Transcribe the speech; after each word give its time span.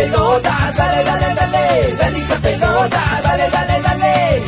pelota, 0.00 0.72
dale, 0.76 1.04
dale, 1.04 1.34
dale, 1.34 1.96
dale 1.98 2.20
pelota, 2.42 3.02
dale, 3.22 3.50
dale, 3.50 3.82
dale. 3.82 4.42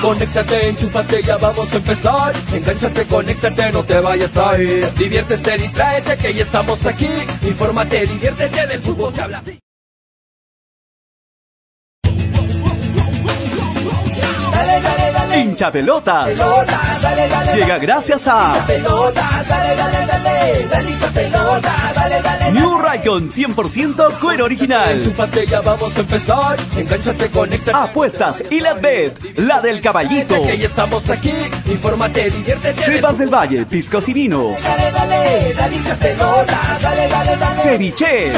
Conéctate, 0.00 0.68
enchúfate, 0.68 1.22
ya 1.22 1.36
vamos 1.36 1.72
a 1.72 1.76
empezar. 1.76 2.32
Engánchate, 2.52 3.04
conéctate, 3.06 3.72
no 3.72 3.82
te 3.82 4.00
vayas 4.00 4.36
a 4.36 4.58
ir. 4.58 4.88
Diviértete, 4.94 5.58
distráete, 5.58 6.16
que 6.16 6.34
ya 6.34 6.44
estamos 6.44 6.86
aquí. 6.86 7.10
Infórmate, 7.42 8.06
diviértete, 8.06 8.66
del 8.66 8.80
fútbol 8.80 9.12
se 9.12 9.22
habla 9.22 9.38
así. 9.38 9.57
Pelotas. 15.72 16.30
Llega 17.54 17.78
gracias 17.78 18.26
a 18.26 18.66
New 22.52 22.78
Raycon 22.78 23.30
100% 23.30 24.18
cuero 24.18 24.44
original. 24.44 25.14
Apuestas 27.72 28.44
y 28.50 28.60
la 28.60 28.74
bet, 28.74 29.38
la 29.38 29.60
del 29.60 29.80
caballito. 29.80 30.34
Sebas 32.78 33.18
del 33.18 33.28
Valle, 33.34 33.66
piscos 33.66 34.08
y 34.08 34.12
vino. 34.12 34.56
Ceviche. 37.62 38.32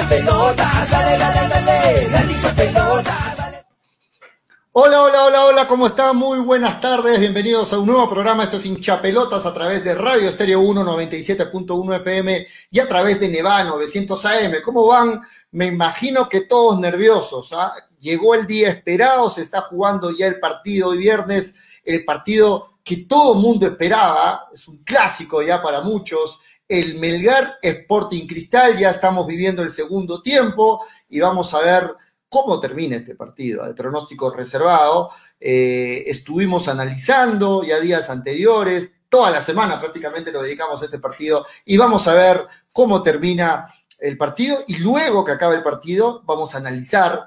Hola, 4.73 5.03
hola, 5.03 5.09
hola, 5.31 5.45
hola, 5.45 5.67
¿cómo 5.69 5.87
están? 5.87 6.17
Muy 6.17 6.41
buenas 6.41 6.81
tardes, 6.81 7.21
bienvenidos 7.21 7.73
a 7.73 7.79
un 7.79 7.87
nuevo 7.87 8.11
programa, 8.11 8.43
esto 8.43 8.57
es 8.57 8.67
Hinchapelotas 8.67 9.47
a 9.47 9.55
través 9.55 9.85
de 9.85 9.95
Radio 9.95 10.29
Estéreo 10.29 10.59
1 10.59 10.83
97.1 10.83 11.97
FM 12.01 12.47
y 12.73 12.81
a 12.81 12.89
través 12.89 13.21
de 13.21 13.29
Neva 13.29 13.63
900 13.63 14.27
AM. 14.27 14.55
¿Cómo 14.61 14.89
van? 14.89 15.21
Me 15.53 15.67
imagino 15.67 16.29
que 16.29 16.41
todos 16.41 16.81
nerviosos, 16.81 17.53
¿ah? 17.53 17.73
Llegó 18.01 18.35
el 18.35 18.45
día 18.45 18.71
esperado, 18.71 19.31
se 19.31 19.43
está 19.43 19.61
jugando 19.61 20.11
ya 20.11 20.27
el 20.27 20.41
partido 20.41 20.89
hoy 20.89 20.99
viernes, 20.99 21.55
el 21.85 22.05
partido 22.05 22.79
que 22.83 23.05
todo 23.09 23.35
mundo 23.35 23.69
esperaba, 23.69 24.49
es 24.53 24.67
un 24.67 24.79
clásico 24.79 25.43
ya 25.43 25.62
para 25.62 25.81
muchos, 25.81 26.41
el 26.67 26.99
Melgar 26.99 27.59
Sporting 27.62 28.27
Cristal, 28.27 28.77
ya 28.77 28.91
estamos 28.91 29.29
viviendo 29.29 29.62
el 29.62 29.71
segundo 29.71 30.21
tiempo 30.21 30.85
y 31.09 31.21
vamos 31.21 31.55
a 31.55 31.61
ver 31.61 31.95
cómo 32.31 32.61
termina 32.61 32.97
este 32.97 33.17
partido, 33.17 33.67
el 33.67 33.75
pronóstico 33.75 34.31
reservado. 34.31 35.11
Eh, 35.39 36.05
estuvimos 36.07 36.69
analizando 36.69 37.63
ya 37.65 37.81
días 37.81 38.09
anteriores, 38.09 38.93
toda 39.09 39.31
la 39.31 39.41
semana 39.43 39.81
prácticamente 39.81 40.33
lo 40.33 40.43
dedicamos 40.43 40.81
a 40.81 40.85
este 40.87 41.01
partido 41.01 41.45
y 41.67 41.77
vamos 41.77 42.07
a 42.07 42.15
ver 42.15 42.47
cómo 42.73 43.03
termina 43.03 43.67
el 43.99 44.17
partido 44.17 44.59
y 44.69 44.79
luego 44.79 45.25
que 45.25 45.33
acabe 45.33 45.57
el 45.57 45.63
partido 45.63 46.23
vamos 46.25 46.55
a 46.55 46.59
analizar 46.59 47.27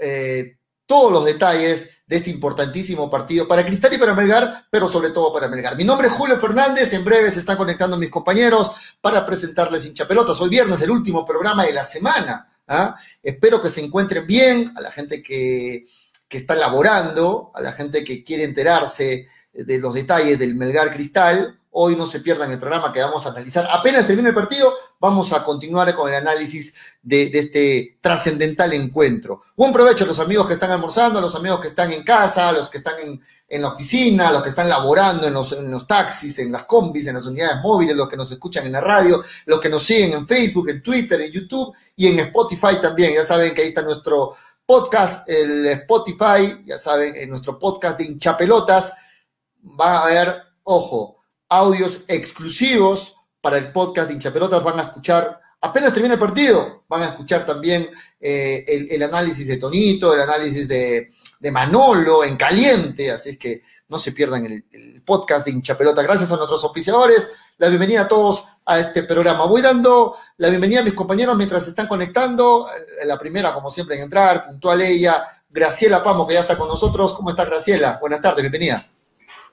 eh, 0.00 0.56
todos 0.86 1.12
los 1.12 1.26
detalles 1.26 1.90
de 2.06 2.16
este 2.16 2.30
importantísimo 2.30 3.10
partido 3.10 3.46
para 3.46 3.66
Cristal 3.66 3.92
y 3.92 3.98
para 3.98 4.14
Melgar, 4.14 4.64
pero 4.70 4.88
sobre 4.88 5.10
todo 5.10 5.30
para 5.30 5.46
Melgar. 5.46 5.76
Mi 5.76 5.84
nombre 5.84 6.08
es 6.08 6.14
Julio 6.14 6.38
Fernández, 6.38 6.94
en 6.94 7.04
breve 7.04 7.30
se 7.30 7.40
están 7.40 7.58
conectando 7.58 7.98
mis 7.98 8.08
compañeros 8.08 8.96
para 9.02 9.26
presentarles 9.26 9.84
hinchapelotas. 9.84 10.40
Hoy 10.40 10.48
viernes, 10.48 10.80
el 10.80 10.90
último 10.90 11.26
programa 11.26 11.64
de 11.64 11.74
la 11.74 11.84
semana. 11.84 12.57
¿Ah? 12.68 12.96
Espero 13.22 13.60
que 13.60 13.70
se 13.70 13.84
encuentren 13.84 14.26
bien, 14.26 14.72
a 14.76 14.80
la 14.80 14.92
gente 14.92 15.22
que, 15.22 15.86
que 16.28 16.36
está 16.36 16.54
laborando, 16.54 17.50
a 17.54 17.60
la 17.60 17.72
gente 17.72 18.04
que 18.04 18.22
quiere 18.22 18.44
enterarse 18.44 19.26
de 19.52 19.78
los 19.78 19.94
detalles 19.94 20.38
del 20.38 20.54
Melgar 20.54 20.92
Cristal. 20.92 21.58
Hoy 21.70 21.96
no 21.96 22.06
se 22.06 22.20
pierdan 22.20 22.50
el 22.50 22.58
programa 22.58 22.92
que 22.92 23.00
vamos 23.00 23.24
a 23.26 23.30
analizar. 23.30 23.68
Apenas 23.70 24.06
termine 24.06 24.30
el 24.30 24.34
partido, 24.34 24.72
vamos 24.98 25.32
a 25.32 25.42
continuar 25.42 25.94
con 25.94 26.08
el 26.08 26.16
análisis 26.16 26.74
de, 27.02 27.30
de 27.30 27.38
este 27.38 27.98
trascendental 28.00 28.72
encuentro. 28.72 29.42
Buen 29.56 29.72
provecho 29.72 30.04
a 30.04 30.06
los 30.06 30.18
amigos 30.18 30.46
que 30.46 30.54
están 30.54 30.70
almorzando, 30.70 31.18
a 31.18 31.22
los 31.22 31.34
amigos 31.34 31.60
que 31.60 31.68
están 31.68 31.92
en 31.92 32.02
casa, 32.02 32.48
a 32.48 32.52
los 32.52 32.68
que 32.68 32.78
están 32.78 32.98
en, 33.00 33.20
en 33.48 33.62
la 33.62 33.68
oficina, 33.68 34.30
los 34.30 34.42
que 34.42 34.50
están 34.50 34.68
laborando 34.68 35.26
en 35.26 35.32
los, 35.32 35.52
en 35.52 35.70
los 35.70 35.86
taxis, 35.86 36.38
en 36.38 36.52
las 36.52 36.64
combis, 36.64 37.06
en 37.06 37.14
las 37.14 37.24
unidades 37.24 37.62
móviles, 37.62 37.96
los 37.96 38.08
que 38.08 38.16
nos 38.16 38.30
escuchan 38.30 38.66
en 38.66 38.72
la 38.72 38.80
radio, 38.80 39.22
los 39.46 39.58
que 39.58 39.70
nos 39.70 39.82
siguen 39.82 40.12
en 40.12 40.28
Facebook, 40.28 40.68
en 40.68 40.82
Twitter, 40.82 41.20
en 41.22 41.32
YouTube 41.32 41.74
y 41.96 42.08
en 42.08 42.18
Spotify 42.18 42.78
también. 42.80 43.14
Ya 43.14 43.24
saben 43.24 43.54
que 43.54 43.62
ahí 43.62 43.68
está 43.68 43.80
nuestro 43.80 44.34
podcast, 44.66 45.26
el 45.30 45.64
Spotify, 45.66 46.62
ya 46.66 46.78
saben, 46.78 47.16
en 47.16 47.30
nuestro 47.30 47.58
podcast 47.58 47.98
de 47.98 48.04
hinchapelotas 48.04 48.92
va 49.80 49.98
a 49.98 50.02
haber, 50.04 50.42
ojo, 50.64 51.16
audios 51.48 52.02
exclusivos 52.06 53.14
para 53.40 53.56
el 53.56 53.72
podcast 53.72 54.08
de 54.08 54.14
hinchapelotas, 54.14 54.62
van 54.62 54.78
a 54.78 54.82
escuchar, 54.82 55.40
apenas 55.62 55.94
termine 55.94 56.14
el 56.14 56.20
partido, 56.20 56.84
van 56.86 57.02
a 57.02 57.06
escuchar 57.06 57.46
también 57.46 57.88
eh, 58.20 58.62
el, 58.68 58.90
el, 58.90 59.02
análisis 59.02 59.48
de 59.48 59.56
Tonito, 59.56 60.12
el 60.12 60.20
análisis 60.20 60.68
de, 60.68 61.12
de, 61.40 61.50
Manolo 61.50 62.24
en 62.24 62.36
caliente, 62.36 63.10
así 63.10 63.30
es 63.30 63.38
que 63.38 63.62
no 63.88 63.98
se 63.98 64.12
pierdan 64.12 64.46
el, 64.46 65.02
podcast 65.04 65.46
de 65.46 65.52
hinchapelota. 65.52 66.02
Gracias 66.02 66.30
a 66.32 66.36
nuestros 66.36 66.62
auspiciadores, 66.64 67.30
la 67.56 67.68
bienvenida 67.68 68.02
a 68.02 68.08
todos 68.08 68.44
a 68.66 68.78
este 68.78 69.04
programa. 69.04 69.46
Voy 69.46 69.62
dando 69.62 70.16
la 70.36 70.50
bienvenida 70.50 70.80
a 70.80 70.84
mis 70.84 70.92
compañeros 70.92 71.34
mientras 71.36 71.64
se 71.64 71.70
están 71.70 71.86
conectando. 71.86 72.66
La 73.06 73.18
primera, 73.18 73.54
como 73.54 73.70
siempre, 73.70 73.96
en 73.96 74.02
entrar, 74.02 74.46
puntual 74.46 74.82
ella, 74.82 75.24
Graciela 75.48 76.02
Pamo, 76.02 76.26
que 76.26 76.34
ya 76.34 76.40
está 76.40 76.58
con 76.58 76.68
nosotros. 76.68 77.14
¿Cómo 77.14 77.30
estás, 77.30 77.48
Graciela? 77.48 77.98
Buenas 78.00 78.20
tardes, 78.20 78.42
bienvenida. 78.42 78.86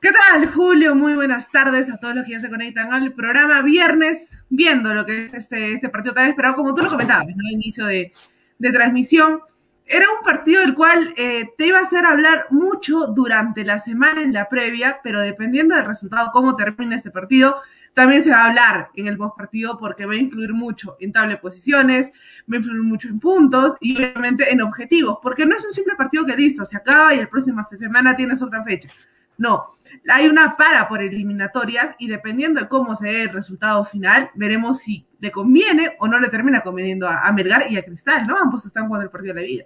¿Qué 0.02 0.12
tal, 0.12 0.52
Julio? 0.52 0.94
Muy 0.94 1.16
buenas 1.16 1.50
tardes 1.50 1.90
a 1.90 1.98
todos 1.98 2.16
los 2.16 2.26
que 2.26 2.34
ya 2.34 2.40
se 2.40 2.50
conectan 2.50 2.94
al 2.94 3.14
programa 3.14 3.62
viernes, 3.62 4.38
viendo 4.50 4.94
lo 4.94 5.06
que 5.06 5.26
es 5.26 5.34
este, 5.34 5.74
este 5.74 5.90
partido 5.90 6.14
tan 6.14 6.30
esperado, 6.30 6.56
como 6.56 6.76
tú 6.76 6.84
lo 6.84 6.90
comentabas, 6.90 7.28
¿no? 7.28 7.50
Inicio 7.50 7.86
de, 7.86 8.12
de 8.60 8.72
transmisión. 8.72 9.40
Era 9.88 10.08
un 10.18 10.26
partido 10.26 10.62
del 10.62 10.74
cual 10.74 11.14
eh, 11.16 11.54
te 11.58 11.68
iba 11.68 11.78
a 11.78 11.84
hacer 11.84 12.06
hablar 12.06 12.48
mucho 12.50 13.06
durante 13.08 13.64
la 13.64 13.78
semana 13.78 14.22
en 14.24 14.34
la 14.34 14.50
previa, 14.50 15.00
pero 15.04 15.22
dependiendo 15.22 15.76
del 15.76 15.86
resultado, 15.86 16.32
cómo 16.34 16.56
termina 16.56 16.96
este 16.96 17.12
partido, 17.12 17.62
también 17.94 18.24
se 18.24 18.32
va 18.32 18.42
a 18.42 18.46
hablar 18.46 18.90
en 18.96 19.06
el 19.06 19.16
postpartido 19.16 19.78
porque 19.78 20.08
va 20.08 20.14
a 20.14 20.18
influir 20.18 20.54
mucho 20.54 20.98
en 21.00 21.14
tabla 21.14 21.36
de 21.36 21.38
posiciones, 21.38 22.12
va 22.52 22.56
a 22.56 22.58
influir 22.58 22.82
mucho 22.82 23.08
en 23.08 23.20
puntos 23.20 23.76
y 23.80 23.96
obviamente 23.96 24.52
en 24.52 24.62
objetivos, 24.62 25.20
porque 25.22 25.46
no 25.46 25.56
es 25.56 25.64
un 25.64 25.72
simple 25.72 25.94
partido 25.96 26.26
que 26.26 26.36
listo, 26.36 26.66
se 26.66 26.78
acaba 26.78 27.14
y 27.14 27.22
la 27.22 27.30
próxima 27.30 27.68
semana 27.78 28.16
tienes 28.16 28.42
otra 28.42 28.64
fecha. 28.64 28.90
No, 29.38 29.66
hay 30.10 30.28
una 30.28 30.58
para 30.58 30.88
por 30.88 31.04
eliminatorias 31.04 31.96
y 32.00 32.08
dependiendo 32.08 32.60
de 32.60 32.68
cómo 32.68 32.96
se 32.96 33.08
dé 33.08 33.22
el 33.24 33.30
resultado 33.30 33.86
final, 33.86 34.32
veremos 34.34 34.80
si 34.80 35.06
le 35.20 35.32
conviene 35.32 35.96
o 36.00 36.08
no 36.08 36.20
le 36.20 36.30
termina 36.30 36.62
conveniendo 36.62 37.08
a, 37.08 37.28
a 37.28 37.32
Melgar 37.32 37.72
y 37.72 37.78
a 37.78 37.86
Cristal, 37.86 38.26
¿no? 38.26 38.36
Ambos 38.38 38.66
están 38.66 38.88
jugando 38.88 39.04
el 39.06 39.12
partido 39.12 39.36
de 39.36 39.42
la 39.42 39.48
vida. 39.48 39.66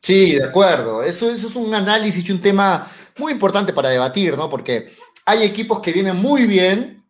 Sí, 0.00 0.36
de 0.36 0.44
acuerdo. 0.44 1.02
Eso, 1.02 1.30
eso 1.30 1.48
es 1.48 1.56
un 1.56 1.74
análisis 1.74 2.28
y 2.28 2.32
un 2.32 2.40
tema 2.40 2.90
muy 3.18 3.32
importante 3.32 3.72
para 3.72 3.90
debatir, 3.90 4.36
¿no? 4.36 4.48
Porque 4.50 4.92
hay 5.24 5.42
equipos 5.42 5.80
que 5.80 5.92
vienen 5.92 6.16
muy 6.16 6.46
bien, 6.46 7.04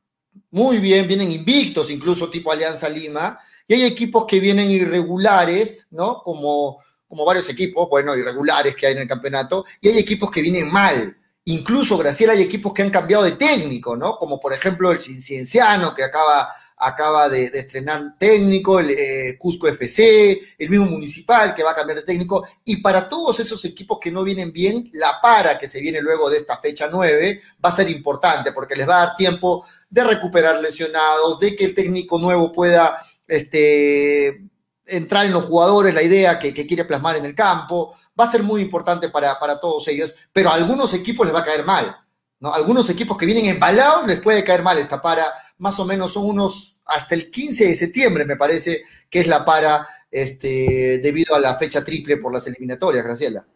muy 0.50 0.79
bien, 0.79 1.09
vienen 1.09 1.32
invictos, 1.32 1.91
incluso 1.91 2.31
tipo 2.31 2.53
Alianza 2.53 2.88
Lima, 2.88 3.38
y 3.67 3.75
hay 3.75 3.85
equipos 3.85 4.25
que 4.26 4.41
vienen 4.41 4.71
irregulares, 4.71 5.87
¿no? 5.91 6.23
Como, 6.23 6.79
como 7.09 7.25
varios 7.25 7.49
equipos, 7.49 7.88
bueno, 7.88 8.17
irregulares 8.17 8.76
que 8.76 8.87
hay 8.87 8.93
en 8.93 9.00
el 9.03 9.09
campeonato, 9.09 9.65
y 9.81 9.88
hay 9.88 9.99
equipos 9.99 10.31
que 10.31 10.43
vienen 10.43 10.71
mal. 10.71 11.17
Incluso, 11.47 11.99
Graciela, 11.99 12.32
hay 12.32 12.43
equipos 12.43 12.73
que 12.73 12.82
han 12.82 12.91
cambiado 12.91 13.25
de 13.25 13.32
técnico, 13.32 13.97
¿no? 13.97 14.17
Como 14.17 14.41
por 14.41 14.53
ejemplo 14.53 14.93
el 14.93 15.00
Cienciano, 15.00 15.94
que 15.94 16.03
acaba, 16.03 16.49
acaba 16.86 17.28
de, 17.28 17.46
estrenar 17.46 18.16
técnico, 18.19 18.81
el 18.81 18.90
eh, 18.90 19.36
Cusco 19.38 19.69
FC, 19.69 20.40
el 20.58 20.70
mismo 20.70 20.86
Municipal, 20.86 21.54
que 21.54 21.62
va 21.62 21.72
a 21.72 21.75
cambiar 21.75 21.98
de 21.98 22.04
técnico. 22.04 22.46
Y 22.64 22.78
para 22.82 23.08
todos 23.08 23.40
esos 23.40 23.64
equipos 23.64 23.98
que 24.00 24.10
no 24.10 24.22
vienen 24.25 24.52
bien, 24.52 24.90
la 24.92 25.20
para 25.20 25.58
que 25.58 25.69
se 25.69 25.81
viene 25.81 26.00
luego 26.00 26.31
de 26.31 26.36
esta 26.36 26.58
fecha 26.58 26.88
9 26.90 27.40
va 27.64 27.69
a 27.69 27.72
ser 27.72 27.90
importante, 27.90 28.52
porque 28.52 28.76
les 28.76 28.88
va 28.88 29.02
a 29.02 29.06
dar 29.06 29.16
tiempo 29.16 29.64
de 29.88 30.04
recuperar 30.04 30.60
lesionados, 30.60 31.38
de 31.38 31.54
que 31.54 31.64
el 31.64 31.75
técnico 31.75 32.19
nuevo 32.19 32.52
pueda 32.52 32.98
este, 33.26 34.48
entrar 34.87 35.26
en 35.26 35.32
los 35.32 35.44
jugadores, 35.44 35.94
la 35.94 36.02
idea 36.02 36.38
que, 36.38 36.52
que 36.52 36.66
quiere 36.66 36.84
plasmar 36.84 37.16
en 37.16 37.25
el 37.25 37.34
campo 37.34 37.96
va 38.19 38.25
a 38.25 38.30
ser 38.30 38.42
muy 38.42 38.62
importante 38.62 39.08
para, 39.08 39.38
para, 39.38 39.58
todos 39.58 39.88
ellos, 39.88 40.14
pero 40.32 40.50
a 40.50 40.54
algunos 40.54 40.94
equipos 40.94 41.26
les 41.26 41.34
va 41.34 41.40
a 41.40 41.44
caer 41.44 41.64
mal, 41.64 41.96
¿no? 42.44 42.52
Algunos 42.52 42.88
equipos 42.91 43.17
que 43.17 43.26
vienen 43.26 43.46
embalados 43.46 44.06
les 44.06 44.20
puede 44.20 44.44
caer 44.44 44.62
mal 44.62 44.79
esta 44.79 45.00
para, 45.00 45.25
más 45.58 45.81
o 45.81 45.87
menos 45.87 46.12
son 46.12 46.26
unos 46.26 46.79
hasta 46.85 47.14
el 47.14 47.31
15 47.31 47.69
de 47.69 47.75
septiembre, 47.75 48.26
me 48.26 48.37
parece, 48.37 48.85
que 49.08 49.20
es 49.20 49.26
la 49.26 49.44
para 49.44 49.87
este, 50.11 51.00
debido 51.02 51.35
a 51.35 51.41
la 51.41 51.56
fecha 51.56 51.82
triple 51.82 52.19
por 52.19 52.32
las 52.32 52.46
eliminatorias, 52.46 53.02
Graciela. 53.02 53.46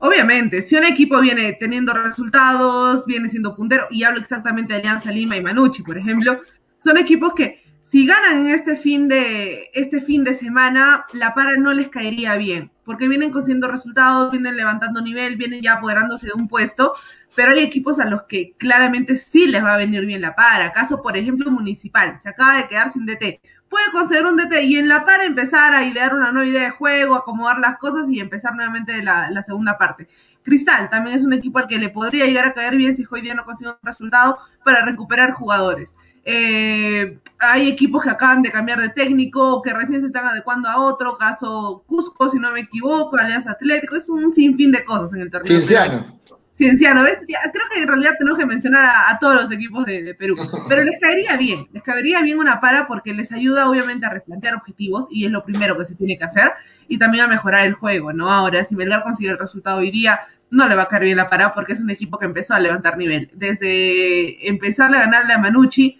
Obviamente, 0.00 0.60
si 0.60 0.76
un 0.76 0.84
equipo 0.84 1.18
viene 1.20 1.54
teniendo 1.54 1.94
resultados, 1.94 3.06
viene 3.06 3.30
siendo 3.30 3.56
puntero, 3.56 3.86
y 3.90 4.04
hablo 4.04 4.20
exactamente 4.20 4.74
de 4.74 4.80
Alianza 4.80 5.10
Lima 5.10 5.36
y 5.36 5.42
Manucci, 5.42 5.82
por 5.82 5.96
ejemplo, 5.96 6.42
son 6.78 6.98
equipos 6.98 7.32
que 7.34 7.62
si 7.80 8.06
ganan 8.06 8.46
en 8.46 8.54
este 8.54 8.76
fin 8.76 9.08
de, 9.08 9.70
este 9.72 10.02
fin 10.02 10.22
de 10.24 10.34
semana, 10.34 11.06
la 11.14 11.34
para 11.34 11.56
no 11.56 11.72
les 11.72 11.88
caería 11.88 12.36
bien 12.36 12.73
porque 12.84 13.08
vienen 13.08 13.30
consiguiendo 13.30 13.68
resultados, 13.68 14.30
vienen 14.30 14.56
levantando 14.56 15.00
nivel, 15.00 15.36
vienen 15.36 15.62
ya 15.62 15.74
apoderándose 15.74 16.26
de 16.26 16.32
un 16.34 16.48
puesto, 16.48 16.92
pero 17.34 17.52
hay 17.52 17.60
equipos 17.62 17.98
a 18.00 18.04
los 18.04 18.22
que 18.24 18.54
claramente 18.58 19.16
sí 19.16 19.46
les 19.46 19.64
va 19.64 19.74
a 19.74 19.78
venir 19.78 20.04
bien 20.06 20.20
la 20.20 20.34
para. 20.34 20.72
Caso, 20.72 21.02
por 21.02 21.16
ejemplo, 21.16 21.50
Municipal, 21.50 22.18
se 22.22 22.28
acaba 22.28 22.56
de 22.56 22.68
quedar 22.68 22.90
sin 22.90 23.06
DT. 23.06 23.40
Puede 23.68 23.90
conceder 23.92 24.26
un 24.26 24.36
DT 24.36 24.62
y 24.64 24.76
en 24.76 24.88
la 24.88 25.04
para 25.04 25.24
empezar 25.24 25.74
a 25.74 25.84
idear 25.84 26.14
una 26.14 26.30
nueva 26.30 26.48
idea 26.48 26.62
de 26.62 26.70
juego, 26.70 27.16
acomodar 27.16 27.58
las 27.58 27.78
cosas 27.78 28.08
y 28.08 28.20
empezar 28.20 28.54
nuevamente 28.54 29.02
la, 29.02 29.30
la 29.30 29.42
segunda 29.42 29.78
parte. 29.78 30.06
Cristal 30.44 30.90
también 30.90 31.16
es 31.16 31.24
un 31.24 31.32
equipo 31.32 31.58
al 31.58 31.66
que 31.66 31.78
le 31.78 31.88
podría 31.88 32.26
llegar 32.26 32.46
a 32.46 32.52
caer 32.52 32.76
bien 32.76 32.96
si 32.96 33.04
hoy 33.10 33.22
día 33.22 33.34
no 33.34 33.44
consigue 33.44 33.70
un 33.70 33.76
resultado 33.82 34.38
para 34.64 34.84
recuperar 34.84 35.32
jugadores. 35.32 35.96
Eh, 36.24 37.18
hay 37.38 37.68
equipos 37.68 38.02
que 38.02 38.10
acaban 38.10 38.42
de 38.42 38.50
cambiar 38.50 38.80
de 38.80 38.88
técnico, 38.88 39.60
que 39.62 39.74
recién 39.74 40.00
se 40.00 40.06
están 40.06 40.26
adecuando 40.26 40.68
a 40.68 40.80
otro, 40.80 41.16
caso 41.18 41.84
Cusco, 41.86 42.28
si 42.30 42.38
no 42.38 42.50
me 42.52 42.60
equivoco, 42.60 43.16
Alianza 43.16 43.52
Atlético, 43.52 43.96
es 43.96 44.08
un 44.08 44.34
sinfín 44.34 44.72
de 44.72 44.84
cosas 44.84 45.12
en 45.12 45.20
el 45.20 45.30
torneo. 45.30 45.46
Cienciano. 45.46 46.20
Cienciano, 46.56 47.02
¿ves? 47.02 47.18
creo 47.26 47.64
que 47.72 47.82
en 47.82 47.88
realidad 47.88 48.12
tenemos 48.16 48.38
que 48.38 48.46
mencionar 48.46 48.84
a, 49.08 49.18
todos 49.18 49.34
los 49.34 49.50
equipos 49.50 49.84
de, 49.86 50.14
Perú, 50.14 50.36
pero 50.68 50.84
les 50.84 51.00
caería 51.00 51.36
bien, 51.36 51.66
les 51.72 51.82
caería 51.82 52.22
bien 52.22 52.38
una 52.38 52.60
para 52.60 52.86
porque 52.86 53.12
les 53.12 53.32
ayuda 53.32 53.68
obviamente 53.68 54.06
a 54.06 54.10
replantear 54.10 54.54
objetivos 54.54 55.06
y 55.10 55.26
es 55.26 55.32
lo 55.32 55.44
primero 55.44 55.76
que 55.76 55.84
se 55.84 55.96
tiene 55.96 56.16
que 56.16 56.24
hacer 56.24 56.52
y 56.86 56.96
también 56.96 57.24
a 57.24 57.28
mejorar 57.28 57.66
el 57.66 57.74
juego, 57.74 58.12
¿no? 58.12 58.32
Ahora, 58.32 58.64
si 58.64 58.76
Belgar 58.76 59.02
consigue 59.02 59.30
el 59.30 59.38
resultado 59.38 59.78
hoy 59.78 59.90
día, 59.90 60.20
no 60.50 60.68
le 60.68 60.76
va 60.76 60.82
a 60.82 60.88
caer 60.88 61.02
bien 61.02 61.16
la 61.16 61.28
para 61.28 61.52
porque 61.52 61.72
es 61.72 61.80
un 61.80 61.90
equipo 61.90 62.18
que 62.18 62.26
empezó 62.26 62.54
a 62.54 62.60
levantar 62.60 62.96
nivel. 62.96 63.30
Desde 63.34 64.48
empezar 64.48 64.94
a 64.94 65.00
ganarle 65.00 65.32
a 65.32 65.38
Manucci, 65.38 65.98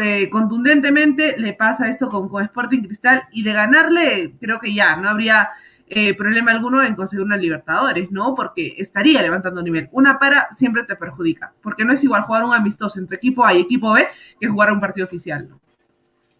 eh, 0.00 0.28
contundentemente 0.30 1.36
le 1.38 1.52
pasa 1.52 1.88
esto 1.88 2.08
con, 2.08 2.28
con, 2.28 2.42
Sporting 2.42 2.82
Cristal 2.82 3.24
y 3.32 3.42
de 3.42 3.52
ganarle 3.52 4.34
creo 4.40 4.58
que 4.58 4.74
ya 4.74 4.96
no 4.96 5.08
habría 5.10 5.50
eh, 5.86 6.14
problema 6.14 6.50
alguno 6.50 6.82
en 6.82 6.94
conseguir 6.94 7.24
una 7.24 7.36
Libertadores, 7.36 8.10
¿no? 8.10 8.34
Porque 8.34 8.74
estaría 8.78 9.20
levantando 9.20 9.62
nivel. 9.62 9.88
Una 9.92 10.18
para 10.18 10.48
siempre 10.56 10.84
te 10.84 10.96
perjudica, 10.96 11.52
porque 11.62 11.84
no 11.84 11.92
es 11.92 12.02
igual 12.02 12.22
jugar 12.22 12.44
un 12.44 12.54
amistoso 12.54 12.98
entre 12.98 13.16
equipo 13.16 13.44
A 13.44 13.52
y 13.52 13.60
equipo 13.60 13.92
B 13.92 14.06
que 14.40 14.48
jugar 14.48 14.72
un 14.72 14.80
partido 14.80 15.06
oficial, 15.06 15.48
¿no? 15.48 15.60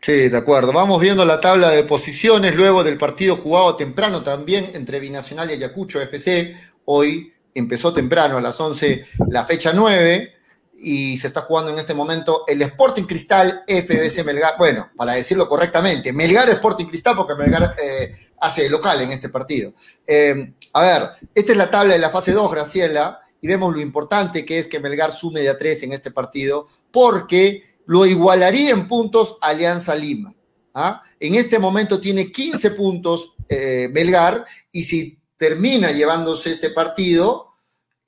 Sí, 0.01 0.29
de 0.29 0.37
acuerdo. 0.37 0.73
Vamos 0.73 1.01
viendo 1.01 1.25
la 1.25 1.41
tabla 1.41 1.71
de 1.71 1.85
posiciones 1.85 2.57
luego 2.57 2.85
del 2.85 2.99
partido 2.99 3.37
jugado 3.37 3.77
temprano 3.77 4.23
también 4.23 4.67
entre 4.75 5.01
Binacional 5.01 5.51
y 5.51 5.55
Ayacucho 5.55 6.01
FC. 6.01 6.55
Hoy 6.87 7.33
empezó 7.55 7.93
temprano 7.93 8.37
a 8.37 8.41
las 8.41 8.59
11 8.61 9.05
la 9.29 9.45
fecha 9.45 9.73
9 9.75 10.33
y 10.77 11.17
se 11.17 11.27
está 11.27 11.41
jugando 11.43 11.71
en 11.71 11.79
este 11.79 11.95
momento 11.95 12.45
el 12.47 12.63
Sporting 12.63 13.05
Cristal 13.05 13.65
FBC 13.67 14.25
Melgar. 14.25 14.55
Bueno, 14.59 14.91
para 14.97 15.13
decirlo 15.13 15.49
correctamente, 15.49 16.13
Melgar 16.13 16.49
Sporting 16.51 16.87
Cristal, 16.87 17.17
porque 17.17 17.35
Melgar 17.35 17.75
eh, 17.83 18.15
hace 18.41 18.69
local 18.69 19.01
en 19.01 19.13
este 19.13 19.29
partido. 19.29 19.73
Eh, 20.07 20.53
a 20.73 20.83
ver, 20.83 21.29
esta 21.35 21.53
es 21.53 21.59
la 21.59 21.71
tabla 21.71 21.95
de 21.95 22.01
la 22.01 22.11
fase 22.11 22.33
2, 22.33 22.51
Graciela, 22.51 23.21
y 23.41 23.49
vemos 23.49 23.75
lo 23.75 23.81
importante 23.81 24.45
que 24.45 24.59
es 24.59 24.67
que 24.67 24.81
Melgar 24.81 25.13
sume 25.13 25.41
de 25.41 25.51
a 25.51 25.59
3 25.59 25.85
en 25.85 25.93
este 25.93 26.11
partido, 26.11 26.69
porque 26.91 27.77
lo 27.87 28.07
igualaría 28.07 28.71
en 28.71 28.89
puntos 28.89 29.39
Alianza 29.41 29.95
Lima. 29.95 30.35
¿ah? 30.75 31.03
En 31.21 31.35
este 31.35 31.59
momento 31.59 32.01
tiene 32.01 32.33
15 32.33 32.71
puntos 32.73 33.35
eh, 33.49 33.89
Melgar, 33.93 34.45
y 34.73 34.85
si 34.85 35.19
termina 35.37 35.93
llevándose 35.93 36.51
este 36.51 36.71
partido, 36.71 37.54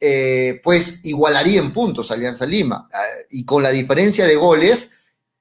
eh, 0.00 0.61
pues 0.62 1.00
igualaría 1.05 1.61
en 1.61 1.73
puntos 1.73 2.11
Alianza 2.11 2.47
Lima. 2.47 2.88
Ah, 2.93 3.05
y 3.31 3.45
con 3.45 3.62
la 3.62 3.71
diferencia 3.71 4.26
de 4.26 4.37
goles, 4.37 4.93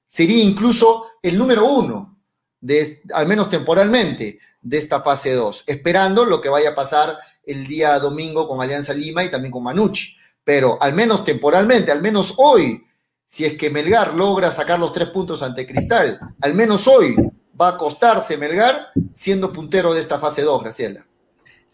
sería 0.06 0.44
incluso 0.44 1.08
el 1.22 1.38
número 1.38 1.66
uno, 1.66 2.20
de, 2.62 3.02
al 3.14 3.28
menos 3.28 3.50
temporalmente, 3.50 4.40
de 4.62 4.78
esta 4.78 5.02
fase 5.02 5.34
2, 5.34 5.66
esperando 5.68 6.26
lo 6.26 6.42
que 6.42 6.50
vaya 6.50 6.72
a 6.72 6.76
pasar 6.76 7.18
el 7.44 7.68
día 7.68 8.00
domingo 8.00 8.48
con 8.48 8.62
Alianza 8.62 8.94
Lima 8.94 9.24
y 9.24 9.30
también 9.30 9.52
con 9.52 9.64
Manucci. 9.64 10.16
Pero 10.44 10.82
al 10.82 10.94
menos 10.94 11.24
temporalmente, 11.24 11.92
al 11.92 12.02
menos 12.02 12.36
hoy, 12.38 12.84
si 13.26 13.46
es 13.46 13.58
que 13.58 13.70
Melgar 13.70 14.14
logra 14.14 14.52
sacar 14.52 14.80
los 14.80 14.94
tres 14.94 15.10
puntos 15.10 15.44
ante 15.44 15.68
Cristal, 15.68 16.20
al 16.42 16.54
menos 16.54 16.88
hoy 16.88 17.16
va 17.60 17.70
a 17.70 17.72
acostarse 17.72 18.38
Melgar 18.38 18.90
siendo 19.14 19.54
puntero 19.54 19.94
de 19.94 20.02
esta 20.02 20.20
fase 20.20 20.42
2, 20.42 20.64
Graciela. 20.64 21.06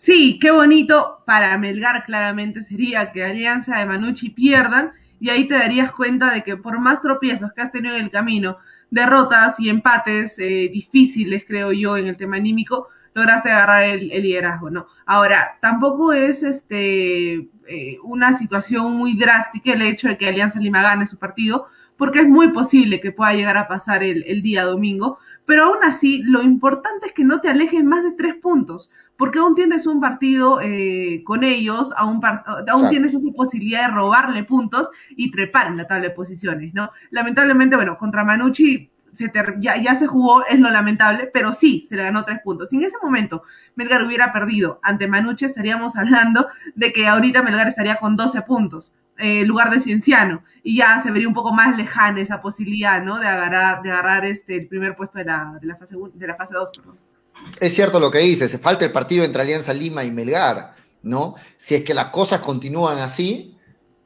Sí, 0.03 0.39
qué 0.41 0.50
bonito 0.50 1.22
para 1.27 1.55
Melgar 1.60 2.05
claramente 2.05 2.63
sería 2.63 3.12
que 3.12 3.24
Alianza 3.24 3.77
de 3.77 3.86
Manucci 3.86 4.31
pierdan 4.31 4.93
y 5.20 5.29
ahí 5.29 5.48
te 5.48 5.53
darías 5.53 5.91
cuenta 5.91 6.34
de 6.34 6.43
que 6.43 6.58
por 6.58 6.79
más 6.79 7.01
tropiezos 7.01 7.53
que 7.53 7.62
has 7.62 7.72
tenido 7.72 7.96
en 7.96 8.05
el 8.05 8.10
camino, 8.10 8.58
derrotas 8.89 9.60
y 9.60 9.70
empates 9.70 10.39
eh, 10.39 10.72
difíciles, 10.74 11.46
creo 11.48 11.72
yo, 11.72 11.98
en 11.98 12.08
el 12.08 12.17
tema 12.17 12.38
anímico, 12.38 12.88
lograste 13.13 13.51
agarrar 13.51 13.84
el, 13.84 14.08
liderazgo, 14.08 14.72
¿no? 14.72 14.88
Ahora, 15.05 15.60
tampoco 15.62 16.13
es 16.13 16.41
este 16.41 17.34
eh, 17.67 17.98
una 18.03 18.36
situación 18.36 18.93
muy 18.93 19.15
drástica 19.15 19.74
el 19.74 19.84
hecho 19.84 20.08
de 20.08 20.17
que 20.17 20.27
Alianza 20.27 20.60
Lima 20.60 20.81
gane 20.81 21.05
su 21.05 21.20
partido, 21.20 21.67
porque 21.96 22.22
es 22.22 22.27
muy 22.27 22.48
posible 22.48 23.00
que 23.00 23.12
pueda 23.12 23.34
llegar 23.34 23.58
a 23.58 23.67
pasar 23.67 24.01
el, 24.01 24.24
el 24.25 24.41
día 24.41 24.65
domingo, 24.65 25.20
pero 25.46 25.65
aún 25.65 25.84
así, 25.84 26.24
lo 26.24 26.41
importante 26.41 27.08
es 27.08 27.13
que 27.13 27.24
no 27.24 27.39
te 27.39 27.50
alejes 27.50 27.84
más 27.84 28.03
de 28.03 28.13
tres 28.13 28.34
puntos, 28.36 28.89
porque 29.22 29.38
aún 29.38 29.54
tienes 29.54 29.86
un 29.86 30.01
partido 30.01 30.60
eh, 30.62 31.22
con 31.24 31.44
ellos, 31.44 31.94
aún, 31.96 32.20
aún 32.25 32.90
tienes 32.90 33.13
esa 33.13 33.32
posibilidad 33.36 33.88
de 33.88 33.94
robarle 33.94 34.44
puntos 34.44 34.90
y 35.12 35.30
trepar 35.30 35.68
en 35.68 35.78
la 35.78 35.86
tabla 35.86 36.06
de 36.06 36.10
posiciones, 36.10 36.74
¿no? 36.74 36.90
Lamentablemente, 37.12 37.75
bueno, 37.75 38.00
contra 38.00 38.24
Manucci 38.24 38.90
se 39.13 39.32
ya, 39.60 39.94
se 39.94 40.08
jugó, 40.08 40.44
es 40.48 40.60
lo 40.60 40.72
lamentable, 40.72 41.30
pero 41.32 41.54
sí, 41.54 41.86
se 41.88 41.98
le 41.98 42.06
ganó 42.06 42.25
tres 42.25 42.40
puntos. 42.44 42.70
Si 42.70 42.78
en 42.78 42.82
ese 42.82 42.98
momento 43.00 43.44
Melgar 43.75 44.04
hubiera 44.04 44.34
perdido 44.34 44.80
ante 44.82 45.08
Manucci, 45.08 45.46
estaríamos 45.46 45.96
hablando 45.98 46.48
de 46.74 46.92
que 46.92 47.08
ahorita 47.08 47.44
Melgar 47.44 47.68
estaría 47.68 47.98
con 47.98 48.16
12 48.16 48.42
puntos, 48.42 48.92
eh, 49.20 49.42
en 49.42 49.48
lugar 49.48 49.70
de 49.70 49.82
Cienciano, 49.82 50.42
y 50.63 50.78
ya 50.78 51.00
se 51.04 51.12
vería 51.12 51.28
un 51.28 51.36
poco 51.36 51.54
más 51.54 51.78
lejana 51.78 52.22
esa 52.22 52.42
posibilidad, 52.42 53.04
¿no? 53.04 53.20
De 53.20 53.28
agarrar, 53.28 53.84
de 53.84 53.92
agarrar 53.92 54.25
este, 54.25 54.58
el 54.58 54.68
primer 54.68 54.96
puesto 54.96 55.20
de 55.20 55.25
la, 55.25 55.60
de 55.62 55.68
la 55.68 55.75
fase, 55.75 55.96
de 56.12 56.25
la 56.25 56.36
fase 56.36 56.56
2, 56.56 56.72
perdón 56.75 57.11
es 57.60 57.76
cierto 57.76 58.00
lo 58.00 58.12
que 58.12 58.20
dices, 58.20 58.60
falta 58.60 58.86
el 58.86 58.92
partido 58.92 59.24
entre 59.24 59.42
Alianza 59.42 59.74
Lima 59.74 60.04
y 60.04 60.12
Melgar, 60.12 60.76
¿no? 61.04 61.36
Si 61.58 61.76
es 61.76 61.84
que 61.84 61.94
las 61.94 62.08
cosas 62.08 62.42
continúan 62.42 63.00
así, 63.00 63.58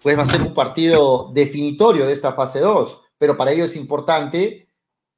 pues 0.01 0.17
va 0.17 0.23
a 0.23 0.27
ser 0.27 0.41
un 0.41 0.53
partido 0.53 1.31
definitorio 1.33 2.05
de 2.05 2.13
esta 2.13 2.33
fase 2.33 2.59
2, 2.59 3.01
pero 3.17 3.37
para 3.37 3.51
ello 3.51 3.65
es 3.65 3.75
importante 3.75 4.69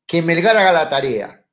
que 0.06 0.22
Melgar 0.22 0.56
haga 0.58 0.72
la 0.72 0.90
tarea 0.90 1.46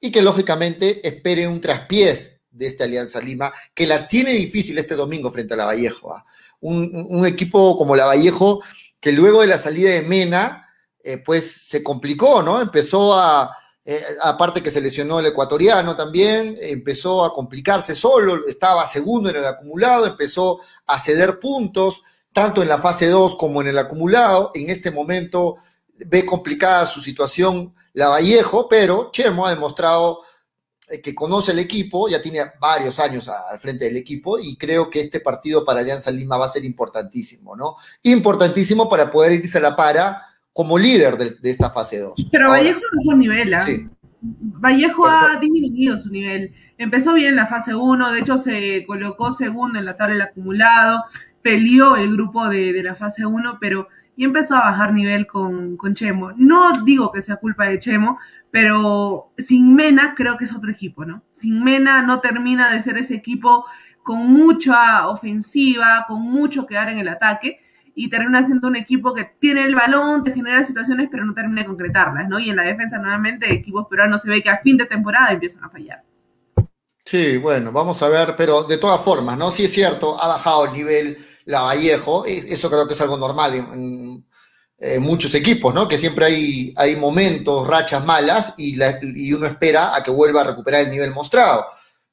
y 0.00 0.10
que 0.10 0.22
lógicamente 0.22 1.06
espere 1.06 1.46
un 1.46 1.60
traspiés 1.60 2.40
de 2.50 2.66
esta 2.66 2.84
Alianza 2.84 3.20
Lima, 3.20 3.52
que 3.74 3.86
la 3.86 4.08
tiene 4.08 4.32
difícil 4.32 4.78
este 4.78 4.96
domingo 4.96 5.30
frente 5.30 5.54
a 5.54 5.58
la 5.58 5.66
Vallejo. 5.66 6.14
¿ah? 6.14 6.24
Un, 6.60 7.24
equipo 7.26 7.76
como 7.76 7.94
la 7.94 8.06
Vallejo, 8.06 8.62
que 8.98 9.12
luego 9.12 9.42
de 9.42 9.46
la 9.46 9.58
salida 9.58 9.90
de 9.90 10.02
Mena, 10.02 10.66
eh, 11.04 11.18
pues 11.18 11.68
se 11.68 11.82
complicó, 11.82 12.42
¿no? 12.42 12.60
Empezó 12.60 13.14
a, 13.14 13.56
eh, 13.84 14.00
aparte 14.22 14.62
que 14.62 14.70
se 14.70 14.80
lesionó 14.80 15.20
el 15.20 15.26
ecuatoriano 15.26 15.96
también, 15.96 16.54
empezó 16.60 17.24
a 17.24 17.32
complicarse 17.32 17.94
solo, 17.94 18.46
estaba 18.46 18.84
segundo 18.86 19.30
en 19.30 19.36
el 19.36 19.46
acumulado, 19.46 20.06
empezó 20.06 20.60
a 20.86 20.98
ceder 20.98 21.38
puntos, 21.40 22.02
tanto 22.32 22.62
en 22.62 22.68
la 22.68 22.78
fase 22.78 23.08
2 23.08 23.36
como 23.36 23.60
en 23.62 23.68
el 23.68 23.78
acumulado. 23.78 24.52
En 24.54 24.70
este 24.70 24.90
momento 24.90 25.56
ve 26.06 26.24
complicada 26.26 26.86
su 26.86 27.00
situación 27.00 27.74
la 27.92 28.08
Vallejo, 28.08 28.68
pero 28.68 29.10
Chemo 29.10 29.46
ha 29.46 29.50
demostrado 29.50 30.22
eh, 30.88 31.00
que 31.00 31.14
conoce 31.14 31.52
el 31.52 31.58
equipo, 31.58 32.08
ya 32.08 32.22
tiene 32.22 32.52
varios 32.60 32.98
años 32.98 33.28
al 33.28 33.58
frente 33.60 33.86
del 33.86 33.96
equipo 33.96 34.38
y 34.38 34.56
creo 34.56 34.90
que 34.90 35.00
este 35.00 35.20
partido 35.20 35.64
para 35.64 35.80
Alianza 35.80 36.10
Lima 36.10 36.36
va 36.36 36.46
a 36.46 36.50
ser 36.50 36.64
importantísimo, 36.64 37.56
¿no? 37.56 37.76
Importantísimo 38.02 38.88
para 38.88 39.10
poder 39.10 39.32
irse 39.32 39.58
a 39.58 39.62
la 39.62 39.74
para 39.74 40.29
como 40.60 40.78
líder 40.78 41.16
de, 41.16 41.50
esta 41.50 41.70
fase 41.70 42.00
2. 42.00 42.28
Pero 42.30 42.50
Vallejo 42.50 42.80
no 42.92 43.02
fue 43.02 43.16
nivel, 43.16 43.54
¿ah? 43.54 43.60
Sí. 43.60 43.88
Vallejo 44.20 45.06
ha 45.06 45.38
disminuido 45.40 45.98
su 45.98 46.10
nivel. 46.10 46.52
Empezó 46.76 47.14
bien 47.14 47.34
la 47.34 47.46
fase 47.46 47.74
1, 47.74 48.12
de 48.12 48.20
hecho 48.20 48.36
se 48.36 48.84
colocó 48.86 49.32
segundo 49.32 49.78
en 49.78 49.86
la 49.86 49.96
tabla 49.96 50.12
del 50.12 50.22
acumulado, 50.22 51.04
peleó 51.40 51.96
el 51.96 52.12
grupo 52.12 52.50
de, 52.50 52.78
la 52.82 52.94
fase 52.94 53.24
1, 53.24 53.56
pero 53.58 53.88
y 54.16 54.24
empezó 54.24 54.56
a 54.56 54.64
bajar 54.64 54.92
nivel 54.92 55.26
con, 55.26 55.78
con, 55.78 55.94
Chemo. 55.94 56.32
No 56.36 56.84
digo 56.84 57.10
que 57.10 57.22
sea 57.22 57.36
culpa 57.36 57.64
de 57.64 57.78
Chemo, 57.78 58.18
pero 58.50 59.32
sin 59.38 59.74
Mena 59.74 60.14
creo 60.14 60.36
que 60.36 60.44
es 60.44 60.54
otro 60.54 60.70
equipo, 60.70 61.06
¿no? 61.06 61.22
Sin 61.32 61.64
Mena 61.64 62.02
no 62.02 62.20
termina 62.20 62.70
de 62.70 62.82
ser 62.82 62.98
ese 62.98 63.14
equipo 63.14 63.64
con 64.02 64.30
mucha 64.30 65.08
ofensiva, 65.08 66.04
con 66.06 66.20
mucho 66.20 66.66
que 66.66 66.74
dar 66.74 66.90
en 66.90 66.98
el 66.98 67.08
ataque 67.08 67.60
y 67.94 68.08
termina 68.08 68.44
siendo 68.44 68.68
un 68.68 68.76
equipo 68.76 69.12
que 69.14 69.24
tiene 69.38 69.64
el 69.64 69.74
balón, 69.74 70.24
te 70.24 70.32
genera 70.32 70.64
situaciones, 70.64 71.08
pero 71.10 71.24
no 71.24 71.34
termina 71.34 71.62
de 71.62 71.66
concretarlas, 71.66 72.28
¿no? 72.28 72.38
Y 72.38 72.50
en 72.50 72.56
la 72.56 72.62
defensa, 72.62 72.98
nuevamente, 72.98 73.52
equipos 73.52 73.86
peruanos 73.88 74.22
se 74.22 74.28
ve 74.28 74.42
que 74.42 74.50
a 74.50 74.58
fin 74.58 74.76
de 74.76 74.86
temporada 74.86 75.30
empiezan 75.30 75.64
a 75.64 75.70
fallar. 75.70 76.02
Sí, 77.04 77.38
bueno, 77.38 77.72
vamos 77.72 78.02
a 78.02 78.08
ver, 78.08 78.34
pero 78.36 78.64
de 78.64 78.78
todas 78.78 79.00
formas, 79.00 79.36
¿no? 79.36 79.50
Sí 79.50 79.64
es 79.64 79.72
cierto, 79.72 80.22
ha 80.22 80.28
bajado 80.28 80.66
el 80.66 80.72
nivel 80.72 81.18
la 81.44 81.62
Vallejo, 81.62 82.24
e, 82.26 82.36
eso 82.36 82.70
creo 82.70 82.86
que 82.86 82.94
es 82.94 83.00
algo 83.00 83.16
normal 83.16 83.54
en, 83.54 84.24
muchos 85.00 85.34
equipos, 85.34 85.74
¿no? 85.74 85.86
Que 85.86 85.98
siempre 85.98 86.24
hay, 86.24 86.74
hay 86.74 86.96
momentos, 86.96 87.68
rachas 87.68 88.02
malas 88.02 88.54
y, 88.56 88.78
y 89.02 89.32
uno 89.34 89.46
espera 89.46 89.94
a 89.94 90.02
que 90.02 90.10
vuelva 90.10 90.40
a 90.40 90.44
recuperar 90.44 90.80
el 90.80 90.90
nivel 90.90 91.12
mostrado 91.12 91.66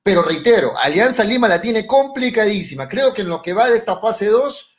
Pero 0.03 0.21
reitero, 0.21 0.73
Alianza 0.77 1.23
Lima 1.23 1.47
la 1.47 1.61
tiene 1.61 1.87
complicadísima. 1.87 2.89
Creo 2.89 3.13
que 3.13 3.21
en 3.21 3.29
lo 3.29 3.41
que 3.41 3.53
va 3.53 3.69
de 3.69 3.77
esta 3.77 3.99
fase 3.99 4.25
2, 4.27 4.76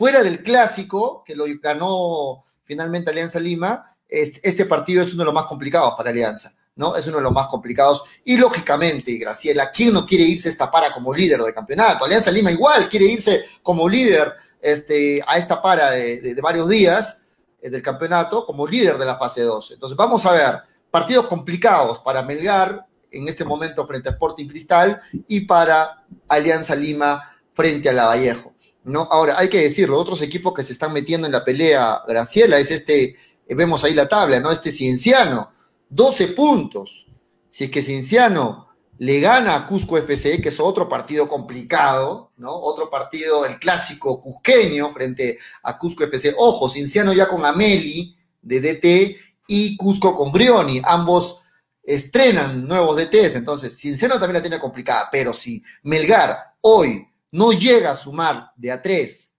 fuera 0.00 0.22
del 0.22 0.42
clásico, 0.42 1.22
que 1.26 1.36
lo 1.36 1.44
ganó 1.60 2.46
finalmente 2.64 3.10
Alianza 3.10 3.38
Lima, 3.38 3.94
este 4.08 4.64
partido 4.64 5.02
es 5.02 5.12
uno 5.12 5.24
de 5.24 5.24
los 5.26 5.34
más 5.34 5.44
complicados 5.44 5.92
para 5.94 6.08
Alianza. 6.08 6.54
¿no? 6.76 6.96
Es 6.96 7.06
uno 7.06 7.18
de 7.18 7.24
los 7.24 7.32
más 7.32 7.48
complicados. 7.48 8.02
Y 8.24 8.38
lógicamente, 8.38 9.18
Graciela, 9.18 9.70
¿quién 9.70 9.92
no 9.92 10.06
quiere 10.06 10.24
irse 10.24 10.48
esta 10.48 10.70
para 10.70 10.90
como 10.94 11.12
líder 11.12 11.42
de 11.42 11.52
campeonato? 11.52 12.06
Alianza 12.06 12.30
Lima 12.30 12.50
igual 12.50 12.88
quiere 12.88 13.04
irse 13.04 13.44
como 13.62 13.86
líder 13.86 14.32
este, 14.62 15.22
a 15.26 15.36
esta 15.36 15.60
para 15.60 15.90
de, 15.90 16.34
varios 16.40 16.66
días 16.70 17.18
eh, 17.60 17.68
del 17.68 17.82
campeonato, 17.82 18.46
como 18.46 18.66
líder 18.66 18.96
de 18.96 19.04
la 19.04 19.18
fase 19.18 19.42
2. 19.42 19.72
Entonces, 19.72 19.98
vamos 19.98 20.24
a 20.24 20.32
ver, 20.32 20.60
partidos 20.90 21.26
complicados 21.26 21.98
para 21.98 22.22
Melgar 22.22 22.86
en 23.12 23.28
este 23.28 23.44
momento 23.44 23.86
frente 23.86 24.08
a 24.08 24.12
Sporting 24.12 24.48
Cristal 24.48 24.98
y 25.28 25.42
para 25.42 26.06
Alianza 26.26 26.74
Lima 26.74 27.22
frente 27.52 27.90
a 27.90 27.92
La 27.92 28.06
Vallejo. 28.06 28.54
¿No? 28.90 29.08
Ahora, 29.10 29.34
hay 29.38 29.48
que 29.48 29.62
decirlo, 29.62 29.98
otros 29.98 30.20
equipos 30.22 30.52
que 30.54 30.62
se 30.62 30.72
están 30.72 30.92
metiendo 30.92 31.26
en 31.26 31.32
la 31.32 31.44
pelea, 31.44 32.02
Graciela, 32.06 32.58
es 32.58 32.70
este, 32.70 33.16
eh, 33.46 33.54
vemos 33.54 33.84
ahí 33.84 33.94
la 33.94 34.08
tabla, 34.08 34.40
¿no? 34.40 34.50
Este 34.50 34.70
Cienciano, 34.70 35.52
12 35.88 36.28
puntos. 36.28 37.06
Si 37.48 37.64
es 37.64 37.70
que 37.70 37.82
Cienciano 37.82 38.68
le 38.98 39.18
gana 39.20 39.56
a 39.56 39.66
Cusco 39.66 39.96
FC, 39.96 40.40
que 40.42 40.50
es 40.50 40.60
otro 40.60 40.88
partido 40.88 41.26
complicado, 41.26 42.32
¿no? 42.36 42.54
Otro 42.54 42.90
partido, 42.90 43.46
el 43.46 43.58
clásico 43.58 44.20
cusqueño 44.20 44.92
frente 44.92 45.38
a 45.62 45.78
Cusco 45.78 46.04
FC. 46.04 46.34
Ojo, 46.36 46.68
Cienciano 46.68 47.12
ya 47.12 47.26
con 47.26 47.44
Ameli 47.44 48.14
de 48.42 48.60
DT 48.60 49.16
y 49.48 49.76
Cusco 49.76 50.14
con 50.14 50.30
Brioni. 50.30 50.82
Ambos 50.84 51.40
estrenan 51.82 52.68
nuevos 52.68 52.96
DTs, 52.96 53.36
entonces 53.36 53.76
Cienciano 53.76 54.14
también 54.14 54.34
la 54.34 54.42
tiene 54.42 54.58
complicada, 54.58 55.08
pero 55.10 55.32
si 55.32 55.62
Melgar 55.82 56.54
hoy 56.60 57.09
no 57.32 57.52
llega 57.52 57.92
a 57.92 57.96
sumar 57.96 58.52
de 58.56 58.72
a 58.72 58.82
3 58.82 59.34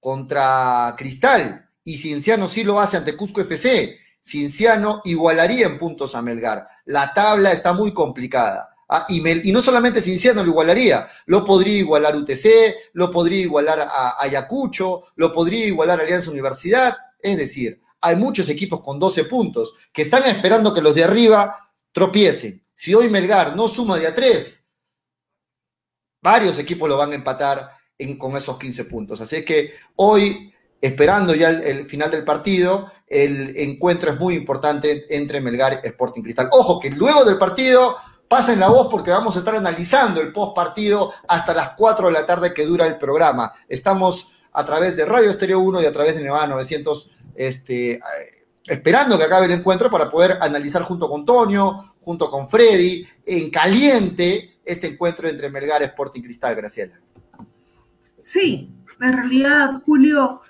contra 0.00 0.94
Cristal 0.96 1.70
y 1.84 1.96
Cienciano 1.96 2.48
sí 2.48 2.64
lo 2.64 2.80
hace 2.80 2.96
ante 2.96 3.16
Cusco 3.16 3.40
FC, 3.40 3.98
Cinciano 4.20 5.00
igualaría 5.04 5.66
en 5.66 5.78
puntos 5.78 6.14
a 6.14 6.22
Melgar. 6.22 6.68
La 6.84 7.14
tabla 7.14 7.52
está 7.52 7.72
muy 7.72 7.92
complicada. 7.92 8.74
Ah, 8.90 9.06
y, 9.08 9.20
no 9.52 9.60
solamente 9.60 10.00
Cinciano 10.00 10.42
lo 10.42 10.50
igualaría, 10.50 11.06
lo 11.26 11.44
podría 11.44 11.78
igualar 11.78 12.16
UTC, 12.16 12.74
lo 12.94 13.10
podría 13.10 13.40
igualar 13.40 13.80
a 13.80 14.22
Ayacucho, 14.22 15.02
lo 15.16 15.32
podría 15.32 15.66
igualar 15.66 16.00
Alianza 16.00 16.30
Universidad. 16.30 16.96
Es 17.20 17.36
decir, 17.36 17.80
hay 18.00 18.16
muchos 18.16 18.48
equipos 18.48 18.80
con 18.82 18.98
12 18.98 19.24
puntos 19.24 19.74
que 19.92 20.02
están 20.02 20.24
esperando 20.24 20.72
que 20.72 20.80
los 20.80 20.94
de 20.94 21.04
arriba 21.04 21.70
tropiecen. 21.92 22.64
Si 22.74 22.94
hoy 22.94 23.10
Melgar 23.10 23.56
no 23.56 23.68
suma 23.68 23.98
de 23.98 24.06
a 24.06 24.14
3, 24.14 24.57
varios 26.22 26.58
equipos 26.58 26.88
lo 26.88 26.96
van 26.96 27.12
a 27.12 27.16
empatar 27.16 27.68
con 28.18 28.36
esos 28.36 28.58
15 28.58 28.84
puntos. 28.84 29.20
Así 29.20 29.44
que 29.44 29.72
hoy 29.96 30.52
esperando 30.80 31.34
ya 31.34 31.50
el, 31.50 31.86
final 31.86 32.10
del 32.10 32.24
partido, 32.24 32.90
el 33.06 33.56
encuentro 33.56 34.12
es 34.12 34.20
muy 34.20 34.34
importante 34.34 35.06
entre 35.10 35.40
Melgar 35.40 35.80
y 35.82 35.86
Sporting 35.86 36.22
Cristal. 36.22 36.48
Ojo 36.52 36.78
que 36.78 36.90
luego 36.90 37.24
del 37.24 37.38
partido 37.38 37.96
pasen 38.28 38.60
la 38.60 38.68
voz 38.68 38.88
porque 38.90 39.10
vamos 39.10 39.34
a 39.34 39.40
estar 39.40 39.56
analizando 39.56 40.20
el 40.20 40.32
post 40.32 40.54
partido 40.54 41.12
hasta 41.26 41.54
las 41.54 41.70
4 41.70 42.06
de 42.06 42.12
la 42.12 42.26
tarde 42.26 42.54
que 42.54 42.64
dura 42.64 42.86
el 42.86 42.98
programa. 42.98 43.52
Estamos 43.68 44.28
a 44.52 44.64
través 44.64 44.96
de 44.96 45.04
Radio 45.04 45.30
Estéreo 45.30 45.60
1 45.60 45.82
y 45.82 45.86
a 45.86 45.92
través 45.92 46.16
de 46.16 46.22
Nevada 46.22 46.46
900 46.46 47.10
este, 47.34 47.92
eh, 47.92 48.00
esperando 48.66 49.18
que 49.18 49.24
acabe 49.24 49.46
el 49.46 49.52
encuentro 49.52 49.90
para 49.90 50.10
poder 50.10 50.38
analizar 50.40 50.82
junto 50.82 51.08
con 51.08 51.24
Toño, 51.24 51.94
junto 52.00 52.30
con 52.30 52.48
Freddy, 52.48 53.06
en 53.26 53.50
caliente 53.50 54.57
este 54.68 54.86
encuentro 54.86 55.28
entre 55.28 55.50
Melgar 55.50 55.82
Sporting 55.82 56.22
Cristal, 56.22 56.54
Graciela. 56.54 57.00
Sí, 58.22 58.70
en 59.00 59.12
realidad, 59.12 59.82
Julio, 59.86 60.42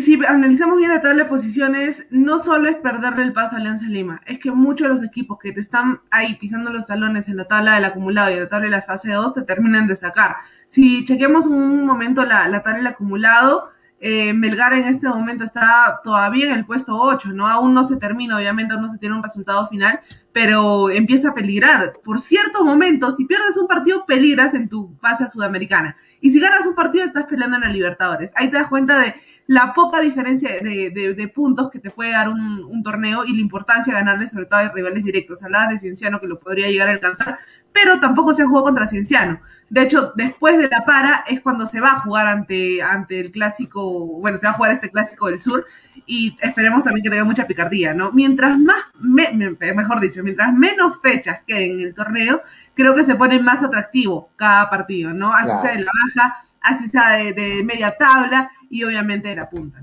si 0.00 0.18
analizamos 0.24 0.78
bien 0.78 0.90
la 0.90 1.00
tabla 1.00 1.24
de 1.24 1.28
posiciones, 1.28 2.06
no 2.10 2.38
solo 2.38 2.68
es 2.68 2.76
perderle 2.76 3.24
el 3.24 3.32
paso 3.32 3.56
a 3.56 3.58
Alianza 3.58 3.86
Lima, 3.86 4.22
es 4.24 4.38
que 4.38 4.50
muchos 4.50 4.86
de 4.86 4.94
los 4.94 5.02
equipos 5.02 5.38
que 5.38 5.52
te 5.52 5.60
están 5.60 6.00
ahí 6.10 6.36
pisando 6.36 6.72
los 6.72 6.86
talones 6.86 7.28
en 7.28 7.36
la 7.36 7.44
tabla 7.46 7.74
del 7.74 7.84
acumulado 7.84 8.30
y 8.30 8.34
en 8.34 8.40
la 8.40 8.48
tabla 8.48 8.66
de 8.66 8.70
la 8.70 8.82
fase 8.82 9.12
2 9.12 9.34
te 9.34 9.42
terminan 9.42 9.86
de 9.86 9.96
sacar. 9.96 10.36
Si 10.68 11.04
chequemos 11.04 11.46
un 11.46 11.84
momento 11.84 12.24
la, 12.24 12.48
la 12.48 12.62
tabla 12.62 12.78
del 12.78 12.86
acumulado, 12.86 13.73
eh, 14.06 14.34
Melgar 14.34 14.74
en 14.74 14.84
este 14.84 15.08
momento 15.08 15.44
está 15.44 16.00
todavía 16.04 16.48
en 16.48 16.56
el 16.56 16.66
puesto 16.66 16.94
8, 16.94 17.32
¿no? 17.32 17.46
Aún 17.48 17.72
no 17.72 17.84
se 17.84 17.96
termina, 17.96 18.36
obviamente 18.36 18.74
aún 18.74 18.82
no 18.82 18.90
se 18.90 18.98
tiene 18.98 19.16
un 19.16 19.22
resultado 19.22 19.66
final, 19.68 19.98
pero 20.30 20.90
empieza 20.90 21.30
a 21.30 21.34
peligrar. 21.34 21.94
Por 22.04 22.20
cierto 22.20 22.62
momento, 22.62 23.10
si 23.12 23.24
pierdes 23.24 23.56
un 23.56 23.66
partido, 23.66 24.04
peligras 24.04 24.52
en 24.52 24.68
tu 24.68 24.94
fase 25.00 25.26
sudamericana. 25.30 25.96
Y 26.20 26.28
si 26.28 26.38
ganas 26.38 26.66
un 26.66 26.74
partido, 26.74 27.02
estás 27.02 27.24
peleando 27.24 27.56
en 27.56 27.62
la 27.62 27.70
Libertadores. 27.70 28.30
Ahí 28.34 28.50
te 28.50 28.58
das 28.58 28.68
cuenta 28.68 28.98
de 28.98 29.14
la 29.46 29.72
poca 29.72 30.00
diferencia 30.00 30.50
de, 30.50 31.32
puntos 31.34 31.70
que 31.70 31.78
te 31.78 31.90
puede 31.90 32.10
dar 32.10 32.28
un, 32.28 32.82
torneo 32.82 33.24
y 33.24 33.32
la 33.32 33.40
importancia 33.40 33.94
de 33.94 34.00
ganarle 34.00 34.26
sobre 34.26 34.44
todo 34.44 34.60
a 34.60 34.68
rivales 34.68 35.02
directos. 35.02 35.42
Hablabas 35.42 35.70
de 35.70 35.78
Cienciano 35.78 36.20
que 36.20 36.26
lo 36.26 36.38
podría 36.38 36.68
llegar 36.68 36.88
a 36.88 36.92
alcanzar, 36.92 37.38
pero 37.74 37.98
tampoco 37.98 38.32
se 38.32 38.44
jugado 38.44 38.66
contra 38.66 38.86
Cienciano. 38.86 39.40
De 39.68 39.82
hecho, 39.82 40.12
después 40.14 40.56
de 40.58 40.68
la 40.68 40.84
para 40.84 41.24
es 41.26 41.40
cuando 41.40 41.66
se 41.66 41.80
va 41.80 41.90
a 41.90 42.00
jugar 42.00 42.28
ante, 42.28 42.80
ante 42.80 43.18
el 43.18 43.32
clásico, 43.32 44.06
bueno, 44.20 44.38
se 44.38 44.46
va 44.46 44.52
a 44.52 44.56
jugar 44.56 44.70
este 44.70 44.92
clásico 44.92 45.26
del 45.26 45.42
sur 45.42 45.66
y 46.06 46.36
esperemos 46.40 46.84
también 46.84 47.02
que 47.02 47.10
tenga 47.10 47.24
mucha 47.24 47.48
picardía, 47.48 47.92
¿no? 47.92 48.12
Mientras 48.12 48.56
más, 48.60 48.84
mejor 49.00 49.98
dicho, 49.98 50.22
mientras 50.22 50.54
menos 50.54 51.00
fechas 51.02 51.40
queden 51.44 51.72
en 51.72 51.80
el 51.80 51.94
torneo, 51.94 52.42
creo 52.74 52.94
que 52.94 53.02
se 53.02 53.16
pone 53.16 53.40
más 53.40 53.64
atractivo 53.64 54.30
cada 54.36 54.70
partido, 54.70 55.12
¿no? 55.12 55.34
Así 55.34 55.50
sea 55.60 55.72
de 55.72 55.82
la 55.82 55.90
baja, 56.06 56.44
así 56.60 56.86
sea 56.86 57.10
de, 57.16 57.32
de 57.32 57.64
media 57.64 57.96
tabla, 57.98 58.52
y 58.70 58.84
obviamente 58.84 59.32
era 59.32 59.50
punta. 59.50 59.82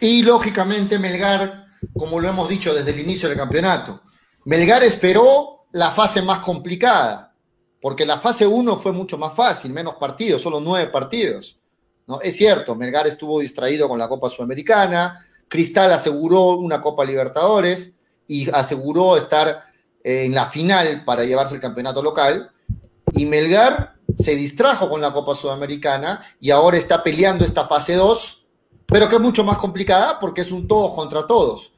Y 0.00 0.24
lógicamente 0.24 0.98
Melgar, 0.98 1.66
como 1.96 2.18
lo 2.18 2.28
hemos 2.28 2.48
dicho 2.48 2.74
desde 2.74 2.90
el 2.90 2.98
inicio 2.98 3.28
del 3.28 3.38
campeonato, 3.38 4.02
Melgar 4.44 4.82
esperó 4.82 5.59
la 5.72 5.90
fase 5.90 6.22
más 6.22 6.40
complicada, 6.40 7.34
porque 7.80 8.04
la 8.04 8.18
fase 8.18 8.46
1 8.46 8.76
fue 8.76 8.92
mucho 8.92 9.18
más 9.18 9.34
fácil, 9.34 9.72
menos 9.72 9.94
partidos, 9.94 10.42
solo 10.42 10.60
nueve 10.60 10.90
partidos. 10.90 11.58
¿no? 12.06 12.20
Es 12.20 12.36
cierto, 12.36 12.74
Melgar 12.74 13.06
estuvo 13.06 13.40
distraído 13.40 13.88
con 13.88 13.98
la 13.98 14.08
Copa 14.08 14.28
Sudamericana, 14.28 15.26
Cristal 15.48 15.92
aseguró 15.92 16.56
una 16.56 16.80
Copa 16.80 17.04
Libertadores 17.04 17.94
y 18.26 18.50
aseguró 18.50 19.16
estar 19.16 19.64
eh, 20.04 20.24
en 20.24 20.34
la 20.34 20.46
final 20.46 21.04
para 21.04 21.24
llevarse 21.24 21.54
el 21.54 21.60
campeonato 21.60 22.02
local, 22.02 22.50
y 23.12 23.26
Melgar 23.26 23.94
se 24.16 24.34
distrajo 24.36 24.88
con 24.88 25.00
la 25.00 25.12
Copa 25.12 25.34
Sudamericana 25.34 26.22
y 26.40 26.50
ahora 26.50 26.76
está 26.76 27.02
peleando 27.02 27.44
esta 27.44 27.66
fase 27.66 27.94
2, 27.94 28.46
pero 28.86 29.08
que 29.08 29.16
es 29.16 29.20
mucho 29.20 29.44
más 29.44 29.58
complicada 29.58 30.18
porque 30.18 30.42
es 30.42 30.52
un 30.52 30.66
todos 30.66 30.94
contra 30.94 31.26
todos. 31.26 31.72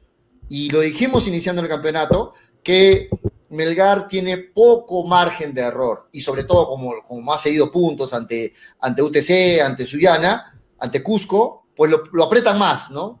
Y 0.49 0.69
lo 0.69 0.81
dijimos 0.81 1.27
iniciando 1.27 1.61
el 1.61 1.67
campeonato, 1.67 2.33
que 2.63 3.09
Melgar 3.53 4.07
tiene 4.07 4.37
poco 4.37 5.05
margen 5.05 5.53
de 5.53 5.61
error 5.61 6.09
y 6.11 6.21
sobre 6.21 6.43
todo 6.43 6.67
como, 6.67 6.91
como 7.07 7.33
ha 7.33 7.37
seguido 7.37 7.71
puntos 7.71 8.13
ante, 8.13 8.53
ante 8.79 9.01
UTC, 9.01 9.61
ante 9.63 9.85
Suyana, 9.85 10.59
ante 10.79 11.01
Cusco, 11.01 11.67
pues 11.75 11.91
lo, 11.91 12.23
apretan 12.23 12.59
más, 12.59 12.91
¿no? 12.91 13.19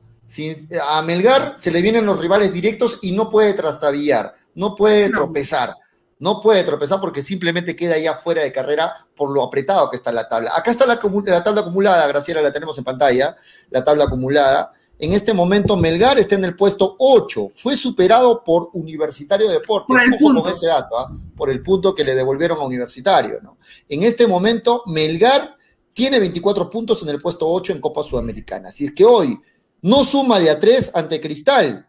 a 0.89 1.01
Melgar 1.01 1.55
se 1.57 1.69
le 1.69 1.81
vienen 1.81 2.05
los 2.05 2.17
rivales 2.17 2.51
directos 2.51 2.99
y 3.01 3.11
no 3.11 3.29
puede 3.29 3.53
trastabillar, 3.53 4.33
no 4.55 4.75
puede 4.75 5.09
tropezar 5.09 5.75
no 6.23 6.41
puede 6.41 6.63
tropezar 6.63 7.01
porque 7.01 7.21
simplemente 7.21 7.75
queda 7.75 7.97
ya 7.97 8.15
fuera 8.15 8.43
de 8.43 8.53
carrera 8.53 9.07
por 9.13 9.29
lo 9.29 9.43
apretado 9.43 9.89
que 9.89 9.97
está 9.97 10.09
la 10.13 10.29
tabla. 10.29 10.51
Acá 10.55 10.71
está 10.71 10.85
la, 10.85 10.97
tabla 10.97 11.61
acumulada, 11.61 12.07
Graciela, 12.07 12.41
la 12.41 12.53
tenemos 12.53 12.77
en 12.77 12.85
pantalla, 12.85 13.35
la 13.69 13.83
tabla 13.83 14.05
acumulada. 14.05 14.71
En 15.03 15.11
este 15.11 15.33
momento 15.33 15.75
Melgar 15.75 16.17
está 16.17 16.35
en 16.35 16.45
el 16.45 16.55
puesto 16.55 16.95
8, 16.97 17.49
fue 17.53 17.75
superado 17.75 18.41
por 18.41 18.69
Universitario 18.71 19.49
de 19.49 19.55
Deportes, 19.55 19.87
por 19.87 20.01
el 20.01 20.17
punto. 20.17 20.41
con 20.41 20.49
ese 20.49 20.67
dato, 20.67 20.97
¿ah? 20.97 21.11
por 21.35 21.49
el 21.49 21.61
punto 21.61 21.93
que 21.93 22.05
le 22.05 22.15
devolvieron 22.15 22.57
a 22.59 22.63
Universitario. 22.63 23.41
¿no? 23.43 23.57
En 23.89 24.03
este 24.03 24.27
momento 24.27 24.83
Melgar 24.85 25.57
tiene 25.93 26.19
24 26.19 26.69
puntos 26.69 27.03
en 27.03 27.09
el 27.09 27.21
puesto 27.21 27.49
8 27.49 27.73
en 27.73 27.81
Copa 27.81 28.01
Sudamericana. 28.01 28.71
Si 28.71 28.85
es 28.85 28.93
que 28.93 29.03
hoy 29.03 29.37
no 29.81 30.05
suma 30.05 30.39
de 30.39 30.49
a 30.49 30.57
3 30.57 30.91
ante 30.95 31.19
Cristal, 31.19 31.85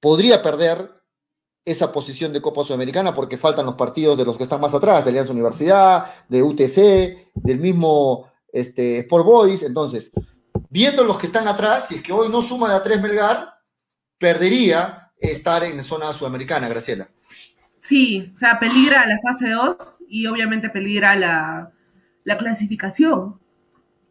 podría 0.00 0.42
perder 0.42 0.90
esa 1.64 1.92
posición 1.92 2.32
de 2.32 2.42
Copa 2.42 2.64
Sudamericana 2.64 3.14
porque 3.14 3.38
faltan 3.38 3.66
los 3.66 3.76
partidos 3.76 4.18
de 4.18 4.24
los 4.24 4.36
que 4.36 4.42
están 4.42 4.60
más 4.60 4.74
atrás, 4.74 5.04
de 5.04 5.10
Alianza 5.10 5.32
Universidad, 5.32 6.06
de 6.28 6.42
UTC, 6.42 7.30
del 7.34 7.60
mismo 7.60 8.28
este, 8.52 8.98
Sport 8.98 9.24
Boys. 9.24 9.62
Entonces, 9.62 10.10
viendo 10.68 11.04
los 11.04 11.18
que 11.18 11.26
están 11.26 11.48
atrás, 11.48 11.88
si 11.88 11.96
es 11.96 12.02
que 12.02 12.12
hoy 12.12 12.28
no 12.28 12.42
suma 12.42 12.68
de 12.68 12.76
a 12.76 12.82
tres 12.82 13.00
Melgar, 13.00 13.54
perdería 14.18 15.10
estar 15.18 15.64
en 15.64 15.82
zona 15.82 16.12
sudamericana, 16.12 16.68
Graciela. 16.68 17.08
Sí, 17.80 18.32
o 18.34 18.38
sea, 18.38 18.58
peligra 18.58 19.06
la 19.06 19.18
fase 19.20 19.50
2 19.50 20.04
y 20.08 20.26
obviamente 20.26 20.68
peligra 20.68 21.16
la, 21.16 21.72
la 22.24 22.38
clasificación. 22.38 23.40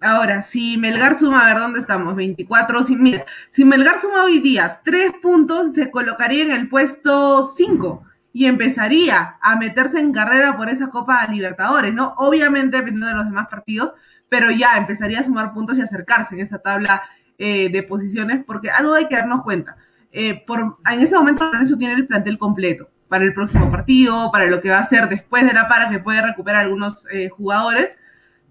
Ahora, 0.02 0.42
si 0.42 0.78
Melgar 0.78 1.18
suma, 1.18 1.46
a 1.46 1.54
ver 1.54 1.62
dónde 1.62 1.80
estamos, 1.80 2.16
24, 2.16 2.84
si, 2.84 2.96
mira, 2.96 3.26
si 3.50 3.66
Melgar 3.66 4.00
suma 4.00 4.24
hoy 4.24 4.40
día 4.40 4.82
tres 4.84 5.12
puntos, 5.22 5.74
se 5.74 5.92
colocaría 5.92 6.44
en 6.44 6.52
el 6.52 6.70
puesto 6.70 7.44
5 7.44 8.04
y 8.32 8.46
empezaría 8.46 9.38
a 9.42 9.56
meterse 9.58 10.00
en 10.00 10.14
carrera 10.14 10.56
por 10.56 10.70
esa 10.70 10.90
Copa 10.90 11.28
Libertadores, 11.28 11.94
¿no? 11.94 12.14
Obviamente 12.18 12.78
dependiendo 12.78 13.08
de 13.08 13.16
los 13.16 13.26
demás 13.26 13.48
partidos, 13.50 13.94
pero 14.30 14.52
ya 14.52 14.78
empezaría 14.78 15.20
a 15.20 15.24
sumar 15.24 15.54
puntos 15.54 15.78
y 15.78 15.82
acercarse 15.82 16.36
en 16.36 16.42
esa 16.42 16.60
tabla 16.60 17.04
eh, 17.38 17.70
de 17.70 17.84
posiciones, 17.84 18.44
porque 18.46 18.70
algo 18.70 18.94
hay 18.94 19.08
que 19.08 19.16
darnos 19.16 19.44
cuenta. 19.44 19.78
Eh, 20.12 20.44
por, 20.46 20.78
en 20.92 21.00
ese 21.02 21.16
momento 21.16 21.46
Lorenzo 21.46 21.78
tiene 21.78 21.94
el 21.94 22.08
plantel 22.08 22.38
completo 22.38 22.90
para 23.08 23.24
el 23.24 23.34
próximo 23.34 23.72
partido, 23.72 24.32
para 24.32 24.46
lo 24.46 24.62
que 24.62 24.70
va 24.70 24.78
a 24.78 24.82
hacer 24.82 25.10
después 25.10 25.44
de 25.44 25.54
la 25.54 25.68
para, 25.68 25.90
que 25.90 26.00
puede 26.00 26.22
recuperar 26.22 26.64
algunos 26.64 27.08
eh, 27.12 27.30
jugadores, 27.30 27.98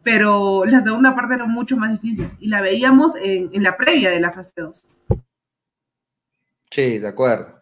pero 0.02 0.64
la 0.64 0.80
segunda 0.80 1.14
parte 1.14 1.34
era 1.34 1.46
mucho 1.46 1.76
más 1.76 1.92
difícil 1.92 2.30
y 2.40 2.48
la 2.48 2.60
veíamos 2.60 3.12
en, 3.22 3.62
la 3.62 3.76
previa 3.76 4.10
de 4.10 4.20
la 4.20 4.32
fase 4.32 4.52
2. 4.56 4.90
Sí, 6.70 6.98
de 6.98 7.08
acuerdo. 7.08 7.60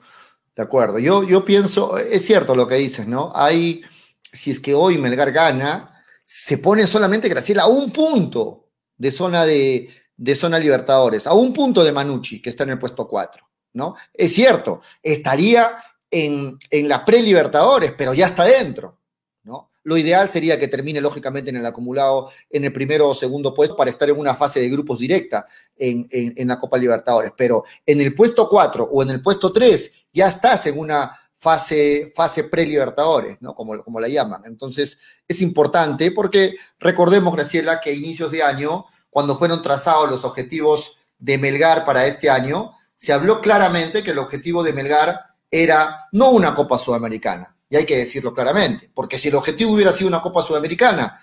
De 0.54 0.62
acuerdo. 0.62 0.98
Yo, 0.98 1.22
yo 1.22 1.44
pienso, 1.44 1.98
es 1.98 2.24
cierto 2.24 2.54
lo 2.54 2.66
que 2.66 2.76
dices, 2.76 3.06
¿no? 3.06 3.30
Hay, 3.34 3.82
si 4.32 4.50
es 4.50 4.60
que 4.60 4.74
hoy 4.74 4.96
Melgar 4.96 5.32
gana, 5.32 5.86
se 6.28 6.58
pone 6.58 6.88
solamente 6.88 7.28
Graciela 7.28 7.62
a 7.62 7.68
un 7.68 7.92
punto 7.92 8.70
de 8.96 9.12
zona 9.12 9.44
de, 9.44 9.88
de 10.16 10.34
zona 10.34 10.58
Libertadores, 10.58 11.24
a 11.28 11.34
un 11.34 11.52
punto 11.52 11.84
de 11.84 11.92
Manucci, 11.92 12.42
que 12.42 12.50
está 12.50 12.64
en 12.64 12.70
el 12.70 12.80
puesto 12.80 13.06
4, 13.06 13.48
¿no? 13.74 13.94
Es 14.12 14.32
cierto, 14.34 14.80
estaría 15.00 15.70
en, 16.10 16.58
en 16.68 16.88
la 16.88 17.04
pre-Libertadores, 17.04 17.92
pero 17.96 18.12
ya 18.12 18.26
está 18.26 18.42
dentro, 18.42 18.98
¿no? 19.44 19.70
Lo 19.84 19.96
ideal 19.96 20.28
sería 20.28 20.58
que 20.58 20.66
termine 20.66 21.00
lógicamente 21.00 21.50
en 21.50 21.58
el 21.58 21.66
acumulado 21.66 22.32
en 22.50 22.64
el 22.64 22.72
primero 22.72 23.10
o 23.10 23.14
segundo 23.14 23.54
puesto 23.54 23.76
para 23.76 23.90
estar 23.90 24.10
en 24.10 24.18
una 24.18 24.34
fase 24.34 24.58
de 24.58 24.68
grupos 24.68 24.98
directa 24.98 25.46
en, 25.76 26.08
en, 26.10 26.34
en 26.36 26.48
la 26.48 26.58
Copa 26.58 26.76
Libertadores. 26.76 27.30
Pero 27.36 27.62
en 27.86 28.00
el 28.00 28.16
puesto 28.16 28.48
4 28.48 28.88
o 28.90 29.02
en 29.04 29.10
el 29.10 29.22
puesto 29.22 29.52
3 29.52 29.92
ya 30.12 30.26
estás 30.26 30.66
en 30.66 30.76
una 30.76 31.16
fase, 31.46 32.44
pre-libertadores, 32.50 33.36
¿no? 33.40 33.54
Como, 33.54 33.82
como 33.84 34.00
la 34.00 34.08
llaman. 34.08 34.42
Entonces, 34.46 34.98
es 35.28 35.40
importante 35.42 36.10
porque 36.10 36.56
recordemos, 36.80 37.34
Graciela, 37.36 37.80
que 37.80 37.90
a 37.90 37.92
inicios 37.92 38.32
de 38.32 38.42
año, 38.42 38.86
cuando 39.10 39.38
fueron 39.38 39.62
trazados 39.62 40.10
los 40.10 40.24
objetivos 40.24 40.98
de 41.18 41.38
Melgar 41.38 41.84
para 41.84 42.06
este 42.06 42.28
año, 42.28 42.72
se 42.96 43.12
habló 43.12 43.40
claramente 43.40 44.02
que 44.02 44.10
el 44.10 44.18
objetivo 44.18 44.64
de 44.64 44.72
Melgar 44.72 45.36
era 45.50 46.08
no 46.12 46.30
una 46.30 46.52
Copa 46.54 46.78
Sudamericana, 46.78 47.56
y 47.68 47.76
hay 47.76 47.86
que 47.86 47.96
decirlo 47.96 48.34
claramente, 48.34 48.90
porque 48.92 49.16
si 49.16 49.28
el 49.28 49.36
objetivo 49.36 49.72
hubiera 49.72 49.92
sido 49.92 50.08
una 50.08 50.20
Copa 50.20 50.42
Sudamericana, 50.42 51.22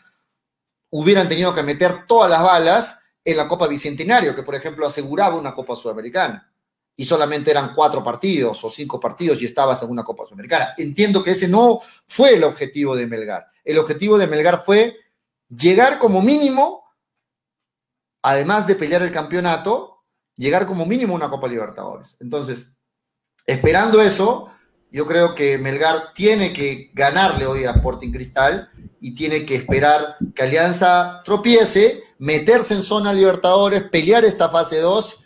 hubieran 0.92 1.28
tenido 1.28 1.54
que 1.54 1.64
meter 1.64 2.08
todas 2.08 2.30
las 2.30 2.42
balas 2.42 3.00
en 3.26 3.36
la 3.36 3.48
Copa 3.48 3.68
Bicentenario, 3.68 4.36
que 4.36 4.44
por 4.44 4.56
ejemplo 4.56 4.88
aseguraba 4.88 5.36
una 5.36 5.54
Copa 5.54 5.76
Sudamericana, 5.76 6.53
y 6.96 7.06
solamente 7.06 7.52
eran 7.52 7.74
cuatro 7.74 8.04
partidos 8.04 8.64
o 8.64 8.70
cinco 8.70 9.00
partidos 9.00 9.42
y 9.42 9.46
estabas 9.46 9.82
en 9.82 9.90
una 9.90 10.04
Copa 10.04 10.26
Sudamericana. 10.26 10.74
Entiendo 10.78 11.24
que 11.24 11.32
ese 11.32 11.48
no 11.48 11.82
fue 12.08 12.36
el 12.36 12.44
objetivo 12.44 12.96
de 12.96 13.08
Melgar. 13.08 13.48
El 13.64 13.80
objetivo 13.80 14.18
de 14.18 14.28
Melgar 14.28 14.64
fue 14.64 14.98
llegar 15.50 15.98
como 15.98 16.22
mínimo, 16.22 16.84
además 18.22 18.68
de 18.68 18.76
pelear 18.76 19.02
el 19.02 19.12
campeonato, 19.12 20.04
llegar 20.36 20.66
como 20.66 20.86
mínimo 20.86 21.14
a 21.14 21.18
una 21.18 21.30
Copa 21.30 21.48
Libertadores. 21.48 22.18
Entonces, 22.20 22.68
esperando 23.46 24.02
eso, 24.02 24.52
yo 24.92 25.08
creo 25.08 25.34
que 25.34 25.58
Melgar 25.58 26.14
tiene 26.14 26.54
que 26.54 26.92
ganarle 26.94 27.48
hoy 27.48 27.66
a 27.66 27.72
Sporting 27.72 28.12
Cristal 28.12 28.70
y 29.00 29.16
tiene 29.16 29.46
que 29.46 29.56
esperar 29.56 30.18
que 30.36 30.44
Alianza 30.44 31.24
tropiece, 31.26 32.04
meterse 32.20 32.76
en 32.76 32.84
zona 32.84 33.12
Libertadores, 33.12 33.84
pelear 33.90 34.24
esta 34.24 34.50
fase 34.50 34.80
2. 34.80 35.23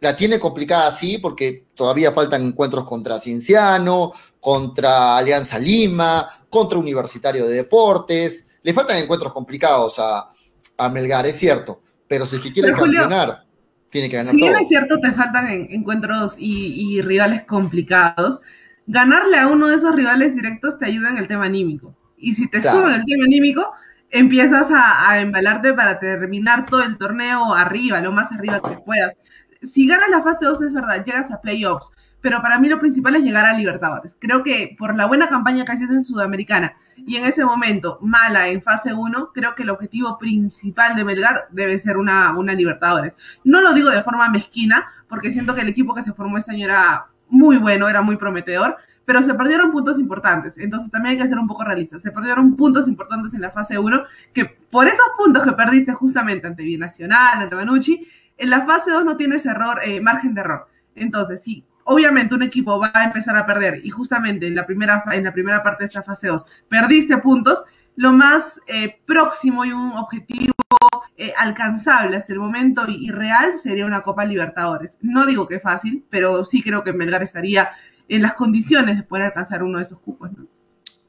La 0.00 0.16
tiene 0.16 0.38
complicada 0.38 0.90
sí, 0.90 1.18
porque 1.18 1.66
todavía 1.74 2.10
faltan 2.12 2.42
encuentros 2.42 2.84
contra 2.84 3.20
Cienciano, 3.20 4.12
contra 4.40 5.18
Alianza 5.18 5.58
Lima, 5.58 6.26
contra 6.48 6.78
Universitario 6.78 7.46
de 7.46 7.54
Deportes. 7.54 8.46
Le 8.62 8.72
faltan 8.72 8.96
encuentros 8.98 9.32
complicados 9.32 9.98
a, 9.98 10.30
a 10.78 10.88
Melgar, 10.88 11.26
es 11.26 11.36
cierto. 11.38 11.82
Pero 12.08 12.24
si 12.26 12.36
es 12.36 12.42
que 12.42 12.52
quiere 12.52 12.72
Julio, 12.72 13.02
campeonar, 13.02 13.44
tiene 13.90 14.08
que 14.08 14.16
ganar 14.16 14.30
Si 14.32 14.36
bien 14.38 14.52
todo. 14.54 14.62
es 14.62 14.68
cierto, 14.68 14.98
te 15.00 15.12
faltan 15.12 15.48
en- 15.50 15.68
encuentros 15.70 16.34
y, 16.38 16.96
y 16.96 17.02
rivales 17.02 17.44
complicados, 17.44 18.40
ganarle 18.86 19.38
a 19.38 19.48
uno 19.48 19.68
de 19.68 19.76
esos 19.76 19.94
rivales 19.94 20.34
directos 20.34 20.78
te 20.78 20.86
ayuda 20.86 21.10
en 21.10 21.18
el 21.18 21.28
tema 21.28 21.44
anímico. 21.44 21.94
Y 22.16 22.34
si 22.34 22.48
te 22.48 22.60
Claro. 22.60 22.80
suben 22.80 22.94
el 22.94 23.04
tema 23.04 23.24
anímico, 23.26 23.70
empiezas 24.10 24.70
a, 24.70 25.10
a 25.10 25.20
embalarte 25.20 25.72
para 25.74 26.00
terminar 26.00 26.66
todo 26.66 26.82
el 26.82 26.96
torneo 26.98 27.54
arriba, 27.54 28.00
lo 28.00 28.12
más 28.12 28.32
arriba 28.32 28.60
que 28.60 28.78
puedas. 28.84 29.12
Si 29.62 29.86
ganas 29.86 30.08
la 30.08 30.22
fase 30.22 30.46
2 30.46 30.62
es 30.62 30.72
verdad, 30.72 31.04
llegas 31.04 31.30
a 31.30 31.40
playoffs, 31.40 31.90
pero 32.20 32.40
para 32.40 32.58
mí 32.58 32.68
lo 32.68 32.80
principal 32.80 33.16
es 33.16 33.22
llegar 33.22 33.44
a 33.44 33.52
Libertadores. 33.52 34.16
Creo 34.18 34.42
que 34.42 34.74
por 34.78 34.96
la 34.96 35.06
buena 35.06 35.28
campaña 35.28 35.64
que 35.64 35.72
haces 35.72 35.90
en 35.90 36.02
Sudamericana 36.02 36.76
y 36.96 37.16
en 37.16 37.24
ese 37.24 37.44
momento 37.44 37.98
mala 38.00 38.48
en 38.48 38.62
fase 38.62 38.92
1, 38.92 39.30
creo 39.32 39.54
que 39.54 39.62
el 39.62 39.70
objetivo 39.70 40.18
principal 40.18 40.96
de 40.96 41.04
Melgar 41.04 41.48
debe 41.50 41.78
ser 41.78 41.96
una, 41.96 42.36
una 42.36 42.54
Libertadores. 42.54 43.16
No 43.44 43.60
lo 43.60 43.72
digo 43.74 43.90
de 43.90 44.02
forma 44.02 44.28
mezquina, 44.28 44.86
porque 45.08 45.32
siento 45.32 45.54
que 45.54 45.62
el 45.62 45.68
equipo 45.68 45.94
que 45.94 46.02
se 46.02 46.12
formó 46.12 46.38
este 46.38 46.52
año 46.52 46.64
era 46.64 47.06
muy 47.28 47.56
bueno, 47.58 47.88
era 47.88 48.02
muy 48.02 48.16
prometedor, 48.16 48.76
pero 49.04 49.22
se 49.22 49.34
perdieron 49.34 49.72
puntos 49.72 49.98
importantes. 49.98 50.56
Entonces 50.58 50.90
también 50.90 51.16
hay 51.16 51.22
que 51.22 51.28
ser 51.28 51.38
un 51.38 51.48
poco 51.48 51.64
realistas. 51.64 52.02
Se 52.02 52.12
perdieron 52.12 52.56
puntos 52.56 52.86
importantes 52.86 53.34
en 53.34 53.40
la 53.40 53.50
fase 53.50 53.78
1, 53.78 54.04
que 54.32 54.44
por 54.70 54.86
esos 54.86 55.06
puntos 55.18 55.44
que 55.44 55.52
perdiste 55.52 55.92
justamente 55.92 56.46
ante 56.46 56.62
Binacional, 56.62 57.42
ante 57.42 57.56
Manucci, 57.56 58.06
en 58.40 58.50
la 58.50 58.64
fase 58.64 58.90
2 58.90 59.04
no 59.04 59.16
tienes 59.16 59.44
error, 59.44 59.80
eh, 59.84 60.00
margen 60.00 60.34
de 60.34 60.40
error. 60.40 60.66
Entonces, 60.94 61.42
sí, 61.42 61.64
obviamente 61.84 62.34
un 62.34 62.42
equipo 62.42 62.80
va 62.80 62.90
a 62.94 63.04
empezar 63.04 63.36
a 63.36 63.44
perder 63.44 63.84
y 63.84 63.90
justamente 63.90 64.46
en 64.46 64.54
la 64.54 64.66
primera, 64.66 65.04
en 65.12 65.24
la 65.24 65.32
primera 65.32 65.62
parte 65.62 65.84
de 65.84 65.88
esta 65.88 66.02
fase 66.02 66.28
2 66.28 66.44
perdiste 66.68 67.18
puntos, 67.18 67.62
lo 67.96 68.12
más 68.12 68.58
eh, 68.66 68.98
próximo 69.06 69.64
y 69.66 69.72
un 69.72 69.92
objetivo 69.92 70.54
eh, 71.18 71.34
alcanzable 71.36 72.16
hasta 72.16 72.32
el 72.32 72.38
momento 72.38 72.84
y, 72.88 73.10
real 73.10 73.58
sería 73.58 73.84
una 73.84 74.00
Copa 74.00 74.24
Libertadores. 74.24 74.96
No 75.02 75.26
digo 75.26 75.46
que 75.46 75.60
fácil, 75.60 76.06
pero 76.08 76.42
sí 76.44 76.62
creo 76.62 76.82
que 76.82 76.94
Melgar 76.94 77.22
estaría 77.22 77.68
en 78.08 78.22
las 78.22 78.32
condiciones 78.32 78.96
de 78.96 79.02
poder 79.02 79.26
alcanzar 79.26 79.62
uno 79.62 79.76
de 79.76 79.84
esos 79.84 79.98
cupos. 80.00 80.32
¿no? 80.32 80.46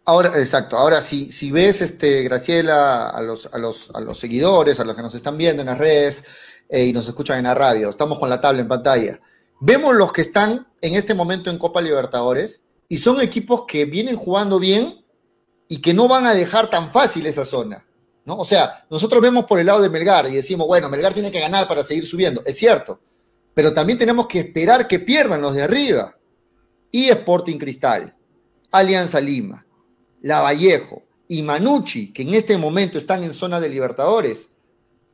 Ahora, 0.04 0.30
exacto. 0.38 0.78
Ahora, 0.78 1.00
si, 1.00 1.32
si 1.32 1.50
ves, 1.50 1.82
este, 1.82 2.24
Graciela, 2.24 3.08
a 3.08 3.22
los, 3.22 3.46
a, 3.54 3.58
los, 3.58 3.89
a 3.96 4.02
los 4.02 4.20
seguidores, 4.20 4.82
a 4.82 4.84
los 4.84 4.96
que 4.96 5.02
nos 5.02 5.15
están 5.15 5.38
viendo 5.38 5.62
en 5.62 5.67
las 5.67 5.78
redes 5.78 6.26
y 6.71 6.93
nos 6.93 7.07
escuchan 7.07 7.38
en 7.38 7.43
la 7.45 7.55
radio, 7.55 7.89
estamos 7.89 8.17
con 8.17 8.29
la 8.29 8.39
tabla 8.39 8.62
en 8.62 8.67
pantalla. 8.67 9.19
Vemos 9.60 9.93
los 9.95 10.13
que 10.13 10.21
están 10.21 10.67
en 10.81 10.95
este 10.95 11.13
momento 11.13 11.49
en 11.49 11.57
Copa 11.57 11.81
Libertadores 11.81 12.63
y 12.88 12.97
son 12.97 13.21
equipos 13.21 13.65
que 13.67 13.86
vienen 13.86 14.15
jugando 14.15 14.57
bien 14.60 15.05
y 15.67 15.81
que 15.81 15.93
no 15.93 16.07
van 16.07 16.25
a 16.25 16.34
dejar 16.34 16.69
tan 16.69 16.91
fácil 16.91 17.25
esa 17.25 17.45
zona. 17.45 17.86
¿no? 18.25 18.38
O 18.38 18.45
sea, 18.45 18.86
nosotros 18.89 19.21
vemos 19.21 19.45
por 19.45 19.60
el 19.60 19.65
lado 19.65 19.81
de 19.81 19.89
Melgar 19.89 20.27
y 20.27 20.34
decimos, 20.34 20.67
bueno, 20.67 20.89
Melgar 20.89 21.13
tiene 21.13 21.31
que 21.31 21.39
ganar 21.39 21.67
para 21.67 21.84
seguir 21.84 22.05
subiendo. 22.05 22.41
Es 22.45 22.57
cierto, 22.57 22.99
pero 23.53 23.73
también 23.73 23.99
tenemos 23.99 24.27
que 24.27 24.39
esperar 24.39 24.88
que 24.88 24.99
pierdan 24.99 25.41
los 25.41 25.55
de 25.55 25.63
arriba. 25.63 26.17
Y 26.91 27.10
Sporting 27.10 27.57
Cristal, 27.57 28.15
Alianza 28.71 29.21
Lima, 29.21 29.65
Lavallejo 30.21 31.03
y 31.27 31.41
Manucci, 31.41 32.12
que 32.12 32.23
en 32.23 32.34
este 32.34 32.57
momento 32.57 32.97
están 32.97 33.23
en 33.23 33.34
zona 33.34 33.60
de 33.60 33.69
Libertadores, 33.69 34.49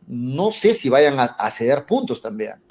no 0.08 0.52
sé 0.52 0.74
si 0.74 0.90
vayan 0.90 1.18
a, 1.20 1.52
ceder 1.52 1.86
puntos 1.86 2.22
también. 2.22 2.64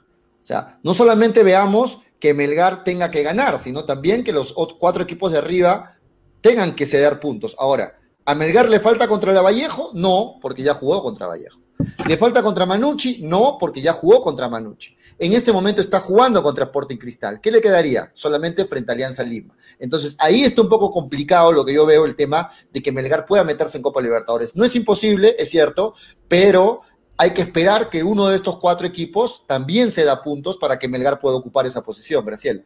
O 0.42 0.46
sea, 0.46 0.78
no 0.82 0.94
solamente 0.94 1.42
veamos 1.42 1.98
que 2.18 2.34
Melgar 2.34 2.82
tenga 2.84 3.10
que 3.10 3.22
ganar, 3.22 3.58
sino 3.58 3.84
también 3.84 4.24
que 4.24 4.32
los 4.32 4.54
cuatro 4.78 5.02
equipos 5.02 5.32
de 5.32 5.38
arriba 5.38 5.98
tengan 6.40 6.74
que 6.74 6.86
ceder 6.86 7.20
puntos. 7.20 7.54
Ahora, 7.58 7.98
¿a 8.24 8.34
Melgar 8.34 8.68
le 8.68 8.80
falta 8.80 9.06
contra 9.06 9.32
Lavallejo? 9.32 9.90
No, 9.94 10.38
porque 10.40 10.62
ya 10.62 10.74
jugó 10.74 11.02
contra 11.02 11.26
Vallejo. 11.26 11.60
¿Le 12.06 12.16
falta 12.16 12.42
contra 12.42 12.64
Manucci? 12.64 13.20
No, 13.22 13.58
porque 13.60 13.82
ya 13.82 13.92
jugó 13.92 14.22
contra 14.22 14.48
Manucci. 14.48 14.96
En 15.18 15.34
este 15.34 15.52
momento 15.52 15.80
está 15.80 16.00
jugando 16.00 16.42
contra 16.42 16.64
Sporting 16.64 16.96
Cristal. 16.96 17.40
¿Qué 17.40 17.50
le 17.50 17.60
quedaría? 17.60 18.10
Solamente 18.14 18.64
frente 18.64 18.92
a 18.92 18.94
Alianza 18.94 19.22
Lima. 19.22 19.54
Entonces, 19.78 20.16
ahí 20.18 20.44
está 20.44 20.62
un 20.62 20.68
poco 20.68 20.90
complicado 20.90 21.52
lo 21.52 21.64
que 21.64 21.74
yo 21.74 21.84
veo, 21.84 22.06
el 22.06 22.16
tema 22.16 22.50
de 22.72 22.82
que 22.82 22.92
Melgar 22.92 23.26
pueda 23.26 23.44
meterse 23.44 23.76
en 23.76 23.82
Copa 23.82 24.00
Libertadores. 24.00 24.56
No 24.56 24.64
es 24.64 24.74
imposible, 24.74 25.34
es 25.38 25.50
cierto, 25.50 25.94
pero 26.28 26.80
hay 27.18 27.32
que 27.32 27.42
esperar 27.42 27.88
que 27.88 28.02
uno 28.04 28.26
de 28.28 28.36
estos 28.36 28.56
cuatro 28.58 28.86
equipos 28.86 29.44
también 29.46 29.90
se 29.90 30.04
da 30.04 30.22
puntos 30.22 30.56
para 30.58 30.78
que 30.78 30.88
Melgar 30.88 31.18
pueda 31.20 31.36
ocupar 31.36 31.66
esa 31.66 31.82
posición, 31.82 32.24
Graciela. 32.24 32.62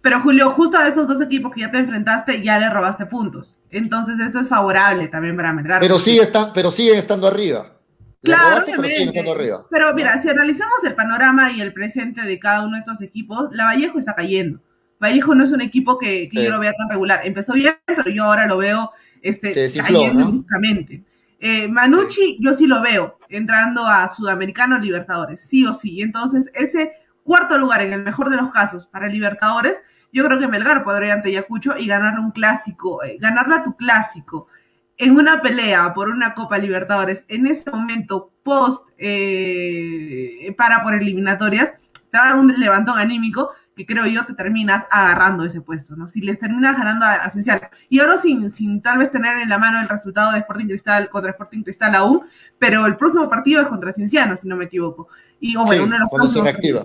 Pero 0.00 0.20
Julio, 0.20 0.50
justo 0.50 0.78
a 0.78 0.86
esos 0.86 1.08
dos 1.08 1.20
equipos 1.20 1.52
que 1.52 1.62
ya 1.62 1.70
te 1.72 1.78
enfrentaste, 1.78 2.42
ya 2.42 2.58
le 2.58 2.70
robaste 2.70 3.06
puntos. 3.06 3.58
Entonces 3.70 4.18
esto 4.20 4.38
es 4.38 4.48
favorable 4.48 5.08
también 5.08 5.36
para 5.36 5.52
Melgar. 5.52 5.80
Pero, 5.80 5.94
porque- 5.96 6.04
sigue 6.10 6.22
está- 6.22 6.52
pero 6.52 6.70
siguen 6.70 6.96
estando 6.98 7.26
arriba. 7.26 7.74
Le 8.22 8.32
Claro, 8.34 8.50
robaste, 8.50 8.72
pero 8.76 8.88
siguen 8.88 9.08
estando 9.08 9.32
arriba. 9.32 9.66
Pero 9.70 9.94
mira, 9.94 10.22
si 10.22 10.28
analizamos 10.28 10.82
el 10.84 10.94
panorama 10.94 11.50
y 11.52 11.60
el 11.60 11.72
presente 11.72 12.22
de 12.22 12.38
cada 12.38 12.62
uno 12.64 12.74
de 12.74 12.78
estos 12.80 13.00
equipos, 13.02 13.48
la 13.52 13.64
Vallejo 13.64 13.98
está 13.98 14.14
cayendo. 14.14 14.60
Vallejo 15.00 15.34
no 15.34 15.44
es 15.44 15.52
un 15.52 15.60
equipo 15.60 15.98
que, 15.98 16.28
que 16.28 16.38
Sí. 16.40 16.44
yo 16.44 16.50
lo 16.52 16.60
vea 16.60 16.72
tan 16.72 16.88
regular. 16.90 17.20
Empezó 17.24 17.52
bien, 17.54 17.74
pero 17.86 18.08
yo 18.10 18.24
ahora 18.24 18.46
lo 18.46 18.56
veo 18.56 18.90
este, 19.22 19.52
Se 19.52 19.60
desinfló, 19.62 20.00
cayendo 20.00 20.20
¿no? 20.24 20.30
bruscamente. 20.32 21.04
Eh, 21.40 21.68
Manucci, 21.68 22.38
yo 22.40 22.52
sí 22.52 22.66
lo 22.66 22.82
veo 22.82 23.18
entrando 23.28 23.86
a 23.86 24.08
Sudamericano 24.12 24.78
Libertadores, 24.78 25.40
sí 25.42 25.64
o 25.66 25.72
sí. 25.72 26.02
Entonces, 26.02 26.50
ese 26.54 26.92
cuarto 27.22 27.58
lugar, 27.58 27.82
en 27.82 27.92
el 27.92 28.02
mejor 28.02 28.30
de 28.30 28.36
los 28.36 28.50
casos, 28.50 28.86
para 28.86 29.08
Libertadores, 29.08 29.82
Yo 30.10 30.24
creo 30.24 30.38
que 30.38 30.48
Melgar 30.48 30.84
podría 30.84 31.12
ante 31.14 31.28
Ayacucho 31.28 31.76
y 31.76 31.86
ganarle 31.86 32.20
un 32.20 32.30
clásico, 32.30 33.02
eh, 33.04 33.18
ganarle 33.20 33.56
a 33.56 33.62
tu 33.62 33.76
clásico 33.76 34.48
en 34.96 35.16
una 35.16 35.42
pelea 35.42 35.94
por 35.94 36.08
una 36.08 36.34
Copa 36.34 36.58
Libertadores 36.58 37.24
en 37.28 37.46
ese 37.46 37.70
momento 37.70 38.32
post 38.42 38.88
eh, 38.98 40.52
para 40.56 40.82
por 40.82 40.94
eliminatorias, 40.94 41.72
te 42.10 42.18
va 42.18 42.24
a 42.24 42.28
dar 42.30 42.38
un 42.38 42.48
levantón 42.58 42.98
anímico 42.98 43.50
que 43.78 43.86
creo 43.86 44.04
yo 44.06 44.26
te 44.26 44.34
terminas 44.34 44.84
agarrando 44.90 45.44
ese 45.44 45.60
puesto, 45.60 45.94
¿no? 45.94 46.08
Si 46.08 46.20
les 46.20 46.36
terminas 46.38 46.76
ganando 46.76 47.06
a, 47.06 47.14
a 47.14 47.30
Cienciano. 47.30 47.60
Y 47.88 48.00
ahora 48.00 48.18
sin, 48.18 48.50
sin 48.50 48.82
tal 48.82 48.98
vez 48.98 49.10
tener 49.10 49.38
en 49.38 49.48
la 49.48 49.56
mano 49.58 49.80
el 49.80 49.88
resultado 49.88 50.32
de 50.32 50.38
Sporting 50.40 50.66
Cristal 50.66 51.08
contra 51.10 51.30
Sporting 51.30 51.62
Cristal 51.62 51.94
aún, 51.94 52.22
pero 52.58 52.84
el 52.86 52.96
próximo 52.96 53.28
partido 53.28 53.62
es 53.62 53.68
contra 53.68 53.92
Cienciano, 53.92 54.36
si 54.36 54.48
no 54.48 54.56
me 54.56 54.64
equivoco. 54.64 55.08
Y 55.38 55.54
o 55.56 55.64
bueno, 55.64 55.82
Sí, 55.82 55.86
uno 55.86 55.94
de 55.94 56.00
los 56.00 56.08
cuando 56.08 56.28
se 56.28 56.42
reactiva. 56.42 56.84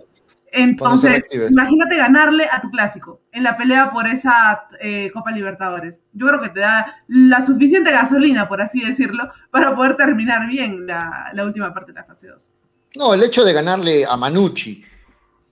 entonces, 0.52 1.28
imagínate 1.50 1.98
ganarle 1.98 2.48
a 2.52 2.62
tu 2.62 2.70
clásico 2.70 3.22
en 3.32 3.42
la 3.44 3.58
pelea 3.58 3.90
por 3.92 4.06
esa 4.06 4.68
eh, 4.80 5.10
Copa 5.12 5.32
Libertadores. 5.32 6.02
Yo 6.14 6.28
creo 6.28 6.40
que 6.42 6.50
te 6.50 6.60
da 6.60 7.02
la 7.08 7.44
suficiente 7.44 7.92
gasolina, 7.92 8.48
por 8.48 8.62
así 8.62 8.82
decirlo, 8.86 9.32
para 9.50 9.76
poder 9.76 9.98
terminar 9.98 10.48
bien 10.48 10.86
la, 10.86 11.30
la 11.34 11.44
última 11.44 11.74
parte 11.74 11.92
de 11.92 12.00
la 12.00 12.06
fase 12.06 12.28
2. 12.28 12.50
No, 12.96 13.16
el 13.16 13.24
hecho 13.24 13.44
de 13.44 13.54
ganarle 13.54 14.06
a 14.06 14.16
Manucci 14.16 14.86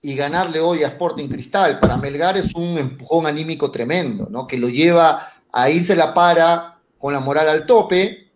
y 0.04 0.16
ganarle 0.16 0.58
hoy 0.58 0.82
a 0.82 0.88
Sporting 0.88 1.28
Cristal 1.28 1.78
para 1.78 1.96
Melgar 1.96 2.36
es 2.36 2.52
un 2.56 2.76
empujón 2.76 3.24
anímico 3.24 3.70
tremendo, 3.70 4.26
¿no? 4.28 4.48
Que 4.48 4.58
lo 4.58 4.68
lleva 4.68 5.28
a 5.52 5.70
irse 5.70 5.94
la 5.94 6.12
para 6.12 6.80
con 6.98 7.12
la 7.12 7.20
moral 7.20 7.48
al 7.48 7.66
tope 7.66 8.32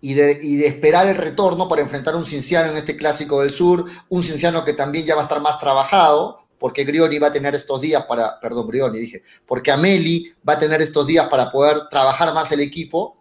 y 0.00 0.14
de, 0.14 0.38
y 0.40 0.56
de 0.56 0.68
esperar 0.68 1.08
el 1.08 1.16
retorno 1.16 1.68
para 1.68 1.82
enfrentar 1.82 2.14
a 2.14 2.16
un 2.16 2.24
Cinciano 2.24 2.70
en 2.70 2.76
este 2.76 2.96
clásico 2.96 3.40
del 3.40 3.50
sur, 3.50 3.84
un 4.08 4.22
Cinciano 4.22 4.64
que 4.64 4.74
también 4.74 5.04
ya 5.04 5.16
va 5.16 5.22
a 5.22 5.24
estar 5.24 5.40
más 5.40 5.58
trabajado, 5.58 6.46
porque 6.58 6.84
Grioni 6.84 7.18
va 7.18 7.28
a 7.28 7.32
tener 7.32 7.56
estos 7.56 7.80
días 7.80 8.04
para, 8.04 8.38
perdón, 8.38 8.68
Grioni 8.68 9.00
dije, 9.00 9.24
porque 9.44 9.72
Ameli 9.72 10.32
va 10.48 10.52
a 10.52 10.58
tener 10.58 10.80
estos 10.80 11.08
días 11.08 11.26
para 11.28 11.50
poder 11.50 11.88
trabajar 11.90 12.32
más 12.32 12.52
el 12.52 12.60
equipo 12.60 13.20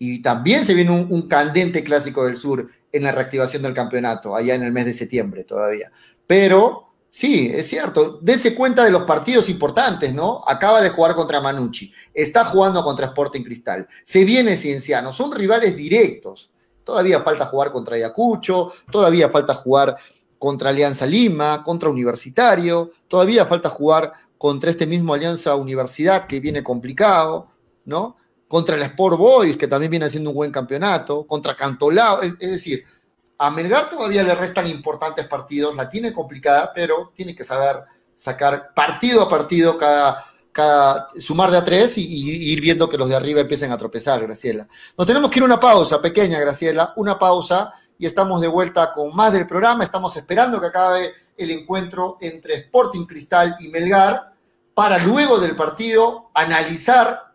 y 0.00 0.20
también 0.20 0.64
se 0.64 0.74
viene 0.74 0.90
un, 0.90 1.06
un 1.12 1.28
candente 1.28 1.84
clásico 1.84 2.24
del 2.24 2.36
sur 2.36 2.68
en 2.90 3.02
la 3.04 3.12
reactivación 3.12 3.62
del 3.62 3.74
campeonato, 3.74 4.34
allá 4.34 4.56
en 4.56 4.64
el 4.64 4.72
mes 4.72 4.86
de 4.86 4.94
septiembre 4.94 5.44
todavía. 5.44 5.92
Pero 6.26 6.87
sí, 7.10 7.50
es 7.52 7.68
cierto, 7.68 8.18
dése 8.22 8.54
cuenta 8.54 8.84
de 8.84 8.90
los 8.90 9.02
partidos 9.02 9.48
importantes, 9.48 10.14
¿no? 10.14 10.42
Acaba 10.46 10.80
de 10.80 10.90
jugar 10.90 11.14
contra 11.14 11.40
Manucci, 11.40 11.92
está 12.14 12.44
jugando 12.44 12.82
contra 12.82 13.06
Sporting 13.06 13.42
Cristal, 13.42 13.88
se 14.02 14.24
viene 14.24 14.56
Cienciano, 14.56 15.12
son 15.12 15.32
rivales 15.32 15.76
directos. 15.76 16.50
Todavía 16.84 17.20
falta 17.20 17.44
jugar 17.44 17.70
contra 17.70 17.96
Ayacucho, 17.96 18.72
todavía 18.90 19.28
falta 19.28 19.52
jugar 19.52 19.94
contra 20.38 20.70
Alianza 20.70 21.04
Lima, 21.04 21.62
contra 21.62 21.90
Universitario, 21.90 22.90
todavía 23.08 23.44
falta 23.44 23.68
jugar 23.68 24.10
contra 24.38 24.70
este 24.70 24.86
mismo 24.86 25.12
Alianza 25.12 25.54
Universidad 25.56 26.26
que 26.26 26.40
viene 26.40 26.62
complicado, 26.62 27.50
¿no? 27.84 28.16
Contra 28.46 28.76
el 28.76 28.82
Sport 28.82 29.18
Boys, 29.18 29.56
que 29.58 29.68
también 29.68 29.90
viene 29.90 30.06
haciendo 30.06 30.30
un 30.30 30.36
buen 30.36 30.50
campeonato, 30.50 31.26
contra 31.26 31.54
Cantolao, 31.54 32.22
es, 32.22 32.32
es 32.38 32.52
decir, 32.52 32.84
a 33.38 33.50
Melgar 33.50 33.88
todavía 33.88 34.22
le 34.22 34.34
restan 34.34 34.66
importantes 34.66 35.26
partidos, 35.26 35.76
la 35.76 35.88
tiene 35.88 36.12
complicada, 36.12 36.72
pero 36.74 37.12
tiene 37.14 37.34
que 37.34 37.44
saber 37.44 37.84
sacar 38.14 38.74
partido 38.74 39.22
a 39.22 39.28
partido 39.28 39.76
cada, 39.76 40.24
cada 40.50 41.08
sumar 41.18 41.50
de 41.50 41.58
a 41.58 41.64
tres 41.64 41.98
y, 41.98 42.02
y 42.04 42.52
ir 42.52 42.60
viendo 42.60 42.88
que 42.88 42.98
los 42.98 43.08
de 43.08 43.14
arriba 43.14 43.40
empiecen 43.40 43.70
a 43.70 43.78
tropezar, 43.78 44.20
Graciela. 44.20 44.66
Nos 44.96 45.06
tenemos 45.06 45.30
que 45.30 45.38
ir 45.38 45.44
a 45.44 45.46
una 45.46 45.60
pausa 45.60 46.02
pequeña, 46.02 46.40
Graciela, 46.40 46.92
una 46.96 47.16
pausa 47.16 47.72
y 47.96 48.06
estamos 48.06 48.40
de 48.40 48.48
vuelta 48.48 48.92
con 48.92 49.14
más 49.14 49.32
del 49.32 49.46
programa. 49.46 49.84
Estamos 49.84 50.16
esperando 50.16 50.60
que 50.60 50.66
acabe 50.66 51.12
el 51.36 51.50
encuentro 51.50 52.18
entre 52.20 52.54
Sporting 52.56 53.06
Cristal 53.06 53.56
y 53.60 53.68
Melgar 53.68 54.32
para 54.74 54.98
luego 54.98 55.38
del 55.38 55.56
partido 55.56 56.30
analizar 56.34 57.27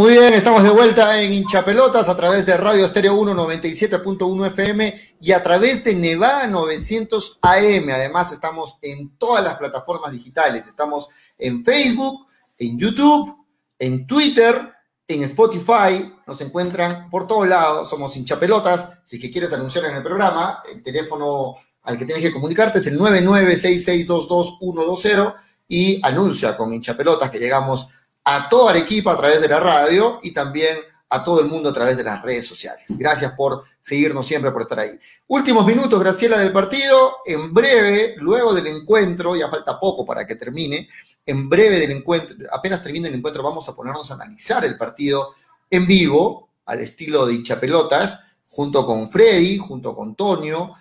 Muy 0.00 0.12
bien, 0.12 0.32
estamos 0.32 0.62
de 0.62 0.70
vuelta 0.70 1.20
en 1.20 1.30
Hinchapelotas 1.30 2.08
a 2.08 2.16
través 2.16 2.46
de 2.46 2.56
Radio 2.56 2.86
Estéreo 2.86 3.16
1 3.16 3.34
97.1 3.34 4.46
FM 4.46 5.16
y 5.20 5.32
a 5.32 5.42
través 5.42 5.84
de 5.84 5.94
Nevada 5.94 6.46
900 6.46 7.40
AM. 7.42 7.90
Además, 7.90 8.32
estamos 8.32 8.78
en 8.80 9.18
todas 9.18 9.44
las 9.44 9.58
plataformas 9.58 10.12
digitales. 10.12 10.66
Estamos 10.66 11.10
en 11.36 11.62
Facebook, 11.62 12.26
en 12.56 12.78
YouTube, 12.78 13.44
en 13.78 14.06
Twitter, 14.06 14.72
en 15.06 15.22
Spotify. 15.24 16.10
Nos 16.26 16.40
encuentran 16.40 17.10
por 17.10 17.26
todos 17.26 17.46
lados. 17.46 17.90
Somos 17.90 18.16
Hinchapelotas. 18.16 19.00
Si 19.04 19.18
que 19.18 19.30
quieres 19.30 19.52
anunciar 19.52 19.84
en 19.84 19.96
el 19.96 20.02
programa, 20.02 20.62
el 20.72 20.82
teléfono 20.82 21.56
al 21.82 21.98
que 21.98 22.06
tienes 22.06 22.24
que 22.24 22.32
comunicarte 22.32 22.78
es 22.78 22.86
el 22.86 22.98
996622120 22.98 25.34
y 25.68 26.00
anuncia 26.02 26.56
con 26.56 26.72
Hinchapelotas 26.72 27.28
que 27.28 27.38
llegamos 27.38 27.84
a 27.84 27.99
toda 28.48 28.70
Arequipa 28.70 29.12
a 29.12 29.16
través 29.16 29.40
de 29.40 29.48
la 29.48 29.60
radio 29.60 30.18
y 30.22 30.32
también 30.32 30.78
a 31.08 31.24
todo 31.24 31.40
el 31.40 31.46
mundo 31.46 31.70
a 31.70 31.72
través 31.72 31.96
de 31.96 32.04
las 32.04 32.22
redes 32.22 32.46
sociales. 32.46 32.86
Gracias 32.96 33.32
por 33.32 33.64
seguirnos 33.80 34.26
siempre, 34.26 34.52
por 34.52 34.62
estar 34.62 34.78
ahí. 34.78 34.98
Últimos 35.26 35.66
minutos, 35.66 35.98
Graciela, 35.98 36.38
del 36.38 36.52
partido. 36.52 37.16
En 37.26 37.52
breve, 37.52 38.14
luego 38.18 38.54
del 38.54 38.68
encuentro, 38.68 39.34
ya 39.34 39.48
falta 39.48 39.78
poco 39.80 40.06
para 40.06 40.24
que 40.26 40.36
termine, 40.36 40.88
en 41.26 41.48
breve 41.48 41.80
del 41.80 41.90
encuentro, 41.90 42.36
apenas 42.52 42.82
termine 42.82 43.08
el 43.08 43.14
encuentro, 43.14 43.42
vamos 43.42 43.68
a 43.68 43.74
ponernos 43.74 44.10
a 44.10 44.14
analizar 44.14 44.64
el 44.64 44.76
partido 44.76 45.34
en 45.68 45.86
vivo, 45.86 46.48
al 46.66 46.80
estilo 46.80 47.26
de 47.26 47.34
Hinchapelotas, 47.34 48.26
junto 48.48 48.86
con 48.86 49.08
Freddy, 49.08 49.58
junto 49.58 49.94
con 49.94 50.14
Tonio. 50.14 50.74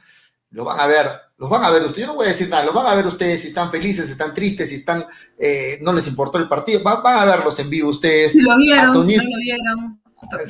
Lo 0.51 0.65
van 0.65 0.79
a 0.79 0.88
ver 0.88 1.29
los 1.39 1.49
van 1.49 1.63
a 1.63 1.71
ver 1.71 1.83
ustedes, 1.83 2.05
yo 2.05 2.07
no 2.07 2.15
voy 2.15 2.25
a 2.25 2.29
decir 2.29 2.49
nada, 2.49 2.65
los 2.65 2.73
van 2.73 2.85
a 2.85 2.95
ver 2.95 3.07
ustedes 3.07 3.41
si 3.41 3.47
están 3.47 3.71
felices, 3.71 4.07
si 4.07 4.12
están 4.12 4.33
tristes, 4.33 4.67
si 4.67 4.75
están, 4.75 5.05
eh, 5.38 5.79
no 5.81 5.93
les 5.93 6.05
importó 6.07 6.38
el 6.38 6.49
partido, 6.49 6.83
van, 6.83 6.99
a 7.05 7.23
verlos 7.23 7.57
en 7.59 7.69
vivo 7.69 7.89
ustedes. 7.89 8.33
Si 8.33 8.41
lo 8.41 8.57
vieron, 8.57 8.89
a 8.89 8.91
Toñito, 8.91 9.21
si 9.21 9.31
lo 9.31 9.38
vieron. 9.38 10.01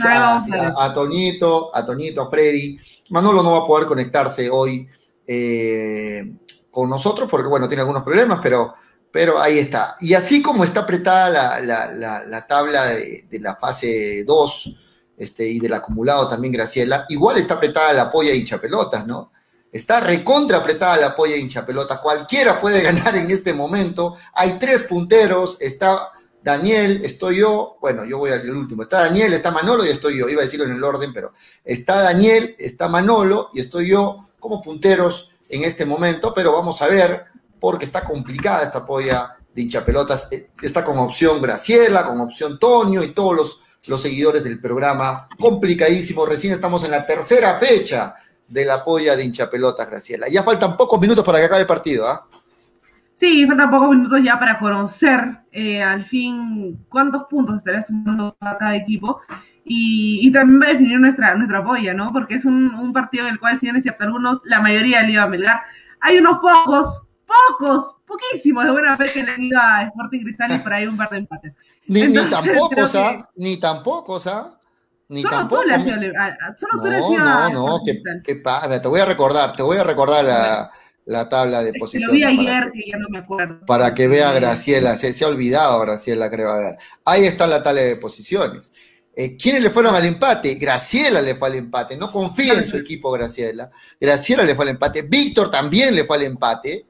A, 0.03 0.85
a, 0.85 0.93
Toñito, 0.95 1.75
a 1.75 1.85
Toñito, 1.85 2.23
a 2.23 2.29
Freddy. 2.31 2.79
Manolo 3.11 3.43
no 3.43 3.51
va 3.51 3.59
a 3.59 3.67
poder 3.67 3.85
conectarse 3.85 4.49
hoy 4.49 4.87
eh, 5.27 6.33
con 6.71 6.89
nosotros 6.89 7.29
porque, 7.29 7.47
bueno, 7.47 7.67
tiene 7.67 7.81
algunos 7.81 8.01
problemas, 8.01 8.39
pero, 8.41 8.73
pero 9.11 9.39
ahí 9.39 9.59
está. 9.59 9.95
Y 10.01 10.15
así 10.15 10.41
como 10.41 10.63
está 10.63 10.81
apretada 10.81 11.61
la, 11.61 12.47
tabla 12.47 12.85
de, 12.87 13.39
la 13.39 13.55
fase 13.57 14.23
2 14.25 14.75
este, 15.17 15.47
y 15.47 15.59
del 15.59 15.73
acumulado 15.73 16.27
también, 16.27 16.51
Graciela, 16.51 17.05
igual 17.09 17.37
está 17.37 17.53
apretada 17.53 17.93
la 17.93 18.11
polla 18.11 18.33
y 18.33 18.43
chapelotas, 18.43 19.05
¿no? 19.05 19.31
Está 19.71 19.99
recontra 19.99 20.57
apretada 20.57 20.97
la 20.97 21.15
polla 21.15 21.35
hincha 21.35 21.65
pelota. 21.65 22.01
Cualquiera 22.01 22.59
puede 22.59 22.81
ganar 22.83 23.15
en 23.15 23.29
este 23.29 23.53
momento. 23.53 24.15
Hay 24.33 24.57
tres 24.59 24.83
punteros. 24.83 25.57
Está 25.59 26.11
Daniel, 26.41 27.01
estoy 27.03 27.37
yo. 27.37 27.77
Bueno, 27.81 28.05
yo 28.05 28.17
voy 28.17 28.31
al 28.31 28.49
último. 28.49 28.83
Está 28.83 29.01
Daniel, 29.01 29.33
está 29.33 29.51
Manolo 29.51 29.85
y 29.85 29.89
estoy 29.89 30.17
yo. 30.17 30.29
Iba 30.29 30.41
a 30.41 30.45
decirlo 30.45 30.65
en 30.65 30.73
el 30.73 30.83
orden, 30.83 31.13
pero 31.13 31.33
está 31.63 32.01
Daniel, 32.01 32.55
está 32.57 32.87
Manolo 32.87 33.49
y 33.53 33.59
estoy 33.59 33.89
yo 33.89 34.29
como 34.39 34.61
punteros 34.61 35.31
en 35.49 35.63
este 35.63 35.85
momento. 35.85 36.33
Pero 36.33 36.53
vamos 36.53 36.81
a 36.81 36.87
ver, 36.87 37.25
porque 37.59 37.85
está 37.85 38.03
complicada 38.03 38.63
esta 38.63 38.85
polla 38.85 39.37
de 39.53 39.61
hincha 39.61 39.85
pelotas. 39.85 40.27
Eh, 40.31 40.49
está 40.61 40.83
con 40.83 40.97
opción 40.97 41.41
Graciela, 41.41 42.05
con 42.07 42.19
opción 42.21 42.57
Toño 42.57 43.03
y 43.03 43.13
todos 43.13 43.35
los, 43.35 43.61
los 43.87 44.01
seguidores 44.01 44.43
del 44.43 44.59
programa. 44.59 45.27
Complicadísimo. 45.39 46.25
Recién 46.25 46.53
estamos 46.53 46.83
en 46.85 46.91
la 46.91 47.05
tercera 47.05 47.59
fecha 47.59 48.15
de 48.49 48.65
la 48.65 48.83
polla 48.83 49.15
de 49.15 49.23
hinchapelotas, 49.23 49.89
Graciela. 49.89 50.27
Ya 50.29 50.43
faltan 50.43 50.75
pocos 50.75 50.99
minutos 50.99 51.23
para 51.23 51.39
que 51.39 51.45
acabe 51.45 51.61
el 51.61 51.67
partido, 51.67 52.07
¿ah? 52.07 52.27
Sí, 53.13 53.45
faltan 53.45 53.69
pocos 53.69 53.89
minutos 53.89 54.21
ya 54.23 54.39
para 54.39 54.57
conocer 54.57 55.39
eh, 55.51 55.83
al 55.83 56.05
fin 56.05 56.85
cuántos 56.89 57.23
puntos 57.29 57.57
estará 57.57 57.81
sumando 57.81 58.35
cada 58.39 58.75
equipo 58.75 59.21
y, 59.71 60.31
también 60.31 60.61
va 60.61 60.65
a 60.65 60.69
definir 60.69 60.99
nuestra, 60.99 61.35
nuestra 61.35 61.63
polla, 61.63 61.93
¿no? 61.93 62.11
Porque 62.11 62.35
es 62.35 62.45
un, 62.45 62.91
partido 62.91 63.27
en 63.27 63.33
el 63.33 63.39
cual, 63.39 63.59
si 63.59 63.67
bien 63.67 63.75
es 63.75 63.83
cierto, 63.83 64.03
algunos, 64.03 64.39
la 64.45 64.61
mayoría 64.61 65.03
le 65.03 65.11
iba 65.11 65.23
a 65.23 65.27
Melgar, 65.27 65.61
hay 65.99 66.17
unos 66.17 66.39
pocos, 66.39 67.03
pocos, 67.27 67.95
poquísimos 68.07 68.65
de 68.65 68.71
buena 68.71 68.97
fe 68.97 69.05
que 69.13 69.23
le 69.23 69.35
diga 69.35 69.77
a 69.77 69.83
Sporting 69.83 70.21
Cristal 70.21 70.55
y 70.55 70.59
por 70.59 70.73
ahí 70.73 70.87
un 70.87 70.97
par 70.97 71.09
de 71.11 71.17
empates. 71.17 71.53
Ni, 71.85 72.07
ni 72.07 72.13
tampoco, 72.29 72.81
¿ah? 72.95 73.29
Ni 73.35 73.57
tampoco, 73.57 74.19
¿ah? 74.25 74.58
Ni 75.09 75.23
solo 75.23 75.37
tampoco, 75.37 75.63
tú 75.63 75.67
le 75.67 75.83
sido, 75.83 75.95
solo 76.57 76.83
tú 76.83 76.89
le 76.89 76.97
has 76.97 77.51
No, 77.51 77.67
no, 77.67 77.81
qué, 77.83 78.01
qué 78.23 78.35
padre. 78.35 78.79
Te 78.79 78.87
voy 78.87 78.99
a 78.99 79.05
recordar, 79.05 79.53
te 79.53 79.63
voy 79.63 79.77
a 79.77 79.83
recordar 79.83 80.23
la, 80.23 80.71
la 81.05 81.27
tabla 81.27 81.63
de 81.63 81.73
posiciones. 81.73 82.07
Lo 82.07 82.13
vi 82.13 82.23
ayer, 82.23 82.71
que, 82.71 82.91
ya 82.91 82.97
no 82.97 83.09
me 83.09 83.17
acuerdo. 83.17 83.65
Para 83.65 83.95
que 83.95 84.07
vea 84.07 84.31
Graciela, 84.33 84.95
se, 84.95 85.11
se, 85.11 85.25
ha 85.25 85.27
olvidado 85.27 85.79
Graciela, 85.79 86.29
creo, 86.29 86.51
a 86.51 86.57
ver. 86.59 86.77
Ahí 87.05 87.25
está 87.25 87.47
la 87.47 87.63
tabla 87.63 87.81
de 87.81 87.95
posiciones. 87.95 88.71
Eh, 89.15 89.35
¿Quiénes 89.35 89.63
le 89.63 89.71
fueron 89.71 89.95
al 89.95 90.05
empate? 90.05 90.53
Graciela 90.55 91.21
le 91.21 91.33
fue 91.33 91.47
al 91.47 91.55
empate. 91.55 91.97
No 91.97 92.11
confía 92.11 92.53
en 92.53 92.67
su 92.67 92.77
equipo, 92.77 93.11
Graciela. 93.11 93.71
Graciela 93.99 94.43
le 94.43 94.55
fue 94.55 94.65
al 94.65 94.69
empate. 94.69 95.01
Víctor 95.01 95.49
también 95.49 95.95
le 95.95 96.05
fue 96.05 96.17
al 96.17 96.23
empate. 96.23 96.85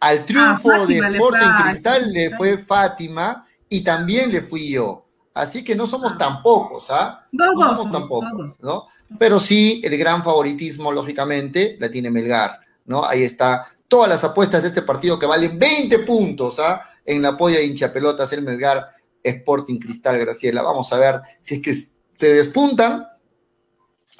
Al 0.00 0.18
ah, 0.18 0.24
triunfo 0.24 0.86
de 0.86 0.98
Sporting 0.98 1.62
Cristal 1.62 2.12
le 2.12 2.30
fue 2.30 2.56
Fátima 2.56 3.46
y 3.68 3.82
también 3.82 4.32
le 4.32 4.40
fui 4.40 4.70
yo. 4.70 5.03
Así 5.34 5.64
que 5.64 5.74
no 5.74 5.86
somos 5.86 6.12
ah. 6.14 6.18
tan 6.18 6.42
pocos, 6.42 6.90
¿ah? 6.90 7.26
No, 7.32 7.44
somos 7.58 7.90
tan 7.90 8.08
pocos, 8.08 8.60
¿no? 8.60 8.84
Pero 9.18 9.38
sí, 9.38 9.80
el 9.84 9.98
gran 9.98 10.22
favoritismo, 10.22 10.92
lógicamente, 10.92 11.76
la 11.80 11.90
tiene 11.90 12.10
Melgar, 12.10 12.60
¿no? 12.86 13.04
Ahí 13.04 13.24
está. 13.24 13.66
Todas 13.88 14.08
las 14.08 14.24
apuestas 14.24 14.62
de 14.62 14.68
este 14.68 14.82
partido 14.82 15.18
que 15.18 15.26
valen 15.26 15.58
20 15.58 15.98
puntos, 16.00 16.60
¿ah? 16.60 16.82
En 17.04 17.20
la 17.20 17.36
polla 17.36 17.58
de 17.58 17.66
hincha 17.66 17.92
pelotas, 17.92 18.32
el 18.32 18.42
Melgar 18.42 18.94
Sporting 19.22 19.78
Cristal, 19.78 20.18
Graciela. 20.18 20.62
Vamos 20.62 20.92
a 20.92 20.98
ver 20.98 21.20
si 21.40 21.56
es 21.56 21.62
que 21.62 21.74
se 21.74 22.32
despuntan 22.32 23.08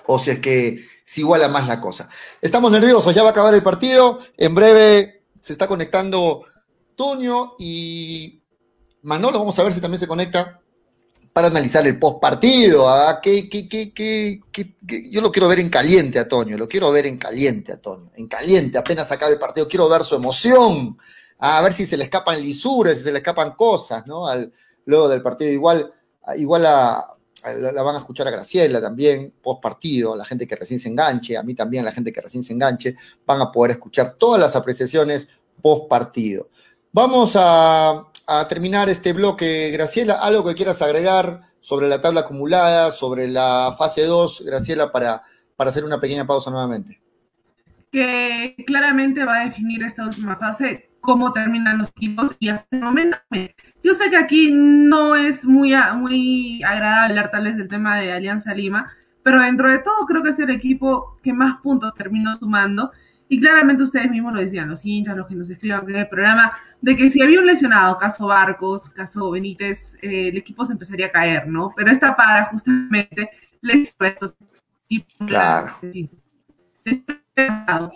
o 0.07 0.19
si 0.19 0.33
es 0.33 0.41
que 0.41 0.85
se 1.05 1.21
iguala 1.21 1.49
más 1.49 1.69
la 1.69 1.81
cosa. 1.81 2.09
Estamos 2.41 2.73
nerviosos, 2.73 3.15
ya 3.15 3.23
va 3.23 3.29
a 3.29 3.33
acabar 3.33 3.55
el 3.55 3.63
partido. 3.63 4.19
En 4.37 4.55
breve 4.55 5.25
se 5.41 5.53
está 5.53 5.67
conectando 5.67 6.43
Toño 6.97 7.55
y 7.59 8.43
Manolo. 9.03 9.39
Vamos 9.39 9.59
a 9.59 9.63
ver 9.63 9.73
si 9.73 9.81
también 9.81 10.01
se 10.01 10.09
conecta 10.09 10.61
para 11.35 11.49
analizar 11.49 11.85
el 11.85 11.99
post 11.99 12.21
partido. 12.21 12.89
¿ah? 12.89 13.21
yo 13.21 15.21
lo 15.21 15.33
quiero 15.33 15.49
ver 15.49 15.59
en 15.59 15.69
caliente, 15.69 16.21
Antonio, 16.21 16.57
lo 16.57 16.69
quiero 16.69 16.93
ver 16.93 17.07
en 17.07 17.19
caliente, 17.19 17.73
Antonio, 17.73 18.09
en 18.15 18.29
caliente, 18.29 18.79
apenas 18.79 19.11
acaba 19.11 19.33
el 19.33 19.39
partido, 19.39 19.67
quiero 19.67 19.89
ver 19.89 20.05
su 20.05 20.15
emoción, 20.15 20.97
a 21.41 21.61
ver 21.61 21.73
si 21.73 21.87
se 21.87 21.97
le 21.97 22.05
escapan 22.05 22.41
lisuras, 22.41 22.97
si 22.97 23.03
se 23.03 23.11
le 23.11 23.19
escapan 23.19 23.57
cosas, 23.57 24.07
¿no? 24.07 24.29
Al, 24.29 24.53
luego 24.85 25.09
del 25.09 25.23
partido, 25.23 25.51
igual, 25.51 25.93
igual 26.37 26.63
la, 26.63 27.05
van 27.43 27.97
a 27.97 27.99
escuchar 27.99 28.29
a 28.29 28.31
Graciela 28.31 28.81
también, 28.81 29.35
post 29.43 29.61
partido, 29.61 30.15
la 30.15 30.25
gente 30.25 30.47
que 30.47 30.55
recién 30.55 30.79
se 30.79 30.89
enganche, 30.89 31.37
a 31.37 31.43
mí 31.43 31.57
también, 31.57 31.85
la 31.85 31.91
gente 31.91 32.13
que 32.13 32.21
recién 32.21 32.45
se 32.45 32.53
enganche, 32.53 32.95
van 33.27 33.41
a 33.41 33.51
poder 33.51 33.73
escuchar 33.73 34.15
todas 34.15 34.41
las 34.41 34.55
apreciaciones 34.55 35.29
post 35.61 35.89
partido. 35.89 36.49
Vamos 36.93 37.33
a, 37.35 38.05
a 38.27 38.47
terminar 38.49 38.89
este 38.89 39.13
bloque, 39.13 39.71
Graciela, 39.71 40.15
algo 40.15 40.45
que 40.45 40.55
quieras 40.55 40.83
agregar 40.83 41.43
sobre 41.61 41.89
la 41.89 42.01
tabla 42.01 42.21
acumulada, 42.21 42.91
sobre 42.91 43.29
la 43.29 43.75
fase 43.79 44.05
2, 44.05 44.45
Graciela, 44.47 44.93
para, 44.93 45.23
para 45.57 45.71
hacer 45.71 45.85
una 45.85 46.01
pequeña 46.01 46.27
pausa 46.27 46.51
nuevamente. 46.51 47.01
Que 47.91 48.57
claramente 48.67 49.25
va 49.25 49.41
a 49.41 49.45
definir 49.47 49.83
esta 49.83 50.05
última 50.05 50.37
fase 50.37 50.91
cómo 51.01 51.33
terminan 51.33 51.79
los 51.79 51.91
equipos 51.91 52.35
y 52.39 52.49
hasta 52.49 52.77
el 52.77 52.83
momento 52.83 53.19
yo 53.85 53.93
sé 53.93 54.09
que 54.09 54.17
aquí 54.17 54.51
no 54.53 55.15
es 55.15 55.45
muy, 55.45 55.75
muy 55.97 56.63
agradable 56.63 57.13
hablar 57.13 57.31
tal 57.31 57.45
vez 57.45 57.59
del 57.59 57.69
tema 57.69 57.99
de 57.99 58.13
Alianza 58.13 58.55
Lima, 58.55 58.91
pero 59.23 59.43
dentro 59.43 59.71
de 59.71 59.79
todo 59.81 60.07
creo 60.07 60.23
que 60.23 60.31
es 60.31 60.39
el 60.39 60.49
equipo 60.49 61.19
que 61.23 61.35
más 61.35 61.61
puntos 61.61 61.93
terminó 61.95 62.35
sumando 62.35 62.91
y 63.35 63.41
claramente 63.41 63.83
ustedes 63.83 64.09
mismos 64.09 64.33
lo 64.33 64.39
decían, 64.39 64.69
los 64.69 64.87
hinchas, 64.87 65.17
los 65.17 65.27
que 65.27 65.35
nos 65.35 65.51
escriban 65.51 65.91
en 65.91 65.97
el 65.97 66.09
programa, 66.09 66.53
de 66.81 66.97
que 66.97 67.11
si 67.11 67.21
había 67.21 67.41
un 67.41 67.47
lesionado, 67.47 67.97
caso 67.97 68.29
Barcos, 68.29 68.89
caso 68.91 69.29
Benítez, 69.33 69.97
eh, 70.03 70.29
el 70.29 70.37
equipo 70.37 70.65
se 70.65 70.75
empezaría 70.75 71.07
a 71.07 71.11
caer, 71.11 71.49
¿no? 71.49 71.73
Pero 71.75 71.91
esta 71.91 72.15
para 72.15 72.45
justamente 72.45 73.31
les 73.61 73.93
y 74.89 75.03
claro. 75.27 75.81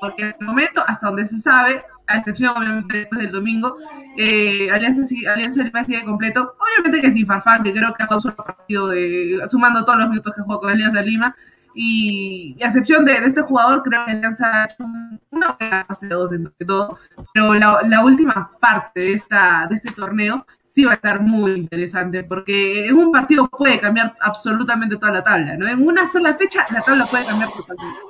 porque 0.01 0.23
en 0.23 0.35
el 0.41 0.47
momento, 0.47 0.83
hasta 0.85 1.07
donde 1.07 1.25
se 1.25 1.39
sabe, 1.39 1.85
a 2.09 2.19
excepción 2.19 2.57
obviamente 2.57 2.97
después 2.97 3.21
del 3.21 3.31
domingo, 3.31 3.77
eh, 4.17 4.69
Alianza, 4.73 5.03
Alianza 5.33 5.63
Lima 5.63 5.85
sigue 5.85 6.03
completo, 6.03 6.57
obviamente 6.59 7.01
que 7.01 7.13
sin 7.13 7.29
Farfán, 7.29 7.63
que 7.63 7.73
creo 7.73 7.95
que 7.95 8.03
ha 8.03 8.09
causado 8.09 8.35
el 8.37 8.45
partido 8.45 8.89
de, 8.89 9.41
sumando 9.49 9.85
todos 9.85 10.01
los 10.01 10.11
minutos 10.11 10.35
que 10.35 10.43
jugó 10.43 10.59
con 10.59 10.71
Alianza 10.71 11.01
Lima, 11.01 11.37
y, 11.81 12.57
a 12.61 12.67
excepción 12.67 13.05
de, 13.05 13.19
este 13.19 13.41
jugador, 13.41 13.85
creo 13.85 14.05
que 14.05 14.11
Alianza 14.11 14.51
ha 14.53 14.65
hecho 14.65 14.83
una 15.31 15.57
buena 15.61 15.85
fase 15.85 16.09
2 16.09 16.31
de 16.31 16.67
todo, 16.67 16.99
pero 17.33 17.55
la, 17.55 18.05
última 18.05 18.51
parte 18.61 19.01
de, 19.01 19.13
este 19.13 19.93
torneo 19.95 20.45
sí 20.75 20.85
va 20.85 20.91
a 20.91 20.95
estar 20.97 21.21
muy 21.21 21.53
interesante, 21.53 22.25
porque 22.25 22.89
en 22.89 22.97
un 22.97 23.13
partido 23.13 23.49
puede 23.49 23.79
cambiar 23.79 24.17
absolutamente 24.21 24.97
toda 24.97 25.13
la 25.13 25.23
tabla, 25.23 25.57
¿no? 25.57 25.69
En 25.69 25.87
una 25.87 26.09
sola 26.09 26.35
fecha 26.35 26.67
la 26.73 26.83
tabla 26.83 27.07
puede 27.07 27.25
cambiar 27.25 27.51
totalmente. 27.53 28.01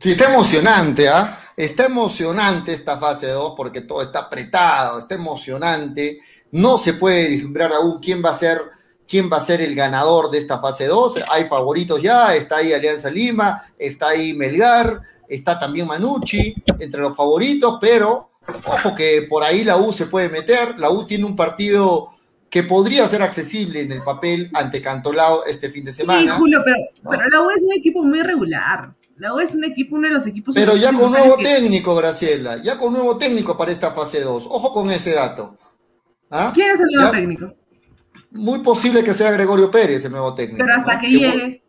Sí, 0.00 0.10
está 0.10 0.28
emocionante, 0.28 1.08
¿ah? 1.08 1.38
Está 1.56 1.86
emocionante 1.86 2.72
esta 2.72 2.98
fase 2.98 3.28
2 3.28 3.54
porque 3.56 3.82
todo 3.82 4.02
está 4.02 4.22
apretado, 4.22 4.98
está 4.98 5.14
emocionante. 5.14 6.18
No 6.50 6.78
se 6.78 6.94
puede 6.94 7.28
vislumbrar 7.28 7.72
aún 7.72 8.00
quién 8.00 8.20
va 8.24 8.30
a 8.30 8.32
ser 8.32 8.60
quién 9.08 9.30
va 9.32 9.38
a 9.38 9.40
ser 9.40 9.60
el 9.60 9.74
ganador 9.74 10.30
de 10.30 10.38
esta 10.38 10.60
fase 10.60 10.86
2. 10.86 11.24
Hay 11.30 11.44
favoritos 11.44 12.02
ya, 12.02 12.34
está 12.34 12.58
ahí 12.58 12.72
Alianza 12.72 13.10
Lima, 13.10 13.62
está 13.78 14.08
ahí 14.08 14.34
Melgar, 14.34 15.02
está 15.28 15.58
también 15.58 15.86
Manucci 15.86 16.54
entre 16.78 17.00
los 17.00 17.16
favoritos, 17.16 17.78
pero 17.80 18.30
ojo 18.64 18.94
que 18.94 19.26
por 19.28 19.42
ahí 19.42 19.64
la 19.64 19.76
U 19.76 19.92
se 19.92 20.06
puede 20.06 20.28
meter. 20.28 20.78
La 20.78 20.90
U 20.90 21.06
tiene 21.06 21.24
un 21.24 21.36
partido 21.36 22.10
que 22.50 22.62
podría 22.62 23.08
ser 23.08 23.22
accesible 23.22 23.80
en 23.80 23.92
el 23.92 24.02
papel 24.02 24.50
ante 24.54 24.80
Cantolao 24.80 25.44
este 25.44 25.70
fin 25.70 25.84
de 25.84 25.92
semana. 25.92 26.34
Sí, 26.34 26.38
Julio, 26.38 26.62
pero, 26.64 26.76
pero 27.10 27.28
la 27.28 27.42
U 27.42 27.50
es 27.50 27.62
un 27.62 27.72
equipo 27.72 28.02
muy 28.02 28.22
regular. 28.22 28.94
La 29.16 29.34
U 29.34 29.38
es 29.38 29.54
un 29.54 29.64
equipo, 29.64 29.96
uno 29.96 30.08
de 30.08 30.14
los 30.14 30.26
equipos. 30.26 30.54
Pero 30.54 30.76
ya 30.76 30.92
con 30.92 31.10
nuevo 31.10 31.36
técnico, 31.36 31.94
Graciela, 31.94 32.62
ya 32.62 32.76
con 32.76 32.92
nuevo 32.92 33.16
técnico 33.16 33.56
para 33.56 33.70
esta 33.70 33.92
fase 33.92 34.20
2. 34.20 34.46
Ojo 34.50 34.72
con 34.72 34.90
ese 34.90 35.14
dato. 35.14 35.56
¿Ah? 36.30 36.50
¿Quién 36.52 36.70
es 36.70 36.80
el 36.80 36.88
nuevo 36.92 37.10
técnico? 37.12 37.54
Muy 38.34 38.58
posible 38.58 39.02
que 39.02 39.14
sea 39.14 39.30
Gregorio 39.30 39.70
Pérez 39.70 40.04
el 40.04 40.12
nuevo 40.12 40.34
técnico. 40.34 40.64
Pero 40.64 40.76
hasta 40.76 40.98
que 40.98 41.08
llegue. 41.08 41.62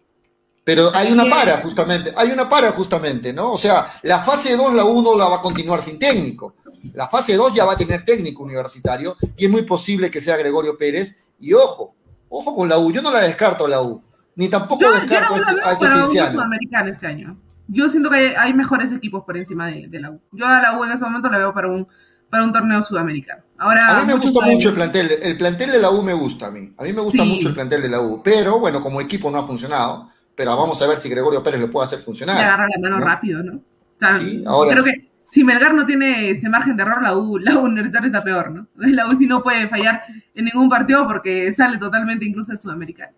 Pero 0.63 0.89
hay 0.95 1.11
una 1.11 1.29
para, 1.29 1.57
justamente. 1.57 2.11
Hay 2.17 2.31
una 2.31 2.49
para, 2.49 2.71
justamente, 2.71 3.31
¿no? 3.31 3.51
O 3.51 3.57
sea, 3.57 3.85
la 4.01 4.19
fase 4.19 4.57
2, 4.57 4.73
la 4.73 4.83
1 4.83 5.15
la 5.15 5.29
va 5.29 5.35
a 5.37 5.41
continuar 5.41 5.81
sin 5.83 5.99
técnico. 5.99 6.55
La 6.93 7.07
fase 7.07 7.35
2 7.35 7.53
ya 7.53 7.65
va 7.65 7.73
a 7.73 7.77
tener 7.77 8.03
técnico 8.03 8.43
universitario 8.43 9.15
y 9.37 9.45
es 9.45 9.51
muy 9.51 9.61
posible 9.61 10.09
que 10.09 10.19
sea 10.19 10.37
Gregorio 10.37 10.75
Pérez. 10.75 11.17
Y 11.39 11.53
ojo, 11.53 11.95
ojo 12.29 12.55
con 12.55 12.67
la 12.67 12.79
U. 12.79 12.91
Yo 12.91 13.03
no 13.03 13.11
la 13.11 13.21
descarto 13.21 13.67
la 13.67 13.81
U. 13.83 14.01
Ni 14.35 14.49
tampoco 14.49 14.91
descarto 14.91 15.35
este, 15.35 15.51
a 15.63 15.71
este 15.71 16.31
Sudamericano 16.31 16.89
este 16.89 17.07
año. 17.07 17.37
Yo 17.67 17.87
siento 17.89 18.09
que 18.09 18.35
hay, 18.35 18.53
mejores 18.53 18.91
equipos 18.91 19.23
por 19.23 19.37
encima 19.37 19.67
de, 19.67 19.99
la 19.99 20.11
U. 20.11 20.21
Yo 20.31 20.47
a 20.47 20.61
la 20.61 20.77
U 20.77 20.83
en 20.83 20.91
ese 20.91 21.03
momento 21.03 21.29
la 21.29 21.37
veo 21.37 21.53
para 21.53 21.67
un, 21.67 21.87
para 22.29 22.43
un 22.43 22.51
torneo 22.51 22.81
sudamericano. 22.81 23.43
Ahora, 23.57 23.99
a 23.99 24.01
mí 24.01 24.13
me 24.13 24.19
gusta 24.19 24.45
mucho 24.45 24.69
el 24.69 24.75
plantel. 24.75 25.09
El 25.21 25.37
plantel 25.37 25.71
de 25.71 25.79
la 25.79 25.89
U 25.89 26.01
me 26.03 26.13
gusta 26.13 26.47
a 26.47 26.51
mí. 26.51 26.73
A 26.77 26.83
mí 26.83 26.93
me 26.93 27.01
gusta 27.01 27.23
mucho 27.23 27.47
el 27.47 27.53
plantel 27.53 27.81
de 27.81 27.89
la 27.89 28.01
U. 28.01 28.21
Pero 28.23 28.59
bueno, 28.59 28.81
como 28.81 28.99
equipo 28.99 29.31
no 29.31 29.39
ha 29.39 29.47
funcionado. 29.47 30.09
Pero 30.35 30.55
vamos 30.57 30.81
a 30.81 30.87
ver 30.87 30.97
si 30.97 31.09
Gregorio 31.09 31.41
Pérez 31.41 31.61
lo 31.61 31.71
puede 31.71 31.85
hacer 31.85 31.99
funcionar. 31.99 32.35
Le 32.37 32.43
agarra 32.43 32.67
la 32.67 32.81
mano 32.81 32.99
rápido, 32.99 33.41
¿no? 33.41 33.61
sí, 34.19 34.43
ahora... 34.45 34.71
Creo 34.71 34.83
que 34.83 35.09
si 35.23 35.43
Melgar 35.43 35.73
no 35.73 35.85
tiene 35.85 36.29
este 36.29 36.49
margen 36.49 36.75
de 36.75 36.83
error, 36.83 37.01
la 37.01 37.15
U, 37.17 37.37
la 37.37 37.57
U 37.57 37.61
Universitaria 37.61 38.07
está 38.07 38.23
peor, 38.23 38.51
¿no? 38.51 38.67
La 38.75 39.07
U 39.07 39.17
sí 39.17 39.27
no 39.27 39.41
puede 39.41 39.67
fallar 39.67 40.03
en 40.33 40.45
ningún 40.45 40.69
partido 40.69 41.07
porque 41.07 41.51
sale 41.51 41.77
totalmente 41.77 42.25
incluso 42.25 42.51
de 42.51 42.57
Sudamericano. 42.57 43.13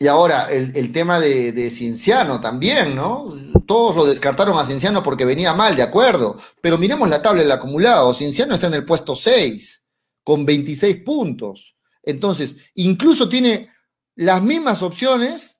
Y 0.00 0.06
ahora, 0.06 0.46
el, 0.50 0.92
tema 0.92 1.18
de, 1.18 1.50
de, 1.50 1.70
Cienciano 1.70 2.40
también, 2.40 2.94
¿no? 2.94 3.34
Todos 3.66 3.96
lo 3.96 4.06
descartaron 4.06 4.56
a 4.56 4.64
Cienciano 4.64 5.02
porque 5.02 5.24
venía 5.24 5.54
mal, 5.54 5.74
de 5.74 5.82
acuerdo. 5.82 6.38
Pero 6.60 6.78
miremos 6.78 7.08
la 7.08 7.20
tabla 7.20 7.42
del 7.42 7.50
acumulado. 7.50 8.14
Cienciano 8.14 8.54
está 8.54 8.68
en 8.68 8.74
el 8.74 8.84
puesto 8.84 9.16
6, 9.16 9.82
con 10.22 10.46
26 10.46 11.02
puntos. 11.02 11.74
Entonces, 12.04 12.54
incluso 12.74 13.28
tiene 13.28 13.70
las 14.14 14.40
mismas 14.40 14.82
opciones 14.82 15.54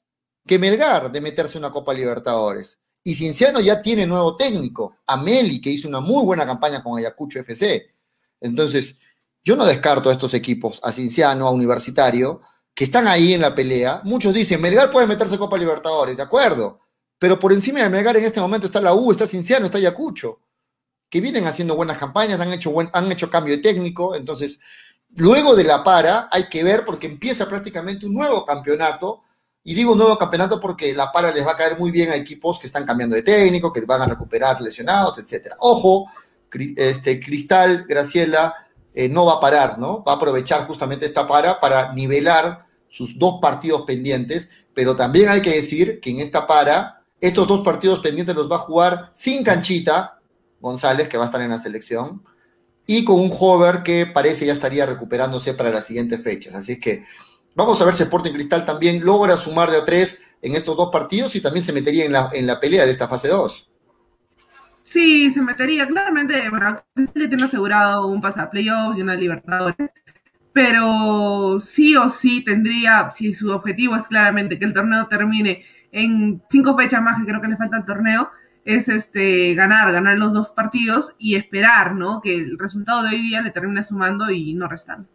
que 0.46 0.58
Melgar 0.58 1.12
de 1.12 1.20
meterse 1.20 1.58
en 1.58 1.64
una 1.64 1.72
Copa 1.72 1.92
Libertadores. 1.92 2.80
Y 3.04 3.14
Cienciano 3.14 3.60
ya 3.60 3.80
tiene 3.80 4.06
nuevo 4.06 4.36
técnico, 4.36 4.96
Ameli, 5.06 5.60
que 5.60 5.70
hizo 5.70 5.88
una 5.88 6.00
muy 6.00 6.24
buena 6.24 6.46
campaña 6.46 6.82
con 6.82 6.98
Ayacucho 6.98 7.40
FC. 7.40 7.94
Entonces, 8.40 8.96
yo 9.44 9.56
no 9.56 9.64
descarto 9.64 10.10
a 10.10 10.12
estos 10.12 10.34
equipos, 10.34 10.80
a 10.82 10.92
Cienciano, 10.92 11.46
a 11.46 11.50
Universitario, 11.50 12.40
que 12.78 12.84
están 12.84 13.08
ahí 13.08 13.34
en 13.34 13.40
la 13.40 13.56
pelea. 13.56 14.02
Muchos 14.04 14.32
dicen, 14.32 14.60
Melgar 14.60 14.88
puede 14.88 15.08
meterse 15.08 15.36
Copa 15.36 15.58
Libertadores, 15.58 16.16
de 16.16 16.22
acuerdo. 16.22 16.78
Pero 17.18 17.36
por 17.36 17.52
encima 17.52 17.82
de 17.82 17.90
Melgar 17.90 18.16
en 18.16 18.24
este 18.24 18.38
momento 18.38 18.68
está 18.68 18.80
la 18.80 18.94
U, 18.94 19.10
está 19.10 19.26
Cinciano, 19.26 19.66
está 19.66 19.78
Ayacucho, 19.78 20.38
que 21.10 21.20
vienen 21.20 21.48
haciendo 21.48 21.74
buenas 21.74 21.98
campañas, 21.98 22.38
han 22.38 22.52
hecho, 22.52 22.72
han 22.92 23.10
hecho 23.10 23.28
cambio 23.28 23.56
de 23.56 23.62
técnico. 23.62 24.14
Entonces, 24.14 24.60
luego 25.16 25.56
de 25.56 25.64
la 25.64 25.82
para, 25.82 26.28
hay 26.30 26.44
que 26.44 26.62
ver 26.62 26.84
porque 26.84 27.08
empieza 27.08 27.48
prácticamente 27.48 28.06
un 28.06 28.14
nuevo 28.14 28.44
campeonato. 28.44 29.24
Y 29.64 29.74
digo 29.74 29.96
nuevo 29.96 30.16
campeonato 30.16 30.60
porque 30.60 30.94
la 30.94 31.10
para 31.10 31.32
les 31.32 31.44
va 31.44 31.50
a 31.50 31.56
caer 31.56 31.80
muy 31.80 31.90
bien 31.90 32.12
a 32.12 32.14
equipos 32.14 32.60
que 32.60 32.68
están 32.68 32.86
cambiando 32.86 33.16
de 33.16 33.22
técnico, 33.22 33.72
que 33.72 33.80
van 33.80 34.02
a 34.02 34.06
recuperar 34.06 34.60
lesionados, 34.60 35.18
etc. 35.18 35.54
Ojo, 35.58 36.06
este, 36.76 37.18
Cristal, 37.18 37.86
Graciela, 37.88 38.54
eh, 38.94 39.08
no 39.08 39.24
va 39.24 39.32
a 39.32 39.40
parar, 39.40 39.80
¿no? 39.80 40.04
Va 40.04 40.12
a 40.12 40.14
aprovechar 40.14 40.64
justamente 40.64 41.06
esta 41.06 41.26
para 41.26 41.58
para 41.58 41.92
nivelar 41.92 42.67
sus 42.98 43.16
dos 43.16 43.38
partidos 43.40 43.82
pendientes, 43.82 44.64
pero 44.74 44.96
también 44.96 45.28
hay 45.28 45.40
que 45.40 45.54
decir 45.54 46.00
que 46.00 46.10
en 46.10 46.18
esta 46.18 46.48
para, 46.48 47.04
estos 47.20 47.46
dos 47.46 47.60
partidos 47.60 48.00
pendientes 48.00 48.34
los 48.34 48.50
va 48.50 48.56
a 48.56 48.58
jugar 48.58 49.12
sin 49.14 49.44
canchita, 49.44 50.18
González, 50.60 51.06
que 51.06 51.16
va 51.16 51.22
a 51.22 51.26
estar 51.26 51.40
en 51.40 51.50
la 51.50 51.60
selección, 51.60 52.24
y 52.88 53.04
con 53.04 53.20
un 53.20 53.30
Hover 53.32 53.84
que 53.84 54.06
parece 54.06 54.46
ya 54.46 54.52
estaría 54.52 54.84
recuperándose 54.84 55.54
para 55.54 55.70
las 55.70 55.86
siguientes 55.86 56.20
fechas. 56.20 56.56
Así 56.56 56.72
es 56.72 56.80
que 56.80 57.04
vamos 57.54 57.80
a 57.80 57.84
ver 57.84 57.94
si 57.94 58.02
Sporting 58.02 58.32
Cristal 58.32 58.64
también 58.64 59.04
logra 59.04 59.36
sumar 59.36 59.70
de 59.70 59.76
a 59.76 59.84
tres 59.84 60.24
en 60.42 60.56
estos 60.56 60.76
dos 60.76 60.88
partidos 60.90 61.36
y 61.36 61.40
también 61.40 61.64
se 61.64 61.72
metería 61.72 62.04
en 62.04 62.12
la, 62.12 62.30
en 62.32 62.48
la 62.48 62.58
pelea 62.58 62.84
de 62.84 62.90
esta 62.90 63.06
fase 63.06 63.28
2. 63.28 63.70
Sí, 64.82 65.30
se 65.30 65.40
metería. 65.40 65.86
Claramente, 65.86 66.50
bueno, 66.50 66.82
le 67.14 67.28
tiene 67.28 67.44
asegurado 67.44 68.08
un 68.08 68.20
pase 68.20 68.40
a 68.40 68.50
playoffs 68.50 68.98
y 68.98 69.02
una 69.02 69.14
Libertadores 69.14 69.90
pero 70.58 71.60
sí 71.60 71.94
o 71.94 72.08
sí 72.08 72.42
tendría, 72.42 73.12
si 73.14 73.32
su 73.32 73.52
objetivo 73.52 73.94
es 73.94 74.08
claramente 74.08 74.58
que 74.58 74.64
el 74.64 74.74
torneo 74.74 75.06
termine 75.06 75.64
en 75.92 76.42
cinco 76.48 76.76
fechas 76.76 77.00
más, 77.00 77.16
que 77.16 77.26
creo 77.28 77.40
que 77.40 77.46
le 77.46 77.56
falta 77.56 77.76
al 77.76 77.84
torneo, 77.84 78.28
es 78.64 78.88
este 78.88 79.54
ganar, 79.54 79.92
ganar 79.92 80.18
los 80.18 80.32
dos 80.32 80.50
partidos 80.50 81.14
y 81.16 81.36
esperar, 81.36 81.94
¿no? 81.94 82.20
Que 82.20 82.34
el 82.34 82.58
resultado 82.58 83.04
de 83.04 83.10
hoy 83.10 83.22
día 83.22 83.40
le 83.40 83.52
termine 83.52 83.84
sumando 83.84 84.32
y 84.32 84.52
no 84.54 84.66
restando. 84.66 85.08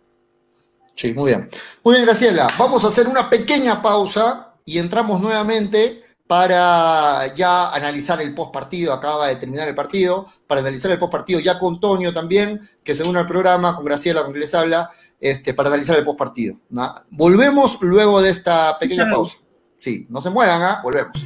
Sí, 0.96 1.14
muy 1.14 1.32
bien. 1.32 1.50
Muy 1.84 1.96
bien, 1.96 2.06
Graciela. 2.06 2.48
Vamos 2.58 2.86
a 2.86 2.88
hacer 2.88 3.10
una 3.10 3.30
pequeña 3.30 3.82
pausa 3.82 4.54
y 4.64 4.78
entramos 4.78 5.20
nuevamente 5.20 6.04
para 6.26 7.36
ya 7.36 7.70
analizar 7.74 8.22
el 8.22 8.34
post 8.34 8.54
partido. 8.54 8.94
Acaba 8.94 9.28
de 9.28 9.36
terminar 9.36 9.68
el 9.68 9.76
partido, 9.76 10.26
para 10.48 10.62
analizar 10.62 10.90
el 10.90 11.00
post 11.00 11.12
partido 11.12 11.42
ya 11.42 11.60
con 11.60 11.82
Tonio 11.82 12.14
también, 12.14 12.62
que 12.82 12.96
según 12.96 13.18
el 13.18 13.28
programa, 13.28 13.76
con 13.76 13.84
Graciela, 13.84 14.24
con 14.24 14.32
que 14.32 14.40
les 14.40 14.56
habla, 14.56 14.90
este, 15.24 15.54
para 15.54 15.70
analizar 15.70 15.98
el 15.98 16.04
postpartido. 16.04 16.60
Volvemos 17.10 17.78
luego 17.82 18.22
de 18.22 18.30
esta 18.30 18.78
pequeña 18.78 19.10
pausa. 19.10 19.38
Sí, 19.78 20.06
no 20.10 20.20
se 20.22 20.30
muevan, 20.30 20.62
¿ah? 20.62 20.82
volvemos. 20.84 21.26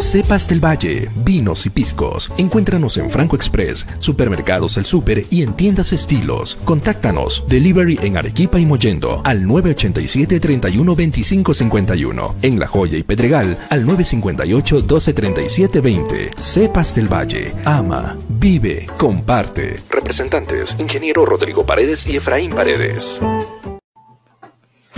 Cepas 0.00 0.48
del 0.48 0.64
Valle, 0.64 1.10
vinos 1.24 1.66
y 1.66 1.70
piscos. 1.70 2.32
Encuéntranos 2.38 2.96
en 2.96 3.10
Franco 3.10 3.36
Express, 3.36 3.86
Supermercados 3.98 4.76
El 4.76 4.86
Super 4.86 5.24
y 5.30 5.42
en 5.42 5.54
tiendas 5.54 5.92
estilos. 5.92 6.56
Contáctanos. 6.64 7.44
Delivery 7.48 7.98
en 8.02 8.16
Arequipa 8.16 8.58
y 8.58 8.66
Mollendo 8.66 9.20
al 9.24 9.46
987 9.46 10.40
31 10.40 10.96
25 10.96 11.54
51. 11.54 12.36
En 12.42 12.58
La 12.58 12.66
Joya 12.66 12.98
y 12.98 13.02
Pedregal 13.02 13.58
al 13.68 13.86
958 13.86 14.80
12 14.80 15.12
37 15.12 15.80
20. 15.80 16.30
Cepas 16.36 16.94
del 16.94 17.12
Valle. 17.12 17.52
Ama, 17.64 18.16
vive, 18.28 18.86
comparte. 18.98 19.80
Representantes: 19.90 20.76
Ingeniero 20.78 21.26
Rodrigo 21.26 21.64
Paredes 21.66 22.06
y 22.06 22.16
Efraín 22.16 22.52
Paredes. 22.52 23.20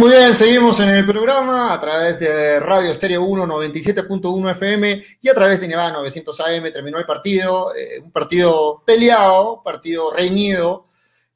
Muy 0.02 0.10
bien, 0.10 0.34
seguimos 0.34 0.80
en 0.80 0.88
el 0.88 1.06
programa 1.06 1.72
a 1.72 1.78
través 1.78 2.18
de 2.18 2.58
Radio 2.58 2.90
Estéreo 2.90 3.22
1 3.22 3.46
97.1 3.46 4.50
FM 4.50 5.04
y 5.20 5.28
a 5.28 5.32
través 5.32 5.60
de 5.60 5.68
Nevada 5.68 5.92
900 5.92 6.40
AM. 6.40 6.72
Terminó 6.72 6.98
el 6.98 7.06
partido, 7.06 7.72
eh, 7.76 8.00
un 8.02 8.10
partido 8.10 8.82
peleado, 8.84 9.62
partido 9.62 10.12
reñido, 10.12 10.88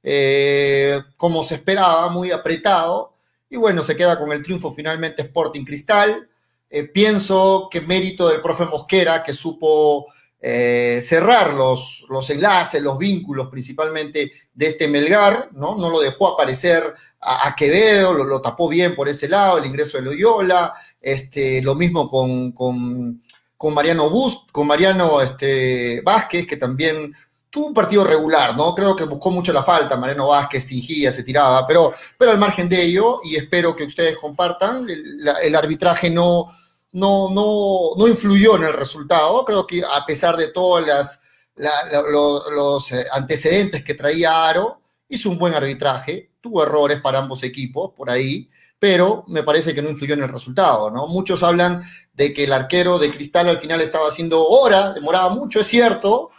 eh, 0.02 1.00
como 1.16 1.44
se 1.44 1.54
esperaba, 1.54 2.08
muy 2.08 2.32
apretado. 2.32 3.14
Y 3.48 3.56
bueno, 3.56 3.84
se 3.84 3.94
queda 3.94 4.18
con 4.18 4.32
el 4.32 4.42
triunfo 4.42 4.74
finalmente 4.74 5.22
Sporting 5.22 5.64
Cristal. 5.64 6.28
Eh, 6.68 6.88
pienso 6.88 7.68
que 7.70 7.82
mérito 7.82 8.28
del 8.28 8.40
profe 8.40 8.64
Mosquera, 8.64 9.22
que 9.22 9.32
supo 9.32 10.06
eh, 10.38 11.00
cerrar 11.02 11.54
los, 11.54 12.04
los 12.10 12.28
enlaces, 12.28 12.82
los 12.82 12.98
vínculos 12.98 13.48
principalmente 13.48 14.30
de 14.52 14.66
este 14.66 14.86
Melgar, 14.86 15.48
¿no? 15.52 15.76
No 15.76 15.88
lo 15.88 15.98
dejó 15.98 16.28
aparecer 16.28 16.94
a, 17.20 17.54
Quevedo, 17.56 18.12
lo, 18.12 18.40
tapó 18.42 18.68
bien 18.68 18.94
por 18.94 19.08
ese 19.08 19.28
lado, 19.28 19.58
el 19.58 19.66
ingreso 19.66 19.96
de 19.96 20.04
Loyola, 20.04 20.74
este, 21.00 21.62
lo 21.62 21.74
mismo 21.74 22.08
con, 22.08 22.52
con, 22.52 23.22
con 23.56 23.74
Mariano 23.74 24.10
Bust, 24.10 24.50
con 24.52 24.66
Mariano 24.66 25.22
este, 25.22 26.02
Vázquez, 26.02 26.46
que 26.46 26.58
también 26.58 27.12
tuvo 27.48 27.68
un 27.68 27.74
partido 27.74 28.04
regular, 28.04 28.54
¿no? 28.54 28.74
Creo 28.74 28.94
que 28.94 29.04
buscó 29.04 29.30
mucho 29.30 29.54
la 29.54 29.64
falta, 29.64 29.96
Mariano 29.96 30.28
Vázquez 30.28 30.66
fingía, 30.66 31.10
se 31.10 31.22
tiraba, 31.22 31.66
pero, 31.66 31.94
pero 32.18 32.30
al 32.32 32.38
margen 32.38 32.68
de 32.68 32.82
ello, 32.84 33.20
y 33.24 33.36
espero 33.36 33.74
que 33.74 33.84
ustedes 33.84 34.18
compartan, 34.18 34.86
el 34.88 35.54
arbitraje 35.54 36.10
no 36.10 36.50
no, 36.92 37.30
no, 37.30 37.90
no 37.96 38.08
influyó 38.08 38.56
en 38.56 38.64
el 38.64 38.72
resultado. 38.72 39.44
Creo 39.44 39.66
que 39.66 39.82
a 39.82 40.04
pesar 40.06 40.36
de 40.36 40.48
todos 40.48 40.84
los, 41.54 42.92
eh, 42.92 43.06
antecedentes 43.12 43.84
que 43.84 43.94
traía 43.94 44.48
Aro, 44.48 44.80
hizo 45.08 45.30
un 45.30 45.38
buen 45.38 45.54
arbitraje, 45.54 46.32
tuvo 46.40 46.62
errores 46.62 47.00
para 47.00 47.18
ambos 47.18 47.42
equipos 47.42 47.92
por 47.96 48.10
ahí, 48.10 48.50
pero 48.78 49.24
me 49.28 49.42
parece 49.42 49.74
que 49.74 49.82
no 49.82 49.88
influyó 49.88 50.14
en 50.14 50.22
el 50.22 50.28
resultado, 50.32 50.90
¿no? 50.90 51.06
Muchos 51.06 51.42
hablan 51.42 51.82
de 52.12 52.32
que 52.32 52.44
el 52.44 52.52
arquero 52.52 52.98
de 52.98 53.10
Cristal 53.10 53.48
al 53.48 53.58
final 53.58 53.80
estaba 53.80 54.08
haciendo 54.08 54.46
hora, 54.46 54.92
demoraba 54.92 55.28
mucho, 55.30 55.60
es 55.60 55.66
cierto, 55.66 56.30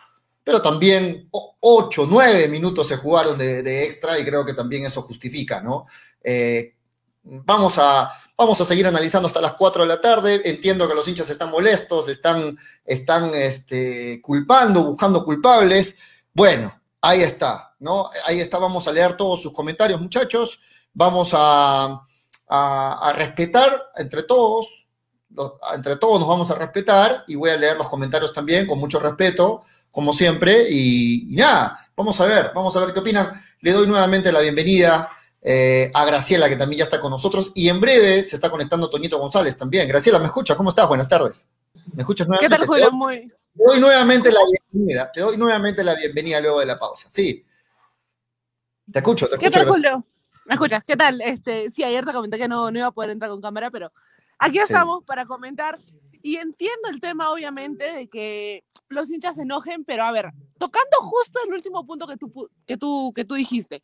pero 0.44 0.62
también 0.62 1.30
ocho, 1.60 2.06
nueve 2.10 2.48
minutos 2.48 2.88
se 2.88 2.98
jugaron 2.98 3.38
de, 3.38 3.64
de, 3.64 3.84
extra 3.84 4.18
y 4.20 4.24
creo 4.24 4.46
que 4.46 4.54
también 4.54 4.86
eso 4.86 5.02
justifica, 5.02 5.62
¿no? 5.62 5.88
Eh, 6.24 6.77
vamos 7.46 7.78
a, 7.78 8.12
Vamos 8.40 8.62
a 8.62 8.66
seguir 8.66 8.86
analizando 8.86 9.26
hasta 9.26 9.42
las 9.42 9.54
4 9.54 9.82
de 9.82 9.88
la 9.88 10.00
tarde. 10.00 10.42
Entiendo 10.46 10.88
que 10.88 10.94
los 10.94 11.08
hinchas 11.08 11.28
están 11.32 11.50
molestos, 11.50 12.08
están, 12.08 12.56
están 12.86 13.34
este, 13.34 14.22
culpando, 14.22 14.84
buscando 14.84 15.26
culpables. 15.26 15.98
Bueno, 16.36 16.80
ahí 17.02 17.24
está, 17.24 17.74
¿no? 17.80 18.12
Ahí 18.28 18.40
está, 18.40 18.60
vamos 18.60 18.88
a 18.88 18.92
leer 18.92 19.18
todos 19.18 19.42
sus 19.42 19.52
comentarios, 19.52 20.00
muchachos. 20.00 20.60
Vamos 20.94 21.32
a, 21.34 22.00
a, 22.48 23.14
respetar 23.16 23.90
entre 23.96 24.22
todos, 24.22 24.86
entre 25.74 25.96
todos 25.96 26.20
nos 26.20 26.30
vamos 26.30 26.52
a 26.52 26.56
respetar 26.56 27.24
y 27.28 27.34
voy 27.34 27.50
a 27.50 27.58
leer 27.58 27.76
los 27.76 27.90
comentarios 27.90 28.34
también 28.34 28.68
con 28.68 28.78
mucho 28.78 29.00
respeto, 29.00 29.64
como 29.90 30.14
siempre. 30.14 30.70
Y, 30.70 31.34
y 31.34 31.36
nada, 31.38 31.90
vamos 31.96 32.22
a 32.22 32.28
ver, 32.28 32.52
vamos 32.54 32.76
a 32.76 32.82
ver 32.82 32.94
qué 32.94 33.00
opinan. 33.00 33.32
Le 33.62 33.72
doy 33.72 33.88
nuevamente 33.88 34.32
la 34.32 34.42
bienvenida 34.42 35.10
eh, 35.50 35.92
a 35.94 36.06
Graciela, 36.06 36.50
que 36.50 36.58
también 36.58 36.80
ya 36.80 36.84
está 36.84 37.00
con 37.00 37.10
nosotros, 37.10 37.54
y 37.56 37.70
en 37.70 37.80
breve 37.80 38.22
se 38.24 38.36
está 38.36 38.50
conectando 38.50 38.90
Toñito 38.90 39.18
González 39.18 39.56
también. 39.56 39.88
Graciela, 39.88 40.20
¿me 40.20 40.26
escuchas? 40.26 40.58
¿Cómo 40.58 40.72
estás? 40.72 40.86
Buenas 40.90 41.08
tardes. 41.08 41.48
¿Me 41.94 42.02
escuchas 42.02 42.28
nuevamente? 42.28 42.54
¿Qué 42.54 42.60
tal, 42.60 42.68
Julio? 42.68 42.92
Muy... 42.92 43.30
Te 43.30 43.64
doy 43.66 43.80
nuevamente 43.80 44.30
la 44.30 44.42
bienvenida, 44.72 45.10
te 45.10 45.22
doy 45.22 45.38
nuevamente 45.38 45.86
la 45.86 45.96
bienvenida 45.96 46.42
luego 46.42 46.60
de 46.60 46.66
la 46.66 46.78
pausa, 46.78 47.10
sí. 47.10 47.46
Te 48.92 49.00
escucho, 49.00 49.30
te 49.30 49.36
escucho. 49.36 49.50
¿Qué 49.50 49.58
tal, 49.58 49.70
Julio? 49.70 50.06
¿Me 50.46 50.56
escuchas? 50.56 50.84
¿Qué 50.84 50.98
tal? 50.98 51.22
Este, 51.22 51.70
sí, 51.70 51.82
ayer 51.82 52.06
te 52.06 52.12
comenté 52.12 52.38
que 52.38 52.50
no, 52.50 52.70
no 52.70 52.80
iba 52.80 52.88
a 52.88 52.92
poder 52.92 53.12
entrar 53.12 53.32
con 53.32 53.42
cámara, 53.42 53.72
pero 53.72 53.92
aquí 54.40 54.60
estamos 54.60 55.00
sí. 55.00 55.06
para 55.08 55.26
comentar. 55.26 55.80
Y 56.28 56.36
entiendo 56.36 56.90
el 56.92 57.00
tema, 57.00 57.32
obviamente, 57.32 57.90
de 57.90 58.10
que 58.10 58.66
los 58.90 59.10
hinchas 59.10 59.36
se 59.36 59.44
enojen, 59.44 59.86
pero 59.86 60.04
a 60.04 60.12
ver, 60.12 60.34
tocando 60.58 60.98
justo 61.00 61.40
el 61.48 61.54
último 61.54 61.86
punto 61.86 62.06
que 62.06 62.18
tú, 62.18 62.50
que 62.66 62.76
tú, 62.76 63.14
que 63.16 63.24
tú 63.24 63.36
dijiste, 63.36 63.82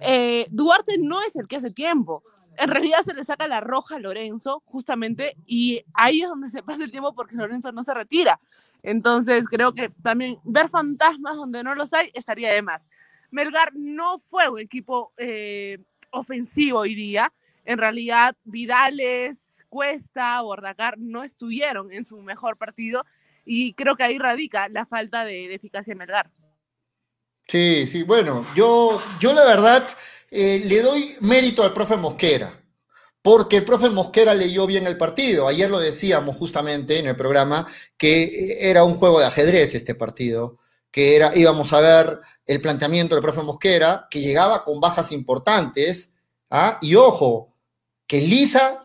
eh, 0.00 0.46
Duarte 0.48 0.96
no 0.96 1.20
es 1.20 1.36
el 1.36 1.46
que 1.46 1.56
hace 1.56 1.70
tiempo. 1.70 2.22
En 2.56 2.70
realidad 2.70 3.04
se 3.04 3.12
le 3.12 3.22
saca 3.24 3.46
la 3.46 3.60
roja 3.60 3.96
a 3.96 3.98
Lorenzo, 3.98 4.62
justamente, 4.64 5.36
y 5.44 5.84
ahí 5.92 6.22
es 6.22 6.30
donde 6.30 6.48
se 6.48 6.62
pasa 6.62 6.82
el 6.82 6.90
tiempo 6.90 7.14
porque 7.14 7.36
Lorenzo 7.36 7.70
no 7.72 7.82
se 7.82 7.92
retira. 7.92 8.40
Entonces, 8.82 9.46
creo 9.46 9.74
que 9.74 9.90
también 10.02 10.38
ver 10.44 10.70
fantasmas 10.70 11.36
donde 11.36 11.62
no 11.62 11.74
los 11.74 11.92
hay 11.92 12.10
estaría 12.14 12.54
de 12.54 12.62
más. 12.62 12.88
Melgar 13.30 13.72
no 13.74 14.18
fue 14.18 14.48
un 14.48 14.60
equipo 14.60 15.12
eh, 15.18 15.76
ofensivo 16.10 16.78
hoy 16.78 16.94
día. 16.94 17.30
En 17.66 17.76
realidad, 17.76 18.34
Vidales, 18.44 19.45
Cuesta, 19.76 20.40
Bordacar 20.40 20.96
no 20.96 21.22
estuvieron 21.22 21.92
en 21.92 22.06
su 22.06 22.22
mejor 22.22 22.56
partido 22.56 23.04
y 23.44 23.74
creo 23.74 23.94
que 23.94 24.04
ahí 24.04 24.18
radica 24.18 24.70
la 24.70 24.86
falta 24.86 25.26
de, 25.26 25.54
eficacia 25.54 25.92
en 25.92 25.98
Melgar. 25.98 26.30
Sí, 27.46 27.86
sí, 27.86 28.02
bueno, 28.02 28.46
yo, 28.54 29.02
yo 29.20 29.34
la 29.34 29.44
verdad 29.44 29.86
eh, 30.30 30.62
le 30.64 30.80
doy 30.80 31.16
mérito 31.20 31.62
al 31.62 31.74
profe 31.74 31.98
Mosquera, 31.98 32.58
porque 33.20 33.58
el 33.58 33.66
profe 33.66 33.90
Mosquera 33.90 34.32
leyó 34.32 34.66
bien 34.66 34.86
el 34.86 34.96
partido. 34.96 35.46
Ayer 35.46 35.70
lo 35.70 35.78
decíamos 35.78 36.36
justamente 36.36 36.98
en 36.98 37.08
el 37.08 37.14
programa 37.14 37.68
que 37.98 38.22
eh, 38.22 38.70
era 38.70 38.82
un 38.82 38.94
juego 38.94 39.20
de 39.20 39.26
ajedrez 39.26 39.74
este 39.74 39.94
partido, 39.94 40.58
que 40.90 41.16
era, 41.16 41.36
íbamos 41.36 41.74
a 41.74 41.80
ver 41.80 42.20
el 42.46 42.62
planteamiento 42.62 43.14
del 43.14 43.22
profe 43.22 43.42
Mosquera, 43.42 44.08
que 44.10 44.22
llegaba 44.22 44.64
con 44.64 44.80
bajas 44.80 45.12
importantes, 45.12 46.14
¿ah? 46.48 46.78
y 46.80 46.94
ojo, 46.94 47.52
que 48.06 48.22
Lisa, 48.22 48.80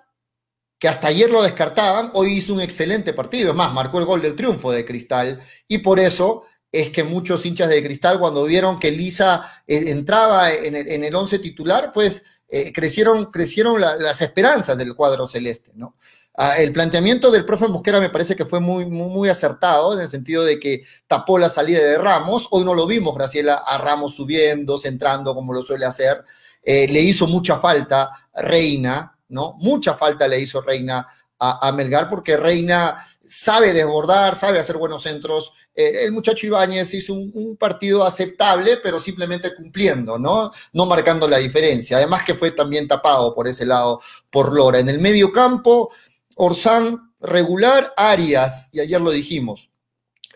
que 0.82 0.88
hasta 0.88 1.10
ayer 1.10 1.30
lo 1.30 1.44
descartaban, 1.44 2.10
hoy 2.16 2.34
hizo 2.34 2.56
un 2.56 2.60
excelente 2.60 3.14
partido, 3.14 3.52
es 3.52 3.56
más, 3.56 3.72
marcó 3.72 4.00
el 4.00 4.06
gol 4.06 4.20
del 4.20 4.36
triunfo 4.36 4.72
de 4.72 4.84
Cristal, 4.84 5.40
y 5.68 5.78
por 5.78 6.00
eso 6.00 6.42
es 6.72 6.90
que 6.90 7.04
muchos 7.04 7.46
hinchas 7.46 7.70
de 7.70 7.84
cristal 7.84 8.18
cuando 8.18 8.46
vieron 8.46 8.80
que 8.80 8.90
Lisa 8.90 9.44
eh, 9.68 9.92
entraba 9.92 10.52
en 10.52 10.76
el, 10.76 10.90
en 10.90 11.04
el 11.04 11.14
once 11.14 11.38
titular, 11.38 11.92
pues 11.94 12.24
eh, 12.50 12.74
crecieron, 12.74 13.26
crecieron 13.26 13.80
la, 13.80 13.96
las 13.96 14.24
esperanzas 14.24 14.76
del 14.76 14.96
cuadro 14.96 15.28
celeste, 15.28 15.72
¿no? 15.76 15.94
Ah, 16.36 16.56
el 16.58 16.74
planteamiento 16.74 17.30
del 17.30 17.46
profe 17.46 17.68
Mosquera 17.68 18.00
me 18.00 18.10
parece 18.10 18.36
que 18.36 18.46
fue 18.46 18.60
muy, 18.60 18.88
muy, 18.88 19.10
muy, 19.10 19.30
acertado, 19.30 19.94
en 19.94 20.00
el 20.00 20.10
sentido 20.10 20.44
de 20.44 20.60
que 20.60 20.82
tapó 21.06 21.38
la 21.38 21.50
salida 21.50 21.80
de 21.80 22.00
Ramos. 22.00 22.48
Hoy 22.50 22.66
no 22.66 22.74
lo 22.74 22.88
vimos, 22.88 23.16
Graciela, 23.16 23.62
a 23.68 23.78
Ramos 23.78 24.16
subiendo, 24.16 24.80
centrando 24.80 25.36
como 25.36 25.54
lo 25.54 25.62
suele 25.62 25.86
hacer. 25.86 26.24
Eh, 26.64 26.88
le 26.88 27.02
hizo 27.02 27.28
mucha 27.28 27.58
falta 27.58 28.10
Reina, 28.34 29.20
¿no? 29.32 29.56
Mucha 29.60 29.96
falta 29.96 30.28
le 30.28 30.40
hizo 30.40 30.62
Reina 30.62 31.08
a, 31.44 31.72
Melgar 31.72 32.08
porque 32.08 32.38
Reina 32.38 33.04
sabe 33.20 33.74
desbordar, 33.74 34.36
sabe 34.36 34.60
hacer 34.60 34.78
buenos 34.78 35.02
centros. 35.02 35.54
Eh, 35.74 36.04
el 36.04 36.12
muchacho 36.12 36.46
Ibáñez 36.46 36.94
hizo 36.94 37.14
un, 37.14 37.32
un, 37.34 37.58
partido 37.58 38.04
aceptable, 38.04 38.78
pero 38.78 39.00
simplemente 39.00 39.56
cumpliendo, 39.56 40.20
¿no? 40.20 40.52
No 40.74 40.86
marcando 40.86 41.28
la 41.28 41.38
diferencia. 41.38 41.98
Además 41.98 42.24
que 42.24 42.36
fue 42.36 42.52
también 42.52 42.88
tapado 42.88 43.34
por 43.34 43.48
ese 43.48 43.66
lado 43.66 44.02
por 44.30 44.54
Lora. 44.54 44.78
En 44.78 44.90
el 44.90 45.00
medio 45.00 45.32
campo, 45.32 45.92
Orsán 46.36 47.12
regular, 47.20 47.94
Arias, 47.98 48.70
y 48.72 48.80
ayer 48.80 49.02
lo 49.02 49.12
dijimos. 49.12 49.72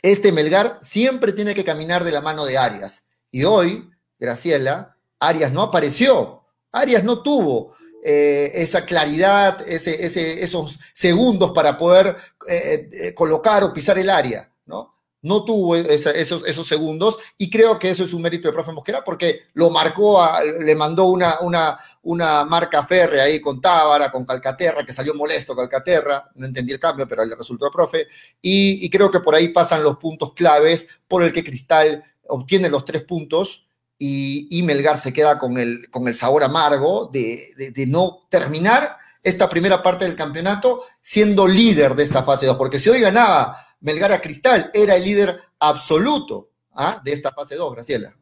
Este 0.01 0.31
Melgar 0.31 0.77
siempre 0.81 1.33
tiene 1.33 1.53
que 1.53 1.63
caminar 1.63 2.03
de 2.03 2.11
la 2.11 2.21
mano 2.21 2.45
de 2.45 2.57
Arias. 2.57 3.05
Y 3.31 3.43
hoy, 3.43 3.89
Graciela, 4.19 4.97
Arias 5.19 5.51
no 5.51 5.61
apareció. 5.61 6.43
Arias 6.71 7.03
no 7.03 7.21
tuvo 7.21 7.75
eh, 8.07 8.61
esa 8.61 8.85
claridad, 8.85 9.67
esos 9.67 10.79
segundos 10.93 11.49
para 11.55 11.75
poder 11.75 12.15
eh, 12.47 12.87
eh, 12.91 13.13
colocar 13.15 13.63
o 13.63 13.73
pisar 13.73 13.97
el 13.97 14.11
área, 14.11 14.47
¿no? 14.67 14.93
No 15.23 15.43
tuvo 15.43 15.75
esos, 15.75 16.67
segundos 16.67 17.17
y 17.35 17.49
creo 17.49 17.79
que 17.79 17.89
eso 17.89 18.03
es 18.03 18.13
un 18.13 18.21
mérito 18.21 18.47
del 18.47 18.53
profe 18.53 18.73
Mosquera 18.73 19.03
porque 19.03 19.45
lo 19.55 19.71
marcó, 19.71 20.23
le 20.59 20.75
mandó 20.75 21.05
una, 21.05 21.39
una, 21.41 21.79
una 22.03 22.45
marca 22.45 22.85
férrea 22.85 23.23
ahí 23.23 23.41
con 23.41 23.59
Tábara, 23.59 24.11
con 24.11 24.23
Calcaterra, 24.23 24.85
que 24.85 24.93
salió 24.93 25.15
molesto 25.15 25.55
Calcaterra, 25.55 26.29
no 26.35 26.45
entendí 26.45 26.73
el 26.73 26.79
cambio, 26.79 27.07
pero 27.07 27.25
le 27.25 27.35
resultó 27.35 27.65
al 27.65 27.71
profe, 27.71 28.05
y, 28.39 28.85
y 28.85 28.89
creo 28.91 29.09
que 29.09 29.21
por 29.21 29.33
ahí 29.33 29.47
pasan 29.47 29.81
los 29.81 29.97
puntos 29.97 30.33
claves 30.33 30.87
por 31.07 31.23
el 31.23 31.33
que 31.33 31.43
Cristal 31.43 32.03
obtiene 32.27 32.69
los 32.69 32.85
tres 32.85 33.03
puntos 33.03 33.64
y, 33.97 34.61
Melgar 34.63 34.97
se 34.97 35.13
queda 35.13 35.37
con 35.37 35.57
el, 35.57 35.89
con 35.89 36.07
el 36.07 36.15
sabor 36.15 36.43
amargo 36.43 37.09
de, 37.11 37.71
de, 37.73 37.87
no 37.87 38.27
terminar 38.29 38.97
esta 39.23 39.47
primera 39.49 39.81
parte 39.81 40.05
del 40.05 40.15
campeonato 40.15 40.83
siendo 41.01 41.47
líder 41.47 41.95
de 41.95 42.03
esta 42.03 42.23
fase 42.23 42.45
2, 42.45 42.57
porque 42.57 42.79
si 42.79 42.89
hoy 42.89 42.99
ganaba 42.99 43.57
Melgar 43.79 44.11
a 44.11 44.21
Cristal, 44.21 44.69
era 44.73 44.95
el 44.95 45.03
líder 45.03 45.39
absoluto 45.59 46.49
¿ah? 46.73 47.01
de 47.03 47.13
esta 47.13 47.31
fase 47.31 47.55
2, 47.55 47.73
Graciela. 47.73 48.15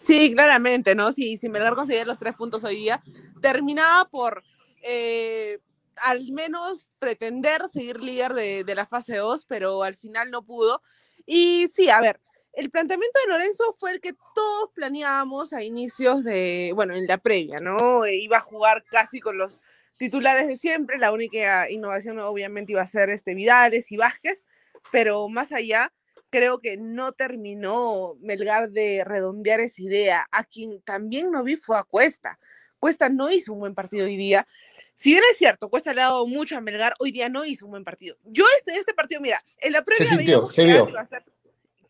Sí, 0.00 0.32
claramente, 0.34 0.96
¿no? 0.96 1.12
Si, 1.12 1.36
si 1.36 1.48
Melgar 1.48 1.76
conseguía 1.76 2.04
los 2.04 2.18
tres 2.18 2.34
puntos 2.34 2.64
hoy 2.64 2.74
día, 2.74 3.02
terminaba 3.40 4.08
por 4.08 4.42
eh, 4.82 5.60
al 5.96 6.32
menos 6.32 6.90
pretender 6.98 7.68
seguir 7.68 8.00
líder 8.00 8.34
de, 8.34 8.64
de 8.64 8.74
la 8.74 8.84
fase 8.84 9.16
2, 9.16 9.44
pero 9.44 9.84
al 9.84 9.96
final 9.96 10.32
no 10.32 10.44
pudo. 10.44 10.82
Y 11.24 11.68
sí, 11.68 11.88
a 11.88 12.00
ver, 12.00 12.20
el 12.52 12.70
planteamiento 12.70 13.18
de 13.24 13.32
Lorenzo 13.32 13.74
fue 13.78 13.92
el 13.92 14.00
que 14.00 14.12
todos 14.34 14.70
planeábamos 14.74 15.52
a 15.52 15.62
inicios 15.62 16.22
de, 16.24 16.72
bueno, 16.74 16.94
en 16.94 17.06
la 17.06 17.18
previa, 17.18 17.56
¿no? 17.62 18.06
Iba 18.06 18.38
a 18.38 18.42
jugar 18.42 18.84
casi 18.90 19.20
con 19.20 19.38
los 19.38 19.62
titulares 19.96 20.48
de 20.48 20.56
siempre, 20.56 20.98
la 20.98 21.12
única 21.12 21.70
innovación 21.70 22.18
obviamente 22.18 22.72
iba 22.72 22.82
a 22.82 22.86
ser 22.86 23.08
este 23.10 23.34
Vidales 23.34 23.92
y 23.92 23.96
Vázquez, 23.96 24.44
pero 24.90 25.28
más 25.28 25.52
allá, 25.52 25.92
creo 26.28 26.58
que 26.58 26.76
no 26.76 27.12
terminó 27.12 28.16
Melgar 28.20 28.70
de 28.70 29.04
redondear 29.04 29.60
esa 29.60 29.82
idea. 29.82 30.26
A 30.32 30.44
quien 30.44 30.80
también 30.82 31.30
no 31.30 31.44
vi 31.44 31.56
fue 31.56 31.78
a 31.78 31.84
Cuesta. 31.84 32.38
Cuesta 32.78 33.08
no 33.08 33.30
hizo 33.30 33.52
un 33.52 33.60
buen 33.60 33.74
partido 33.74 34.06
hoy 34.06 34.16
día. 34.16 34.44
Si 34.96 35.10
bien 35.10 35.22
es 35.30 35.38
cierto, 35.38 35.68
Cuesta 35.68 35.94
le 35.94 36.00
ha 36.00 36.06
dado 36.06 36.26
mucho 36.26 36.56
a 36.56 36.60
Melgar, 36.60 36.94
hoy 36.98 37.12
día 37.12 37.28
no 37.28 37.44
hizo 37.44 37.66
un 37.66 37.72
buen 37.72 37.84
partido. 37.84 38.16
Yo 38.24 38.44
este, 38.56 38.76
este 38.76 38.94
partido, 38.94 39.20
mira, 39.20 39.42
en 39.58 39.72
la 39.72 39.84
previa 39.84 40.06
se 40.06 40.16
sintió, 40.16 40.46
se 40.46 40.64
vio. 40.64 40.86
Ser, 41.08 41.24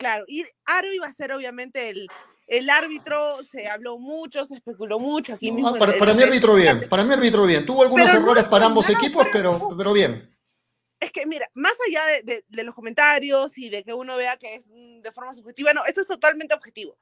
claro, 0.03 0.25
y 0.27 0.45
Aro 0.65 0.93
iba 0.93 1.07
a 1.07 1.13
ser 1.13 1.33
obviamente 1.33 1.89
el, 1.89 2.09
el 2.49 2.69
árbitro, 2.69 3.43
se 3.45 3.69
habló 3.69 3.99
mucho, 3.99 4.45
se 4.45 4.55
especuló 4.55 4.99
mucho. 4.99 5.35
Aquí 5.35 5.51
no, 5.51 5.57
mismo 5.57 5.79
para, 5.79 5.93
el, 5.93 5.99
para, 5.99 6.15
mí 6.15 6.23
árbitro 6.23 6.55
bien, 6.55 6.89
para 6.89 7.05
mí 7.05 7.15
árbitro 7.15 7.47
bien. 7.47 7.65
Tuvo 7.65 7.83
algunos 7.83 8.11
pero 8.11 8.21
errores 8.21 8.45
no, 8.45 8.51
para 8.51 8.67
ambos 8.67 8.89
no, 8.89 8.95
equipos, 8.95 9.27
pero, 9.33 9.53
pero, 9.53 9.77
pero, 9.77 9.93
bien. 9.93 10.37
Es 10.99 11.13
que, 11.13 11.25
mira, 11.25 11.49
más 11.55 11.75
allá 11.89 12.05
de, 12.07 12.23
de, 12.23 12.45
de, 12.49 12.65
los 12.65 12.75
comentarios 12.75 13.57
y 13.59 13.69
de 13.71 13.85
que 13.85 13.95
uno 13.95 14.17
vea 14.17 14.37
que 14.37 14.57
es 14.57 14.65
de 14.69 15.13
forma 15.13 15.35
subjetiva, 15.35 15.73
no, 15.73 15.85
esto 15.85 16.01
es 16.01 16.09
totalmente 16.09 16.55
objetivo. 16.55 16.99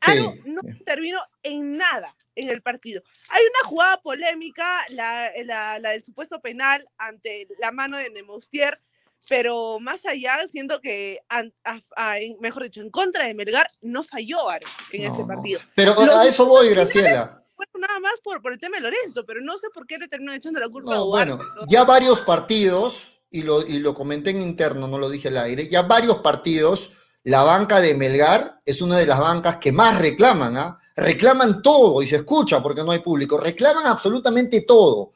Aro 0.00 0.32
sí. 0.32 0.42
no 0.44 0.60
intervino 0.66 1.20
en 1.42 1.76
nada 1.76 2.16
en 2.34 2.48
el 2.50 2.62
partido. 2.62 3.02
Hay 3.30 3.42
una 3.42 3.68
jugada 3.68 4.02
polémica, 4.02 4.84
la, 4.90 5.30
la, 5.44 5.78
la 5.78 5.90
del 5.90 6.02
supuesto 6.02 6.40
penal 6.40 6.88
ante 6.98 7.46
la 7.58 7.70
mano 7.70 7.96
de 7.96 8.10
Nemoustier, 8.10 8.80
pero 9.28 9.78
más 9.80 10.04
allá, 10.06 10.38
siento 10.50 10.80
que, 10.80 11.20
a, 11.28 11.42
a, 11.64 11.80
a, 11.96 12.16
mejor 12.40 12.64
dicho, 12.64 12.80
en 12.80 12.90
contra 12.90 13.26
de 13.26 13.34
Melgar, 13.34 13.66
no 13.80 14.02
falló 14.02 14.48
Aro 14.48 14.66
en 14.92 15.04
no, 15.04 15.12
este 15.12 15.24
partido. 15.24 15.60
No. 15.60 15.66
Pero 15.74 15.94
Los, 15.94 16.14
a 16.14 16.26
eso 16.26 16.46
voy, 16.46 16.70
Graciela. 16.70 17.42
Bueno, 17.56 17.86
nada 17.86 18.00
más 18.00 18.14
por, 18.22 18.42
por, 18.42 18.52
el 18.52 18.58
tema 18.58 18.76
de 18.76 18.82
Lorenzo, 18.82 19.24
pero 19.24 19.40
no 19.40 19.56
sé 19.58 19.68
por 19.72 19.86
qué 19.86 19.96
le 19.98 20.08
terminan 20.08 20.34
echando 20.34 20.60
la 20.60 20.68
culpa 20.68 20.94
no, 20.94 21.02
a 21.02 21.04
Bueno, 21.04 21.38
ya 21.68 21.84
varios 21.84 22.20
partidos, 22.22 23.20
y 23.30 23.42
lo, 23.42 23.66
y 23.66 23.78
lo 23.78 23.94
comenté 23.94 24.30
en 24.30 24.42
interno, 24.42 24.86
no 24.86 24.98
lo 24.98 25.08
dije 25.08 25.28
al 25.28 25.38
aire, 25.38 25.68
ya 25.68 25.82
varios 25.82 26.18
partidos, 26.18 26.92
la 27.24 27.42
banca 27.42 27.80
de 27.80 27.94
Melgar 27.94 28.60
es 28.64 28.82
una 28.82 28.98
de 28.98 29.06
las 29.06 29.18
bancas 29.18 29.56
que 29.56 29.72
más 29.72 29.98
reclaman, 29.98 30.56
¿ah? 30.56 30.78
¿eh? 30.80 30.84
reclaman 30.96 31.62
todo 31.62 32.02
y 32.02 32.06
se 32.06 32.16
escucha 32.16 32.62
porque 32.62 32.84
no 32.84 32.92
hay 32.92 33.00
público, 33.00 33.38
reclaman 33.38 33.86
absolutamente 33.86 34.60
todo. 34.60 35.12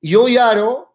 Y 0.00 0.14
hoy 0.14 0.36
Aro 0.36 0.91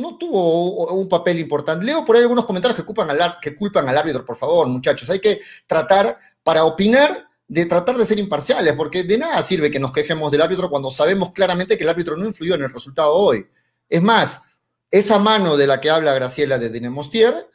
no 0.00 0.16
tuvo 0.16 0.92
un 0.94 1.08
papel 1.08 1.38
importante. 1.38 1.84
Leo 1.84 2.04
por 2.04 2.16
ahí 2.16 2.22
algunos 2.22 2.44
comentarios 2.44 2.76
que 2.76 2.84
culpan, 2.84 3.10
al, 3.10 3.36
que 3.40 3.54
culpan 3.54 3.88
al 3.88 3.98
árbitro, 3.98 4.24
por 4.24 4.36
favor, 4.36 4.68
muchachos. 4.68 5.10
Hay 5.10 5.20
que 5.20 5.40
tratar, 5.66 6.16
para 6.42 6.64
opinar, 6.64 7.28
de 7.48 7.66
tratar 7.66 7.96
de 7.96 8.04
ser 8.04 8.18
imparciales, 8.18 8.74
porque 8.74 9.04
de 9.04 9.18
nada 9.18 9.40
sirve 9.42 9.70
que 9.70 9.78
nos 9.78 9.92
quejemos 9.92 10.30
del 10.32 10.42
árbitro 10.42 10.68
cuando 10.68 10.90
sabemos 10.90 11.32
claramente 11.32 11.76
que 11.76 11.84
el 11.84 11.90
árbitro 11.90 12.16
no 12.16 12.26
influyó 12.26 12.54
en 12.54 12.62
el 12.62 12.72
resultado 12.72 13.12
hoy. 13.12 13.46
Es 13.88 14.02
más, 14.02 14.42
esa 14.90 15.18
mano 15.18 15.56
de 15.56 15.66
la 15.66 15.80
que 15.80 15.90
habla 15.90 16.14
Graciela 16.14 16.58
de 16.58 16.70
Dinemostier, 16.70 17.48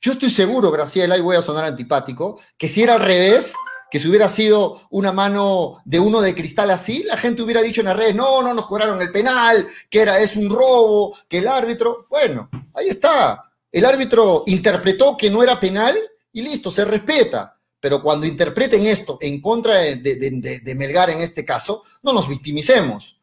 yo 0.00 0.12
estoy 0.12 0.30
seguro, 0.30 0.70
Graciela, 0.70 1.16
y 1.16 1.20
voy 1.20 1.36
a 1.36 1.42
sonar 1.42 1.64
antipático, 1.64 2.40
que 2.58 2.68
si 2.68 2.82
era 2.82 2.94
al 2.94 3.00
revés, 3.00 3.54
que 3.92 3.98
si 3.98 4.08
hubiera 4.08 4.30
sido 4.30 4.80
una 4.88 5.12
mano 5.12 5.82
de 5.84 6.00
uno 6.00 6.22
de 6.22 6.34
cristal 6.34 6.70
así, 6.70 7.02
la 7.02 7.18
gente 7.18 7.42
hubiera 7.42 7.60
dicho 7.60 7.82
en 7.82 7.88
las 7.88 7.96
redes, 7.98 8.14
no, 8.14 8.40
no 8.40 8.54
nos 8.54 8.64
cobraron 8.64 9.02
el 9.02 9.12
penal, 9.12 9.68
que 9.90 10.00
era, 10.00 10.18
es 10.18 10.34
un 10.34 10.48
robo, 10.48 11.14
que 11.28 11.36
el 11.36 11.46
árbitro, 11.46 12.06
bueno, 12.08 12.48
ahí 12.72 12.88
está. 12.88 13.52
El 13.70 13.84
árbitro 13.84 14.44
interpretó 14.46 15.14
que 15.14 15.30
no 15.30 15.42
era 15.42 15.60
penal 15.60 15.94
y 16.32 16.40
listo, 16.40 16.70
se 16.70 16.86
respeta. 16.86 17.60
Pero 17.78 18.00
cuando 18.00 18.24
interpreten 18.24 18.86
esto 18.86 19.18
en 19.20 19.42
contra 19.42 19.74
de, 19.80 19.96
de, 19.96 20.74
Melgar 20.74 21.10
en 21.10 21.20
este 21.20 21.44
caso, 21.44 21.82
no 22.02 22.14
nos 22.14 22.26
victimicemos. 22.26 23.20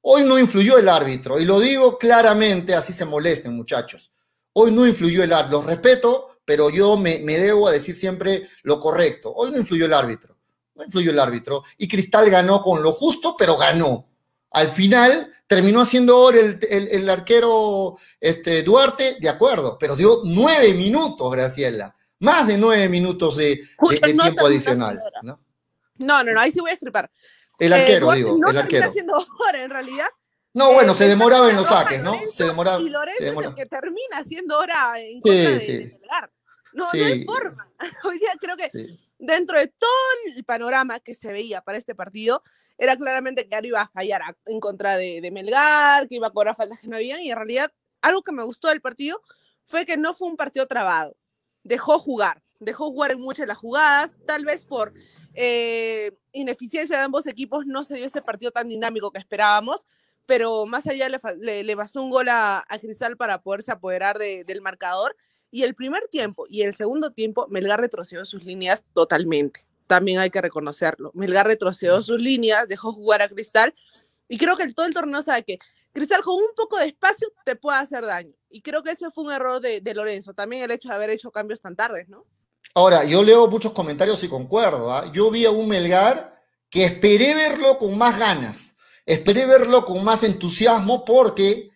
Hoy 0.00 0.24
no 0.24 0.36
influyó 0.36 0.78
el 0.78 0.88
árbitro, 0.88 1.38
y 1.38 1.44
lo 1.44 1.60
digo 1.60 1.96
claramente, 1.96 2.74
así 2.74 2.92
se 2.92 3.04
molesten 3.04 3.54
muchachos. 3.54 4.10
Hoy 4.52 4.72
no 4.72 4.84
influyó 4.84 5.22
el 5.22 5.32
árbitro, 5.32 5.58
los 5.58 5.66
respeto, 5.66 6.37
pero 6.48 6.70
yo 6.70 6.96
me, 6.96 7.18
me, 7.20 7.36
debo 7.36 7.68
a 7.68 7.72
decir 7.72 7.94
siempre 7.94 8.48
lo 8.62 8.80
correcto. 8.80 9.30
Hoy 9.36 9.50
no 9.50 9.58
influyó 9.58 9.84
el 9.84 9.92
árbitro, 9.92 10.34
no 10.76 10.82
influyó 10.82 11.10
el 11.10 11.18
árbitro. 11.18 11.62
Y 11.76 11.86
Cristal 11.86 12.30
ganó 12.30 12.62
con 12.62 12.82
lo 12.82 12.90
justo, 12.92 13.36
pero 13.38 13.58
ganó. 13.58 14.08
Al 14.52 14.68
final 14.68 15.30
terminó 15.46 15.82
haciendo 15.82 16.30
el, 16.30 16.58
el, 16.70 16.88
el 16.88 17.10
arquero 17.10 17.98
este, 18.18 18.62
Duarte, 18.62 19.18
de 19.20 19.28
acuerdo, 19.28 19.76
pero 19.78 19.94
dio 19.94 20.22
nueve 20.24 20.72
minutos, 20.72 21.30
Graciela. 21.30 21.94
Más 22.20 22.46
de 22.46 22.56
nueve 22.56 22.88
minutos 22.88 23.36
de, 23.36 23.60
de, 23.90 24.00
de 24.00 24.14
no 24.14 24.22
tiempo 24.22 24.46
adicional. 24.46 25.02
¿no? 25.22 25.38
no, 25.98 26.24
no, 26.24 26.32
no, 26.32 26.40
ahí 26.40 26.50
sí 26.50 26.60
voy 26.60 26.70
a 26.70 26.72
escribir. 26.72 27.10
El 27.58 27.72
eh, 27.72 27.76
arquero, 27.76 28.06
Duarte 28.06 28.22
digo, 28.24 28.38
no 28.38 28.48
el 28.48 28.56
arquero. 28.56 28.90
siendo 28.90 29.14
hora 29.16 29.62
en 29.62 29.70
realidad. 29.70 30.06
No, 30.54 30.70
Eh, 30.70 30.74
bueno, 30.74 30.94
se 30.94 31.06
demoraba 31.06 31.50
en 31.50 31.56
los 31.56 31.66
saques, 31.68 32.02
¿no? 32.02 32.12
Lorenzo 32.12 32.32
Se 32.32 32.44
demoraba. 32.44 32.80
Y 32.80 32.88
Lorenzo 32.88 33.22
se 33.22 33.28
es 33.28 33.36
el 33.36 33.54
que 33.54 33.66
termina 33.66 34.24
siendo 34.26 34.58
hora 34.58 34.98
en 34.98 35.16
Sí, 35.16 35.20
contra 35.20 35.50
de, 35.50 35.60
sí. 35.60 35.76
de 35.76 36.00
No, 36.72 36.84
no 36.84 37.04
hay 37.04 37.24
forma. 37.24 37.68
Hoy 38.04 38.18
día 38.18 38.30
creo 38.40 38.56
que 38.56 38.70
Sí. 38.72 38.98
dentro 39.18 39.58
de 39.58 39.68
todo 39.68 39.90
el 40.36 40.44
panorama 40.44 41.00
que 41.00 41.14
se 41.14 41.32
veía 41.32 41.60
para 41.62 41.78
este 41.78 41.94
partido, 41.94 42.42
era 42.76 42.96
claramente 42.96 43.48
que 43.48 43.56
Aro 43.56 43.66
iba 43.66 43.80
a 43.82 43.88
fallar 43.88 44.22
a- 44.22 44.36
en 44.46 44.60
contra 44.60 44.96
de, 44.96 45.20
de 45.20 45.30
Melgar, 45.30 46.08
que 46.08 46.16
iba 46.16 46.28
a 46.28 46.30
cobrar 46.30 46.54
faltas 46.56 46.78
que 46.80 46.88
no 46.88 46.96
habían, 46.96 47.20
y 47.20 47.30
en 47.30 47.36
realidad 47.36 47.72
algo 48.02 48.22
que 48.22 48.32
me 48.32 48.42
gustó 48.44 48.68
del 48.68 48.80
partido 48.80 49.20
fue 49.64 49.84
que 49.84 49.96
no 49.96 50.14
fue 50.14 50.28
un 50.28 50.36
partido 50.36 50.66
trabado. 50.66 51.16
Dejó 51.64 51.98
jugar, 51.98 52.42
dejó 52.60 52.90
jugar 52.92 53.10
en 53.12 53.20
muchas 53.20 53.42
de 53.44 53.48
las 53.48 53.58
jugadas, 53.58 54.12
tal 54.26 54.44
vez 54.44 54.64
por 54.64 54.92
eh, 55.34 56.12
ineficiencia 56.32 56.96
de 56.98 57.02
ambos 57.04 57.26
equipos 57.26 57.66
no 57.66 57.84
se 57.84 57.96
dio 57.96 58.06
ese 58.06 58.22
partido 58.22 58.50
tan 58.52 58.68
dinámico 58.68 59.10
que 59.10 59.18
esperábamos, 59.18 59.86
pero 60.26 60.66
más 60.66 60.86
allá 60.86 61.08
le, 61.08 61.18
le, 61.38 61.62
le 61.64 61.74
bastó 61.74 62.02
un 62.02 62.10
gol 62.10 62.28
a, 62.28 62.64
a 62.68 62.78
Cristal 62.78 63.16
para 63.16 63.40
poderse 63.42 63.72
apoderar 63.72 64.18
de- 64.18 64.44
del 64.44 64.60
marcador. 64.62 65.16
Y 65.50 65.62
el 65.62 65.74
primer 65.74 66.06
tiempo 66.08 66.46
y 66.48 66.62
el 66.62 66.74
segundo 66.74 67.10
tiempo, 67.10 67.46
Melgar 67.48 67.80
retrocedió 67.80 68.24
sus 68.24 68.44
líneas 68.44 68.84
totalmente. 68.94 69.66
También 69.86 70.18
hay 70.18 70.30
que 70.30 70.40
reconocerlo. 70.42 71.10
Melgar 71.14 71.46
retrocedió 71.46 72.02
sus 72.02 72.20
líneas, 72.20 72.68
dejó 72.68 72.92
jugar 72.92 73.22
a 73.22 73.28
Cristal. 73.28 73.74
Y 74.28 74.36
creo 74.36 74.56
que 74.56 74.64
el- 74.64 74.74
todo 74.74 74.84
el 74.86 74.92
torneo 74.92 75.22
sabe 75.22 75.44
que 75.44 75.58
Cristal 75.92 76.22
con 76.22 76.36
un 76.36 76.50
poco 76.54 76.76
de 76.78 76.86
espacio 76.88 77.28
te 77.46 77.56
puede 77.56 77.78
hacer 77.78 78.04
daño. 78.04 78.34
Y 78.50 78.60
creo 78.60 78.82
que 78.82 78.90
ese 78.90 79.10
fue 79.10 79.24
un 79.24 79.32
error 79.32 79.60
de, 79.60 79.80
de 79.80 79.94
Lorenzo. 79.94 80.34
También 80.34 80.62
el 80.62 80.70
hecho 80.70 80.88
de 80.88 80.94
haber 80.94 81.10
hecho 81.10 81.30
cambios 81.30 81.60
tan 81.60 81.74
tardes, 81.74 82.08
¿no? 82.08 82.26
Ahora, 82.74 83.04
yo 83.04 83.22
leo 83.24 83.48
muchos 83.48 83.72
comentarios 83.72 84.22
y 84.22 84.28
concuerdo. 84.28 84.92
¿ah? 84.92 85.10
Yo 85.12 85.30
vi 85.30 85.46
a 85.46 85.50
un 85.50 85.66
Melgar 85.66 86.38
que 86.68 86.84
esperé 86.84 87.34
verlo 87.34 87.78
con 87.78 87.96
más 87.96 88.18
ganas, 88.18 88.76
esperé 89.06 89.46
verlo 89.46 89.86
con 89.86 90.04
más 90.04 90.22
entusiasmo 90.22 91.06
porque 91.06 91.70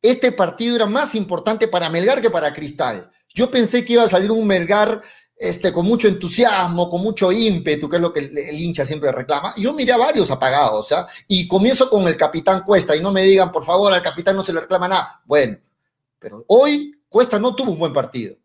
este 0.00 0.30
partido 0.30 0.76
era 0.76 0.86
más 0.86 1.16
importante 1.16 1.66
para 1.66 1.90
Melgar 1.90 2.22
que 2.22 2.30
para 2.30 2.52
Cristal. 2.54 3.10
Yo 3.36 3.50
pensé 3.50 3.84
que 3.84 3.92
iba 3.92 4.02
a 4.02 4.08
salir 4.08 4.30
un 4.30 4.46
Melgar 4.46 5.02
este, 5.36 5.70
con 5.70 5.84
mucho 5.84 6.08
entusiasmo, 6.08 6.88
con 6.88 7.02
mucho 7.02 7.30
ímpetu, 7.30 7.86
que 7.86 7.96
es 7.96 8.02
lo 8.02 8.10
que 8.10 8.20
el, 8.20 8.58
hincha 8.58 8.86
siempre 8.86 9.12
reclama. 9.12 9.52
Yo 9.58 9.74
miré 9.74 9.92
a 9.92 9.98
varios 9.98 10.30
apagados, 10.30 10.90
¿ah? 10.92 11.06
y 11.28 11.46
comienzo 11.46 11.90
con 11.90 12.08
el 12.08 12.16
capitán 12.16 12.62
Cuesta, 12.62 12.96
y 12.96 13.02
no 13.02 13.12
me 13.12 13.22
digan, 13.24 13.52
por 13.52 13.62
favor, 13.62 13.92
al 13.92 14.00
capitán 14.00 14.36
no 14.36 14.44
se 14.44 14.54
le 14.54 14.60
reclama 14.60 14.88
nada. 14.88 15.20
Bueno, 15.26 15.58
pero 16.18 16.42
hoy 16.48 16.98
Cuesta 17.10 17.38
no 17.38 17.54
tuvo 17.54 17.72
un 17.72 17.78
buen 17.78 17.92
partido. 17.92 18.36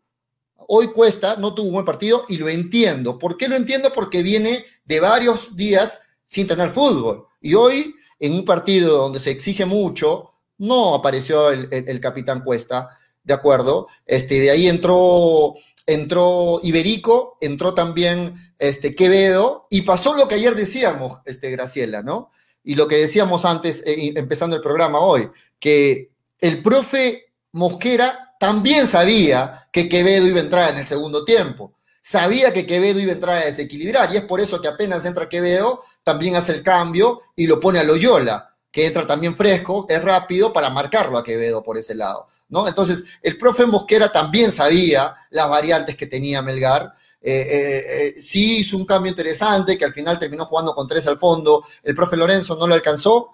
Hoy 0.68 0.88
Cuesta 0.88 1.36
no 1.36 1.54
tuvo 1.54 1.68
un 1.68 1.72
buen 1.72 1.86
partido 1.86 2.26
y 2.28 2.36
lo 2.36 2.50
entiendo. 2.50 3.18
¿Por 3.18 3.38
qué 3.38 3.48
lo 3.48 3.56
entiendo? 3.56 3.94
Porque 3.94 4.22
viene 4.22 4.66
de 4.84 5.00
varios 5.00 5.56
días 5.56 6.02
sin 6.22 6.46
tener 6.46 6.68
fútbol. 6.68 7.26
Y 7.40 7.54
hoy, 7.54 7.94
en 8.20 8.34
un 8.34 8.44
partido 8.44 8.98
donde 8.98 9.20
se 9.20 9.30
exige 9.30 9.64
mucho, 9.64 10.32
no 10.58 10.94
apareció 10.94 11.50
el 11.50 12.00
capitán 12.00 12.42
Cuesta, 12.42 12.90
¿de 13.24 13.34
acuerdo? 13.34 13.88
Este, 14.06 14.40
de 14.40 14.50
ahí 14.50 14.68
entró, 14.68 15.54
entró 15.86 16.60
Iberico, 16.62 17.38
entró 17.40 17.74
también 17.74 18.34
este, 18.58 18.94
Quevedo, 18.94 19.66
y 19.70 19.82
pasó 19.82 20.14
lo 20.14 20.28
que 20.28 20.36
ayer 20.36 20.54
decíamos, 20.54 21.20
este, 21.24 21.50
Graciela, 21.50 22.02
¿no? 22.02 22.30
Y 22.64 22.74
lo 22.74 22.86
que 22.86 22.96
decíamos 22.96 23.44
antes, 23.44 23.82
eh, 23.86 24.12
empezando 24.16 24.56
el 24.56 24.62
programa 24.62 25.00
hoy, 25.00 25.30
que 25.58 26.10
el 26.40 26.62
profe 26.62 27.32
Mosquera 27.52 28.34
también 28.38 28.86
sabía 28.86 29.68
que 29.72 29.88
Quevedo 29.88 30.26
iba 30.26 30.38
a 30.38 30.42
entrar 30.42 30.70
en 30.70 30.78
el 30.78 30.86
segundo 30.86 31.24
tiempo. 31.24 31.74
Sabía 32.00 32.52
que 32.52 32.66
Quevedo 32.66 32.98
iba 32.98 33.12
a 33.12 33.14
entrar 33.14 33.38
a 33.38 33.44
desequilibrar 33.44 34.12
y 34.12 34.16
es 34.16 34.24
por 34.24 34.40
eso 34.40 34.60
que 34.60 34.68
apenas 34.68 35.04
entra 35.04 35.28
Quevedo, 35.28 35.82
también 36.02 36.34
hace 36.34 36.52
el 36.52 36.62
cambio 36.62 37.20
y 37.36 37.46
lo 37.46 37.60
pone 37.60 37.78
a 37.78 37.84
Loyola, 37.84 38.56
que 38.72 38.86
entra 38.86 39.06
también 39.06 39.36
fresco, 39.36 39.86
es 39.88 40.02
rápido 40.02 40.52
para 40.52 40.70
marcarlo 40.70 41.18
a 41.18 41.22
Quevedo 41.22 41.62
por 41.62 41.78
ese 41.78 41.94
lado. 41.94 42.26
¿No? 42.52 42.68
Entonces, 42.68 43.02
el 43.22 43.38
profe 43.38 43.64
Mosquera 43.64 44.12
también 44.12 44.52
sabía 44.52 45.16
las 45.30 45.48
variantes 45.48 45.96
que 45.96 46.06
tenía 46.06 46.42
Melgar. 46.42 46.92
Eh, 47.22 47.46
eh, 47.50 47.82
eh, 47.86 48.20
sí 48.20 48.58
hizo 48.58 48.76
un 48.76 48.84
cambio 48.84 49.08
interesante 49.08 49.78
que 49.78 49.86
al 49.86 49.94
final 49.94 50.18
terminó 50.18 50.44
jugando 50.44 50.74
con 50.74 50.86
tres 50.86 51.06
al 51.06 51.18
fondo. 51.18 51.64
El 51.82 51.94
profe 51.94 52.14
Lorenzo 52.14 52.54
no 52.56 52.66
lo 52.66 52.74
alcanzó. 52.74 53.30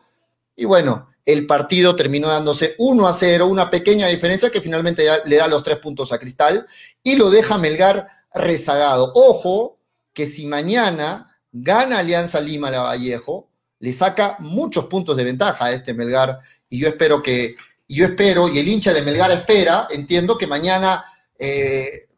Y 0.54 0.66
bueno, 0.66 1.08
el 1.26 1.48
partido 1.48 1.96
terminó 1.96 2.28
dándose 2.28 2.76
1 2.78 3.08
a 3.08 3.12
0, 3.12 3.46
una 3.46 3.68
pequeña 3.68 4.06
diferencia 4.06 4.50
que 4.50 4.60
finalmente 4.60 5.04
le 5.24 5.36
da 5.36 5.48
los 5.48 5.64
tres 5.64 5.78
puntos 5.78 6.12
a 6.12 6.18
Cristal 6.20 6.64
y 7.02 7.16
lo 7.16 7.28
deja 7.28 7.58
Melgar 7.58 8.06
rezagado. 8.32 9.10
Ojo 9.16 9.80
que 10.12 10.28
si 10.28 10.46
mañana 10.46 11.40
gana 11.50 11.98
Alianza 11.98 12.40
Lima 12.40 12.70
la 12.70 12.82
Vallejo, 12.82 13.50
le 13.80 13.92
saca 13.92 14.36
muchos 14.38 14.86
puntos 14.86 15.16
de 15.16 15.24
ventaja 15.24 15.64
a 15.64 15.72
este 15.72 15.92
Melgar 15.92 16.38
y 16.68 16.78
yo 16.78 16.88
espero 16.88 17.20
que, 17.20 17.56
y 17.88 17.96
yo 17.96 18.04
espero, 18.04 18.48
y 18.48 18.58
el 18.58 18.68
hincha 18.68 18.92
de 18.92 19.00
Melgar 19.00 19.30
espera, 19.30 19.88
entiendo 19.90 20.36
que 20.36 20.46
mañana 20.46 21.02
eh, 21.38 22.08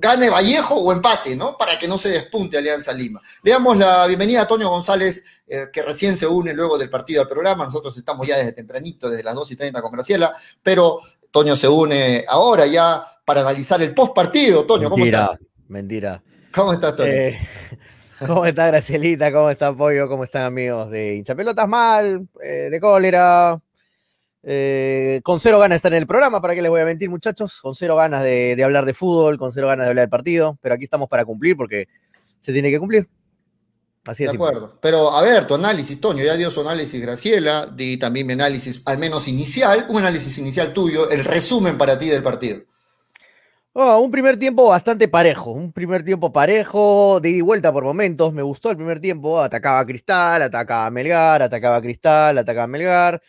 gane 0.00 0.30
Vallejo 0.30 0.74
o 0.74 0.90
empate, 0.90 1.36
¿no? 1.36 1.56
Para 1.58 1.78
que 1.78 1.86
no 1.86 1.98
se 1.98 2.08
despunte 2.08 2.56
Alianza 2.56 2.94
Lima. 2.94 3.20
Le 3.42 3.50
damos 3.50 3.76
la 3.76 4.06
bienvenida 4.06 4.42
a 4.42 4.46
Toño 4.46 4.70
González, 4.70 5.22
eh, 5.46 5.66
que 5.70 5.82
recién 5.82 6.16
se 6.16 6.26
une 6.26 6.54
luego 6.54 6.78
del 6.78 6.88
partido 6.88 7.20
al 7.20 7.28
programa. 7.28 7.66
Nosotros 7.66 7.94
estamos 7.98 8.26
ya 8.26 8.38
desde 8.38 8.52
tempranito, 8.52 9.10
desde 9.10 9.22
las 9.22 9.34
2 9.34 9.50
y 9.52 9.56
30 9.56 9.82
con 9.82 9.92
Graciela, 9.92 10.34
pero 10.62 11.00
Toño 11.30 11.56
se 11.56 11.68
une 11.68 12.24
ahora 12.26 12.64
ya 12.64 13.04
para 13.26 13.42
analizar 13.42 13.82
el 13.82 13.92
post 13.92 14.14
partido. 14.14 14.64
Toño, 14.64 14.88
¿cómo 14.88 15.04
Mentira, 15.04 15.24
estás? 15.24 15.40
Mentira. 15.68 16.22
¿Cómo 16.54 16.72
estás, 16.72 16.96
Toño? 16.96 17.10
Eh, 17.10 17.38
¿Cómo 18.26 18.46
está 18.46 18.68
Gracielita? 18.68 19.30
¿Cómo 19.30 19.50
está 19.50 19.74
Pollo? 19.74 20.08
¿Cómo 20.08 20.24
están 20.24 20.44
amigos 20.44 20.90
de 20.90 21.16
hinchapelotas 21.16 21.68
mal? 21.68 22.26
eh, 22.42 22.70
de 22.70 22.80
cólera. 22.80 23.60
Eh, 24.42 25.20
con 25.24 25.40
cero 25.40 25.58
ganas 25.58 25.74
de 25.74 25.76
estar 25.76 25.92
en 25.92 25.98
el 25.98 26.06
programa, 26.06 26.40
¿para 26.40 26.54
qué 26.54 26.62
les 26.62 26.70
voy 26.70 26.80
a 26.80 26.84
mentir, 26.84 27.10
muchachos? 27.10 27.60
Con 27.60 27.74
cero 27.74 27.96
ganas 27.96 28.22
de, 28.22 28.54
de 28.56 28.64
hablar 28.64 28.84
de 28.84 28.94
fútbol, 28.94 29.38
con 29.38 29.52
cero 29.52 29.66
ganas 29.68 29.86
de 29.86 29.90
hablar 29.90 30.02
del 30.04 30.10
partido, 30.10 30.58
pero 30.62 30.74
aquí 30.74 30.84
estamos 30.84 31.08
para 31.08 31.24
cumplir 31.24 31.56
porque 31.56 31.88
se 32.40 32.52
tiene 32.52 32.70
que 32.70 32.78
cumplir. 32.78 33.08
Así 34.06 34.24
De 34.24 34.30
es. 34.30 34.30
simple. 34.32 34.48
acuerdo. 34.48 34.78
Pero 34.80 35.10
a 35.12 35.20
ver, 35.22 35.46
tu 35.46 35.54
análisis, 35.54 36.00
Toño, 36.00 36.24
ya 36.24 36.34
dio 36.36 36.50
su 36.50 36.60
análisis 36.62 37.00
Graciela, 37.02 37.66
di 37.66 37.98
también 37.98 38.26
mi 38.26 38.32
análisis, 38.32 38.80
al 38.86 38.96
menos 38.98 39.28
inicial, 39.28 39.84
un 39.90 39.98
análisis 39.98 40.38
inicial 40.38 40.72
tuyo, 40.72 41.10
el 41.10 41.24
resumen 41.24 41.76
para 41.76 41.98
ti 41.98 42.08
del 42.08 42.22
partido. 42.22 42.62
Oh, 43.74 43.98
un 44.00 44.10
primer 44.10 44.38
tiempo 44.38 44.68
bastante 44.68 45.06
parejo, 45.08 45.52
un 45.52 45.72
primer 45.72 46.04
tiempo 46.04 46.32
parejo, 46.32 47.20
de 47.20 47.30
ida 47.30 47.38
y 47.38 47.40
vuelta 47.42 47.72
por 47.72 47.84
momentos, 47.84 48.32
me 48.32 48.42
gustó 48.42 48.70
el 48.70 48.76
primer 48.76 48.98
tiempo, 48.98 49.40
atacaba 49.40 49.80
a 49.80 49.86
Cristal, 49.86 50.42
atacaba 50.42 50.86
a 50.86 50.90
Melgar, 50.90 51.42
atacaba 51.42 51.76
a 51.76 51.82
Cristal, 51.82 52.38
atacaba 52.38 52.64
a 52.64 52.66
Melgar. 52.66 53.22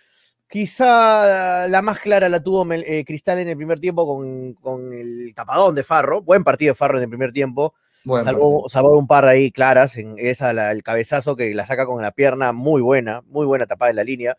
Quizá 0.49 1.67
la 1.67 1.81
más 1.83 1.99
clara 1.99 2.27
la 2.27 2.41
tuvo 2.41 2.65
eh, 2.73 3.03
Cristal 3.05 3.37
en 3.37 3.49
el 3.49 3.55
primer 3.55 3.79
tiempo 3.79 4.07
con, 4.07 4.53
con 4.55 4.91
el 4.93 5.31
tapadón 5.35 5.75
de 5.75 5.83
Farro, 5.83 6.21
buen 6.23 6.43
partido 6.43 6.71
de 6.71 6.75
Farro 6.75 6.97
en 6.97 7.03
el 7.03 7.09
primer 7.09 7.31
tiempo, 7.31 7.75
Bueno, 8.03 8.23
salvó, 8.23 8.67
salvó 8.67 8.97
un 8.97 9.05
par 9.05 9.25
ahí 9.25 9.51
claras, 9.51 9.95
en 9.97 10.15
esa 10.17 10.51
la- 10.53 10.71
el 10.71 10.81
cabezazo 10.81 11.35
que 11.35 11.53
la 11.53 11.67
saca 11.67 11.85
con 11.85 12.01
la 12.01 12.11
pierna 12.11 12.51
muy 12.51 12.81
buena, 12.81 13.21
muy 13.27 13.45
buena 13.45 13.67
tapada 13.67 13.91
en 13.91 13.97
la 13.97 14.03
línea. 14.03 14.35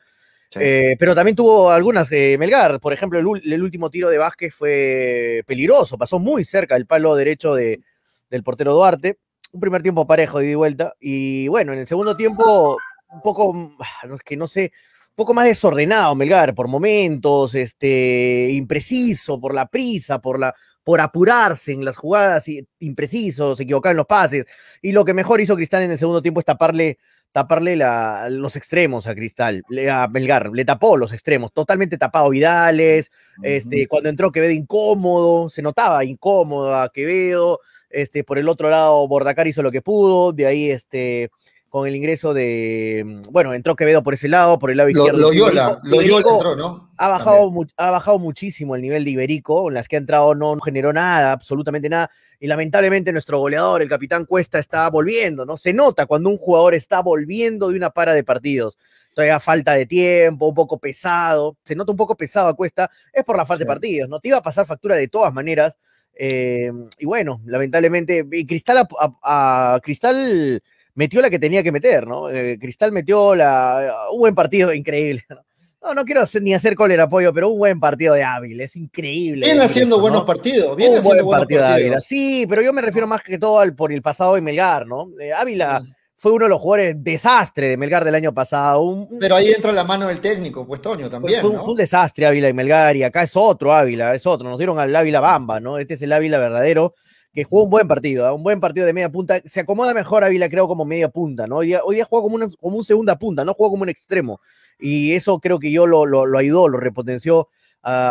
Sí. 0.51 0.59
Eh, 0.61 0.97
pero 0.99 1.15
también 1.15 1.37
tuvo 1.37 1.71
algunas 1.71 2.09
de 2.11 2.37
Melgar. 2.41 2.81
Por 2.81 2.93
ejemplo, 2.93 3.21
el, 3.21 3.53
el 3.53 3.63
último 3.63 3.89
tiro 3.89 4.11
de 4.11 4.19
Vázquez 4.19 4.53
fue 4.53 5.45
peligroso, 5.47 5.97
pasó 5.97 6.19
muy 6.19 6.45
cerca 6.45 6.75
del 6.75 6.87
palo 6.87 7.15
derecho 7.15 7.55
de- 7.55 7.81
del 8.29 8.43
portero 8.43 8.75
Duarte. 8.75 9.19
Un 9.53 9.61
primer 9.61 9.81
tiempo 9.81 10.09
parejo 10.09 10.41
de 10.41 10.47
ida 10.47 10.53
y 10.53 10.57
vuelta. 10.57 10.95
Y 10.99 11.47
bueno, 11.49 11.73
en 11.73 11.79
el 11.79 11.87
segundo 11.87 12.17
tiempo, 12.17 12.77
un 13.13 13.21
poco, 13.23 13.77
ah, 13.79 14.07
no 14.09 14.17
es 14.17 14.23
que 14.23 14.37
no 14.37 14.49
sé, 14.49 14.73
poco 15.15 15.35
más 15.35 15.45
desordenado 15.47 16.15
Melgar 16.15 16.55
por 16.55 16.69
momentos, 16.69 17.55
este, 17.55 18.51
impreciso 18.53 19.39
por 19.41 19.55
la 19.55 19.67
prisa, 19.67 20.21
por 20.21 20.39
la 20.39 20.55
por 20.83 21.01
apurarse 21.03 21.73
en 21.73 21.85
las 21.85 21.97
jugadas, 21.99 22.49
y- 22.49 22.67
impreciso, 22.81 23.55
se 23.55 23.65
equivocaba 23.65 23.91
en 23.91 23.99
los 23.99 24.07
pases. 24.07 24.47
Y 24.81 24.93
lo 24.93 25.05
que 25.05 25.13
mejor 25.13 25.41
hizo 25.41 25.55
Cristal 25.55 25.83
en 25.83 25.91
el 25.91 25.99
segundo 25.99 26.23
tiempo 26.23 26.41
es 26.41 26.47
taparle 26.47 26.99
taparle 27.33 27.77
la- 27.77 28.29
los 28.29 28.57
extremos 28.57 29.07
a 29.07 29.15
Cristal, 29.15 29.63
le- 29.69 29.89
a 29.89 30.09
Melgar, 30.09 30.51
le 30.53 30.65
tapó 30.65 30.97
los 30.97 31.13
extremos, 31.13 31.53
totalmente 31.53 31.97
tapado 31.97 32.31
Vidales, 32.31 33.13
este, 33.45 33.87
cuando 33.87 34.09
entró 34.09 34.33
Quevedo 34.33 34.51
incómodo, 34.53 35.49
se 35.49 35.63
notaba 35.63 36.03
incómodo 36.05 36.75
a 36.75 36.89
Quevedo, 36.89 37.61
este, 37.89 38.25
por 38.25 38.39
el 38.39 38.49
otro 38.49 38.69
lado 38.69 39.07
Bordacar 39.07 39.47
hizo 39.47 39.63
lo 39.63 39.71
que 39.71 39.81
pudo, 39.81 40.33
de 40.33 40.47
ahí 40.47 40.71
este, 40.71 41.31
con 41.71 41.87
el 41.89 41.95
ingreso 41.97 42.35
de, 42.35 43.03
mm, 43.07 43.33
bueno, 43.33 43.55
entró 43.55 43.77
Quevedo 43.77 44.03
por 44.03 44.12
ese 44.12 44.29
lado, 44.29 44.59
por 44.59 44.71
el 44.71 44.77
lado 44.77 44.91
Lo- 44.91 44.99
izquierdo. 44.99 45.18
Loyola, 45.31 45.81
Iberico- 45.85 45.89
Loyola 46.03 46.31
entró, 46.31 46.57
¿no? 46.57 46.91
ha 46.99 47.09
bajado, 47.09 47.51
ha 47.77 47.91
bajado 47.93 48.18
muchísimo 48.18 48.75
el 48.77 48.83
nivel 48.83 49.05
de 49.05 49.12
Iberico, 49.12 49.68
en 49.68 49.75
las 49.75 49.89
que 49.89 49.97
ha 49.97 50.01
entrado 50.01 50.35
no 50.35 50.59
generó 50.61 50.93
nada, 50.93 51.33
absolutamente 51.33 51.89
nada, 51.89 52.11
y 52.41 52.47
lamentablemente 52.49 53.12
nuestro 53.12 53.39
goleador, 53.39 53.81
el 53.83 53.89
capitán 53.89 54.27
Cuesta, 54.27 54.59
está 54.59 54.91
volviendo, 54.91 55.47
¿no? 55.47 55.57
Se 55.57 55.73
nota 55.73 56.07
cuando 56.07 56.29
un 56.29 56.37
jugador 56.37 56.75
está 56.75 57.01
volviendo 57.01 57.71
de 57.71 57.77
una 57.77 57.91
para 57.91 58.12
de 58.14 58.25
partidos. 58.25 58.77
Todavía 59.14 59.41
falta 59.41 59.75
de 59.75 59.87
tiempo, 59.87 60.47
un 60.49 60.55
poco 60.55 60.79
pesado, 60.79 61.57
se 61.64 61.75
nota 61.75 61.91
un 61.93 61.97
poco 61.97 62.16
pesado 62.16 62.49
a 62.49 62.55
Cuesta, 62.55 62.91
es 63.12 63.25
por 63.25 63.37
la 63.37 63.47
falta 63.47 63.61
de 63.64 63.66
partidos, 63.66 64.09
¿no? 64.09 64.18
Te 64.21 64.29
iba 64.29 64.39
a 64.39 64.43
pasar 64.43 64.66
factura 64.66 64.97
de 64.97 65.09
todas 65.09 65.33
maneras, 65.33 65.77
eh, 66.18 66.71
y 66.99 67.07
bueno, 67.07 67.41
lamentablemente, 67.47 68.27
y 68.33 68.45
Cristal, 68.47 68.79
a, 68.79 68.89
a- 69.23 69.75
a 69.77 69.81
Cristal 69.81 70.62
metió 71.01 71.22
la 71.22 71.30
que 71.30 71.38
tenía 71.38 71.62
que 71.62 71.72
meter, 71.72 72.07
¿no? 72.07 72.28
Eh, 72.28 72.59
Cristal 72.61 72.92
metió 72.92 73.34
la, 73.34 73.94
un 74.12 74.20
buen 74.20 74.34
partido, 74.34 74.72
increíble. 74.74 75.24
¿no? 75.30 75.36
No, 75.82 75.94
no 75.94 76.05
quiero 76.05 76.20
hacer- 76.20 76.42
ni 76.42 76.53
hacer 76.53 76.74
cólera 76.74 77.05
apoyo, 77.05 77.32
pero 77.32 77.48
un 77.48 77.59
buen 77.59 77.80
partido 77.80 78.12
de 78.12 78.22
Ávila, 78.22 78.64
es 78.64 78.76
increíble. 78.76 79.46
Viene 79.46 79.64
haciendo 79.64 79.96
eso, 79.96 80.03
buenos 80.03 80.20
¿no? 80.20 80.26
partidos, 80.26 80.76
viene 80.76 80.92
un 80.92 80.98
haciendo 80.98 81.24
buen 81.24 81.26
buenos 81.26 81.40
partido 81.42 81.61
de 81.62 81.66
partidos. 81.68 81.86
Ávila, 81.86 82.01
sí, 82.03 82.46
pero 82.48 82.61
yo 82.61 82.72
me 82.74 82.82
refiero 82.82 83.07
más 83.07 83.22
que 83.22 83.38
todo 83.38 83.59
al, 83.61 83.74
por 83.74 83.90
el 83.90 84.03
pasado 84.03 84.34
de 84.34 84.42
Melgar, 84.42 84.86
¿no? 84.86 85.09
Eh, 85.18 85.32
Ávila 85.32 85.82
fue 86.16 86.32
uno 86.32 86.44
de 86.44 86.51
los 86.51 86.61
jugadores 86.61 86.96
desastre 86.98 87.68
de 87.68 87.76
Melgar 87.78 88.05
del 88.05 88.14
año 88.14 88.34
pasado. 88.34 88.82
Un, 88.82 89.18
Pero 89.18 89.36
ahí 89.36 89.53
entra 89.53 89.72
la 89.72 89.84
mano 89.84 90.07
del 90.09 90.20
técnico, 90.20 90.66
pues 90.66 90.82
Toño, 90.82 91.09
también, 91.09 91.40
fue, 91.40 91.48
un- 91.48 91.57
¿no? 91.57 91.62
fue 91.64 91.70
un 91.72 91.78
desastre 91.78 92.26
Ávila 92.26 92.51
y 92.51 92.53
Melgar, 92.53 92.94
y 92.96 93.03
acá 93.05 93.22
es 93.22 93.32
otro 93.34 93.72
Ávila, 93.72 94.14
es 94.14 94.26
otro. 94.26 94.46
Nos 94.46 94.59
dieron 94.59 94.78
al 94.78 94.94
Ávila 94.94 95.20
Bamba, 95.20 95.61
¿no? 95.61 95.78
Este 95.78 95.94
es 95.94 96.03
el 96.03 96.12
Ávila 96.12 96.38
verdadero, 96.38 96.94
que 97.33 97.45
jugó 97.45 97.64
un 97.64 97.70
buen 97.70 97.87
partido, 97.87 98.26
¿ah? 98.26 98.33
un 98.33 98.43
buen 98.43 98.61
partido 98.61 98.87
de 98.87 98.93
media 98.93 99.11
punta. 99.11 99.41
Se 99.45 99.61
acomoda 99.61 99.95
mejor 99.95 100.24
Ávila, 100.24 100.49
creo, 100.49 100.66
como 100.66 100.85
media 100.85 101.09
punta, 101.09 101.47
¿no? 101.47 101.59
Hoy 101.59 101.68
día, 101.68 101.81
hoy 101.85 102.01
como, 102.09 102.35
una- 102.35 102.49
como 102.59 102.76
un 102.76 102.85
segunda 102.85 103.16
punta, 103.18 103.45
no 103.45 103.55
juega 103.55 103.70
como 103.70 103.83
un 103.85 103.89
extremo. 103.89 104.41
Y 104.78 105.12
eso 105.12 105.39
creo 105.39 105.59
que 105.59 105.70
yo 105.70 105.87
lo, 105.87 106.07
lo, 106.07 106.39
ayudó, 106.39 106.68
lo 106.68 106.78
repotenció. 106.78 107.49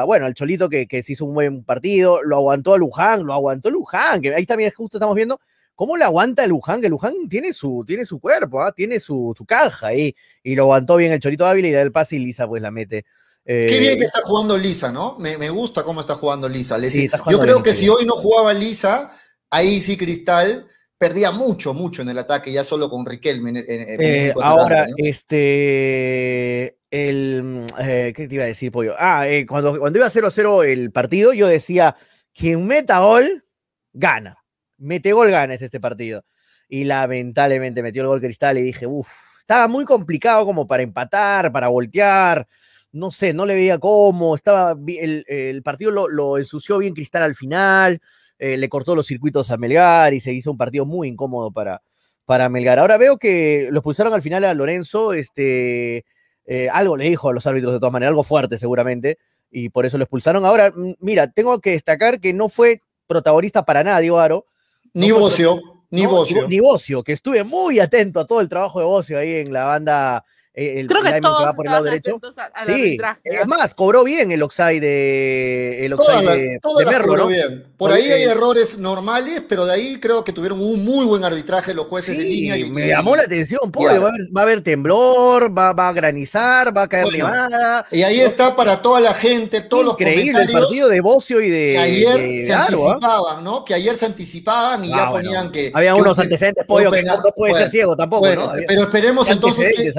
bueno, 0.05 0.26
al 0.26 0.34
Cholito 0.34 0.70
que, 0.70 0.88
que 0.88 1.03
se 1.03 1.13
hizo 1.13 1.26
un 1.26 1.34
buen 1.34 1.63
partido, 1.63 2.24
lo 2.24 2.38
aguantó 2.38 2.74
a 2.74 2.78
Luján, 2.78 3.26
lo 3.26 3.34
aguantó 3.34 3.70
Luján, 3.70 4.22
que 4.22 4.34
ahí 4.34 4.45
también 4.45 4.72
justo 4.76 4.97
estamos 4.97 5.15
viendo 5.15 5.39
cómo 5.76 5.95
le 5.97 6.03
aguanta 6.03 6.45
Luján, 6.47 6.82
que 6.82 6.89
Luján 6.89 7.13
tiene 7.30 7.53
su, 7.53 7.84
tiene 7.88 8.05
su 8.05 8.20
cuerpo, 8.20 8.61
¿ah? 8.61 8.72
tiene 8.74 8.99
su, 8.99 9.34
su 9.38 9.45
caja 9.45 9.88
ahí, 9.88 10.13
y 10.43 10.55
lo 10.55 10.63
aguantó 10.63 10.95
bien 10.97 11.11
el 11.11 11.20
Cholito 11.20 11.45
Ávila 11.45 11.67
y 11.70 11.72
da 11.72 11.82
el 11.82 11.91
pase 11.91 12.15
y 12.17 12.20
Lisa 12.20 12.47
pues 12.47 12.61
la 12.61 12.72
mete. 12.72 13.05
Qué 13.45 13.77
Eh, 13.77 13.79
bien 13.79 13.97
que 13.97 14.03
está 14.03 14.21
jugando 14.23 14.57
Lisa, 14.57 14.91
¿no? 14.91 15.17
Me, 15.17 15.37
me 15.37 15.49
gusta 15.49 15.83
cómo 15.83 16.01
está 16.01 16.15
jugando 16.15 16.47
Lisa. 16.47 16.77
Le- 16.77 16.89
Sí, 16.89 17.05
está 17.05 17.17
Yo 17.29 17.39
creo 17.39 17.55
bien, 17.55 17.63
que 17.63 17.73
sí. 17.73 17.81
si 17.81 17.89
hoy 17.89 18.05
no 18.05 18.13
jugaba 18.13 18.53
Lisa, 18.53 19.11
ahí 19.49 19.81
sí 19.81 19.97
Cristal 19.97 20.67
perdía 20.97 21.31
mucho, 21.31 21.73
mucho 21.73 22.01
en 22.01 22.09
el 22.09 22.17
ataque, 22.19 22.51
ya 22.51 22.63
solo 22.63 22.89
con 22.89 23.05
Riquelme. 23.05 23.49
en- 23.51 23.57
en- 23.57 24.01
Eh, 24.01 24.33
ahora, 24.41 24.85
este, 24.97 26.77
el, 26.91 27.65
eh, 27.79 28.13
¿qué 28.15 28.27
te 28.27 28.35
iba 28.35 28.43
a 28.43 28.47
decir, 28.47 28.71
Pollo? 28.71 28.95
Ah, 28.97 29.25
cuando, 29.47 29.79
cuando 29.79 29.97
iba 29.99 30.09
0-0 30.09 30.63
el 30.63 30.91
partido, 30.91 31.33
yo 31.33 31.47
decía, 31.47 31.95
quien 32.33 32.65
meta 32.67 32.99
gol, 32.99 33.45
gana. 33.93 34.37
Mete 34.77 35.13
gol, 35.13 35.31
gana 35.31 35.53
es 35.53 35.61
este 35.61 35.79
partido. 35.79 36.23
Y 36.67 36.83
lamentablemente 36.83 37.81
metió 37.81 38.01
el 38.03 38.07
gol 38.09 38.21
Cristal 38.21 38.57
y 38.57 38.61
dije, 38.61 38.85
uff, 38.85 39.07
estaba 39.39 39.67
muy 39.67 39.85
complicado 39.85 40.45
como 40.45 40.67
para 40.67 40.83
empatar, 40.83 41.51
para 41.51 41.69
voltear. 41.69 42.47
No 42.91 43.11
sé, 43.11 43.33
no 43.33 43.45
le 43.45 43.55
veía 43.55 43.77
cómo. 43.77 44.35
Estaba, 44.35 44.75
el, 44.87 45.25
el 45.27 45.63
partido 45.63 45.91
lo, 45.91 46.09
lo 46.09 46.37
ensució 46.37 46.77
bien 46.79 46.93
Cristal 46.93 47.23
al 47.23 47.35
final. 47.35 48.01
eh, 48.39 48.57
le 48.57 48.69
cortó 48.69 48.95
los 48.95 49.05
circuitos 49.05 49.51
a 49.51 49.57
Melgar 49.57 50.13
y 50.13 50.21
se 50.21 50.31
hizo 50.31 50.49
un 50.49 50.57
partido 50.57 50.85
muy 50.85 51.09
incómodo 51.09 51.51
para, 51.51 51.81
para 52.25 52.49
Melgar. 52.49 52.79
Ahora 52.79 52.97
veo 52.97 53.17
que 53.17 53.67
lo 53.69 53.79
expulsaron 53.79 54.13
al 54.13 54.21
final 54.21 54.45
a 54.45 54.53
Lorenzo, 54.53 55.13
este, 55.13 56.05
eh, 56.45 56.69
algo 56.71 56.95
le 56.97 57.09
dijo 57.09 57.29
a 57.29 57.33
los 57.33 57.45
árbitros 57.45 57.73
de 57.73 57.79
todas 57.79 57.93
maneras, 57.93 58.11
algo 58.11 58.23
fuerte 58.23 58.57
seguramente, 58.57 59.17
y 59.51 59.69
por 59.69 59.85
eso 59.85 59.97
lo 59.97 60.05
expulsaron. 60.05 60.45
Ahora, 60.45 60.71
mira, 60.99 61.29
tengo 61.31 61.59
que 61.59 61.71
destacar 61.71 62.19
que 62.19 62.33
no 62.33 62.47
fue 62.47 62.81
protagonista 63.07 63.65
para 63.65 63.83
nada, 63.83 63.99
Diego 63.99 64.19
Aro. 64.19 64.45
Ni 64.93 65.09
no 65.09 65.19
Bocio, 65.19 65.59
ni 65.91 66.05
Bocio. 66.05 66.47
Ni 66.47 66.59
Bocio, 66.59 67.03
que 67.03 67.11
estuve 67.13 67.43
muy 67.43 67.79
atento 67.79 68.21
a 68.21 68.25
todo 68.25 68.39
el 68.39 68.49
trabajo 68.49 68.79
de 68.79 68.85
Bocio 68.85 69.19
ahí 69.19 69.35
en 69.35 69.51
la 69.51 69.65
banda. 69.65 70.23
El, 70.52 70.88
Creo 70.88 71.04
que 71.04 71.22
todos 71.22 71.45
va 71.45 71.54
por 71.54 71.66
el 71.68 71.72
lado 71.72 71.84
derecho. 71.86 72.20
al- 72.54 72.66
Sí, 72.76 72.97
es 73.24 73.39
¿ah? 73.41 73.45
más, 73.45 73.74
cobró 73.76 74.04
bien 74.04 74.32
el 74.32 74.41
offside 74.43 74.82
de, 74.82 75.86
el 75.86 75.91
Todas 75.95 76.16
offside 76.18 76.26
las- 76.26 76.38
de, 76.38 76.60
todas 76.62 76.86
de 76.86 76.91
Merlo, 76.91 77.18
¿no? 77.18 77.28
bien. 77.28 77.64
Por 77.78 77.91
Porque- 77.91 78.04
ahí 78.04 78.12
hay 78.12 78.24
errores 78.24 78.78
normales, 78.78 79.43
pero 79.47 79.66
de 79.66 79.74
ahí 79.74 80.00
creo 80.02 80.24
que 80.24 80.34
tuvieron 80.34 80.60
un 80.60 80.84
muy 80.84 81.06
buen 81.06 81.24
arbitraje 81.24 81.74
los 81.74 81.86
jueces 81.86 82.18
de 82.18 82.24
Sí, 82.24 82.30
línea. 82.30 82.58
y- 82.58 82.70
me 82.72 82.88
llamó 82.88 83.16
la 83.16 83.24
atención, 83.24 83.72
pollo. 83.72 83.89
Claro. 83.89 84.02
Va, 84.02 84.08
a 84.08 84.12
haber, 84.12 84.22
va 84.36 84.41
a 84.41 84.43
haber 84.43 84.62
temblor, 84.64 85.58
va, 85.58 85.72
va 85.74 85.89
a 85.89 85.93
granizar, 85.93 86.76
va 86.76 86.84
a 86.84 86.88
caer 86.89 87.06
Bueno, 87.06 87.18
nevada. 87.20 87.88
Y 87.91 88.02
ahí 88.02 88.20
está 88.20 88.56
para 88.56 88.82
toda 88.82 89.00
la 89.00 89.14
gente, 89.14 89.62
todos 89.62 89.86
los 89.86 89.93
Increíble 89.93 90.22
el 90.30 90.34
comentarios 90.34 90.62
partido 90.66 90.88
de 90.89 91.02
Bocio 91.02 91.41
y 91.41 91.50
de, 91.50 91.72
que 91.74 91.78
ayer 91.78 92.18
de 92.18 92.45
se 92.47 92.54
¿ah? 92.54 92.66
anticipaban, 92.66 93.43
¿no? 93.43 93.64
Que 93.64 93.76
ayer 93.76 93.95
se 93.95 94.06
anticipaban 94.08 94.84
y 94.84 94.91
Ah, 94.93 94.97
ya 94.97 95.10
bueno. 95.10 95.30
ponían 95.30 95.52
que... 95.52 95.72
Había 95.74 95.93
que 95.93 96.02
unos 96.02 96.18
un- 96.18 96.24
antecedentes, 96.24 96.66
pollo, 96.66 96.91
que 96.91 97.04
no, 97.04 97.14
puede 97.36 97.52
bueno, 97.54 97.58
ser 97.58 97.70
ciego 97.70 97.95
tampoco, 97.95 98.22
bueno, 98.22 98.47
¿no? 98.47 98.52
Pero 98.68 98.82
esperemos 98.82 99.28
¿Qué 99.28 99.34
entonces 99.34 99.76
que, 99.78 99.93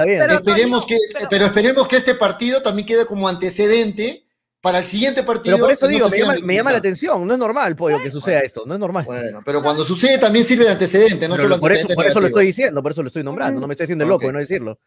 esperemos 0.49 0.85
que, 0.85 0.97
pero- 1.13 1.27
pero 1.29 1.45
esperemos 1.45 1.87
que 1.87 1.95
este 1.97 2.15
partido 2.15 2.61
también 2.61 2.85
quede 2.85 3.05
como 3.05 3.27
antecedente 3.27 4.25
para 4.61 4.77
el 4.79 4.85
siguiente 4.85 5.23
partido. 5.23 5.55
Pero 5.57 5.65
por 5.65 5.73
eso 5.73 5.85
no 5.87 5.91
digo, 5.91 6.09
me 6.09 6.17
llama, 6.19 6.35
me 6.43 6.55
llama 6.55 6.71
la 6.71 6.77
atención. 6.77 7.25
No 7.25 7.33
es 7.33 7.39
normal, 7.39 7.75
pollo, 7.75 7.99
que 8.01 8.11
suceda 8.11 8.39
esto. 8.41 8.63
No 8.65 8.73
es 8.75 8.79
normal. 8.79 9.05
Bueno, 9.05 9.41
pero 9.43 9.61
cuando 9.63 9.83
sucede 9.83 10.17
también 10.19 10.45
sirve 10.45 10.65
de 10.65 10.71
antecedente, 10.71 11.27
no 11.27 11.35
Pero 11.35 11.43
solo 11.49 11.59
por 11.59 11.71
eso, 11.71 11.87
por 11.87 12.05
eso 12.05 12.19
lo 12.19 12.27
estoy 12.27 12.45
diciendo, 12.47 12.83
por 12.83 12.91
eso 12.91 13.01
lo 13.01 13.07
estoy 13.07 13.23
nombrando. 13.23 13.59
No 13.59 13.67
me 13.67 13.73
estoy 13.73 13.85
haciendo 13.85 14.05
loco 14.05 14.27
de 14.27 14.33
no 14.33 14.39
decirlo. 14.39 14.79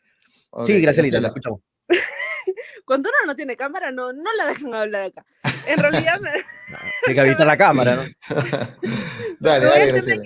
Ok, 0.50 0.66
sí, 0.68 0.80
Gracielita, 0.80 1.20
la 1.20 1.28
escuchamos. 1.28 1.60
Cuando 2.84 3.08
uno 3.08 3.32
no 3.32 3.34
tiene 3.36 3.56
cámara, 3.56 3.90
no, 3.90 4.12
no 4.12 4.32
la 4.36 4.46
dejan 4.46 4.74
hablar 4.74 5.06
acá. 5.06 5.24
En 5.66 5.78
realidad, 5.78 6.20
me- 6.20 6.30
Hay 7.08 7.14
que 7.14 7.20
habilitar 7.20 7.46
la 7.46 7.56
cámara, 7.56 7.96
¿no? 7.96 8.02
Dale, 9.40 9.66
dale, 9.66 9.86
Graciela. 9.86 10.22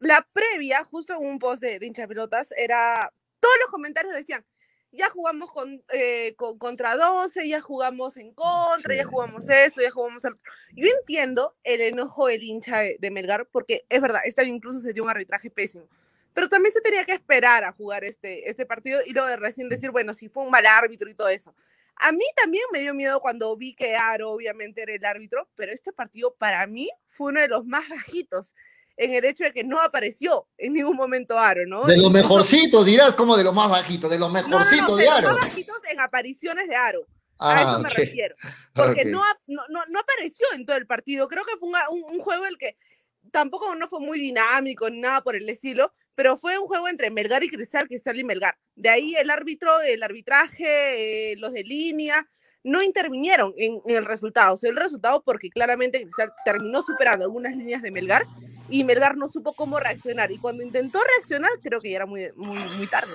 la 0.00 0.26
previa, 0.32 0.84
justo 0.84 1.14
en 1.14 1.26
un 1.26 1.38
post 1.38 1.62
de, 1.62 1.78
de 1.78 1.86
hincha 1.86 2.06
pelotas, 2.06 2.48
era. 2.56 3.10
Todos 3.40 3.54
los 3.62 3.70
comentarios 3.70 4.14
decían: 4.14 4.44
ya 4.92 5.08
jugamos 5.10 5.50
con, 5.50 5.82
eh, 5.92 6.34
con- 6.36 6.58
contra 6.58 6.96
12, 6.96 7.48
ya 7.48 7.60
jugamos 7.60 8.16
en 8.16 8.32
contra, 8.32 8.94
ya 8.94 9.02
Sí. 9.02 9.08
jugamos 9.08 9.48
esto, 9.48 9.80
ya 9.82 9.90
jugamos. 9.90 10.24
al-". 10.24 10.38
Yo 10.74 10.86
entiendo 11.00 11.56
el 11.64 11.80
enojo 11.80 12.26
del 12.28 12.42
hincha 12.42 12.80
de, 12.80 12.96
de 12.98 13.10
Melgar, 13.10 13.46
porque 13.50 13.84
es 13.88 14.00
verdad, 14.00 14.20
este 14.24 14.42
año 14.42 14.54
incluso 14.54 14.80
se 14.80 14.92
dio 14.92 15.02
un 15.02 15.10
arbitraje 15.10 15.50
pésimo. 15.50 15.88
Pero 16.34 16.48
también 16.48 16.72
se 16.72 16.80
tenía 16.80 17.04
que 17.04 17.12
esperar 17.12 17.64
a 17.64 17.72
jugar 17.72 18.04
este, 18.04 18.48
este 18.48 18.64
partido 18.64 19.00
y 19.04 19.12
luego 19.12 19.28
de 19.28 19.36
recién 19.36 19.68
decir, 19.68 19.90
bueno, 19.90 20.14
si 20.14 20.28
fue 20.28 20.44
un 20.44 20.50
mal 20.50 20.64
árbitro 20.66 21.10
y 21.10 21.14
todo 21.14 21.28
eso. 21.28 21.54
A 21.96 22.10
mí 22.10 22.24
también 22.36 22.64
me 22.72 22.80
dio 22.80 22.94
miedo 22.94 23.20
cuando 23.20 23.54
vi 23.56 23.74
que 23.74 23.96
Aro 23.96 24.30
obviamente 24.30 24.82
era 24.82 24.94
el 24.94 25.04
árbitro, 25.04 25.48
pero 25.54 25.72
este 25.72 25.92
partido 25.92 26.34
para 26.34 26.66
mí 26.66 26.88
fue 27.06 27.32
uno 27.32 27.40
de 27.40 27.48
los 27.48 27.66
más 27.66 27.86
bajitos 27.88 28.54
en 28.96 29.14
el 29.14 29.24
hecho 29.24 29.44
de 29.44 29.52
que 29.52 29.64
no 29.64 29.80
apareció 29.80 30.46
en 30.58 30.74
ningún 30.74 30.96
momento 30.96 31.38
Aro, 31.38 31.66
¿no? 31.66 31.86
De 31.86 31.96
los 31.96 32.10
mejorcitos, 32.10 32.84
dirás 32.86 33.14
como 33.14 33.36
de 33.36 33.44
los 33.44 33.54
más 33.54 33.70
bajitos, 33.70 34.10
de 34.10 34.18
los 34.18 34.30
No, 34.32 34.40
no, 34.42 34.48
no, 34.48 34.58
mejorcitos 34.58 34.96
de 34.98 35.04
de 35.04 35.10
los 35.10 35.18
Aro. 35.18 35.28
más 35.32 35.40
bajitos 35.48 35.76
en 35.90 36.00
apariciones 36.00 36.68
de 36.68 36.76
Aro. 36.76 37.06
a 37.38 37.52
Ah, 37.56 37.60
eso 37.62 37.78
me 37.80 37.88
ok. 37.88 37.94
refiero. 37.96 38.36
Porque 38.74 39.00
Ok. 39.02 39.06
no, 39.08 39.24
ap- 39.24 39.40
no, 39.46 39.62
no, 39.68 39.80
no 39.88 39.98
apareció 40.00 40.46
en 40.54 40.64
todo 40.66 40.76
el 40.76 40.86
partido. 40.86 41.26
Creo 41.28 41.44
que 41.44 41.56
fue 41.58 41.68
un, 41.68 41.74
un- 41.90 42.14
un 42.14 42.20
juego 42.20 42.46
el 42.46 42.56
que 42.58 42.76
tampoco 43.30 43.74
no 43.76 43.88
fue 43.88 44.00
muy 44.00 44.18
dinámico 44.20 44.88
ni 44.90 45.00
nada 45.00 45.22
por 45.22 45.34
el 45.36 45.48
estilo, 45.48 45.92
pero 46.14 46.36
fue 46.36 46.58
un 46.58 46.66
juego 46.66 46.88
entre 46.88 47.10
Melgar 47.10 47.42
y 47.42 47.48
Cristal, 47.48 47.86
Cristal 47.88 48.18
y 48.18 48.24
Melgar. 48.24 48.56
De 48.76 48.90
ahí 48.90 49.14
el 49.16 49.30
árbitro, 49.30 49.80
el 49.80 50.02
arbitraje, 50.02 51.32
eh, 51.32 51.36
los 51.36 51.52
de 51.52 51.62
línea, 51.64 52.28
no 52.64 52.82
intervinieron 52.82 53.52
en, 53.56 53.80
en 53.86 53.96
el 53.96 54.04
resultado. 54.04 54.54
O 54.54 54.56
sea, 54.56 54.70
el 54.70 54.76
resultado 54.76 55.22
porque 55.24 55.50
claramente 55.50 56.02
Cristal 56.02 56.32
terminó 56.44 56.82
superando 56.82 57.24
algunas 57.24 57.56
líneas 57.56 57.82
de 57.82 57.90
Melgar 57.90 58.24
y 58.72 58.84
Melgar 58.84 59.16
no 59.16 59.28
supo 59.28 59.52
cómo 59.52 59.78
reaccionar. 59.78 60.32
Y 60.32 60.38
cuando 60.38 60.62
intentó 60.62 60.98
reaccionar, 61.16 61.50
creo 61.62 61.80
que 61.80 61.90
ya 61.90 61.96
era 61.96 62.06
muy, 62.06 62.30
muy, 62.36 62.86
tarde. 62.86 63.12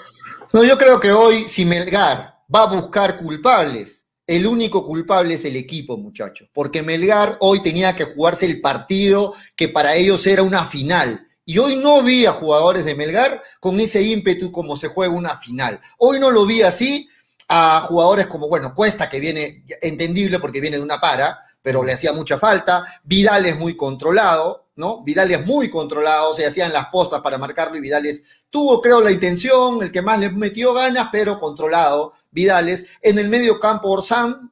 No, 0.53 0.63
yo 0.63 0.77
creo 0.77 0.99
que 0.99 1.11
hoy, 1.11 1.49
si 1.49 1.65
Melgar 1.65 2.35
va 2.53 2.63
a 2.63 2.73
buscar 2.73 3.17
culpables, 3.17 4.05
el 4.27 4.45
único 4.45 4.85
culpable 4.85 5.33
es 5.33 5.45
el 5.45 5.55
equipo, 5.55 5.97
muchachos. 5.97 6.47
Porque 6.53 6.83
Melgar 6.83 7.37
hoy 7.39 7.63
tenía 7.63 7.95
que 7.95 8.05
jugarse 8.05 8.45
el 8.45 8.61
partido 8.61 9.33
que 9.55 9.67
para 9.67 9.95
ellos 9.95 10.25
era 10.27 10.43
una 10.43 10.63
final. 10.63 11.27
Y 11.43 11.57
hoy 11.57 11.75
no 11.75 12.03
vi 12.03 12.25
a 12.25 12.33
jugadores 12.33 12.85
de 12.85 12.93
Melgar 12.93 13.41
con 13.59 13.79
ese 13.79 14.03
ímpetu 14.03 14.51
como 14.51 14.77
se 14.77 14.89
juega 14.89 15.13
una 15.13 15.37
final. 15.37 15.81
Hoy 15.97 16.19
no 16.19 16.29
lo 16.29 16.45
vi 16.45 16.61
así 16.61 17.09
a 17.47 17.81
jugadores 17.81 18.27
como, 18.27 18.47
bueno, 18.47 18.75
Cuesta, 18.75 19.09
que 19.09 19.19
viene 19.19 19.63
entendible 19.81 20.39
porque 20.39 20.61
viene 20.61 20.77
de 20.77 20.83
una 20.83 20.99
para, 20.99 21.46
pero 21.67 21.83
le 21.83 21.91
hacía 21.91 22.13
mucha 22.13 22.39
falta. 22.39 22.85
Vidal 23.03 23.45
es 23.45 23.57
muy 23.59 23.75
controlado, 23.75 24.67
¿no? 24.77 25.03
Vidal 25.03 25.29
es 25.33 25.45
muy 25.45 25.69
controlado, 25.69 26.31
se 26.31 26.45
hacían 26.45 26.71
las 26.71 26.85
postas 26.87 27.19
para 27.19 27.37
marcarlo 27.37 27.75
y 27.75 27.81
Vidal 27.81 28.05
es, 28.05 28.23
tuvo, 28.49 28.79
creo, 28.79 29.01
la 29.01 29.11
intención, 29.11 29.83
el 29.83 29.91
que 29.91 30.01
más 30.01 30.17
le 30.17 30.29
metió 30.29 30.73
ganas, 30.73 31.09
pero 31.11 31.37
controlado. 31.37 32.13
Vidales. 32.31 32.85
En 33.01 33.19
el 33.19 33.27
medio 33.27 33.59
campo, 33.59 33.89
Orsán 33.89 34.49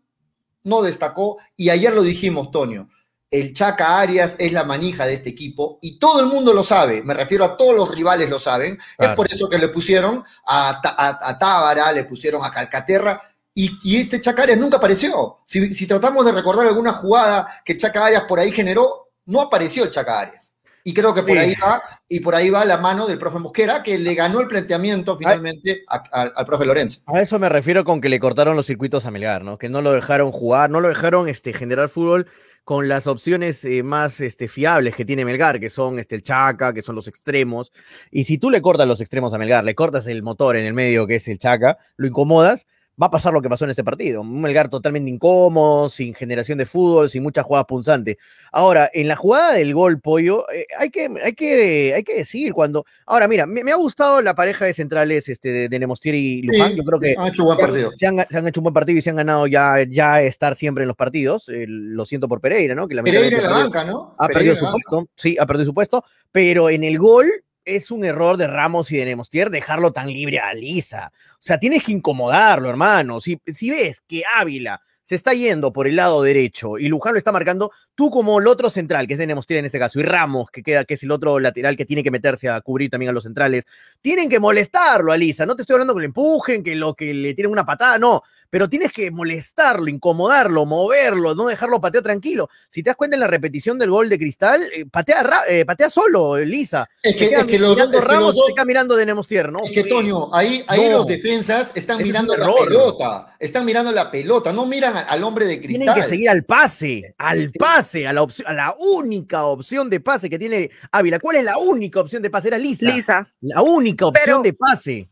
no 0.63 0.81
destacó 0.81 1.37
y 1.55 1.69
ayer 1.69 1.93
lo 1.93 2.01
dijimos, 2.01 2.51
Tonio. 2.51 2.89
El 3.31 3.53
Chaca 3.53 3.97
Arias 4.01 4.35
es 4.37 4.51
la 4.51 4.65
manija 4.65 5.05
de 5.05 5.13
este 5.13 5.29
equipo 5.29 5.79
y 5.81 5.97
todo 5.97 6.19
el 6.19 6.25
mundo 6.25 6.51
lo 6.51 6.63
sabe, 6.63 7.01
me 7.01 7.13
refiero 7.13 7.45
a 7.45 7.55
todos 7.55 7.73
los 7.75 7.89
rivales 7.89 8.29
lo 8.29 8.39
saben, 8.39 8.77
Claro. 8.97 9.13
es 9.13 9.15
por 9.15 9.31
eso 9.31 9.47
que 9.47 9.57
le 9.57 9.69
pusieron 9.69 10.21
a, 10.47 10.81
a- 10.83 11.29
a 11.29 11.39
Tábara, 11.39 11.93
le 11.93 12.03
pusieron 12.03 12.43
a 12.43 12.51
Calcaterra 12.51 13.21
y, 13.55 13.71
y 13.83 13.97
este 14.01 14.21
Chaca 14.21 14.43
Arias 14.43 14.59
nunca 14.59 14.77
apareció. 14.77 15.37
Si, 15.45 15.73
si 15.73 15.87
tratamos 15.87 16.25
de 16.25 16.31
recordar 16.33 16.67
alguna 16.67 16.91
jugada 16.93 17.47
que 17.63 17.75
Chaca 17.77 18.05
Arias 18.05 18.25
por 18.27 18.39
ahí 18.39 18.51
generó, 18.51 19.09
no 19.25 19.41
apareció 19.41 19.83
el 19.85 19.89
Chaca 19.89 20.19
Arias. 20.19 20.51
Y 20.83 20.93
creo 20.93 21.15
que 21.15 21.23
por 21.23 21.31
Sí. 21.31 21.37
ahí 21.39 21.55
va, 21.55 21.81
y 22.07 22.19
por 22.19 22.35
ahí 22.35 22.51
va 22.51 22.63
la 22.63 22.77
mano 22.77 23.07
del 23.07 23.17
profe 23.17 23.39
Mosquera, 23.39 23.81
que 23.81 23.97
le 23.97 24.13
ganó 24.13 24.39
el 24.39 24.47
planteamiento 24.47 25.17
finalmente 25.17 25.83
a- 25.89 26.03
a- 26.11 26.21
al 26.35 26.45
profe 26.45 26.63
Lorenzo. 26.65 27.01
A 27.07 27.19
eso 27.21 27.39
me 27.39 27.49
refiero 27.49 27.83
con 27.83 28.01
que 28.01 28.09
le 28.09 28.19
cortaron 28.19 28.55
los 28.55 28.67
circuitos 28.67 29.05
a 29.07 29.09
Melgar, 29.11 29.43
¿no? 29.43 29.57
Que 29.57 29.67
no 29.67 29.81
lo 29.81 29.93
dejaron 29.93 30.31
jugar, 30.31 30.69
no 30.69 30.81
lo 30.81 30.89
dejaron 30.89 31.27
este, 31.27 31.53
generar 31.53 31.89
fútbol 31.89 32.27
con 32.65 32.87
las 32.87 33.07
opciones 33.07 33.63
eh, 33.65 33.81
más 33.81 34.19
este, 34.21 34.47
fiables 34.47 34.95
que 34.95 35.05
tiene 35.05 35.25
Melgar, 35.25 35.59
que 35.59 35.71
son 35.71 35.97
este, 35.97 36.15
el 36.17 36.21
Chaca, 36.23 36.71
que 36.73 36.83
son 36.83 36.93
los 36.95 37.07
extremos. 37.07 37.71
Y 38.11 38.25
si 38.25 38.37
tú 38.37 38.51
le 38.51 38.61
cortas 38.61 38.87
los 38.87 39.01
extremos 39.01 39.33
a 39.33 39.39
Melgar, 39.39 39.63
le 39.63 39.73
cortas 39.73 40.05
el 40.05 40.21
motor 40.21 40.55
en 40.55 40.65
el 40.65 40.73
medio, 40.73 41.07
que 41.07 41.15
es 41.15 41.27
el 41.29 41.39
Chaca, 41.39 41.77
lo 41.95 42.05
incomodas, 42.05 42.67
va 43.01 43.07
a 43.07 43.11
pasar 43.11 43.33
lo 43.33 43.41
que 43.41 43.49
pasó 43.49 43.65
en 43.65 43.71
este 43.71 43.83
partido. 43.83 44.21
Un 44.21 44.41
Melgar 44.41 44.69
totalmente 44.69 45.09
incómodo, 45.09 45.89
sin 45.89 46.13
generación 46.13 46.57
de 46.57 46.65
fútbol, 46.65 47.09
sin 47.09 47.23
muchas 47.23 47.45
jugadas 47.45 47.65
punzantes. 47.67 48.17
Ahora, 48.51 48.89
en 48.93 49.07
la 49.07 49.15
jugada 49.15 49.53
del 49.53 49.73
gol, 49.73 49.99
Pollo, 49.99 50.49
eh, 50.51 50.65
hay, 50.77 50.89
que, 50.89 51.09
hay, 51.23 51.33
que, 51.33 51.93
hay 51.95 52.03
que 52.03 52.15
decir 52.15 52.53
cuando... 52.53 52.85
Ahora, 53.05 53.27
mira, 53.27 53.45
me, 53.45 53.63
me 53.63 53.71
ha 53.71 53.75
gustado 53.75 54.21
la 54.21 54.35
pareja 54.35 54.65
de 54.65 54.73
centrales 54.73 55.29
este, 55.29 55.51
de, 55.51 55.69
de 55.69 55.79
Nemostier 55.79 56.15
y 56.15 56.41
Luján. 56.41 56.71
Sí, 56.71 56.77
Yo 56.77 56.83
creo 56.83 56.99
que 56.99 57.15
han 57.17 57.27
hecho 57.27 57.43
buen 57.45 57.57
partido. 57.57 57.91
Se 57.95 58.07
han, 58.07 58.25
se 58.29 58.37
han 58.37 58.47
hecho 58.47 58.61
un 58.61 58.65
buen 58.65 58.73
partido 58.73 58.99
y 58.99 59.01
se 59.01 59.09
han 59.09 59.17
ganado 59.17 59.47
ya, 59.47 59.83
ya 59.89 60.21
estar 60.21 60.55
siempre 60.55 60.83
en 60.83 60.87
los 60.87 60.97
partidos. 60.97 61.49
Eh, 61.49 61.65
lo 61.67 62.05
siento 62.05 62.27
por 62.27 62.41
Pereira, 62.41 62.75
¿no? 62.75 62.87
Que 62.87 62.95
Pereira 62.95 63.37
en 63.37 63.43
la 63.43 63.49
banca, 63.49 63.85
¿no? 63.85 64.15
ha 64.17 64.27
Pereira 64.27 64.53
perdido 64.53 64.55
su 64.55 64.65
la 64.65 64.71
puesto. 64.71 65.09
Sí, 65.15 65.37
ha 65.39 65.45
perdido 65.45 65.65
su 65.65 65.73
puesto. 65.73 66.03
Pero 66.31 66.69
en 66.69 66.83
el 66.83 66.97
gol 66.97 67.31
es 67.65 67.91
un 67.91 68.05
error 68.05 68.37
de 68.37 68.47
Ramos 68.47 68.91
y 68.91 68.97
de 68.97 69.05
Nemostier 69.05 69.49
dejarlo 69.49 69.91
tan 69.91 70.07
libre 70.07 70.39
a 70.39 70.53
Lisa. 70.53 71.11
O 71.33 71.41
sea, 71.41 71.59
tienes 71.59 71.83
que 71.83 71.91
incomodarlo, 71.91 72.69
hermano. 72.69 73.19
Si, 73.19 73.39
si 73.47 73.71
ves 73.71 74.01
que 74.07 74.23
Ávila 74.37 74.81
se 75.05 75.13
está 75.15 75.33
yendo 75.33 75.71
por 75.71 75.87
el 75.87 75.95
lado 75.95 76.23
derecho 76.23 76.79
y 76.79 76.87
Luján 76.87 77.13
lo 77.13 77.19
está 77.19 77.31
marcando, 77.31 77.71
tú 77.93 78.09
como 78.09 78.39
el 78.39 78.47
otro 78.47 78.71
central, 78.71 79.05
que 79.07 79.13
es 79.13 79.19
de 79.19 79.27
Nemostier 79.27 79.59
en 79.59 79.65
este 79.65 79.77
caso, 79.77 79.99
y 79.99 80.03
Ramos, 80.03 80.49
que 80.49 80.63
queda, 80.63 80.83
que 80.83 80.95
es 80.95 81.03
el 81.03 81.11
otro 81.11 81.39
lateral 81.39 81.77
que 81.77 81.85
tiene 81.85 82.03
que 82.03 82.09
meterse 82.09 82.49
a 82.49 82.59
cubrir 82.61 82.89
también 82.89 83.11
a 83.11 83.13
los 83.13 83.23
centrales, 83.23 83.65
tienen 84.01 84.27
que 84.29 84.39
molestarlo 84.39 85.11
a 85.11 85.17
Lisa. 85.17 85.45
No 85.45 85.55
te 85.55 85.61
estoy 85.61 85.75
hablando 85.75 85.93
que 85.93 85.99
lo 86.01 86.05
empujen, 86.07 86.63
que 86.63 86.75
lo 86.75 86.95
que 86.95 87.13
le 87.13 87.35
tienen 87.35 87.51
una 87.51 87.65
patada, 87.65 87.99
no. 87.99 88.23
Pero 88.49 88.67
tienes 88.69 88.91
que 88.91 89.11
molestarlo, 89.11 89.87
incomodarlo, 89.89 90.65
moverlo, 90.65 91.35
no 91.35 91.47
dejarlo 91.47 91.79
patear 91.81 92.03
tranquilo. 92.03 92.49
Si 92.69 92.81
te 92.81 92.89
das 92.89 92.95
cuenta 92.97 93.15
en 93.15 93.19
la 93.21 93.27
repetición 93.27 93.77
del 93.77 93.89
gol 93.91 94.09
de 94.09 94.17
Cristal, 94.17 94.61
eh, 94.73 94.85
patea, 94.89 95.23
eh, 95.49 95.65
patea 95.65 95.89
solo, 95.89 96.37
Lisa. 96.37 96.89
Es 97.03 97.15
que, 97.15 97.29
queda 97.29 97.39
es 97.41 97.45
que 97.45 97.59
los 97.59 97.69
dos, 97.69 97.75
mirando 97.77 97.97
es 97.97 98.03
que 98.03 98.07
Ramos, 98.07 98.25
los 98.27 98.35
dos- 98.35 98.47
se 98.47 98.53
queda 98.53 98.65
mirando 98.65 98.95
de 98.95 99.05
Nemostier, 99.05 99.51
¿no? 99.51 99.63
es 99.65 99.71
que, 99.71 99.83
Toño, 99.83 100.33
ahí, 100.33 100.63
ahí 100.67 100.89
No. 100.89 100.97
los 100.99 101.07
defensas 101.07 101.71
están 101.75 101.99
es 101.99 102.07
mirando 102.07 102.35
la 102.35 102.49
pelota, 102.53 103.35
están 103.39 103.65
mirando 103.65 103.91
la 103.91 104.09
pelota, 104.09 104.51
no 104.53 104.65
miran 104.65 104.94
al 104.97 105.23
hombre 105.23 105.45
de 105.45 105.57
Tienen 105.57 105.77
cristal. 105.87 105.95
que 106.01 106.07
seguir 106.07 106.29
al 106.29 106.43
pase, 106.43 107.13
al 107.17 107.51
pase, 107.51 108.07
a 108.07 108.13
la, 108.13 108.21
opción- 108.21 108.47
a 108.47 108.53
la 108.53 108.75
única 108.79 109.45
opción 109.45 109.89
de 109.89 109.99
pase 109.99 110.29
que 110.29 110.39
tiene 110.39 110.69
Ávila. 110.91 111.19
¿Cuál 111.19 111.37
es 111.37 111.43
la 111.43 111.57
única 111.57 111.99
opción 111.99 112.21
de 112.21 112.29
pase? 112.29 112.47
Era 112.49 112.57
Lisa. 112.57 112.85
Lisa. 112.85 113.33
La 113.41 113.61
única 113.61 114.05
opción 114.07 114.23
Pero- 114.25 114.41
de 114.41 114.53
pase. 114.53 115.09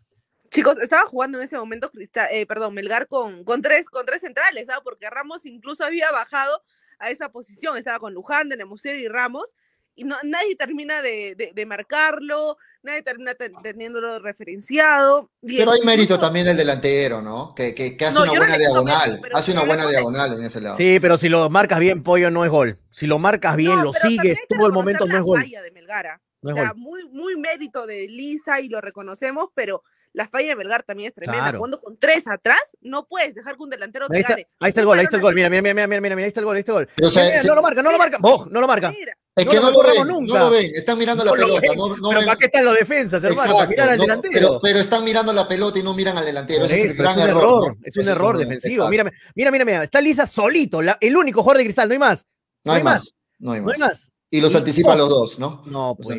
Chicos, 0.50 0.78
estaba 0.82 1.04
jugando 1.08 1.40
en 1.40 1.46
ese 1.46 1.58
momento 1.58 1.90
Cristal, 1.90 2.28
eh, 2.32 2.46
perdón, 2.46 2.76
Melgar 2.76 3.08
con, 3.08 3.44
con 3.44 3.62
tres, 3.64 3.90
con 3.90 4.06
tres 4.06 4.22
centrales, 4.22 4.68
¿sabes? 4.68 4.82
Porque 4.84 5.10
Ramos 5.10 5.46
incluso 5.48 5.84
había 5.84 6.12
bajado 6.12 6.62
a 7.00 7.10
esa 7.10 7.30
posición, 7.30 7.76
estaba 7.76 7.98
con 7.98 8.14
Luján, 8.14 8.50
de 8.50 8.58
Nemustier 8.58 8.96
y 8.98 9.08
Ramos, 9.08 9.56
y 9.96 10.04
no, 10.06 10.16
nadie 10.24 10.56
termina 10.56 11.02
de, 11.02 11.36
de- 11.36 11.52
de 11.54 11.66
marcarlo, 11.66 12.58
nadie 12.82 13.04
termina 13.04 13.34
te- 13.36 13.52
teniéndolo 13.62 14.20
referenciado. 14.20 15.30
y 15.42 15.58
Pero 15.58 15.72
hay 15.72 15.78
incluso- 15.80 15.86
mérito 15.98 16.20
también 16.20 16.46
del 16.46 16.58
delantero, 16.58 17.22
¿no? 17.22 17.54
Que, 17.56 17.74
que- 17.76 17.96
que 17.98 18.06
hace 18.06 18.16
No, 18.16 18.24
una 18.24 18.32
no 18.34 18.38
buena 18.40 18.54
quito 18.58 18.60
diagonal, 18.70 19.02
mérito, 19.10 19.22
pero 19.22 19.38
hace 19.38 19.52
una 19.52 19.64
buena 19.64 19.88
diagonal 19.88 20.34
en 20.40 20.46
ese 20.46 20.62
lado. 20.62 20.78
Sí, 20.78 21.00
pero 21.00 21.18
si 21.18 21.30
lo 21.30 21.50
marcas 21.50 21.80
bien, 21.80 22.04
pollo 22.04 22.32
no 22.32 22.44
es 22.46 22.52
gol. 22.52 22.80
Si 22.90 23.06
lo 23.08 23.20
marcas 23.20 23.56
bien, 23.56 23.76
No, 23.78 23.84
lo 23.84 23.94
sigues 23.94 24.40
todo 24.50 24.68
el 24.68 24.74
momento, 24.74 25.06
no 25.06 25.16
es 25.16 25.22
gol. 25.24 25.42
falla 25.42 25.62
de 25.62 25.72
Melgara. 25.72 26.22
No 26.42 26.50
es 26.50 26.56
o 26.56 26.60
sea, 26.60 26.70
gol. 26.70 26.78
muy, 26.78 27.10
muy 27.10 27.38
mérito 27.38 27.86
de 27.88 28.08
Lisa 28.08 28.60
y 28.62 28.70
lo 28.70 28.82
reconocemos, 28.82 29.48
pero 29.56 29.82
la 30.14 30.28
falla 30.28 30.50
de 30.50 30.56
Melgar 30.56 30.84
también 30.84 31.08
es 31.10 31.14
tremenda. 31.14 31.44
Claro. 31.44 31.58
Jugando 31.58 31.80
con 31.80 31.98
tres 31.98 32.28
atrás, 32.28 32.60
no 32.82 33.08
puedes 33.08 33.34
dejar 33.36 33.56
que 33.58 33.64
un 33.64 33.70
delantero 33.72 34.08
te 34.08 34.16
Ahí 34.16 34.22
está, 34.22 34.34
gane. 34.34 34.48
ahí 34.60 34.70
está 34.70 34.82
el 34.82 34.86
gol, 34.88 35.00
ahí 35.00 35.06
está 35.06 35.16
el 35.18 35.22
gol. 35.24 35.34
Mira, 35.34 35.50
mira, 35.50 35.62
mira, 35.62 35.74
mira, 35.74 35.88
mira, 35.88 36.16
mira, 36.16 36.26
ahí 36.26 36.28
está 36.28 36.40
el 36.40 36.46
gol, 36.46 36.56
ahí 36.56 36.60
está 36.60 36.72
el 36.72 36.78
gol. 36.78 36.90
Pero, 36.96 37.08
o 37.08 37.12
sea, 37.12 37.24
Mira, 37.26 37.42
se- 37.42 37.48
no 37.48 37.56
lo 37.56 37.62
marca, 37.64 37.82
no 37.84 37.92
lo 37.92 37.98
marca. 37.98 38.18
Vos, 38.22 38.48
no 38.52 38.62
lo 38.62 38.68
marca. 38.68 38.92
mira. 38.92 39.18
Es 39.36 39.46
No 39.46 39.52
que 39.52 39.58
lo 39.58 39.64
no 39.64 39.72
lo 39.72 39.78
recordamos 39.82 40.08
ven, 40.08 40.16
nunca. 40.16 40.34
no 40.34 40.40
lo 40.46 40.50
ven, 40.52 40.72
están 40.76 40.98
mirando 41.00 41.26
la 41.26 41.32
No 41.32 41.36
lo 41.38 41.44
pelota, 41.46 41.62
ven, 41.68 41.78
no, 41.78 41.88
no 41.98 42.08
pero 42.10 42.20
ven- 42.20 42.26
¿para 42.28 42.38
qué 42.38 42.46
están 42.46 42.66
los 42.66 42.76
defensas, 42.78 43.24
hermano? 43.24 43.42
Exacto, 43.42 43.58
Para 43.58 43.70
mirar 43.70 43.90
al 43.90 43.98
no, 43.98 44.04
delantero. 44.04 44.34
pero, 44.34 44.60
pero 44.62 44.80
están 44.80 45.04
mirando 45.04 45.34
la 45.34 45.48
pelota 45.48 45.80
y 45.80 45.84
no 45.84 45.94
miran 45.96 46.18
al 46.20 46.26
delantero. 46.26 46.60
Por 46.60 46.66
Ese 46.68 46.76
es 46.78 46.86
el 46.86 46.92
eso, 46.92 47.02
gran 47.02 47.18
es 47.18 47.24
un 47.24 47.30
error. 47.32 47.42
error, 47.42 47.68
¿no? 47.78 47.82
es 47.84 47.98
un 47.98 48.08
error 48.10 48.38
defensivo. 48.38 48.90
Mira, 48.90 49.04
mira, 49.34 49.52
mira, 49.52 49.66
mira, 49.66 49.84
está 49.84 50.00
Lisa 50.02 50.28
solito, 50.28 50.84
la- 50.84 51.00
el 51.02 51.18
único 51.18 51.42
jugador 51.42 51.58
de 51.58 51.64
cristal, 51.64 51.90
no 51.90 51.94
hay 51.94 52.00
más. 52.00 52.28
No 52.64 52.74
hay 52.74 52.84
más, 52.84 53.16
no 53.40 53.54
hay 53.54 53.62
No 53.62 53.72
hay 53.72 53.80
más. 53.80 54.12
Y 54.30 54.40
los 54.40 54.54
Y- 54.54 54.58
anticipa 54.58 54.94
a 54.94 54.96
los 54.98 55.10
dos, 55.10 55.40
¿no? 55.40 55.64
No, 55.66 55.98
pues. 56.00 56.16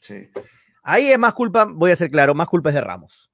Sí. 0.00 0.30
Ahí 0.90 1.10
es 1.10 1.18
más 1.18 1.34
culpa, 1.34 1.66
voy 1.70 1.90
a 1.90 1.96
ser 1.96 2.10
claro, 2.10 2.34
más 2.34 2.48
culpa 2.48 2.70
es 2.70 2.74
de 2.74 2.80
Ramos. 2.80 3.30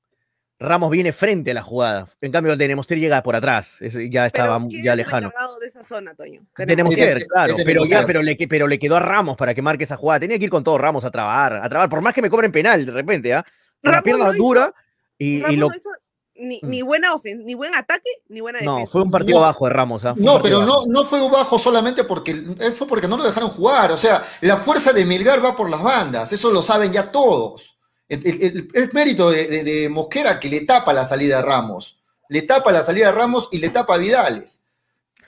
Ramos 0.59 0.91
viene 0.91 1.13
frente 1.13 1.51
a 1.51 1.55
la 1.55 1.63
jugada. 1.63 2.07
En 2.21 2.33
cambio, 2.33 2.53
el 2.53 2.59
de 2.59 2.67
Nemostier 2.69 2.99
llega 2.99 3.23
por 3.23 3.37
atrás. 3.37 3.77
Ya 4.11 4.27
estaba 4.27 4.57
Pero, 4.59 4.69
¿quién 4.69 4.85
ya 4.85 4.97
lejano. 4.97 5.33
de 5.61 5.67
esa 5.67 5.83
zona, 5.83 6.15
Toño? 6.15 6.47
Tenemos 6.57 6.95
que- 6.95 7.01
ver, 7.05 7.27
claro, 7.27 7.55
que 7.55 7.65
pero 7.65 7.85
ya, 7.85 8.05
pero 8.07 8.23
le, 8.23 8.37
que- 8.37 8.49
pero 8.49 8.67
le 8.67 8.79
quedó 8.79 8.97
a 8.97 9.01
Ramos 9.01 9.37
para 9.37 9.55
que 9.55 9.63
marque 9.63 9.85
esa 9.85 9.97
jugada. 9.97 10.21
Tenía 10.21 10.39
que 10.39 10.45
ir 10.45 10.51
con 10.51 10.65
todo 10.65 10.79
Ramos 10.79 11.05
a 11.05 11.11
trabar, 11.11 11.57
a 11.57 11.69
trabar, 11.69 11.89
por 11.89 12.01
más 12.01 12.13
que 12.15 12.23
me 12.23 12.31
cobren 12.31 12.51
penal 12.51 12.87
de 12.87 12.93
repente, 12.93 13.35
¿ah? 13.35 13.45
Con 13.83 13.91
la 13.93 13.99
Ramos 13.99 14.05
pierna 14.05 14.25
no 14.25 14.31
hizo- 14.35 14.43
dura 14.43 14.75
y, 15.19 15.37
y 15.37 15.41
Ramos 15.43 15.57
lo. 15.59 15.69
no 15.69 15.77
hizo 15.77 15.91
ni, 16.37 16.59
Mm. 16.63 16.69
ni 16.69 16.83
buena 16.83 17.13
ofen- 17.15 17.45
ni 17.45 17.55
buen 17.55 17.75
ataque, 17.75 18.11
ni 18.29 18.41
buena 18.41 18.61
No, 18.61 18.73
defensa. 18.75 18.93
fue 18.93 19.03
un 19.03 19.11
partido 19.11 19.39
No. 19.39 19.45
bajo 19.47 19.65
de 19.67 19.71
Ramos, 19.73 20.05
¿ah? 20.05 20.15
No, 20.17 20.43
pero 20.43 20.61
bajo. 20.61 20.87
no, 20.87 20.93
no 20.93 21.05
fue 21.05 21.21
bajo 21.31 21.59
solamente 21.59 22.05
porque 22.05 22.33
él 22.33 22.73
fue 22.75 22.87
porque 22.87 23.07
no 23.09 23.17
lo 23.17 23.25
dejaron 23.25 23.51
jugar. 23.51 23.93
O 23.93 23.97
sea, 23.97 24.23
la 24.41 24.57
fuerza 24.57 24.93
de 24.93 25.05
Melgar 25.05 25.45
va 25.45 25.55
por 25.55 25.71
las 25.71 25.83
bandas, 25.83 26.33
eso 26.33 26.51
lo 26.51 26.61
saben 26.63 26.93
ya 26.93 27.11
todos. 27.13 27.79
El, 28.09 28.27
el- 28.27 28.43
el- 28.43 28.69
es 28.75 28.93
mérito 28.93 29.31
de, 29.31 29.47
de- 29.47 29.65
de 29.65 29.89
Mosquera 29.89 30.39
que 30.39 30.49
le 30.49 30.61
tapa 30.63 30.93
la 30.93 31.05
salida 31.05 31.37
de 31.37 31.43
Ramos. 31.43 31.99
Le 32.29 32.43
tapa 32.43 32.73
la 32.73 32.83
salida 32.83 33.07
de 33.07 33.13
Ramos 33.13 33.49
y 33.53 33.59
le 33.59 33.71
tapa 33.71 33.95
a 33.95 33.99
Vidales. 33.99 34.61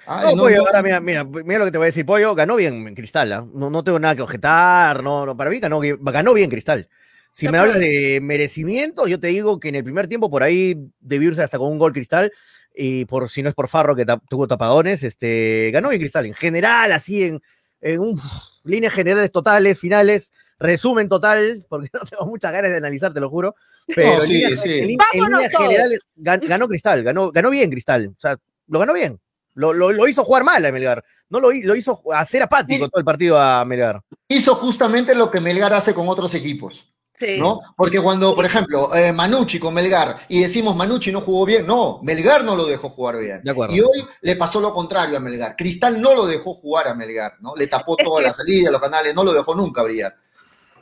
Ay, 0.08 0.26
No, 0.30 0.36
no, 0.36 0.42
Pollo, 0.44 0.56
no. 0.58 0.66
ahora 0.66 0.82
mira, 0.82 1.00
mira, 1.00 1.24
mira 1.24 1.58
lo 1.58 1.64
que 1.64 1.72
te 1.72 1.78
voy 1.78 1.86
a 1.86 1.86
decir, 1.86 2.06
Pollo, 2.06 2.34
ganó 2.34 2.54
bien 2.56 2.94
Cristal, 2.94 3.32
¿ah? 3.32 3.44
no, 3.52 3.70
no 3.70 3.82
tengo 3.82 3.98
nada 3.98 4.14
que 4.14 4.22
objetar, 4.22 5.02
no, 5.02 5.26
no, 5.26 5.36
para 5.36 5.50
mí 5.50 5.58
ganó, 5.58 5.80
ganó 5.80 6.32
bien 6.32 6.48
Cristal. 6.48 6.88
Si 7.38 7.48
me 7.50 7.58
hablas 7.58 7.78
de 7.78 8.18
merecimiento, 8.22 9.06
yo 9.06 9.20
te 9.20 9.26
digo 9.26 9.60
que 9.60 9.68
en 9.68 9.74
el 9.74 9.84
primer 9.84 10.08
tiempo 10.08 10.30
por 10.30 10.42
ahí 10.42 10.74
debió 11.00 11.28
irse 11.28 11.42
hasta 11.42 11.58
con 11.58 11.70
un 11.70 11.78
gol 11.78 11.92
Cristal, 11.92 12.32
y 12.74 13.04
por 13.04 13.28
si 13.28 13.42
no 13.42 13.50
es 13.50 13.54
por 13.54 13.68
Farro 13.68 13.94
que 13.94 14.06
ta- 14.06 14.20
tuvo 14.28 14.46
tapadones, 14.46 15.02
este, 15.02 15.70
ganó 15.72 15.90
bien 15.90 16.00
Cristal. 16.00 16.24
En 16.24 16.32
general, 16.34 16.92
así 16.92 17.24
en, 17.24 17.42
en 17.82 18.00
un, 18.00 18.18
líneas 18.64 18.94
generales 18.94 19.30
totales, 19.30 19.78
finales, 19.78 20.32
resumen 20.58 21.10
total, 21.10 21.66
porque 21.68 21.90
no 21.92 22.00
tengo 22.00 22.24
muchas 22.26 22.52
ganas 22.52 22.70
de 22.70 22.78
analizar, 22.78 23.12
te 23.12 23.20
lo 23.20 23.28
juro. 23.28 23.54
Pero 23.94 24.14
en 24.14 24.20
sí, 24.22 24.32
líneas- 24.32 24.60
sí. 24.62 24.78
en 24.78 24.86
lin- 24.88 24.90
en 25.12 25.20
Vámonos 25.20 25.30
líneas 25.40 25.52
todos. 25.52 25.64
generales 25.66 26.00
gan- 26.16 26.48
ganó 26.48 26.68
Cristal, 26.68 27.02
ganó, 27.02 27.30
ganó 27.32 27.50
bien 27.50 27.70
Cristal. 27.70 28.08
O 28.16 28.18
sea, 28.20 28.36
lo 28.68 28.78
ganó 28.78 28.94
bien. 28.94 29.20
Lo, 29.52 29.74
lo- 29.74 29.92
lo 29.92 30.08
hizo 30.08 30.24
jugar 30.24 30.42
mal 30.44 30.64
a 30.64 30.72
Melgar. 30.72 31.04
No 31.28 31.40
lo, 31.40 31.50
lo 31.52 31.76
hizo 31.76 32.00
hacer 32.14 32.42
apático 32.42 32.84
Sí. 32.86 32.90
todo 32.90 32.98
el 32.98 33.04
partido 33.04 33.38
a 33.38 33.62
Melgar. 33.66 34.00
Hizo 34.28 34.54
justamente 34.54 35.14
lo 35.14 35.30
que 35.30 35.40
Melgar 35.40 35.72
hace 35.74 35.92
con 35.94 36.08
otros 36.08 36.34
equipos. 36.34 36.92
Sí. 37.18 37.38
¿no? 37.38 37.60
Porque 37.76 38.00
cuando, 38.00 38.34
por 38.34 38.44
ejemplo, 38.44 38.94
eh, 38.94 39.12
Manucci 39.12 39.58
con 39.58 39.72
Melgar 39.74 40.16
y 40.28 40.40
decimos 40.42 40.76
Manucci 40.76 41.10
no 41.12 41.20
jugó 41.22 41.46
bien, 41.46 41.66
no, 41.66 42.00
Melgar 42.02 42.44
no 42.44 42.54
lo 42.56 42.64
dejó 42.66 42.88
jugar 42.90 43.18
bien. 43.18 43.42
De. 43.42 43.52
Y 43.70 43.80
hoy 43.80 44.06
le 44.20 44.36
pasó 44.36 44.60
lo 44.60 44.72
contrario 44.74 45.16
a 45.16 45.20
Melgar. 45.20 45.56
Cristal 45.56 46.00
no 46.00 46.14
lo 46.14 46.26
dejó 46.26 46.52
jugar 46.54 46.88
a 46.88 46.94
Melgar, 46.94 47.34
¿no? 47.40 47.54
Le 47.56 47.66
tapó 47.68 47.96
Es 47.98 48.04
toda 48.04 48.20
que- 48.20 48.26
la 48.26 48.32
salida, 48.32 48.70
los 48.70 48.80
canales, 48.80 49.14
no 49.14 49.24
lo 49.24 49.32
dejó 49.32 49.54
nunca 49.54 49.82
brillar. 49.82 50.14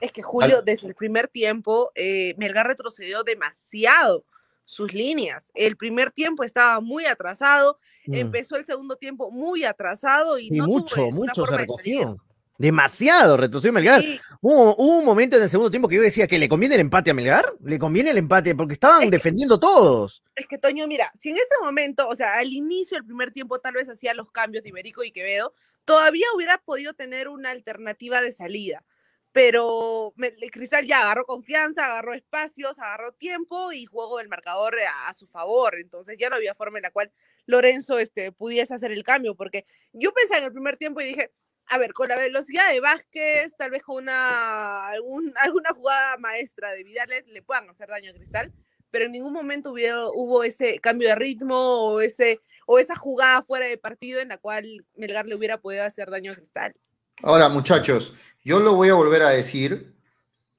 Es 0.01 0.13
que 0.13 0.23
Julio, 0.23 0.61
desde 0.61 0.89
el 0.89 0.95
primer 0.95 1.29
tiempo, 1.29 1.91
eh, 1.95 2.35
Melgar 2.37 2.67
retrocedió 2.67 3.23
demasiado 3.23 4.25
sus 4.67 4.93
líneas. 4.93 5.51
El 5.55 5.77
primer 5.77 6.11
tiempo 6.11 6.43
estaba 6.43 6.81
muy 6.81 7.07
atrasado, 7.07 7.79
Mm. 8.07 8.15
empezó 8.15 8.57
el 8.57 8.67
segundo 8.67 8.97
tiempo 8.97 9.31
muy 9.31 9.65
atrasado 9.65 10.39
y, 10.39 10.49
Y 10.49 10.51
no 10.51 10.67
tuvo 10.67 10.79
mucho, 10.79 11.11
mucho 11.11 11.47
se 11.47 11.57
recogió. 11.57 12.17
Demasiado 12.59 13.37
retrocedió 13.37 13.73
Melgar. 13.73 14.01
Sí, 14.03 14.21
Hubo, 14.41 14.77
hubo 14.77 14.99
un 14.99 15.05
momento 15.05 15.37
en 15.37 15.43
el 15.43 15.51
segundo 15.51 15.71
tiempo 15.71 15.89
que 15.89 15.97
yo 15.97 16.03
decía 16.03 16.27
que 16.27 16.39
le 16.39 16.49
conviene 16.49 16.77
el 16.77 16.81
empate 16.83 17.11
a 17.11 17.15
Melgar. 17.15 17.45
Le 17.65 17.79
conviene 17.79 18.11
el 18.11 18.19
empate 18.19 18.55
porque 18.55 18.75
estaban 18.75 19.03
Es 19.03 19.05
que- 19.07 19.17
defendiendo 19.17 19.59
todos. 19.59 20.23
es 20.37 20.47
que 20.47 20.59
Toño, 20.59 20.87
mira, 20.87 21.11
si 21.21 21.31
en 21.31 21.37
ese 21.37 21.55
momento, 21.63 22.07
o 22.09 22.15
sea, 22.15 22.35
al 22.37 22.53
inicio 22.53 22.97
del 22.97 23.05
primer 23.07 23.33
tiempo 23.33 23.59
tal 23.59 23.75
vez 23.75 23.89
hacía 23.89 24.15
los 24.15 24.31
cambios 24.31 24.63
de 24.63 24.69
Iberico 24.71 25.03
y 25.03 25.11
Quevedo, 25.13 25.53
todavía 25.85 26.27
hubiera 26.35 26.59
podido 26.59 26.95
tener 26.95 27.29
una 27.29 27.51
alternativa 27.51 28.21
de 28.21 28.31
salida. 28.33 28.85
Pero 29.33 30.13
me- 30.15 30.33
Cristal 30.53 30.87
ya 30.87 31.01
agarró 31.03 31.25
confianza, 31.25 31.87
agarró 31.87 32.15
espacios, 32.15 32.79
agarró 32.79 33.11
tiempo 33.13 33.73
y 33.73 33.85
jugó 33.85 34.21
el 34.21 34.29
marcador 34.29 34.77
a, 34.81 35.09
a 35.09 35.13
su 35.15 35.27
favor. 35.27 35.77
Entonces 35.77 36.17
ya 36.21 36.31
no 36.31 36.37
había 36.37 36.55
forma 36.55 36.79
en 36.79 36.83
la 36.83 36.93
cual 36.93 37.11
Lorenzo 37.47 37.99
este, 37.99 38.31
pudiese 38.31 38.75
hacer 38.75 38.93
el 38.93 39.03
cambio. 39.03 39.35
Porque 39.35 39.67
yo 39.93 40.13
pensé 40.13 40.39
en 40.39 40.45
el 40.45 40.53
primer 40.53 40.77
tiempo 40.77 41.01
y 41.01 41.07
dije, 41.07 41.33
a 41.69 41.79
ver, 41.79 41.93
con 41.93 42.09
la 42.09 42.17
velocidad 42.17 42.71
de 42.71 42.81
Vázquez, 42.81 43.57
tal 43.57 43.71
vez 43.71 43.83
con 43.83 43.97
una, 43.97 44.89
algún- 44.89 45.35
alguna 45.41 45.71
jugada 45.75 46.17
maestra 46.19 46.71
de 46.73 46.85
Vidales 46.85 47.27
le 47.27 47.43
puedan 47.43 47.69
hacer 47.71 47.89
daño 47.89 48.11
a 48.11 48.15
Cristal 48.15 48.53
pero 48.95 49.07
en 49.07 49.11
ningún 49.11 49.33
momento 49.33 49.73
hubo, 49.73 50.13
hubo 50.15 50.45
ese 50.45 50.79
cambio 50.79 51.09
de 51.09 51.17
ritmo 51.17 51.57
o, 51.57 52.01
ese, 52.01 52.39
o 52.65 52.79
esa 52.79 52.95
jugada 52.95 53.43
fuera 53.43 53.67
de 53.67 53.77
partido 53.77 54.21
en 54.21 54.29
la 54.29 54.39
cual 54.39 54.87
Melgar 54.95 55.27
le 55.27 55.35
hubiera 55.35 55.61
podido 55.61 55.83
hacer 55.83 56.09
daño 56.13 56.31
a 56.31 56.37
Cristal. 56.37 56.77
Ahora, 57.25 57.49
muchachos, 57.49 58.15
yo 58.45 58.61
lo 58.61 58.75
voy 58.75 58.91
a 58.91 58.95
volver 58.95 59.23
a 59.23 59.31
decir, 59.31 59.97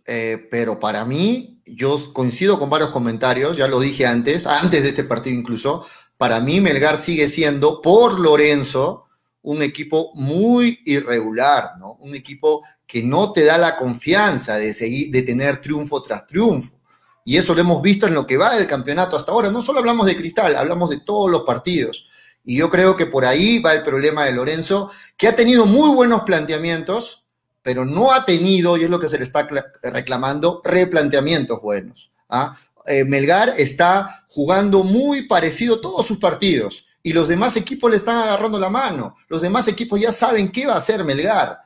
eh, 0.06 0.50
pero 0.52 0.82
para 0.82 1.06
mí, 1.06 1.62
yo 1.66 1.98
coincido 2.12 2.60
con 2.60 2.70
varios 2.70 2.90
comentarios, 2.90 3.56
ya 3.56 3.70
lo 3.70 3.80
dije 3.80 4.06
antes, 4.06 4.46
antes 4.46 4.84
de 4.84 4.90
este 4.90 5.06
partido 5.06 5.34
incluso, 5.40 5.88
para 6.18 6.42
mí 6.42 6.60
Melgar 6.60 6.98
sigue 6.98 7.30
siendo, 7.30 7.82
por 7.82 8.20
Lorenzo, 8.20 9.05
un 9.46 9.62
equipo 9.62 10.12
muy 10.16 10.80
irregular, 10.86 11.78
¿no? 11.78 11.98
Un 12.02 12.16
equipo 12.16 12.64
que 12.86 13.04
no 13.04 13.32
te 13.32 13.46
da 13.46 13.60
la 13.60 13.76
confianza 13.76 14.58
de 14.58 14.74
seguir, 14.74 15.12
de 15.12 15.22
tener 15.22 15.62
triunfo 15.62 16.02
tras 16.02 16.26
triunfo. 16.26 16.76
Y 17.24 17.38
eso 17.38 17.54
lo 17.54 17.62
hemos 17.62 17.82
visto 17.82 18.08
en 18.08 18.16
lo 18.16 18.26
que 18.26 18.38
va 18.38 18.56
del 18.56 18.66
campeonato 18.66 19.16
hasta 19.16 19.32
ahora. 19.32 19.52
No 19.52 19.62
solo 19.62 19.80
hablamos 19.80 20.08
de 20.08 20.18
Cristal, 20.18 20.56
hablamos 20.56 20.90
de 20.90 21.00
todos 21.02 21.30
los 21.30 21.44
partidos. 21.44 22.10
Y 22.44 22.58
yo 22.58 22.72
creo 22.72 22.96
que 22.96 23.06
por 23.06 23.24
ahí 23.24 23.60
va 23.60 23.74
el 23.74 23.84
problema 23.84 24.26
de 24.26 24.32
Lorenzo, 24.32 24.90
que 25.16 25.28
ha 25.28 25.36
tenido 25.36 25.68
muy 25.68 25.94
buenos 25.94 26.24
planteamientos, 26.24 27.26
pero 27.62 27.86
no 27.86 28.14
ha 28.14 28.26
tenido, 28.26 28.78
y 28.78 28.84
es 28.84 28.90
lo 28.90 29.00
que 29.00 29.10
se 29.10 29.18
le 29.20 29.24
está 29.24 29.48
reclamando, 29.84 30.62
replanteamientos 30.64 31.62
buenos. 31.62 32.12
¿ah? 32.30 32.58
Eh, 32.88 33.04
Melgar 33.06 33.54
está 33.58 34.26
jugando 34.28 34.84
muy 34.84 35.28
parecido 35.28 35.80
todos 35.80 36.06
sus 36.06 36.18
partidos 36.18 36.85
y 37.06 37.14
los 37.14 37.28
demás 37.28 37.56
equipos 37.56 37.92
le 37.92 37.98
están 37.98 38.18
agarrando 38.18 38.60
la 38.60 38.72
mano. 38.72 39.16
Los 39.28 39.44
demás 39.44 39.68
equipos 39.68 40.00
ya 40.00 40.12
saben 40.12 40.52
qué 40.52 40.66
va 40.66 40.74
a 40.74 40.78
hacer 40.78 41.04
Melgar, 41.04 41.60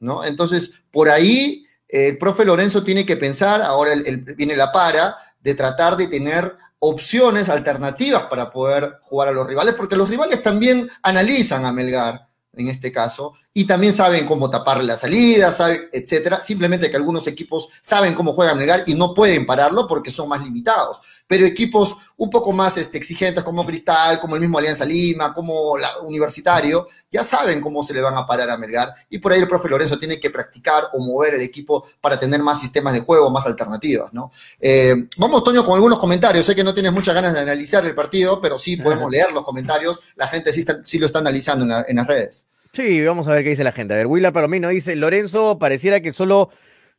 ¿no? 0.00 0.24
Entonces, 0.24 0.72
por 0.90 1.08
ahí 1.08 1.64
eh, 1.86 2.08
el 2.08 2.18
profe 2.18 2.44
Lorenzo 2.44 2.82
tiene 2.82 3.06
que 3.06 3.16
pensar, 3.16 3.62
ahora 3.62 3.94
viene 4.36 4.56
la 4.56 4.72
para, 4.72 5.14
de 5.38 5.54
tratar 5.54 5.96
de 5.96 6.08
tener 6.08 6.56
opciones 6.80 7.48
alternativas 7.48 8.24
para 8.24 8.50
poder 8.50 8.98
jugar 9.02 9.28
a 9.28 9.32
los 9.32 9.46
rivales, 9.46 9.74
porque 9.74 9.94
los 9.94 10.08
rivales 10.08 10.42
también 10.42 10.90
analizan 11.04 11.64
a 11.66 11.72
Melgar 11.72 12.28
en 12.54 12.66
este 12.66 12.90
caso, 12.90 13.34
y 13.52 13.64
también 13.64 13.92
saben 13.92 14.26
cómo 14.26 14.48
taparle 14.48 14.84
la 14.84 14.96
salida, 14.96 15.50
saben, 15.50 15.88
etcétera. 15.92 16.40
Simplemente 16.40 16.88
que 16.88 16.96
algunos 16.96 17.26
equipos 17.26 17.68
saben 17.80 18.14
cómo 18.14 18.32
juegan 18.32 18.56
Melgar 18.56 18.84
y 18.86 18.94
no 18.94 19.12
pueden 19.12 19.44
pararlo 19.44 19.88
porque 19.88 20.12
son 20.12 20.28
más 20.28 20.40
limitados. 20.40 21.00
Pero 21.26 21.44
equipos 21.44 21.96
un 22.16 22.30
poco 22.30 22.52
más 22.52 22.76
este, 22.76 22.96
exigentes 22.96 23.42
como 23.42 23.66
Cristal, 23.66 24.20
como 24.20 24.36
el 24.36 24.40
mismo 24.40 24.58
Alianza 24.58 24.84
Lima, 24.84 25.34
como 25.34 25.76
la 25.76 25.98
Universitario, 25.98 26.86
ya 27.10 27.24
saben 27.24 27.60
cómo 27.60 27.82
se 27.82 27.92
le 27.92 28.00
van 28.00 28.16
a 28.16 28.24
parar 28.24 28.50
a 28.50 28.56
Melgar. 28.56 28.94
Y 29.08 29.18
por 29.18 29.32
ahí 29.32 29.40
el 29.40 29.48
profe 29.48 29.68
Lorenzo 29.68 29.98
tiene 29.98 30.20
que 30.20 30.30
practicar 30.30 30.88
o 30.92 31.00
mover 31.00 31.34
el 31.34 31.40
equipo 31.40 31.84
para 32.00 32.16
tener 32.18 32.40
más 32.40 32.60
sistemas 32.60 32.92
de 32.92 33.00
juego, 33.00 33.30
más 33.30 33.46
alternativas, 33.46 34.12
¿no? 34.12 34.30
Eh, 34.60 35.08
vamos, 35.16 35.42
Toño, 35.42 35.64
con 35.64 35.74
algunos 35.74 35.98
comentarios. 35.98 36.46
Sé 36.46 36.54
que 36.54 36.62
no 36.62 36.72
tienes 36.72 36.92
muchas 36.92 37.16
ganas 37.16 37.34
de 37.34 37.40
analizar 37.40 37.84
el 37.84 37.96
partido, 37.96 38.40
pero 38.40 38.60
sí 38.60 38.76
podemos 38.76 39.10
leer 39.10 39.32
los 39.32 39.42
comentarios. 39.42 39.98
La 40.14 40.28
gente 40.28 40.52
sí, 40.52 40.64
sí 40.84 41.00
lo 41.00 41.06
está 41.06 41.18
analizando 41.18 41.64
en, 41.64 41.84
en 41.88 41.96
las 41.96 42.06
redes. 42.06 42.46
Sí, 42.72 43.04
vamos 43.04 43.26
a 43.26 43.32
ver 43.32 43.42
qué 43.42 43.50
dice 43.50 43.64
la 43.64 43.72
gente. 43.72 43.94
A 43.94 43.96
ver, 43.96 44.06
Willard 44.06 44.48
no 44.60 44.68
dice, 44.68 44.94
Lorenzo 44.94 45.58
pareciera 45.58 46.00
que 46.00 46.12
solo 46.12 46.50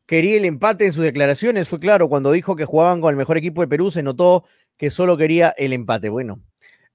quería 0.06 0.36
el 0.36 0.44
empate 0.44 0.86
en 0.86 0.92
sus 0.92 1.04
declaraciones. 1.04 1.68
Fue 1.68 1.80
claro, 1.80 2.08
cuando 2.08 2.32
dijo 2.32 2.56
que 2.56 2.64
jugaban 2.64 3.00
con 3.00 3.10
el 3.10 3.16
mejor 3.16 3.38
equipo 3.38 3.62
de 3.62 3.68
Perú, 3.68 3.90
se 3.90 4.02
notó 4.02 4.44
que 4.76 4.90
solo 4.90 5.16
quería 5.16 5.54
el 5.56 5.72
empate. 5.72 6.10
Bueno, 6.10 6.40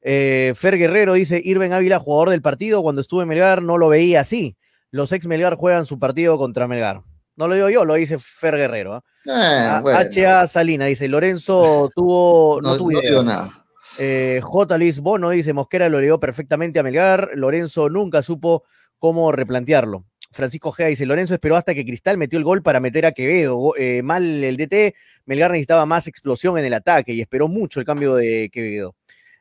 eh, 0.01 0.53
Fer 0.55 0.77
Guerrero 0.77 1.13
dice, 1.13 1.41
Irben 1.43 1.73
Ávila, 1.73 1.99
jugador 1.99 2.29
del 2.29 2.41
partido, 2.41 2.83
cuando 2.83 3.01
estuve 3.01 3.23
en 3.23 3.29
Melgar 3.29 3.63
no 3.63 3.77
lo 3.77 3.89
veía 3.89 4.21
así. 4.21 4.55
Los 4.91 5.11
ex 5.11 5.25
Melgar 5.27 5.55
juegan 5.55 5.85
su 5.85 5.97
partido 5.99 6.37
contra 6.37 6.67
Melgar. 6.67 7.01
No 7.35 7.47
lo 7.47 7.55
digo 7.55 7.69
yo, 7.69 7.85
lo 7.85 7.95
dice 7.95 8.17
Fer 8.19 8.55
Guerrero. 8.55 9.03
H.A. 9.25 10.47
Salina 10.47 10.85
dice, 10.85 11.07
Lorenzo 11.07 11.89
tuvo... 11.95 12.59
No, 12.61 12.77
tuvo 12.77 13.23
nada. 13.23 13.66
Eh, 13.99 14.39
J. 14.43 14.77
Luis 14.77 14.99
Bono 14.99 15.29
dice, 15.31 15.53
Mosquera 15.53 15.89
lo 15.89 15.99
leyó 15.99 16.19
perfectamente 16.19 16.79
a 16.79 16.83
Melgar, 16.83 17.31
Lorenzo 17.33 17.89
nunca 17.89 18.21
supo 18.21 18.63
cómo 18.99 19.31
replantearlo. 19.31 20.05
Francisco 20.31 20.71
Gea 20.71 20.87
dice, 20.87 21.05
Lorenzo 21.05 21.33
esperó 21.33 21.55
hasta 21.55 21.73
que 21.73 21.85
Cristal 21.85 22.17
metió 22.17 22.37
el 22.37 22.45
gol 22.45 22.61
para 22.61 22.79
meter 22.79 23.05
a 23.05 23.11
Quevedo. 23.11 23.73
Eh, 23.77 24.03
mal 24.03 24.43
el 24.43 24.57
DT, 24.57 24.93
Melgar 25.25 25.51
necesitaba 25.51 25.85
más 25.85 26.07
explosión 26.07 26.57
en 26.57 26.65
el 26.65 26.73
ataque 26.73 27.13
y 27.13 27.21
esperó 27.21 27.47
mucho 27.47 27.79
el 27.79 27.85
cambio 27.85 28.15
de 28.15 28.49
Quevedo. 28.51 28.95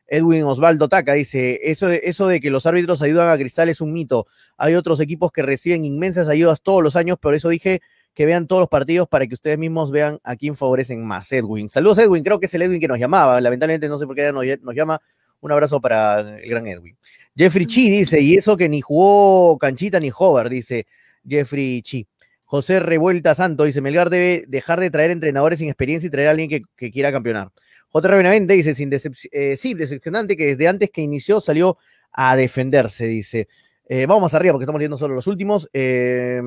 Edwin 0.09 0.45
Osvaldo 0.45 0.89
Taca 0.89 1.15
dice, 1.15 1.61
eso 1.65 1.91
eso 1.91 2.29
de 2.29 2.41
que 2.41 2.51
los 2.51 2.65
árbitros 2.65 3.03
ayudan 3.03 3.29
a 3.29 3.37
Cristal 3.37 3.69
es 3.69 3.81
un 3.81 3.93
mito. 3.93 4.27
Hay 4.57 4.75
otros 4.75 5.01
equipos 5.01 5.33
que 5.33 5.43
reciben 5.43 5.85
inmensas 5.85 6.29
ayudas 6.29 6.63
todos 6.63 6.83
los 6.83 6.95
años, 6.97 7.19
por 7.19 7.35
eso 7.35 7.49
dije 7.49 7.83
que 8.17 8.25
vean 8.25 8.47
todos 8.47 8.61
los 8.61 8.69
partidos 8.71 9.07
para 9.07 9.27
que 9.27 9.35
ustedes 9.35 9.59
mismos 9.59 9.91
vean 9.91 10.19
a 10.25 10.37
quién 10.37 10.57
favorecen 10.57 11.07
más. 11.07 11.31
Edwin. 11.33 11.69
Saludos, 11.69 11.99
Edwin. 11.99 12.25
Creo 12.25 12.41
que 12.41 12.47
es 12.47 12.55
el 12.55 12.63
Edwin 12.63 12.81
que 12.81 12.89
nos 12.89 12.99
llamaba. 12.99 13.39
Lamentablemente 13.43 13.89
no 13.91 13.99
sé 13.99 14.07
por 14.07 14.17
qué 14.17 14.33
nos, 14.33 14.43
nos 14.63 14.75
llama. 14.75 15.03
Un 15.41 15.53
abrazo 15.53 15.83
para 15.83 16.21
el 16.39 16.49
gran 16.49 16.67
Edwin. 16.67 16.97
Jeffrey 17.37 17.67
Chi 17.67 17.91
dice, 17.91 18.19
y 18.19 18.35
eso 18.35 18.57
que 18.57 18.71
ni 18.71 18.81
jugó 18.81 19.59
Canchita 19.59 20.01
ni 20.01 20.11
Hover, 20.17 20.49
dice 20.49 20.87
Jeffrey 21.29 21.83
Chi. 21.83 22.09
José 22.47 22.81
Revuelta 22.81 23.35
Santo 23.35 23.65
dice, 23.65 23.83
Melgar 23.83 24.09
debe 24.09 24.45
dejar 24.49 24.81
de 24.81 24.91
traer 24.91 25.11
entrenadores 25.11 25.59
sin 25.59 25.69
experiencia 25.69 26.07
y 26.07 26.11
traer 26.11 26.29
a 26.29 26.31
alguien 26.31 26.49
que, 26.49 26.91
quiera 26.91 27.13
campeonar. 27.13 27.51
J. 27.91 28.17
Benavente 28.17 28.55
dice, 28.55 28.75
sin 28.75 28.91
eh, 29.31 29.57
sí, 29.59 29.75
decepcionante 29.75 30.39
que 30.39 30.47
desde 30.47 30.69
antes 30.69 30.89
que 30.91 31.03
inició 31.03 31.39
salió 31.39 31.77
a 32.13 32.35
defenderse, 32.35 33.07
dice. 33.07 33.47
Eh, 33.89 34.07
vamos 34.07 34.23
más 34.23 34.35
arriba 34.35 34.53
porque 34.53 34.65
estamos 34.65 34.79
leyendo 34.79 34.97
solo 34.97 35.15
los 35.15 35.27
últimos. 35.27 35.69
Eh, 35.75 36.41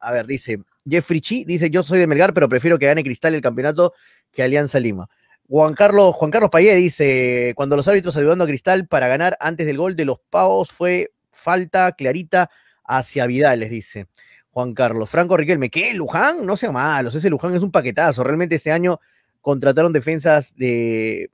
a 0.00 0.12
ver, 0.12 0.26
dice 0.26 0.60
Jeffrey 0.88 1.20
Chi, 1.20 1.44
dice 1.44 1.70
yo 1.70 1.82
soy 1.82 1.98
de 1.98 2.06
Melgar, 2.06 2.34
pero 2.34 2.48
prefiero 2.48 2.78
que 2.78 2.86
gane 2.86 3.04
Cristal 3.04 3.34
el 3.34 3.40
campeonato 3.40 3.94
que 4.32 4.42
Alianza 4.42 4.80
Lima. 4.80 5.08
Juan 5.48 5.74
Carlos, 5.74 6.14
Juan 6.14 6.30
Carlos 6.30 6.50
Payé 6.50 6.76
dice, 6.76 7.54
cuando 7.56 7.76
los 7.76 7.88
árbitros 7.88 8.16
ayudando 8.16 8.44
a 8.44 8.46
Cristal 8.46 8.86
para 8.86 9.08
ganar 9.08 9.36
antes 9.40 9.66
del 9.66 9.78
gol 9.78 9.96
de 9.96 10.04
los 10.04 10.20
pavos 10.30 10.70
fue 10.70 11.10
falta 11.30 11.90
clarita 11.92 12.50
hacia 12.84 13.26
Vidal, 13.26 13.60
les 13.60 13.70
dice 13.70 14.06
Juan 14.50 14.74
Carlos. 14.74 15.10
Franco 15.10 15.36
Riquelme, 15.36 15.70
¿qué? 15.70 15.92
¿Luján? 15.94 16.46
No 16.46 16.56
sea 16.56 16.70
malos, 16.70 17.14
ese 17.14 17.30
Luján 17.30 17.54
es 17.54 17.62
un 17.62 17.72
paquetazo. 17.72 18.22
Realmente 18.22 18.56
ese 18.56 18.70
año 18.72 19.00
contrataron 19.40 19.92
defensas 19.92 20.54
de... 20.54 21.30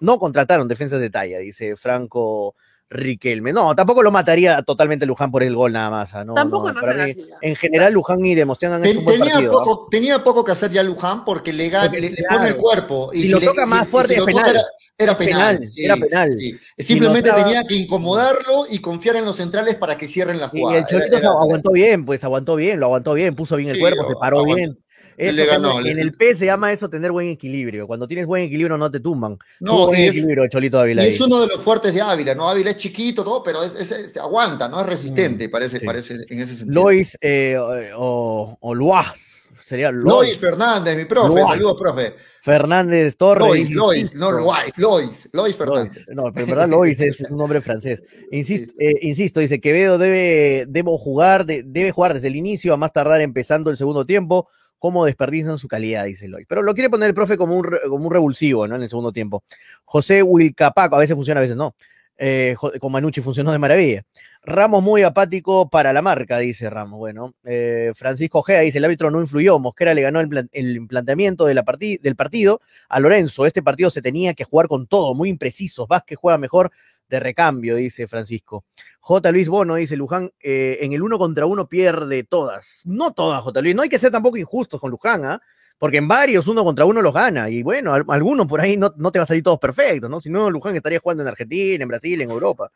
No 0.00 0.18
contrataron 0.18 0.66
defensas 0.66 1.00
de 1.00 1.10
talla, 1.10 1.38
dice 1.38 1.76
Franco 1.76 2.56
Riquelme. 2.92 3.52
No, 3.52 3.74
tampoco 3.74 4.02
lo 4.02 4.10
mataría 4.10 4.62
totalmente 4.62 5.06
Luján 5.06 5.30
por 5.30 5.42
el 5.42 5.54
gol 5.54 5.72
nada 5.72 5.88
más. 5.90 6.14
¿ah? 6.14 6.24
No, 6.24 6.34
tampoco 6.34 6.72
no, 6.72 6.80
así, 6.80 7.26
En 7.40 7.56
general, 7.56 7.92
Luján 7.92 8.24
y 8.24 8.34
Demosian 8.34 8.72
han 8.72 8.84
hecho 8.84 8.98
un 8.98 9.04
buen 9.06 9.18
tenía 9.18 9.34
partido. 9.34 9.52
Poco, 9.52 9.88
tenía 9.90 10.22
poco 10.22 10.44
que 10.44 10.52
hacer 10.52 10.70
ya 10.70 10.82
Luján 10.82 11.24
porque 11.24 11.52
le, 11.52 11.70
porque, 11.70 12.00
le, 12.00 12.10
le 12.10 12.24
pone 12.28 12.48
el 12.48 12.56
cuerpo. 12.56 13.10
Y 13.14 13.22
si, 13.22 13.26
si 13.28 13.32
lo 13.32 13.40
toca 13.40 13.64
más 13.66 13.88
fuerte, 13.88 14.14
es 14.14 14.24
penal. 14.24 14.50
Era, 14.50 14.62
era 14.98 15.18
penal. 15.18 15.66
Sí, 15.66 15.84
era 15.84 15.96
penal. 15.96 16.34
Sí. 16.34 16.58
Simplemente 16.78 17.30
si 17.30 17.32
no 17.32 17.38
estaba... 17.38 17.44
tenía 17.44 17.64
que 17.66 17.74
incomodarlo 17.76 18.64
y 18.70 18.78
confiar 18.80 19.16
en 19.16 19.24
los 19.24 19.36
centrales 19.36 19.76
para 19.76 19.96
que 19.96 20.06
cierren 20.06 20.38
la 20.38 20.48
jugada. 20.48 20.78
Y 20.78 20.82
el 20.82 20.86
Cholito 20.86 21.16
era, 21.16 21.18
era, 21.18 21.30
aguantó 21.30 21.70
bien, 21.70 22.04
pues 22.04 22.22
aguantó 22.24 22.56
bien, 22.56 22.78
lo 22.78 22.86
aguantó 22.86 23.14
bien, 23.14 23.34
puso 23.34 23.56
bien 23.56 23.70
el 23.70 23.78
cuerpo, 23.78 24.06
se 24.06 24.14
paró 24.16 24.40
aguantó. 24.40 24.56
bien. 24.56 24.81
Eso 25.16 25.44
ganó, 25.46 25.80
en 25.80 25.98
el 25.98 26.12
P 26.12 26.34
se 26.34 26.46
llama 26.46 26.72
eso 26.72 26.88
tener 26.88 27.12
buen 27.12 27.28
equilibrio. 27.28 27.86
Cuando 27.86 28.06
tienes 28.06 28.26
buen 28.26 28.44
equilibrio 28.44 28.78
no 28.78 28.90
te 28.90 29.00
tumban. 29.00 29.38
No, 29.60 29.86
buen 29.86 30.00
es, 30.00 30.10
equilibrio, 30.10 30.48
Cholito 30.48 30.78
Ávila. 30.78 31.04
Es 31.04 31.20
uno 31.20 31.40
de 31.40 31.48
los 31.48 31.60
fuertes 31.60 31.94
de 31.94 32.00
Ávila, 32.00 32.34
¿no? 32.34 32.48
Ávila 32.48 32.70
es 32.70 32.76
chiquito, 32.76 33.22
todo, 33.24 33.42
pero 33.42 33.62
es, 33.62 33.74
es 33.74 34.16
aguanta, 34.16 34.68
¿no? 34.68 34.80
Es 34.80 34.86
resistente, 34.86 35.48
mm, 35.48 35.50
parece, 35.50 35.78
sí. 35.78 35.86
parece 35.86 36.14
en 36.28 36.40
ese 36.40 36.56
sentido. 36.56 36.82
Lois 36.82 37.16
eh, 37.20 37.56
o, 37.94 38.56
o 38.60 38.74
Luaz. 38.74 39.32
Sería 39.64 39.90
Lois. 39.90 40.04
Lois 40.04 40.38
Fernández, 40.38 40.96
mi 40.96 41.04
profe. 41.04 41.28
Lois. 41.28 41.46
Saludos, 41.46 41.76
profe. 41.78 42.14
Fernández 42.42 43.16
Torres. 43.16 43.46
Lois, 43.46 43.70
Lois, 43.70 44.14
no 44.14 44.30
Lois, 44.32 44.72
Lois, 44.76 45.28
Lois 45.32 45.56
Fernández. 45.56 46.08
Lois. 46.08 46.16
No, 46.16 46.32
pero 46.32 46.44
en 46.44 46.50
verdad 46.50 46.68
Lois 46.68 47.00
es 47.00 47.20
un 47.30 47.36
nombre 47.36 47.60
francés. 47.60 48.02
Insisto, 48.32 48.74
eh, 48.78 48.94
insisto, 49.02 49.40
dice 49.40 49.60
Quevedo 49.60 49.98
debe, 49.98 50.66
debo 50.68 50.98
jugar, 50.98 51.46
de, 51.46 51.62
debe 51.62 51.92
jugar 51.92 52.14
desde 52.14 52.28
el 52.28 52.36
inicio, 52.36 52.74
a 52.74 52.76
más 52.76 52.92
tardar 52.92 53.20
empezando 53.20 53.70
el 53.70 53.76
segundo 53.76 54.04
tiempo 54.04 54.48
cómo 54.82 55.04
desperdician 55.04 55.58
su 55.58 55.68
calidad, 55.68 56.06
dice 56.06 56.26
Loy. 56.26 56.44
Pero 56.44 56.60
lo 56.60 56.74
quiere 56.74 56.90
poner 56.90 57.06
el 57.06 57.14
profe 57.14 57.36
como 57.36 57.56
un, 57.56 57.64
como 57.88 58.04
un 58.04 58.12
revulsivo, 58.12 58.66
¿no? 58.66 58.74
En 58.74 58.82
el 58.82 58.88
segundo 58.88 59.12
tiempo. 59.12 59.44
José 59.84 60.24
Wilcapaco, 60.24 60.96
a 60.96 60.98
veces 60.98 61.14
funciona, 61.14 61.38
a 61.38 61.42
veces 61.42 61.56
no. 61.56 61.76
Eh, 62.18 62.56
con 62.80 62.90
Manucci 62.90 63.20
funcionó 63.20 63.52
de 63.52 63.60
maravilla. 63.60 64.02
Ramos 64.44 64.82
muy 64.82 65.04
apático 65.04 65.70
para 65.70 65.92
la 65.92 66.02
marca, 66.02 66.38
dice 66.38 66.68
Ramos. 66.68 66.98
Bueno, 66.98 67.34
eh, 67.44 67.92
Francisco 67.94 68.42
Gea 68.42 68.60
dice: 68.60 68.78
el 68.78 68.84
árbitro 68.84 69.08
no 69.08 69.20
influyó. 69.20 69.60
Mosquera 69.60 69.94
le 69.94 70.02
ganó 70.02 70.18
el, 70.18 70.28
plan, 70.28 70.48
el 70.52 70.84
planteamiento 70.88 71.44
de 71.44 71.54
la 71.54 71.64
del 72.02 72.16
partido 72.16 72.60
a 72.88 72.98
Lorenzo. 72.98 73.46
Este 73.46 73.62
partido 73.62 73.88
se 73.88 74.02
tenía 74.02 74.34
que 74.34 74.42
jugar 74.42 74.66
con 74.66 74.88
todo, 74.88 75.14
muy 75.14 75.28
imprecisos. 75.28 75.86
Vázquez 75.86 76.18
juega 76.20 76.38
mejor 76.38 76.72
de 77.08 77.20
recambio, 77.20 77.76
dice 77.76 78.08
Francisco. 78.08 78.64
J. 78.98 79.30
Luis 79.30 79.48
Bono 79.48 79.76
dice, 79.76 79.96
Luján, 79.96 80.32
eh, 80.40 80.78
en 80.80 80.92
el 80.92 81.02
uno 81.02 81.18
contra 81.18 81.46
uno 81.46 81.68
pierde 81.68 82.24
todas. 82.24 82.82
No 82.84 83.12
todas, 83.12 83.42
J. 83.42 83.60
Luis. 83.60 83.76
No 83.76 83.82
hay 83.82 83.88
que 83.88 83.98
ser 83.98 84.10
tampoco 84.10 84.38
injustos 84.38 84.80
con 84.80 84.90
Luján, 84.90 85.24
¿ah? 85.24 85.40
Porque 85.78 85.98
en 85.98 86.08
varios 86.08 86.48
uno 86.48 86.64
contra 86.64 86.84
uno 86.84 87.00
los 87.00 87.14
gana. 87.14 87.48
Y 87.48 87.62
bueno, 87.62 87.92
algunos 87.92 88.46
por 88.46 88.60
ahí 88.60 88.76
no, 88.76 88.92
no 88.96 89.12
te 89.12 89.20
va 89.20 89.22
a 89.22 89.26
salir 89.26 89.42
todos 89.44 89.60
perfectos, 89.60 90.10
¿no? 90.10 90.20
Si 90.20 90.30
no, 90.30 90.50
Luján 90.50 90.74
estaría 90.74 90.98
jugando 90.98 91.22
en 91.22 91.28
Argentina, 91.28 91.82
en 91.82 91.88
Brasil, 91.88 92.20
en 92.20 92.30
Europa. 92.30 92.72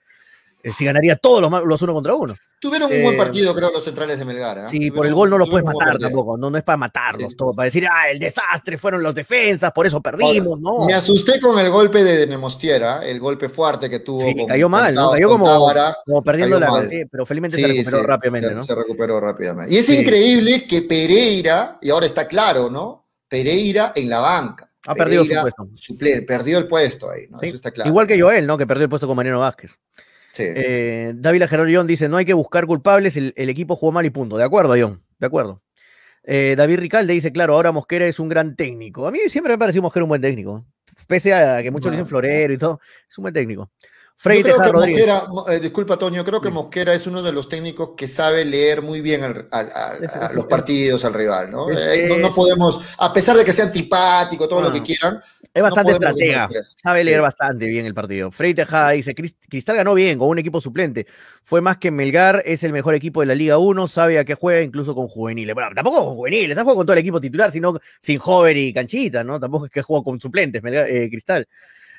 Eh, 0.62 0.72
si 0.72 0.84
ganaría 0.84 1.16
todos 1.16 1.40
los, 1.40 1.64
los 1.64 1.82
uno 1.82 1.92
contra 1.94 2.14
uno. 2.14 2.34
Tuvieron 2.58 2.90
un 2.90 3.02
buen 3.02 3.14
Eh, 3.14 3.18
partido, 3.18 3.54
creo, 3.54 3.70
los 3.70 3.84
centrales 3.84 4.18
de 4.18 4.24
Melgar. 4.24 4.58
¿ah? 4.60 4.68
Sí, 4.68 4.78
Tuvieron- 4.78 4.96
por 4.96 5.06
el 5.06 5.14
gol 5.14 5.30
no 5.30 5.38
los 5.38 5.48
puedes 5.50 5.64
matar 5.66 5.98
tampoco, 5.98 6.38
no, 6.38 6.50
no 6.50 6.56
es 6.56 6.64
para 6.64 6.78
matarlos, 6.78 7.36
todo, 7.36 7.52
para 7.52 7.66
decir, 7.66 7.86
ah, 7.86 8.10
el 8.10 8.18
desastre 8.18 8.78
fueron 8.78 9.02
los 9.02 9.14
defensas, 9.14 9.70
por 9.72 9.86
eso 9.86 10.00
perdimos, 10.00 10.58
no. 10.60 10.86
Me 10.86 10.94
asusté 10.94 11.38
con 11.38 11.58
el 11.58 11.70
golpe 11.70 12.02
de 12.02 12.26
Nemostiera, 12.26 13.04
el 13.06 13.20
golpe 13.20 13.50
fuerte 13.50 13.90
que 13.90 13.98
tuvo. 14.00 14.20
Sí, 14.26 14.34
con- 14.34 14.46
cayó 14.46 14.68
mal, 14.70 14.94
¿no? 14.94 15.10
Cayó 15.10 15.28
como, 15.28 15.44
perdiendo 16.24 16.58
cayó 16.58 16.80
la. 16.82 16.88
sí, 16.88 17.04
pero 17.10 17.26
felizmente 17.26 17.56
Sí, 17.58 17.62
se 17.62 17.68
recuperó 17.68 17.98
sí, 18.00 18.06
rápidamente, 18.06 18.48
se- 18.48 18.54
¿no? 18.54 18.64
Se 18.64 18.74
recuperó 18.74 19.20
rápidamente. 19.20 19.74
Y 19.74 19.76
es 19.78 19.90
increíble 19.90 20.66
que 20.66 20.80
Pereira, 20.82 21.78
y 21.82 21.90
ahora 21.90 22.06
está 22.06 22.26
claro, 22.26 22.70
¿no? 22.70 23.06
Pereira 23.28 23.92
en 23.94 24.08
la 24.08 24.20
banca. 24.20 24.66
Ha 24.88 24.94
perdido 24.94 25.24
su 25.24 25.34
puesto. 25.42 25.68
suple- 25.74 26.24
perdió 26.26 26.58
el 26.58 26.68
puesto 26.68 27.10
ahí, 27.10 27.26
¿no? 27.28 27.38
Eso 27.42 27.56
está 27.56 27.70
claro. 27.70 27.90
Igual 27.90 28.06
que 28.06 28.18
Joel, 28.20 28.46
¿no? 28.46 28.56
Que 28.56 28.66
perdió 28.66 28.84
el 28.84 28.88
puesto 28.88 29.06
con 29.06 29.16
Mariano 29.16 29.40
Vázquez. 29.40 29.76
Sí. 30.36 30.42
Eh, 30.46 31.12
Dávila 31.16 31.48
Gerardo 31.48 31.70
John 31.74 31.86
dice: 31.86 32.08
No 32.08 32.16
hay 32.18 32.24
que 32.24 32.34
buscar 32.34 32.66
culpables, 32.66 33.16
el, 33.16 33.32
el 33.36 33.48
equipo 33.48 33.76
jugó 33.76 33.92
mal 33.92 34.04
y 34.04 34.10
punto. 34.10 34.36
De 34.36 34.44
acuerdo, 34.44 34.74
John, 34.78 35.02
de 35.18 35.26
acuerdo. 35.26 35.62
Eh, 36.24 36.54
David 36.58 36.78
Ricalde 36.80 37.12
dice: 37.14 37.32
Claro, 37.32 37.54
ahora 37.54 37.72
Mosquera 37.72 38.06
es 38.06 38.18
un 38.18 38.28
gran 38.28 38.54
técnico. 38.56 39.06
A 39.06 39.10
mí 39.10 39.18
siempre 39.28 39.50
me 39.50 39.54
ha 39.54 39.58
parecido 39.58 39.82
Mosquera 39.82 40.04
un 40.04 40.08
buen 40.10 40.20
técnico. 40.20 40.64
Pese 41.06 41.32
a 41.34 41.62
que 41.62 41.70
muchos 41.70 41.86
le 41.90 41.96
dicen 41.96 42.06
florero 42.06 42.52
y 42.52 42.58
todo, 42.58 42.80
es 43.08 43.16
un 43.18 43.22
buen 43.22 43.34
técnico. 43.34 43.70
Frei 44.18 44.38
Yo 44.42 44.44
creo 44.56 44.60
que 44.62 44.72
Rodríguez. 44.72 45.06
Mosquera, 45.06 45.28
mo- 45.28 45.48
eh, 45.50 45.60
disculpa 45.60 45.98
Toño, 45.98 46.24
creo 46.24 46.40
que 46.40 46.48
Mosquera 46.48 46.94
es 46.94 47.06
uno 47.06 47.20
de 47.22 47.32
los 47.32 47.50
técnicos 47.50 47.90
que 47.98 48.08
sabe 48.08 48.46
leer 48.46 48.80
muy 48.80 49.02
bien 49.02 49.22
al- 49.22 49.46
al- 49.50 49.70
al- 49.74 50.04
Es- 50.04 50.16
a 50.16 50.26
es- 50.28 50.34
los 50.34 50.46
partidos, 50.46 51.04
al 51.04 51.12
rival, 51.12 51.50
¿no? 51.50 51.70
es- 51.70 51.78
Eh, 51.78 52.18
no, 52.18 52.34
podemos, 52.34 52.80
a 52.96 53.12
pesar 53.12 53.36
de 53.36 53.44
que 53.44 53.52
sea 53.52 53.66
antipático, 53.66 54.48
todo 54.48 54.62
lo 54.62 54.68
Ah. 54.68 54.72
que 54.72 54.80
quieran, 54.82 55.20
Es 55.56 55.62
bastante 55.62 55.92
podemos 55.94 56.10
estratega. 56.20 56.64
Sabe 56.82 57.02
leer 57.04 57.16
Sí. 57.18 57.22
bastante 57.22 57.66
bien 57.66 57.86
el 57.86 57.94
partido. 57.94 58.30
Frei 58.30 58.52
Tejada 58.52 58.90
dice: 58.90 59.14
"Cris- 59.14 59.34
Cristal 59.48 59.76
ganó 59.76 59.94
bien 59.94 60.18
con 60.18 60.28
un 60.28 60.38
equipo 60.38 60.60
suplente. 60.60 61.06
Fue 61.42 61.60
más 61.62 61.78
que 61.78 61.90
Melgar, 61.90 62.42
es 62.44 62.62
el 62.62 62.72
mejor 62.72 62.94
equipo 62.94 63.20
de 63.20 63.26
la 63.26 63.34
Liga 63.34 63.56
1, 63.58 63.88
sabe 63.88 64.18
a 64.18 64.24
qué 64.24 64.34
juega, 64.34 64.60
incluso 64.60 64.94
con 64.94 65.08
juveniles. 65.08 65.54
Bueno, 65.54 65.70
tampoco 65.74 66.04
con 66.04 66.14
juveniles, 66.16 66.56
ha 66.58 66.60
jugado 66.60 66.76
con 66.76 66.86
todo 66.86 66.92
el 66.94 67.00
equipo 67.00 67.20
titular, 67.20 67.50
sino 67.50 67.78
sin 68.00 68.18
joven 68.18 68.56
y 68.58 68.72
canchita, 68.74 69.24
¿no? 69.24 69.40
Tampoco 69.40 69.64
es 69.66 69.72
que 69.72 69.80
juega 69.82 70.04
con 70.04 70.20
suplentes, 70.20 70.62
Melgar- 70.62 70.86
eh, 70.88 71.08
Cristal. 71.10 71.48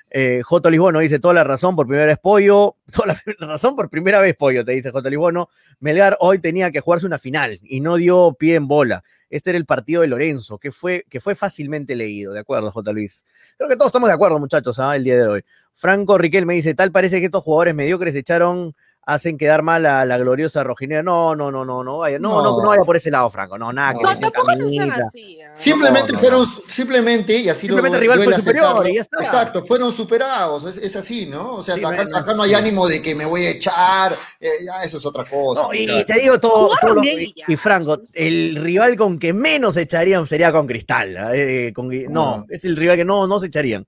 Eh, 0.09 0.41
J. 0.43 0.69
Lisbono 0.69 0.99
dice: 0.99 1.19
toda 1.19 1.33
la 1.33 1.43
razón 1.43 1.75
por 1.75 1.87
primera 1.87 2.07
vez 2.07 2.17
pollo. 2.17 2.75
Toda 2.91 3.07
la 3.07 3.21
razón 3.47 3.75
por 3.75 3.89
primera 3.89 4.21
vez 4.21 4.35
pollo, 4.35 4.63
te 4.63 4.71
dice 4.71 4.91
J. 4.91 5.09
Lisbono. 5.09 5.49
Melgar 5.79 6.17
hoy 6.19 6.39
tenía 6.39 6.71
que 6.71 6.79
jugarse 6.79 7.05
una 7.05 7.19
final 7.19 7.59
y 7.63 7.81
no 7.81 7.97
dio 7.97 8.35
pie 8.39 8.55
en 8.55 8.67
bola. 8.67 9.03
Este 9.29 9.49
era 9.49 9.57
el 9.57 9.65
partido 9.65 10.01
de 10.01 10.07
Lorenzo, 10.07 10.57
que 10.57 10.71
fue, 10.71 11.05
que 11.09 11.19
fue 11.19 11.35
fácilmente 11.35 11.95
leído, 11.95 12.31
¿de 12.31 12.39
acuerdo, 12.39 12.71
J. 12.71 12.93
Luis? 12.93 13.25
Creo 13.57 13.69
que 13.69 13.75
todos 13.75 13.89
estamos 13.89 14.07
de 14.07 14.15
acuerdo, 14.15 14.39
muchachos, 14.39 14.79
¿ah? 14.79 14.95
el 14.95 15.03
día 15.03 15.17
de 15.17 15.27
hoy. 15.27 15.45
Franco 15.73 16.17
Riquel 16.17 16.45
me 16.45 16.53
dice, 16.53 16.73
tal 16.73 16.91
parece 16.91 17.19
que 17.19 17.25
estos 17.25 17.43
jugadores 17.43 17.75
mediocres 17.75 18.15
echaron, 18.15 18.73
hacen 19.07 19.37
quedar 19.37 19.63
mal 19.63 19.85
a 19.85 20.05
la 20.05 20.17
gloriosa 20.17 20.63
rojinera. 20.63 21.01
No, 21.01 21.33
no, 21.33 21.49
no, 21.49 21.63
no, 21.63 21.81
no 21.81 21.99
vaya, 21.99 22.19
no, 22.19 22.43
no, 22.43 22.61
No. 22.61 22.67
vaya 22.67 22.83
por 22.83 22.97
ese 22.97 23.09
lado, 23.09 23.29
Franco. 23.29 23.57
No, 23.57 23.71
nada, 23.71 23.93
que 23.93 24.03
No, 24.03 24.19
Tampoco 24.19 24.53
no 24.55 24.69
sean 24.69 24.91
así. 24.91 25.39
¿ah? 25.41 25.49
Simplemente 25.55 26.07
No, 26.11 26.13
no, 26.13 26.19
fueron, 26.19 26.39
no. 26.41 26.45
simplemente, 26.67 27.37
y 27.37 27.47
así 27.47 27.67
Simplemente 27.67 27.97
lo 27.97 28.03
el 28.03 28.19
rival 28.19 28.23
fue 28.25 28.39
superior 28.39 28.89
y 28.89 28.95
ya 28.95 29.01
está. 29.01 29.17
Exacto, 29.21 29.65
fueron 29.65 29.93
superados, 29.93 30.65
es, 30.65 30.77
es 30.77 30.95
así, 30.97 31.25
¿no? 31.25 31.55
O 31.55 31.63
sea, 31.63 31.75
Sí, 31.75 31.83
acá, 31.85 32.03
no 32.35 32.43
hay 32.43 32.49
sí. 32.49 32.55
ánimo 32.55 32.85
de 32.85 33.01
que 33.01 33.15
me 33.15 33.23
voy 33.25 33.45
a 33.45 33.51
echar, 33.51 34.17
eh, 34.41 34.49
eso 34.83 34.97
es 34.97 35.05
otra 35.05 35.23
cosa. 35.23 35.61
No, 35.63 35.73
y, 35.73 35.87
te 36.05 36.19
digo 36.19 36.37
todo, 36.37 36.71
lo- 36.93 37.01
y, 37.03 37.33
y 37.47 37.55
Franco, 37.55 38.01
el 38.13 38.57
rival 38.57 38.97
con 38.97 39.17
que 39.17 39.31
menos 39.31 39.77
echarían 39.77 40.27
sería 40.27 40.51
con 40.51 40.67
Cristal. 40.67 41.15
¿eh? 41.33 41.71
Con- 41.73 41.89
no, 42.11 42.45
es 42.49 42.65
el 42.65 42.75
rival 42.75 42.97
que 42.97 43.05
no, 43.05 43.25
no 43.25 43.39
se 43.39 43.47
echarían. 43.47 43.85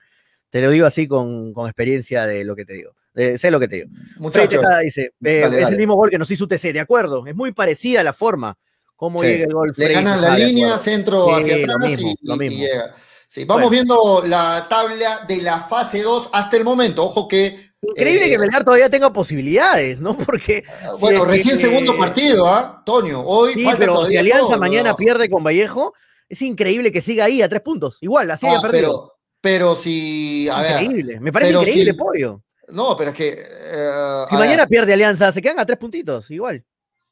Te 0.50 0.62
lo 0.62 0.72
digo 0.72 0.88
así 0.88 1.10
con, 1.10 1.54
con 1.54 1.68
experiencia 1.68 2.26
de 2.26 2.46
lo 2.46 2.56
que 2.56 2.64
te 2.66 2.74
digo. 2.74 2.94
De- 3.14 3.38
sé 3.38 3.50
lo 3.52 3.60
que 3.60 3.68
te 3.68 3.76
digo. 3.78 3.88
Muchachos, 4.18 4.62
Tejada 4.62 4.80
dice, 4.80 5.02
eh, 5.24 5.40
Dale, 5.42 5.56
es 5.58 5.64
dale. 5.64 5.74
el 5.76 5.78
mismo 5.80 5.96
gol 5.96 6.10
que 6.10 6.18
nos 6.18 6.30
hizo 6.32 6.46
UTC, 6.46 6.72
de 6.74 6.80
acuerdo. 6.80 7.26
Es 7.26 7.36
muy 7.36 7.52
parecida 7.52 8.04
la 8.04 8.14
forma 8.14 8.58
como 8.96 9.22
Sí. 9.22 9.28
llega 9.30 9.46
el 9.46 9.54
gol. 9.54 9.74
le 9.76 9.88
ganan 9.94 10.22
la 10.22 10.38
línea, 10.38 10.78
centro 10.78 11.34
hacia 11.36 11.58
lo 11.58 11.74
atrás 11.74 11.90
mismo, 11.90 12.10
y, 12.22 12.28
lo 12.28 12.34
y- 12.34 12.36
y 12.36 12.40
mismo. 12.50 12.64
llega. 12.66 12.96
Sí, 13.28 13.46
vamos 13.46 13.70
Bueno. 13.70 13.70
viendo 13.70 14.24
la 14.28 14.66
tabla 14.70 15.26
de 15.28 15.42
la 15.42 15.62
fase 15.62 16.02
2 16.02 16.30
hasta 16.34 16.58
el 16.58 16.64
momento. 16.64 17.04
Ojo 17.04 17.28
que. 17.28 17.70
Increíble 17.82 18.26
eh, 18.26 18.30
que 18.32 18.38
Melgar 18.40 18.64
todavía 18.66 18.90
tenga 18.90 19.14
posibilidades, 19.14 20.02
¿no? 20.02 20.18
Porque. 20.28 20.64
si 20.64 21.00
Bueno, 21.00 21.24
que- 21.26 21.32
recién 21.32 21.58
segundo 21.58 21.96
partido, 21.98 22.48
¿ah? 22.48 22.82
Toño, 22.86 23.22
hoy 23.22 23.54
Sí, 23.54 23.64
falta 23.64 23.80
pero 23.80 24.06
si 24.06 24.18
Alianza 24.18 24.48
todo, 24.50 24.60
mañana 24.60 24.90
¿no? 24.92 24.96
pierde 24.98 25.30
con 25.30 25.44
Vallejo, 25.44 25.94
es 26.28 26.42
increíble 26.42 26.92
que 26.92 27.02
siga 27.02 27.26
ahí 27.26 27.42
a 27.42 27.48
tres 27.50 27.62
puntos. 27.62 27.98
Igual, 28.02 28.32
así 28.32 28.46
Ah, 28.48 28.52
haya 28.52 28.62
perdido. 28.62 28.82
pero, 28.82 29.14
pero 29.40 29.76
si. 29.76 30.50
A 30.50 30.62
ver. 30.62 30.84
increíble. 30.84 31.20
Me 31.20 31.32
parece 31.32 31.54
increíble, 31.54 31.92
si- 31.92 31.98
pollo. 31.98 32.42
No, 32.72 32.96
pero 32.98 33.12
es 33.12 33.16
que. 33.18 33.30
eh, 33.30 34.26
Si 34.30 34.36
mañana 34.36 34.64
ver, 34.64 34.68
pierde 34.70 34.94
Alianza, 34.94 35.32
se 35.32 35.42
quedan 35.42 35.60
a 35.60 35.66
tres 35.66 35.78
puntitos, 35.80 36.30
igual. 36.32 36.64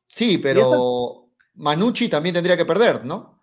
sí, 0.05 0.37
pero. 0.37 1.23
Manucci 1.59 2.07
también 2.07 2.35
tendría 2.35 2.55
que 2.55 2.65
perder, 2.65 3.03
¿no? 3.03 3.36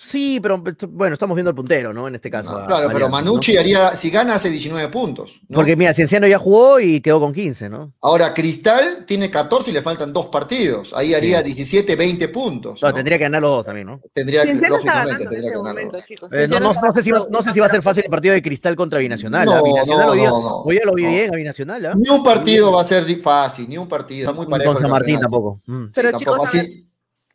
Sí, 0.00 0.38
pero 0.40 0.62
bueno, 0.90 1.14
estamos 1.14 1.34
viendo 1.34 1.50
el 1.50 1.56
puntero, 1.56 1.92
¿no? 1.92 2.06
En 2.06 2.14
este 2.14 2.30
caso. 2.30 2.52
No, 2.52 2.58
a- 2.58 2.66
claro, 2.66 2.84
a 2.84 2.92
pero 2.92 3.06
Alianza, 3.06 3.16
Manucci 3.24 3.54
¿no? 3.54 3.60
haría. 3.60 3.90
Si 3.96 4.10
gana, 4.10 4.34
hace 4.36 4.48
19 4.48 4.88
puntos. 4.90 5.40
¿no? 5.48 5.56
Porque 5.56 5.74
mira, 5.74 5.92
Cienciano 5.92 6.28
ya 6.28 6.38
jugó 6.38 6.78
y 6.78 7.00
quedó 7.00 7.18
con 7.18 7.32
15, 7.32 7.68
¿no? 7.68 7.92
Ahora, 8.00 8.32
Cristal 8.32 9.04
tiene 9.06 9.28
14 9.28 9.72
y 9.72 9.74
le 9.74 9.82
faltan 9.82 10.12
dos 10.12 10.26
partidos. 10.26 10.94
Ahí 10.94 11.14
haría 11.14 11.38
Sí. 11.38 11.46
17, 11.46 11.96
20 11.96 12.28
puntos. 12.28 12.80
No, 12.80 12.88
¿no? 12.90 12.94
tendría 12.94 13.18
que 13.18 13.24
ganar 13.24 13.42
los 13.42 13.50
dos 13.50 13.64
también, 13.66 13.88
¿no? 13.88 14.00
Tendría 14.14 14.42
que, 14.42 14.46
Cienciano 14.50 14.76
está 14.76 15.02
lógicamente, 15.04 15.30
tendría 15.34 15.50
que 15.50 15.56
ganar. 15.58 15.78
Eh, 15.78 16.48
no, 16.60 16.92
sé 16.94 17.02
si 17.02 17.10
va, 17.10 17.26
no 17.28 17.42
sé 17.42 17.52
si 17.52 17.58
va 17.58 17.66
a 17.66 17.70
ser 17.70 17.82
fácil 17.82 18.04
el 18.04 18.10
partido 18.10 18.34
de 18.34 18.42
Cristal 18.42 18.76
contra 18.76 19.00
Binacional. 19.00 19.46
No, 19.46 19.52
¿ah? 19.54 19.62
Binacional 19.64 20.06
no, 20.06 20.12
hoy, 20.12 20.18
día, 20.20 20.28
no, 20.30 20.40
no. 20.40 20.56
hoy 20.62 20.74
día 20.76 20.84
lo 20.86 20.92
vi 20.94 21.02
No. 21.02 21.10
bien 21.10 21.34
a 21.34 21.36
Binacional, 21.36 21.86
¿ah? 21.86 21.94
Ni 21.96 22.08
un 22.08 22.22
partido 22.22 22.70
va 22.70 22.82
a 22.82 22.84
ser 22.84 23.04
fácil, 23.20 23.68
ni 23.68 23.76
un 23.76 23.88
partido. 23.88 24.30
Está 24.30 24.32
muy 24.32 24.46
Ni 24.46 24.50
parejo. 24.52 24.74
con 24.74 24.80
San 24.80 24.90
Martín 24.92 25.18
tampoco. 25.18 25.60
Mm. 25.66 25.84
Sí, 25.86 25.90
Pero, 25.92 26.10
tampoco. 26.12 26.36
chicos, 26.46 26.48
Así- 26.54 26.87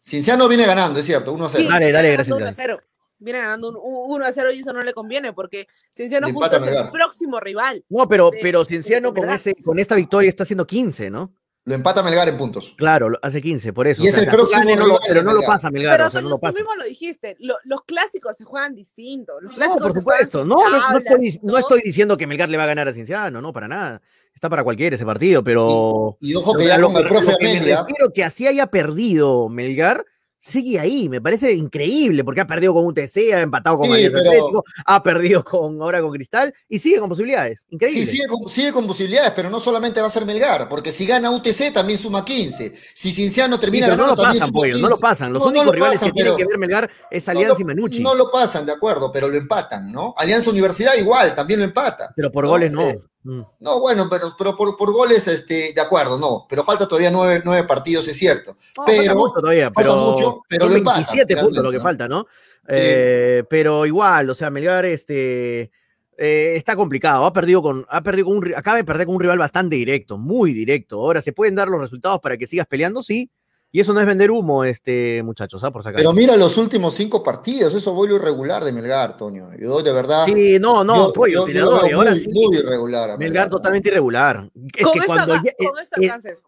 Cienciano 0.08 0.48
viene 0.50 0.66
ganando, 0.66 1.00
es 1.00 1.06
cierto, 1.06 1.32
1 1.32 1.46
a 1.46 1.50
0. 1.50 1.64
Sí, 1.64 1.70
Dale, 1.70 1.92
dale, 1.92 2.10
ganando 2.12 2.36
gracias, 2.36 2.38
1 2.38 2.48
a 2.48 2.52
0. 2.52 2.82
Viene 3.20 3.40
ganando 3.40 3.70
un 3.70 3.76
1 4.12 4.26
a 4.26 4.32
0 4.34 4.52
y 4.52 4.60
eso 4.60 4.74
no 4.74 4.84
le 4.84 4.94
conviene 4.94 5.32
porque 5.32 5.66
Cienciano 5.96 6.28
Le 6.28 6.34
justo 6.34 6.58
es 6.58 6.76
el 6.76 6.90
próximo 6.92 7.40
rival. 7.40 7.86
No, 7.88 8.10
pero, 8.10 8.30
de- 8.30 8.40
pero 8.42 8.60
de 8.60 8.66
Cienciano 8.66 9.14
con, 9.14 9.30
ese, 9.30 9.56
con 9.64 9.80
esta 9.80 9.96
victoria 9.96 10.28
está 10.28 10.44
haciendo 10.44 10.68
15, 10.68 11.10
¿no? 11.10 11.34
Lo 11.66 11.74
empata 11.76 12.04
Melgar 12.04 12.28
en 12.28 12.36
puntos. 12.38 12.74
Claro, 12.78 13.08
hace 13.22 13.42
15, 13.42 13.72
por 13.72 13.88
eso. 13.88 14.04
Y 14.04 14.08
es 14.08 14.18
el 14.18 14.28
próximo 14.28 14.60
gane, 14.60 14.76
no 14.76 14.86
lo- 14.86 15.00
pero 15.08 15.24
no 15.24 15.32
lo 15.34 15.42
pasa 15.44 15.72
Melgar, 15.72 15.96
Pero 15.96 16.08
o 16.10 16.12
sea, 16.12 16.20
no 16.20 16.28
Toño, 16.28 16.30
lo 16.32 16.36
tú 16.36 16.42
pasa. 16.42 16.54
mismo 16.58 16.76
lo 16.76 16.84
dijiste, 16.84 17.38
lo- 17.40 17.56
los 17.64 17.84
clásicos 17.86 18.36
se 18.36 18.44
juegan 18.44 18.76
distintos. 18.76 19.42
Los 19.42 19.54
No, 19.54 19.58
clásicos 19.58 19.82
por 19.84 19.94
supuesto. 19.94 20.44
No, 20.44 20.56
no, 20.58 20.70
no 20.70 20.82
tablas, 20.82 21.04
estoy, 21.06 21.40
no 21.44 21.58
estoy 21.58 21.82
diciendo 21.82 22.18
que 22.18 22.28
Melgar 22.28 22.50
le 22.50 22.58
va 22.58 22.64
a 22.64 22.68
ganar 22.68 22.90
a 22.90 22.94
Cienciano, 22.94 23.42
no, 23.42 23.54
para 23.54 23.70
nada. 23.70 24.02
Está 24.34 24.50
para 24.50 24.64
cualquiera 24.64 24.96
ese 24.96 25.06
partido, 25.06 25.44
pero. 25.44 26.18
Y 26.20 26.36
ojo 26.36 26.56
que 26.56 26.66
ya 26.66 26.78
lo- 26.78 26.92
con 26.92 27.02
el 27.02 27.08
profe 27.08 27.34
Amelia. 27.40 27.86
que 28.14 28.24
así 28.24 28.46
haya 28.48 28.68
perdido 28.68 29.48
Melgar, 29.48 30.04
sigue 30.38 30.78
ahí. 30.82 31.08
Me 31.08 31.22
parece 31.22 31.54
increíble, 31.54 32.26
porque 32.26 32.42
ha 32.42 32.48
perdido 32.48 32.74
con 32.74 32.86
UTC, 32.86 33.34
ha 33.34 33.40
empatado 33.40 33.78
con 33.78 33.86
Sí, 33.86 34.10
pero- 34.10 34.18
Atlético, 34.20 34.64
ha 34.86 35.02
perdido 35.02 35.44
con, 35.46 35.82
ahora 35.82 36.02
con 36.02 36.12
Cristal 36.12 36.54
y 36.68 36.80
sigue 36.80 37.00
con 37.00 37.08
posibilidades. 37.08 37.66
Increíble. 37.70 38.06
Sí, 38.06 38.12
sigue 38.18 38.28
con, 38.28 38.50
sigue 38.50 38.74
con 38.74 38.86
posibilidades, 38.86 39.32
pero 39.34 39.50
no 39.50 39.62
solamente 39.62 40.02
va 40.02 40.08
a 40.08 40.10
ser 40.10 40.26
Melgar, 40.26 40.68
porque 40.68 40.92
si 40.92 41.06
gana 41.06 41.32
UTC 41.32 41.72
también 41.72 41.98
suma 41.98 42.26
15. 42.26 42.74
Si 42.94 43.14
Cienciano 43.14 43.56
Sí, 43.56 43.62
termina 43.62 43.86
pero 43.88 43.96
no 43.96 44.04
lo 44.08 44.10
ganando 44.10 44.24
también 44.24 44.40
pasan, 44.42 44.48
suma 44.50 44.60
pollo, 44.60 44.72
15. 44.74 44.82
no 44.82 44.90
lo 44.90 44.98
pasan. 44.98 45.32
Los 45.34 45.40
No, 45.40 45.46
no 45.46 45.50
únicos 45.52 45.66
lo 45.68 45.72
rivales 45.72 46.00
pasan, 46.00 46.10
que 46.12 46.14
tienen 46.22 46.36
que 46.38 46.46
ver 46.46 46.58
Melgar 46.58 46.90
es 47.10 47.26
No 47.28 47.32
Alianza 47.32 47.54
lo- 47.54 47.60
y 47.62 47.64
Menucci. 47.64 48.04
No 48.04 48.14
lo 48.16 48.30
pasan, 48.30 48.66
de 48.66 48.74
acuerdo, 48.74 49.10
pero 49.14 49.30
lo 49.30 49.38
empatan, 49.38 49.90
¿no? 49.94 50.14
Alianza 50.18 50.50
Universidad 50.50 50.96
igual, 50.98 51.34
también 51.34 51.60
lo 51.62 51.66
empata. 51.66 52.12
pero 52.18 52.30
por 52.30 52.44
no, 52.44 52.50
goles 52.50 52.74
no. 52.74 52.82
Mm. 53.24 53.42
No, 53.60 53.80
bueno, 53.80 54.08
pero, 54.10 54.36
pero 54.38 54.56
por, 54.56 54.76
por 54.76 54.92
goles, 54.92 55.28
este, 55.28 55.74
de 55.74 55.82
acuerdo, 55.82 56.18
no. 56.18 56.46
Pero 56.50 56.64
falta 56.64 56.88
todavía 56.88 57.12
nueve, 57.12 57.42
nueve 57.46 57.68
partidos, 57.68 58.08
es 58.08 58.18
cierto. 58.18 58.58
No, 58.78 58.84
falta 58.84 59.02
pero 59.02 59.16
mucho 59.16 59.34
todavía, 59.36 59.66
falta 59.66 59.82
pero, 59.82 59.96
mucho, 59.96 60.42
pero 60.48 60.66
son 60.66 60.72
lo 60.72 60.78
empatan, 60.78 61.04
27 61.04 61.38
puntos 61.38 61.64
lo 61.64 61.72
que 61.72 61.78
¿no? 61.78 61.84
falta, 61.84 62.08
¿no? 62.08 62.26
Eh, 62.68 63.44
pero 63.50 63.86
igual, 63.86 64.30
o 64.30 64.36
sea, 64.36 64.50
Melgar 64.50 64.86
este, 64.86 65.72
eh, 66.18 66.54
está 66.56 66.76
complicado. 66.76 67.26
Ha 67.26 67.34
perdido 67.34 67.62
con, 67.62 67.86
ha 67.90 68.02
perdido 68.02 68.28
con 68.28 68.38
un, 68.38 68.56
acaba 68.56 68.78
de 68.78 68.84
perder 68.84 69.06
con 69.06 69.16
un 69.16 69.22
rival 69.22 69.38
bastante 69.38 69.76
directo, 69.76 70.18
muy 70.18 70.54
directo. 70.54 71.00
Ahora, 71.00 71.22
¿se 71.22 71.34
pueden 71.34 71.56
dar 71.56 71.68
los 71.68 71.82
resultados 71.82 72.20
para 72.20 72.38
que 72.38 72.48
sigas 72.48 72.68
peleando? 72.68 73.02
Sí. 73.04 73.30
Y 73.76 73.80
eso 73.80 73.92
no 73.92 74.00
es 74.00 74.06
vender 74.06 74.30
humo, 74.30 74.64
este, 74.64 75.24
muchachos, 75.24 75.64
¿ah? 75.64 75.72
Por 75.72 75.82
sacar. 75.82 75.98
Pero 75.98 76.14
mira 76.14 76.38
los 76.38 76.58
últimos 76.60 76.94
cinco 76.94 77.24
partidos, 77.24 77.74
eso 77.74 77.92
vuelo 77.96 78.18
irregular 78.18 78.64
de 78.64 78.72
Melgar, 78.72 79.18
Toño. 79.18 79.50
Yo 79.60 79.82
de 79.82 79.92
verdad. 79.92 80.26
Sí, 80.28 80.60
no, 80.60 80.84
no, 80.84 81.08
yo- 81.08 81.14
pollo, 81.14 81.34
yo- 81.40 81.46
te 81.46 81.54
yo 81.56 81.72
ahora 81.72 82.12
muy, 82.12 82.20
sí. 82.20 82.30
muy 82.30 82.56
irregular. 82.56 83.10
a 83.10 83.18
Melgar 83.18 83.48
¿no? 83.48 83.58
totalmente 83.58 83.90
irregular. 83.90 84.48
Es 84.76 84.86
Con 84.86 84.94
que 84.94 85.06
cuando 85.08 85.34
ya, 85.38 85.42
con 85.58 85.80
eso. 85.80 86.44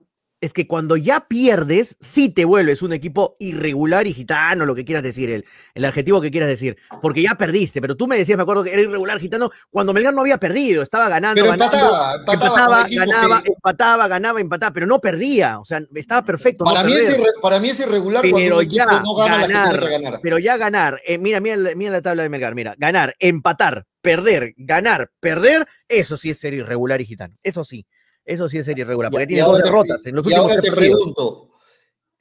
Es 0.46 0.54
que 0.54 0.68
cuando 0.68 0.96
ya 0.96 1.28
pierdes, 1.28 1.98
sí 2.00 2.30
te 2.30 2.46
vuelves 2.46 2.82
un 2.84 2.94
equipo 2.94 3.36
irregular 3.40 4.06
y 4.06 4.14
gitano, 4.14 4.66
lo 4.66 4.76
que 4.76 4.86
quieras 4.86 5.04
decir, 5.04 5.30
el, 5.30 5.44
el 5.74 5.86
adjetivo 5.86 6.22
que 6.22 6.30
quieras 6.30 6.50
decir, 6.50 6.78
porque 7.02 7.24
ya 7.24 7.36
perdiste, 7.36 7.82
pero 7.82 7.96
tú 7.98 8.08
me 8.08 8.16
decías, 8.16 8.38
me 8.38 8.44
acuerdo 8.44 8.64
que 8.64 8.72
era 8.72 8.82
irregular 8.84 9.20
gitano 9.20 9.50
cuando 9.72 9.92
Melgar 9.92 10.14
no 10.14 10.22
había 10.22 10.38
perdido, 10.38 10.84
estaba 10.84 11.10
ganando, 11.10 11.42
Pero 11.42 11.48
ganando, 11.52 11.76
empataba, 11.78 12.16
empataba 12.16 12.82
empataba, 12.82 12.88
ganaba, 13.06 13.42
que- 13.44 13.52
empataba, 13.54 14.08
ganaba, 14.08 14.40
empataba, 14.40 14.74
pero 14.74 14.86
no 14.86 15.00
perdía, 15.02 15.60
o 15.60 15.66
sea, 15.66 15.82
estaba 15.96 16.24
perfecto. 16.24 16.64
no 16.64 16.72
Para, 16.72 16.84
mí 16.84 16.94
es 16.94 17.20
irre- 17.20 17.42
para 17.42 17.60
mí 17.60 17.70
es 17.70 17.80
irregular 17.80 18.22
cuando 18.22 18.38
pero 18.38 18.56
un 18.58 18.62
equipo 18.64 18.76
ya 18.78 19.02
no 19.02 19.16
gana 19.16 19.38
ganar, 19.48 19.90
ganar. 19.90 20.20
pero 20.22 20.38
ya 20.38 20.58
ganar, 20.58 21.02
eh, 21.08 21.18
mira, 21.18 21.40
mira, 21.40 21.58
mira 21.76 21.92
la 21.92 22.02
tabla 22.02 22.24
de 22.24 22.30
Melgar, 22.30 22.54
mira, 22.54 22.76
ganar, 22.78 23.16
empatar, 23.20 23.86
perder, 24.02 24.54
ganar, 24.58 25.10
perder, 25.20 25.66
eso 25.88 26.18
sí 26.18 26.30
es 26.30 26.38
ser 26.40 26.54
irregular 26.54 27.02
y 27.02 27.06
gitano, 27.08 27.36
eso 27.42 27.64
sí. 27.66 27.86
Eso 28.26 28.50
sí 28.50 28.58
es 28.58 28.66
ser 28.66 28.78
irregular, 28.80 29.12
Ya, 29.12 29.16
porque 29.18 29.24
y 29.24 29.28
tiene 29.28 29.42
dos 29.44 29.52
ahora 29.52 29.64
te- 29.64 29.70
derrotas 29.70 30.06
en 30.08 30.16
los 30.16 30.26
y 30.26 30.28
últimos 30.30 30.52
ahora 30.52 30.62
te 30.62 30.72
partidos. 30.72 30.98
pregunto, 30.98 31.50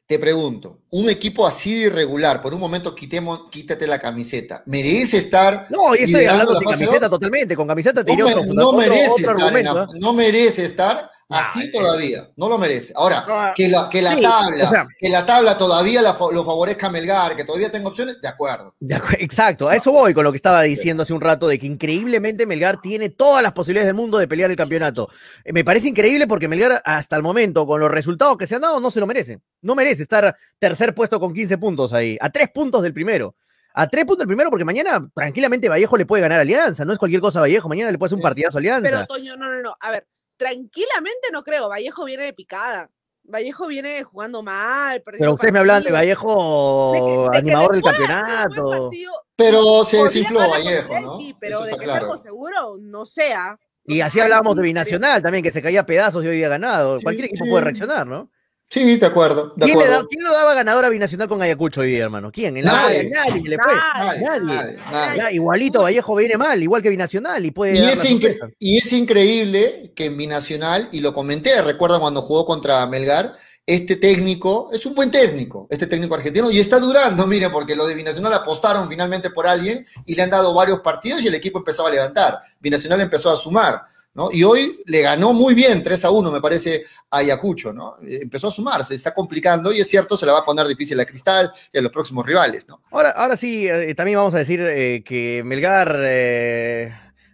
te 0.06 0.18
pregunto, 0.18 0.78
un 0.90 1.09
equipo 1.09 1.47
así 1.47 1.74
de 1.76 1.86
irregular, 1.86 2.43
por 2.43 2.52
un 2.52 2.60
momento 2.60 2.94
quitemos, 2.94 3.48
quítate 3.51 3.86
la 3.86 3.98
camiseta, 3.98 4.62
¿merece 4.66 5.16
estar 5.16 5.66
No, 5.70 5.94
y 5.94 6.01
estoy 6.02 6.26
hablando 6.26 6.60
fase 6.60 6.85
camiseta 6.85 7.09
totalmente. 7.09 7.56
Con 7.56 7.66
camiseta 7.66 8.05
te 8.05 8.14
No, 8.14 8.24
me- 8.26 8.35
otro- 8.35 8.52
no 8.55 8.72
merece 8.74 9.14
estar 9.16 9.35
la- 9.39 9.82
¿eh? 9.82 9.86
no 9.98 10.12
merece 10.12 10.64
estar 10.66 11.10
así 11.28 11.64
eh. 11.64 11.70
todavía, 11.72 12.30
no 12.36 12.48
lo 12.48 12.59
merece. 12.59 12.92
Ahora, 12.96 13.24
No, 13.26 13.52
que 13.55 13.68
la, 13.68 13.88
que 13.90 14.02
la 14.02 14.12
sí, 14.12 14.22
tabla, 14.22 14.64
o 14.64 14.68
sea- 14.68 14.86
que 14.98 15.09
la 15.09 15.24
tabla 15.26 15.56
todavía 15.59 16.02
la 16.02 16.16
lo 16.32 16.44
favorezca 16.44 16.86
a 16.86 16.90
Melgar, 16.90 17.34
que 17.36 17.44
todavía 17.44 17.70
tenga 17.72 17.88
opciones, 17.88 18.20
de 18.20 18.28
acuerdo. 18.28 18.74
De 18.80 18.94
acu- 18.96 19.16
Exacto, 19.18 19.68
a 19.68 19.76
eso 19.76 19.92
voy 19.92 20.12
con 20.14 20.24
lo 20.24 20.32
que 20.32 20.36
estaba 20.36 20.62
diciendo 20.62 21.02
hace 21.02 21.12
un 21.12 21.20
rato, 21.20 21.48
de 21.48 21.59
que 21.59 21.66
increíblemente 21.66 22.46
Melgar 22.46 22.80
tiene 22.80 23.09
todas 23.10 23.42
las 23.42 23.52
posibilidades 23.52 23.86
del 23.86 23.94
mundo 23.96 24.18
de 24.18 24.28
pelear 24.28 24.51
el 24.51 24.56
campeonato. 24.56 25.09
Eh, 25.44 25.52
Me 25.52 25.64
parece 25.64 25.88
increíble 25.88 26.26
porque 26.26 26.48
Melgar 26.48 26.82
hasta 26.84 27.16
el 27.16 27.22
momento, 27.22 27.66
con 27.66 27.80
los 27.80 27.90
resultados 27.90 28.36
que 28.36 28.46
se 28.46 28.56
han 28.56 28.62
dado, 28.62 28.80
no 28.80 28.90
se 28.90 29.01
lo 29.01 29.06
merece. 29.06 29.40
No 29.62 29.74
merece 29.74 30.02
estar 30.02 30.36
tercer 30.59 30.94
puesto 30.94 31.18
con 31.20 31.32
15 31.32 31.59
puntos 31.59 31.92
ahí, 31.92 32.16
a 32.20 32.30
tres 32.30 32.51
puntos 32.51 32.82
del 32.82 32.92
primero. 32.92 33.34
A 33.76 33.88
tres 33.88 34.05
puntos 34.05 34.18
del 34.20 34.28
primero, 34.28 34.51
porque 34.51 34.64
mañana 34.64 35.05
tranquilamente 35.12 35.68
Vallejo 35.68 35.96
le 35.96 36.06
puede 36.06 36.22
ganar 36.22 36.38
a 36.38 36.42
Alianza, 36.42 36.84
no 36.84 36.92
es 36.92 36.98
cualquier 36.98 37.20
cosa 37.20 37.40
Vallejo, 37.40 37.68
mañana 37.68 37.90
le 37.90 37.98
puede 37.98 38.06
hacer 38.09 38.16
un 38.16 38.22
partidazo 38.22 38.59
a 38.59 38.60
Alianza. 38.60 38.88
Pero 38.88 39.05
Toño, 39.06 39.36
no, 39.36 39.52
no, 39.52 39.62
no. 39.62 39.76
A 39.80 39.90
ver, 39.90 40.06
tranquilamente 40.36 41.28
no 41.32 41.43
creo. 41.43 41.69
Vallejo 41.69 42.05
viene 42.05 42.24
de 42.24 42.32
picada. 42.32 42.90
Vallejo 43.27 43.66
viene 43.66 44.02
jugando 44.05 44.43
mal. 44.43 45.02
Pero 45.02 45.32
ustedes 45.32 45.52
me 45.52 45.61
hablan 45.61 45.82
de. 45.82 45.90
Vallejo, 45.93 46.93
De 46.93 47.01
que- 47.01 47.31
de 47.32 47.39
animador 47.39 47.73
del 47.73 47.81
pueda 47.82 47.97
campeonato. 47.97 48.90
Pero 49.36 49.85
se 49.85 49.97
desinfló 50.02 50.40
Vallejo, 50.51 51.01
¿no? 51.01 51.16
Sí, 51.16 51.35
pero 51.40 51.62
de 51.62 51.70
que 51.78 51.85
algo 51.90 52.06
claro. 52.09 52.23
seguro, 52.23 52.77
no 52.78 53.06
sea. 53.06 53.59
Y 53.86 54.01
así 54.01 54.20
hablábamos 54.20 54.56
de 54.56 54.62
Binacional 54.62 55.23
también, 55.23 55.43
que 55.44 55.51
se 55.51 55.61
caía 55.62 55.81
a 55.81 55.86
pedazos 55.86 56.24
y 56.24 56.28
hoy 56.28 56.36
día 56.36 56.48
ganado. 56.48 56.98
Sí, 56.98 57.05
Cualquier 57.05 57.27
equipo 57.27 57.44
sí. 57.44 57.51
puede 57.51 57.65
reaccionar, 57.65 58.06
¿no? 58.06 58.31
Sí, 58.74 58.96
de 58.96 59.06
acuerdo, 59.06 59.52
de 59.55 59.66
¿Quién, 59.66 59.78
le 59.78 59.84
acuerdo. 59.84 60.02
da- 60.02 60.09
quién 60.10 60.24
lo 60.24 60.32
daba 60.32 60.52
ganador 60.55 60.84
a 60.84 60.88
Binacional 60.88 61.28
con 61.28 61.40
Ayacucho 61.40 61.82
hoy 61.82 61.92
día, 61.92 62.02
hermano? 62.02 62.32
¿Quién? 62.32 62.56
En 62.56 62.64
la 62.64 62.72
Nadie. 62.72 63.09
nadie, 63.09 63.30
nadie 63.36 63.48
le 63.51 63.56
fue. 63.59 63.72
Nadie, 63.72 64.20
Nadie. 64.20 64.40
nadie, 64.42 64.76
nadie. 64.90 65.16
Ya, 65.16 65.30
igualito 65.30 65.82
Vallejo 65.82 66.16
viene 66.16 66.36
mal, 66.36 66.60
igual 66.60 66.82
que 66.82 66.90
Binacional, 66.90 67.46
y 67.46 67.52
puede 67.52 67.74
Y 67.76 67.84
es, 67.84 68.05
incre- 68.05 68.52
y 68.59 68.78
es 68.78 68.92
increíble 68.92 69.92
que 69.94 70.06
en 70.06 70.16
Binacional, 70.16 70.88
y 70.90 70.98
lo 70.98 71.12
comenté, 71.14 71.62
recuerdan 71.62 72.01
cuando 72.01 72.20
jugó 72.22 72.44
contra 72.44 72.84
Melgar, 72.88 73.30
este 73.64 73.94
técnico 73.94 74.68
es 74.72 74.84
un 74.86 74.94
buen 74.96 75.10
técnico, 75.12 75.68
este 75.70 75.86
técnico 75.86 76.16
argentino, 76.16 76.51
y 76.51 76.59
está 76.59 76.80
durando, 76.80 77.26
mire, 77.28 77.51
porque 77.51 77.76
los 77.76 77.86
de 77.86 77.94
Binacional 77.94 78.34
apostaron 78.34 78.88
finalmente 78.88 79.30
por 79.30 79.46
alguien 79.46 79.86
y 80.05 80.16
le 80.16 80.22
han 80.22 80.30
dado 80.30 80.52
varios 80.52 80.80
partidos 80.80 81.22
y 81.22 81.28
el 81.28 81.34
equipo 81.36 81.59
empezó 81.59 81.86
a 81.86 81.90
levantar. 81.92 82.40
Binacional 82.59 83.01
empezó 83.01 83.30
a 83.30 83.36
sumar, 83.36 83.82
¿no? 84.15 84.31
Y 84.32 84.45
hoy 84.45 84.74
le 84.86 85.03
ganó 85.03 85.32
muy 85.32 85.55
bien, 85.55 85.82
3 85.82 86.05
a 86.05 86.11
1, 86.11 86.31
me 86.31 86.41
parece, 86.41 86.85
a 87.11 87.19
Ayacucho, 87.19 87.73
¿no? 87.73 87.97
Eh, 88.07 88.20
Empezó 88.23 88.49
a 88.49 88.51
sumar, 88.51 88.85
se 88.85 88.95
está 88.95 89.12
complicando 89.12 89.73
y 89.73 89.81
es 89.81 89.89
cierto, 89.89 90.16
se 90.16 90.24
le 90.24 90.32
va 90.32 90.41
a 90.41 90.45
poner 90.45 90.66
difícil 90.66 90.99
a 91.01 91.05
Cristal 91.05 91.53
y 91.73 91.78
a 91.78 91.82
los 91.82 91.91
próximos 91.91 92.24
rivales, 92.24 92.66
¿no? 92.69 92.81
Ahora, 92.91 93.11
ahora 93.11 93.36
sí, 93.36 93.69
eh, 93.69 93.95
también 93.95 94.19
vamos 94.19 94.35
a 94.35 94.39
decir 94.39 94.61
eh, 94.61 95.03
que 95.05 95.43
Melgar 95.45 95.93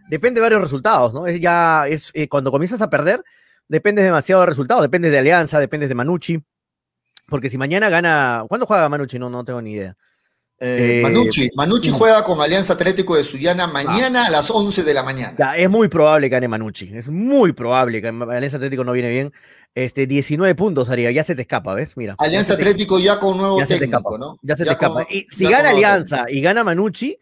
depende 0.09 0.41
de 0.41 0.43
varios 0.43 0.63
resultados, 0.63 1.15
¿no? 1.15 1.27
Es 1.27 1.41
ya, 1.41 1.87
es 1.87 2.13
cuando 2.29 2.51
comienzas 2.51 2.81
a 2.81 2.91
perder, 2.91 3.23
dependes 3.69 4.05
demasiado 4.05 4.41
de 4.41 4.47
resultados, 4.47 4.83
dependes 4.83 5.13
de 5.13 5.19
Alianza, 5.19 5.61
dependes 5.61 5.89
de 5.89 5.95
Manucci. 5.95 6.43
Porque 7.31 7.49
si 7.49 7.57
mañana 7.57 7.89
gana. 7.89 8.45
¿Cuándo 8.49 8.67
juega 8.67 8.89
Manucci? 8.89 9.19
No, 9.19 9.31
no 9.31 9.45
tengo 9.45 9.63
ni 9.63 9.73
idea. 9.73 9.97
Eh, 10.63 10.99
Eh, 10.99 11.03
Manucci, 11.03 11.49
Manucci 11.57 11.91
juega 11.91 12.23
con 12.23 12.39
Alianza 12.41 12.75
Atlético 12.75 13.17
de 13.17 13.25
Sullana 13.25 13.67
mañana 13.67 14.27
a 14.27 14.31
las 14.31 14.51
11 14.51 14.83
de 14.85 14.93
la 14.93 15.03
mañana. 15.03 15.35
Ya, 15.39 15.57
es 15.57 15.71
muy 15.71 15.89
probable 15.89 16.27
que 16.29 16.35
gane 16.35 16.49
Manucci. 16.49 16.91
Es 16.95 17.09
muy 17.09 17.53
probable 17.53 18.03
que 18.03 18.09
Alianza 18.09 18.59
Atlético 18.59 18.85
no 18.85 18.93
viene 18.93 19.09
bien. 19.09 19.33
Este, 19.75 20.07
19 20.07 20.55
puntos 20.55 20.91
haría, 20.91 21.11
ya 21.13 21.25
se 21.25 21.35
te 21.35 21.43
escapa, 21.43 21.73
¿ves? 21.75 21.97
Mira. 21.97 22.15
ya 22.21 22.27
Alianza 22.27 22.57
te- 22.57 22.63
Atlético 22.63 22.99
ya 22.99 23.19
con 23.19 23.39
nuevo 23.39 23.59
ya 23.59 23.67
se 23.67 23.75
te 23.75 23.81
técnico, 23.81 23.99
escapa, 23.99 24.19
¿no? 24.19 24.39
Ya 24.43 24.57
se 24.57 24.65
te 24.65 24.77
con- 24.77 24.99
escapa. 25.01 25.07
Y 25.15 25.27
si 25.31 25.45
gana 25.49 25.71
Alianza 25.71 26.27
y 26.29 26.41
gana 26.43 26.63
Manucci, 26.63 27.17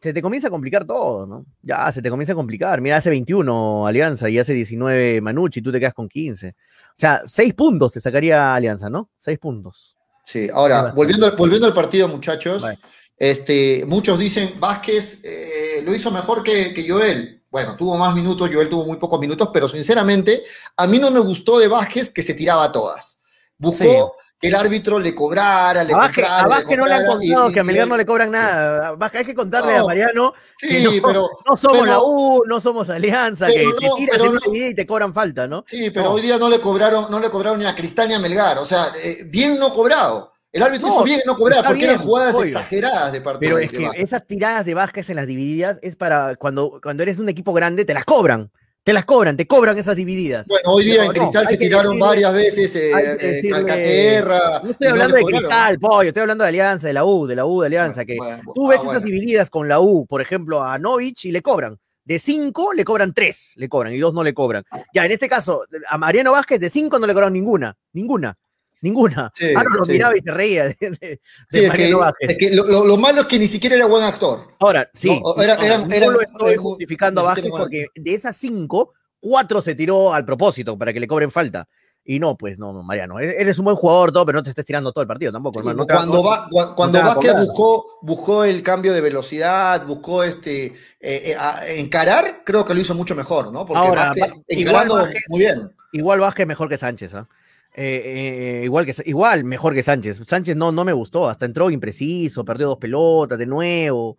se 0.00 0.12
te 0.12 0.20
comienza 0.22 0.48
a 0.48 0.50
complicar 0.50 0.84
todo, 0.84 1.26
¿no? 1.26 1.44
Ya 1.62 1.92
se 1.92 2.02
te 2.02 2.10
comienza 2.10 2.32
a 2.32 2.36
complicar. 2.36 2.80
Mira, 2.80 2.96
hace 2.96 3.10
21 3.10 3.86
Alianza 3.86 4.28
y 4.28 4.38
hace 4.38 4.52
19 4.54 5.20
Manucci, 5.20 5.60
tú 5.62 5.70
te 5.70 5.78
quedas 5.78 5.94
con 5.94 6.08
15. 6.08 6.48
O 6.48 6.54
sea, 6.96 7.20
6 7.24 7.54
puntos 7.54 7.92
te 7.92 8.00
sacaría 8.00 8.54
Alianza, 8.54 8.88
¿no? 8.90 9.10
6 9.18 9.38
puntos. 9.38 9.94
Sí, 10.30 10.46
ahora, 10.52 10.92
volviendo, 10.94 11.24
al- 11.24 11.36
volviendo 11.36 11.66
al 11.66 11.72
partido, 11.72 12.06
muchachos, 12.06 12.60
Vale. 12.60 12.78
este, 13.16 13.84
muchos 13.86 14.18
dicen, 14.18 14.60
Vázquez 14.60 15.20
eh, 15.24 15.80
lo 15.82 15.94
hizo 15.94 16.10
mejor 16.10 16.42
que, 16.42 16.74
que 16.74 16.86
Joel. 16.86 17.42
Bueno, 17.50 17.74
tuvo 17.78 17.96
más 17.96 18.14
minutos, 18.14 18.50
Joel 18.52 18.68
tuvo 18.68 18.84
muy 18.84 18.98
pocos 18.98 19.18
minutos, 19.18 19.48
pero 19.54 19.66
sinceramente, 19.68 20.44
a 20.76 20.86
mí 20.86 20.98
no 20.98 21.10
me 21.10 21.20
gustó 21.20 21.58
de 21.58 21.66
Vázquez 21.68 22.10
que 22.10 22.20
se 22.22 22.34
tiraba 22.34 22.64
a 22.64 22.70
todas. 22.72 23.20
Buscó 23.56 24.16
el 24.40 24.54
árbitro 24.54 24.98
le 25.00 25.14
cobrara, 25.14 25.82
le 25.84 25.92
A 25.92 25.96
Vázquez, 25.96 26.24
comprara, 26.24 26.44
a 26.44 26.48
Vázquez 26.48 26.78
no 26.78 26.86
le 26.86 26.92
han 26.94 27.06
contado 27.06 27.48
y- 27.48 27.52
que 27.52 27.60
a 27.60 27.64
Melgar 27.64 27.88
no 27.88 27.96
le 27.96 28.06
cobran 28.06 28.30
nada. 28.30 28.92
Vázquez, 28.96 29.20
hay 29.20 29.26
que 29.26 29.34
contarle 29.34 29.76
No, 29.76 29.84
a 29.84 29.86
Mariano 29.86 30.34
Sí, 30.56 30.68
que 30.68 30.80
no, 31.00 31.08
pero, 31.08 31.28
no 31.48 31.56
somos 31.56 31.78
pero- 31.78 31.90
la 31.90 31.98
U, 32.00 32.42
no 32.46 32.60
somos 32.60 32.88
Alianza, 32.88 33.46
que 33.48 33.66
te 33.80 33.88
tiras 33.96 34.20
en 34.20 34.28
una 34.28 34.40
medida 34.46 34.68
y 34.68 34.74
te 34.74 34.86
cobran 34.86 35.12
falta, 35.12 35.46
¿no? 35.48 35.64
Sí, 35.66 35.90
pero 35.90 36.12
hoy 36.12 36.22
día 36.22 36.38
no 36.38 36.48
le 36.48 36.60
cobraron, 36.60 37.10
no 37.10 37.18
le 37.18 37.30
cobraron 37.30 37.58
ni 37.58 37.66
a 37.66 37.74
Cristal 37.74 38.08
ni 38.08 38.14
a 38.14 38.18
Melgar. 38.20 38.58
O 38.58 38.64
sea, 38.64 38.86
eh, 39.02 39.24
bien 39.26 39.58
no 39.58 39.70
cobrado. 39.72 40.32
El 40.50 40.62
árbitro 40.62 40.88
hizo 40.88 41.04
bien 41.04 41.20
no 41.26 41.36
cobrar, 41.36 41.62
porque 41.66 41.84
eran 41.84 41.98
jugadas 41.98 42.34
obvio. 42.34 42.44
exageradas 42.46 43.12
de 43.12 43.20
parte 43.20 43.40
Pero 43.40 43.56
de- 43.58 43.64
es 43.64 43.70
que 43.70 43.78
Vázquez. 43.84 44.02
esas 44.02 44.26
tiradas 44.26 44.64
de 44.64 44.72
Vázquez 44.74 45.10
en 45.10 45.16
las 45.16 45.26
divididas 45.26 45.78
es 45.82 45.94
para 45.94 46.36
cuando, 46.36 46.80
cuando 46.82 47.02
eres 47.02 47.18
un 47.18 47.28
equipo 47.28 47.52
grande, 47.52 47.84
te 47.84 47.92
las 47.92 48.04
cobran. 48.06 48.50
Te 48.84 48.92
las 48.94 49.04
cobran, 49.04 49.36
te 49.36 49.46
cobran 49.46 49.76
esas 49.76 49.96
divididas. 49.96 50.46
Bueno, 50.46 50.72
hoy 50.72 50.84
día 50.86 51.04
en 51.04 51.12
Cristal 51.12 51.44
no, 51.44 51.50
se 51.50 51.56
tiraron 51.58 51.92
decirle- 51.98 52.06
varias 52.06 52.32
veces 52.32 52.76
eh, 52.76 52.90
eh, 52.90 53.16
decirle- 53.20 53.50
Calcaterra. 53.50 54.60
No 54.62 54.70
estoy 54.70 54.88
hablando 54.88 55.16
de. 55.16 55.24
Cristal, 55.24 55.78
pollo, 55.78 56.08
estoy 56.08 56.20
hablando 56.22 56.44
de 56.44 56.48
Alianza, 56.48 56.86
de 56.86 56.92
la 56.94 57.04
U, 57.04 57.26
de 57.26 57.36
la 57.36 57.44
U, 57.44 57.60
de 57.60 57.66
Alianza, 57.66 58.04
que 58.06 58.16
Bueno, 58.16 58.42
tú 58.54 58.66
ah, 58.66 58.70
ves 58.70 58.78
bueno. 58.78 58.92
esas 58.92 59.04
divididas 59.04 59.50
con 59.50 59.68
la 59.68 59.80
U, 59.80 60.06
por 60.06 60.22
ejemplo, 60.22 60.64
a 60.64 60.78
Novich 60.78 61.26
y 61.26 61.32
le 61.32 61.42
cobran. 61.42 61.78
De 62.04 62.18
cinco 62.18 62.72
le 62.72 62.84
cobran 62.84 63.12
tres, 63.12 63.52
le 63.56 63.68
cobran, 63.68 63.92
y 63.92 63.98
dos 63.98 64.14
no 64.14 64.24
le 64.24 64.32
cobran. 64.32 64.64
Ya, 64.94 65.04
en 65.04 65.12
este 65.12 65.28
caso, 65.28 65.64
a 65.90 65.98
Mariano 65.98 66.32
Vázquez 66.32 66.58
de 66.58 66.70
cinco 66.70 66.98
no 66.98 67.06
le 67.06 67.12
cobraron 67.12 67.34
ninguna, 67.34 67.76
ninguna, 67.92 68.34
ninguna. 68.80 69.30
Sí, 69.34 69.54
Aaron 69.54 69.74
lo 69.78 69.84
sí. 69.84 69.92
miraba 69.92 70.14
y 70.16 70.20
se 70.20 70.30
reía 70.30 70.64
de, 70.66 70.76
de- 70.80 70.90
de 70.90 71.20
Sí, 71.50 71.64
es 71.64 71.72
que, 71.72 72.46
es 72.48 72.54
lo, 72.54 72.64
lo- 72.64 72.84
lo 72.84 72.96
malo 72.96 73.22
es 73.22 73.26
que 73.26 73.38
ni 73.38 73.46
siquiera 73.46 73.76
era 73.76 73.86
buen 73.86 74.04
actor. 74.04 74.54
Ahora, 74.60 74.88
sí, 74.94 75.20
No, 75.22 75.42
era- 75.42 75.56
no 75.78 76.10
lo 76.10 76.20
estoy 76.20 76.56
justificando 76.56 77.20
a 77.22 77.24
Vázquez 77.24 77.50
porque 77.50 77.86
de 77.94 78.14
esas 78.14 78.36
cinco, 78.36 78.94
cuatro 79.20 79.60
se 79.62 79.74
tiró 79.74 80.12
al 80.12 80.24
propósito 80.24 80.76
para 80.78 80.92
que 80.92 81.00
le 81.00 81.06
cobren 81.08 81.30
falta. 81.30 81.68
Y 82.10 82.18
no, 82.20 82.38
pues 82.38 82.58
no, 82.58 82.72
no, 82.72 82.82
Mariano, 82.82 83.18
eres 83.18 83.34
eres 83.38 83.58
un 83.58 83.66
buen 83.66 83.76
jugador, 83.76 84.10
todo, 84.12 84.24
pero 84.24 84.38
no 84.38 84.42
te 84.42 84.48
estés 84.48 84.64
tirando 84.64 84.92
todo 84.92 85.02
el 85.02 85.08
partido 85.08 85.30
tampoco, 85.30 85.58
hermano. 85.58 85.86
Cuando 85.86 86.22
va, 86.22 86.48
Vázquez 86.48 87.34
buscó, 87.36 87.98
buscó 88.00 88.44
el 88.44 88.62
cambio 88.62 88.94
de 88.94 89.02
velocidad, 89.02 89.84
buscó 89.84 90.22
este 90.24 90.66
eh, 90.66 90.72
eh, 91.00 91.36
encarar, 91.76 92.42
creo 92.46 92.64
que 92.64 92.72
lo 92.72 92.80
hizo 92.80 92.94
mucho 92.94 93.14
mejor, 93.14 93.52
¿no? 93.52 93.66
Porque 93.66 93.78
Ahora, 93.86 94.06
Vázquez 94.18 94.42
encarando 94.48 94.94
igual 94.94 95.08
Vázquez- 95.10 95.22
muy 95.28 95.38
bien. 95.40 95.70
Igual 95.92 96.20
Vázquez 96.20 96.46
mejor 96.46 96.68
que 96.70 96.78
Sánchez, 96.78 97.12
¿ah? 97.12 97.28
Eh, 97.28 97.34
eh, 97.74 98.62
igual, 98.64 98.86
que, 98.86 98.94
igual 99.04 99.44
mejor 99.44 99.74
que 99.74 99.82
Sánchez. 99.82 100.20
Sánchez 100.24 100.56
no, 100.56 100.72
no 100.72 100.84
me 100.84 100.92
gustó, 100.92 101.28
hasta 101.28 101.46
entró 101.46 101.70
impreciso, 101.70 102.44
perdió 102.44 102.68
dos 102.68 102.78
pelotas 102.78 103.38
de 103.38 103.46
nuevo. 103.46 104.18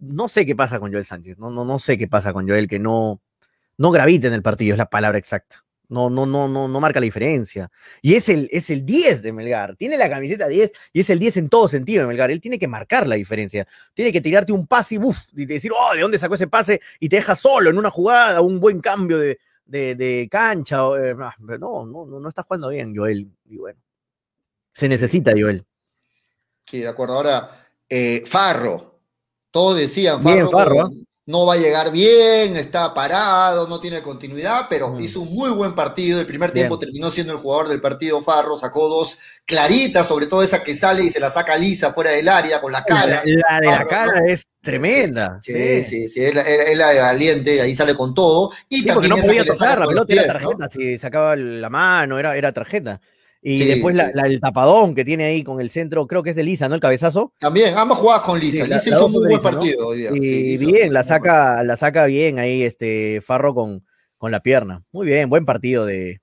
No 0.00 0.28
sé 0.28 0.46
qué 0.46 0.56
pasa 0.56 0.78
con 0.80 0.92
Joel 0.92 1.04
Sánchez, 1.04 1.38
no, 1.38 1.50
no, 1.50 1.64
no 1.64 1.78
sé 1.78 1.98
qué 1.98 2.08
pasa 2.08 2.32
con 2.32 2.48
Joel, 2.48 2.68
que 2.68 2.78
no, 2.78 3.20
no 3.76 3.90
gravita 3.90 4.28
en 4.28 4.34
el 4.34 4.42
partido, 4.42 4.74
es 4.74 4.78
la 4.78 4.90
palabra 4.90 5.18
exacta. 5.18 5.64
No, 5.90 6.10
no, 6.10 6.26
no, 6.26 6.48
no, 6.48 6.68
no 6.68 6.80
marca 6.80 7.00
la 7.00 7.04
diferencia. 7.04 7.70
Y 8.02 8.14
es 8.14 8.28
el, 8.28 8.46
es 8.52 8.68
el 8.68 8.84
10 8.84 9.22
de 9.22 9.32
Melgar. 9.32 9.74
Tiene 9.74 9.96
la 9.96 10.10
camiseta 10.10 10.46
10 10.46 10.70
y 10.92 11.00
es 11.00 11.08
el 11.08 11.18
10 11.18 11.38
en 11.38 11.48
todo 11.48 11.66
sentido 11.66 12.02
de 12.02 12.08
Melgar. 12.08 12.30
Él 12.30 12.42
tiene 12.42 12.58
que 12.58 12.68
marcar 12.68 13.06
la 13.06 13.14
diferencia. 13.14 13.66
Tiene 13.94 14.12
que 14.12 14.20
tirarte 14.20 14.52
un 14.52 14.66
pase 14.66 14.96
y, 14.96 14.98
y 15.42 15.46
decir, 15.46 15.70
oh, 15.74 15.94
¿de 15.94 16.02
dónde 16.02 16.18
sacó 16.18 16.34
ese 16.34 16.46
pase? 16.46 16.82
Y 17.00 17.08
te 17.08 17.16
deja 17.16 17.34
solo 17.34 17.70
en 17.70 17.78
una 17.78 17.88
jugada, 17.88 18.42
un 18.42 18.60
buen 18.60 18.80
cambio 18.80 19.18
de, 19.18 19.38
de, 19.68 19.94
de 19.94 20.28
cancha. 20.30 20.84
o, 20.86 20.96
eh, 20.96 21.14
ah, 21.20 21.34
no, 21.38 21.86
no, 21.86 22.04
no, 22.06 22.18
no 22.20 22.28
está 22.28 22.42
jugando 22.42 22.70
bien 22.70 22.92
Joel. 22.96 23.30
Y 23.48 23.56
bueno, 23.58 23.78
se 24.72 24.88
necesita 24.88 25.32
Joel. 25.38 25.64
Sí, 26.68 26.80
de 26.80 26.88
acuerdo. 26.88 27.14
Ahora, 27.14 27.66
eh, 27.88 28.24
Farro. 28.26 28.98
Todos 29.50 29.78
decían, 29.78 30.22
Bien, 30.22 30.48
Farro, 30.50 30.50
Farro, 30.50 30.80
¿ah? 30.82 30.90
no 31.26 31.46
va 31.46 31.54
a 31.54 31.56
llegar 31.56 31.90
bien, 31.90 32.56
está 32.56 32.92
parado, 32.92 33.66
no 33.66 33.80
tiene 33.80 34.02
continuidad, 34.02 34.66
pero 34.68 34.90
Mm. 34.92 35.00
hizo 35.00 35.20
un 35.22 35.32
muy 35.34 35.50
buen 35.50 35.74
partido. 35.74 36.20
El 36.20 36.26
primer 36.26 36.52
Bien. 36.52 36.64
tiempo 36.64 36.78
terminó 36.78 37.10
siendo 37.10 37.32
el 37.32 37.38
jugador 37.38 37.68
del 37.68 37.80
partido 37.80 38.20
Farro, 38.20 38.56
sacó 38.58 38.88
dos 38.88 39.18
claritas, 39.46 40.06
sobre 40.06 40.26
todo 40.26 40.42
esa 40.42 40.62
que 40.62 40.74
sale 40.74 41.04
y 41.04 41.10
se 41.10 41.20
la 41.20 41.30
saca 41.30 41.56
lisa 41.56 41.92
fuera 41.94 42.10
del 42.10 42.28
área 42.28 42.60
con 42.60 42.72
la 42.72 42.84
cara. 42.84 43.22
La, 43.24 43.50
la 43.50 43.60
de 43.60 43.66
la 43.66 43.72
Farro, 43.78 43.88
cara 43.88 44.20
¿no? 44.20 44.26
es 44.26 44.42
tremenda. 44.70 45.38
Sí, 45.40 45.84
sí, 45.84 46.08
sí, 46.08 46.20
es 46.24 46.34
la, 46.34 46.42
es 46.42 46.76
la 46.76 46.88
de 46.90 47.00
valiente, 47.00 47.60
ahí 47.60 47.74
sale 47.74 47.94
con 47.94 48.14
todo. 48.14 48.50
Y 48.68 48.80
Sí, 48.80 48.88
porque 48.92 49.08
también 49.08 49.26
no 49.26 49.32
podía 49.32 49.44
tocar, 49.44 49.78
la 49.80 49.86
pelota 49.86 50.12
era 50.12 50.22
pies, 50.22 50.34
¿no? 50.42 50.50
tarjeta, 50.50 50.68
si 50.70 50.98
sacaba 50.98 51.36
la 51.36 51.70
mano, 51.70 52.18
era, 52.18 52.36
era 52.36 52.52
tarjeta. 52.52 53.00
Y 53.40 53.58
Sí, 53.58 53.64
después 53.66 53.94
la- 53.94 54.06
sí. 54.08 54.12
la- 54.14 54.26
el 54.26 54.40
tapadón 54.40 54.94
que 54.96 55.04
tiene 55.04 55.24
ahí 55.26 55.44
con 55.44 55.60
el 55.60 55.70
centro, 55.70 56.06
creo 56.08 56.22
que 56.24 56.30
es 56.30 56.36
de 56.36 56.42
Lisa, 56.42 56.68
¿no? 56.68 56.74
El 56.74 56.80
cabezazo. 56.80 57.32
También, 57.38 57.76
ambas 57.78 57.98
jugadas 57.98 58.22
con 58.24 58.38
Lisa. 58.40 58.64
Sí, 58.64 58.68
la- 58.70 58.76
Lisa 58.76 58.90
hizo 58.90 59.08
muy 59.08 59.20
buen 59.26 59.36
Lisa, 59.36 59.50
¿no? 59.52 59.58
partido 59.58 59.86
hoy 59.86 59.98
día. 59.98 60.10
Y 60.12 60.58
Sí, 60.58 60.66
bien, 60.66 60.92
la 60.92 61.04
saca, 61.04 61.62
la 61.62 61.76
saca 61.76 62.06
bien 62.06 62.38
ahí 62.40 62.64
este 62.64 63.20
Farro 63.24 63.54
con, 63.54 63.84
con 64.16 64.32
la 64.32 64.40
pierna. 64.40 64.82
Muy 64.90 65.06
bien, 65.06 65.30
buen 65.30 65.44
partido 65.44 65.86
de, 65.86 66.20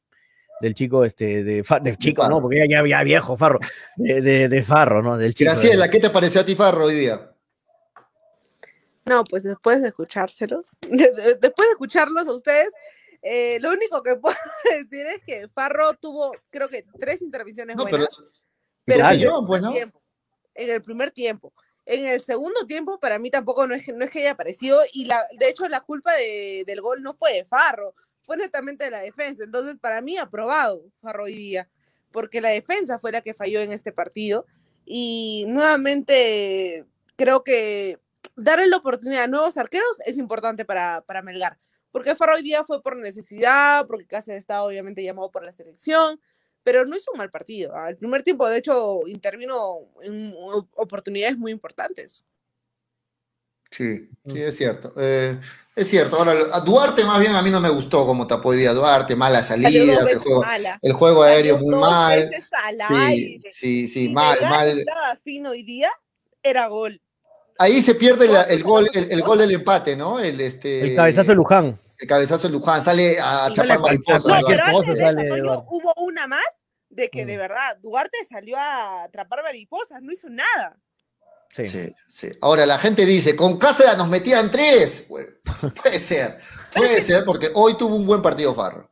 del 0.59 0.73
chico, 0.73 1.05
este, 1.05 1.43
de, 1.45 1.63
chico, 1.97 2.27
no, 2.27 2.41
porque 2.41 2.57
ya, 2.59 2.65
ya, 2.81 2.85
ya 2.87 3.03
viejo, 3.03 3.37
Farro, 3.37 3.59
de, 3.95 4.21
de- 4.21 4.49
de 4.49 4.61
Farro, 4.61 5.01
¿no? 5.01 5.17
Del 5.17 5.33
chico. 5.33 5.51
Graciela, 5.51 5.89
¿qué 5.89 5.99
te 5.99 6.09
pareció 6.09 6.41
a 6.41 6.45
ti, 6.45 6.53
Farro, 6.55 6.85
hoy 6.85 6.95
día? 6.95 7.31
No, 9.05 9.23
pues 9.23 9.43
después 9.43 9.81
de 9.81 9.89
escuchárselos, 9.89 10.71
de- 10.81 11.11
de- 11.13 11.35
después 11.35 11.67
de 11.67 11.71
escucharlos 11.73 12.27
a 12.27 12.33
ustedes, 12.33 12.69
eh, 13.21 13.59
lo 13.61 13.71
único 13.71 14.01
que 14.03 14.15
puedo 14.21 14.35
decir 14.65 15.05
es 15.07 15.23
que 15.23 15.47
Farro 15.49 15.93
tuvo, 15.93 16.31
creo 16.49 16.67
que, 16.69 16.85
tres 16.99 17.21
intervenciones 17.21 17.75
No, 17.75 17.83
pero. 17.85 17.97
buenas, 17.97 18.09
tu 18.15 18.23
pero 18.85 19.09
en 19.09 19.21
el 19.21 19.29
pues, 19.47 19.63
tiempo. 19.73 20.01
En 20.53 20.69
el 20.69 20.81
primer 20.83 21.11
tiempo. 21.11 21.53
En 21.87 22.05
el 22.07 22.19
segundo 22.21 22.65
tiempo, 22.65 22.99
para 22.99 23.19
mí 23.19 23.29
tampoco 23.29 23.67
no 23.67 23.75
es, 23.75 23.85
que- 23.85 23.93
no 23.93 24.03
es 24.05 24.09
que 24.11 24.19
haya 24.19 24.31
aparecido, 24.31 24.81
y 24.93 25.05
la, 25.05 25.23
de 25.39 25.49
hecho 25.49 25.67
la 25.67 25.81
culpa 25.81 26.13
de- 26.13 26.63
del 26.65 26.81
gol 26.81 27.01
no 27.03 27.13
fue 27.13 27.33
de 27.33 27.45
Farro, 27.45 27.93
fue 28.21 28.37
netamente 28.37 28.85
de 28.85 28.91
la 28.91 29.01
defensa. 29.01 29.43
Entonces, 29.43 29.75
para 29.79 30.01
mí, 30.01 30.17
aprobado 30.17 30.83
Farro 30.99 31.25
hoy 31.25 31.35
día, 31.35 31.69
porque 32.11 32.41
la 32.41 32.49
defensa 32.49 32.97
fue 32.97 33.11
la 33.11 33.21
que 33.21 33.35
falló 33.35 33.59
en 33.61 33.71
este 33.71 33.91
partido. 33.91 34.45
Y 34.83 35.45
nuevamente, 35.47 36.85
creo 37.15 37.43
que 37.43 37.99
darle 38.35 38.67
la 38.67 38.77
oportunidad 38.77 39.23
a 39.23 39.27
nuevos 39.27 39.57
arqueros 39.57 39.99
es 40.05 40.17
importante 40.17 40.65
para, 40.65 41.01
para 41.01 41.21
Melgar. 41.21 41.57
Porque 41.91 42.15
Farro 42.15 42.35
hoy 42.35 42.41
día 42.43 42.63
fue 42.63 42.81
por 42.81 42.97
necesidad, 42.97 43.87
porque 43.87 44.05
Cáceres 44.05 44.39
estaba 44.39 44.63
obviamente 44.63 45.03
llamado 45.03 45.31
por 45.31 45.45
la 45.45 45.51
selección, 45.51 46.19
pero 46.61 46.85
no 46.85 46.97
hizo 46.97 47.11
un 47.13 47.19
mal 47.19 47.31
partido. 47.31 47.75
Al 47.75 47.95
primer 47.95 48.21
tiempo, 48.23 48.47
de 48.49 48.57
hecho, 48.57 49.07
intervino 49.07 49.77
en 50.01 50.33
oportunidades 50.75 51.37
muy 51.37 51.51
importantes. 51.51 52.25
Sí, 53.71 54.09
sí, 54.25 54.41
es 54.41 54.57
cierto. 54.57 54.93
Eh, 54.97 55.39
es 55.75 55.89
cierto. 55.89 56.17
Ahora, 56.17 56.33
a 56.53 56.59
Duarte 56.61 57.03
más 57.03 57.19
bien 57.19 57.35
a 57.35 57.41
mí 57.41 57.49
no 57.49 57.59
me 57.59 57.69
gustó 57.69 58.05
como 58.05 58.25
tapó 58.25 58.49
hoy 58.49 58.57
día 58.57 58.73
Duarte, 58.73 59.15
malas 59.15 59.47
salidas, 59.47 60.11
el 60.11 60.19
juego, 60.19 60.41
mala. 60.41 60.79
el 60.81 60.93
juego 60.93 61.23
aéreo 61.23 61.57
muy 61.57 61.75
mal. 61.75 62.31
Sí, 62.87 63.37
sí, 63.39 63.51
sí, 63.51 63.87
Si 63.87 64.09
mal, 64.09 64.37
mal. 64.41 64.79
estaba 64.79 65.17
fino 65.23 65.49
hoy 65.51 65.63
día, 65.63 65.91
era 66.41 66.67
gol. 66.67 67.01
Ahí 67.57 67.81
se 67.81 67.95
pierde 67.95 68.27
la- 68.27 68.43
el 68.43 68.63
gol, 68.63 68.89
el, 68.93 69.11
el 69.11 69.21
gol 69.21 69.37
del 69.39 69.51
empate, 69.51 69.95
¿no? 69.95 70.19
El, 70.19 70.41
este, 70.41 70.81
El 70.81 70.95
cabezazo 70.95 71.31
de 71.31 71.35
Luján. 71.35 71.79
el 71.97 72.07
cabezazo 72.07 72.47
de 72.47 72.53
Luján 72.53 72.81
sale 72.83 73.17
a 73.19 73.49
chapar 73.53 73.79
mariposas. 73.79 74.25
No, 74.25 74.47
pero 74.47 74.63
antes 74.63 74.97
de 74.99 75.37
eso, 75.37 75.63
hubo 75.69 75.93
una 75.97 76.27
más 76.27 76.43
de 76.89 77.09
que 77.09 77.23
Mm. 77.23 77.27
de 77.27 77.37
verdad 77.37 77.77
Duarte 77.81 78.17
salió 78.29 78.57
a 78.57 79.03
atrapar 79.03 79.41
mariposas, 79.43 80.01
no 80.01 80.11
hizo 80.11 80.27
nada. 80.29 80.77
Sí. 81.51 81.67
Sí, 81.67 81.93
sí. 82.09 82.27
Ahora 82.41 82.65
la 82.65 82.77
gente 82.77 83.05
dice, 83.05 83.33
con 83.37 83.57
Cáceres 83.57 83.95
nos 83.97 84.09
metían 84.09 84.51
tres. 84.51 85.05
Bueno, 85.07 85.29
puede 85.81 85.99
ser, 85.99 86.37
puede 86.73 87.01
ser, 87.01 87.23
porque 87.23 87.49
hoy 87.53 87.77
tuvo 87.77 87.95
un 87.95 88.05
buen 88.05 88.21
partido 88.21 88.53
Farro. 88.53 88.91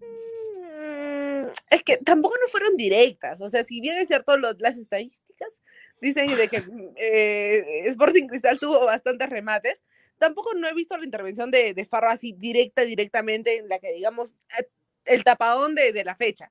Mm, 0.00 1.46
Es 1.70 1.82
que 1.82 1.96
tampoco 1.98 2.36
no 2.40 2.48
fueron 2.48 2.76
directas, 2.76 3.40
o 3.40 3.48
sea, 3.48 3.64
si 3.64 3.80
bien 3.80 3.96
es 3.98 4.08
cierto 4.08 4.36
los- 4.36 4.56
las 4.60 4.76
estadísticas 4.76 5.62
dicen 6.00 6.36
de 6.36 6.48
que 6.48 6.62
eh, 6.96 7.84
Sporting 7.86 8.26
Cristal 8.26 8.58
tuvo 8.58 8.84
bastantes 8.84 9.28
remates, 9.28 9.82
tampoco 10.18 10.50
no 10.54 10.68
he 10.68 10.74
visto 10.74 10.96
la 10.96 11.04
intervención 11.04 11.50
de, 11.50 11.74
de 11.74 11.86
Farro 11.86 12.10
así 12.10 12.32
directa, 12.32 12.82
directamente, 12.82 13.56
en 13.56 13.68
la 13.68 13.78
que 13.78 13.92
digamos 13.92 14.34
eh, 14.58 14.68
el 15.04 15.24
tapadón 15.24 15.74
de, 15.74 15.92
de 15.92 16.04
la 16.04 16.16
fecha. 16.16 16.50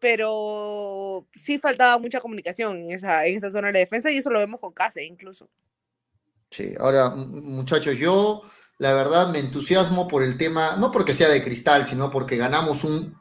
Pero 0.00 1.26
sí 1.34 1.58
faltaba 1.58 1.98
mucha 1.98 2.20
comunicación 2.20 2.78
en 2.80 2.90
esa, 2.92 3.26
en 3.26 3.36
esa 3.36 3.50
zona 3.50 3.68
de 3.68 3.72
la 3.74 3.78
defensa 3.78 4.10
y 4.10 4.18
eso 4.18 4.30
lo 4.30 4.38
vemos 4.38 4.60
con 4.60 4.72
Case 4.72 5.02
incluso. 5.04 5.48
Sí, 6.50 6.74
ahora, 6.78 7.10
muchachos, 7.10 7.96
yo 7.96 8.42
la 8.78 8.92
verdad 8.92 9.28
me 9.28 9.38
entusiasmo 9.38 10.06
por 10.06 10.22
el 10.22 10.36
tema, 10.36 10.76
no 10.76 10.90
porque 10.90 11.14
sea 11.14 11.28
de 11.28 11.42
cristal, 11.42 11.84
sino 11.84 12.10
porque 12.10 12.36
ganamos 12.36 12.84
un 12.84 13.16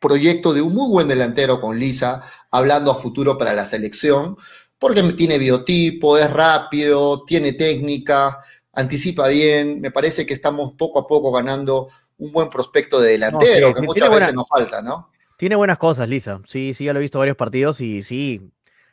proyecto 0.00 0.52
de 0.52 0.62
un 0.62 0.74
muy 0.74 0.88
buen 0.90 1.08
delantero 1.08 1.60
con 1.60 1.78
Lisa, 1.78 2.22
hablando 2.50 2.90
a 2.90 2.96
futuro 2.96 3.38
para 3.38 3.54
la 3.54 3.64
selección, 3.64 4.36
porque 4.78 5.02
tiene 5.14 5.38
biotipo, 5.38 6.18
es 6.18 6.30
rápido, 6.32 7.24
tiene 7.24 7.52
técnica, 7.54 8.40
anticipa 8.72 9.28
bien, 9.28 9.80
me 9.80 9.90
parece 9.90 10.26
que 10.26 10.34
estamos 10.34 10.72
poco 10.76 10.98
a 10.98 11.06
poco 11.06 11.32
ganando 11.32 11.88
un 12.18 12.32
buen 12.32 12.48
prospecto 12.48 13.00
de 13.00 13.12
delantero, 13.12 13.68
sí, 13.68 13.74
que 13.74 13.82
muchas 13.82 14.08
veces 14.08 14.24
buena- 14.26 14.32
nos 14.32 14.48
falta, 14.48 14.82
¿no? 14.82 15.10
Tiene 15.38 15.56
buenas 15.56 15.76
cosas, 15.78 16.08
Lisa. 16.08 16.40
Sí, 16.46 16.72
sí, 16.74 16.84
ya 16.84 16.92
lo 16.94 16.98
he 16.98 17.02
visto 17.02 17.18
varios 17.18 17.36
partidos 17.36 17.80
y 17.80 18.02
sí. 18.02 18.50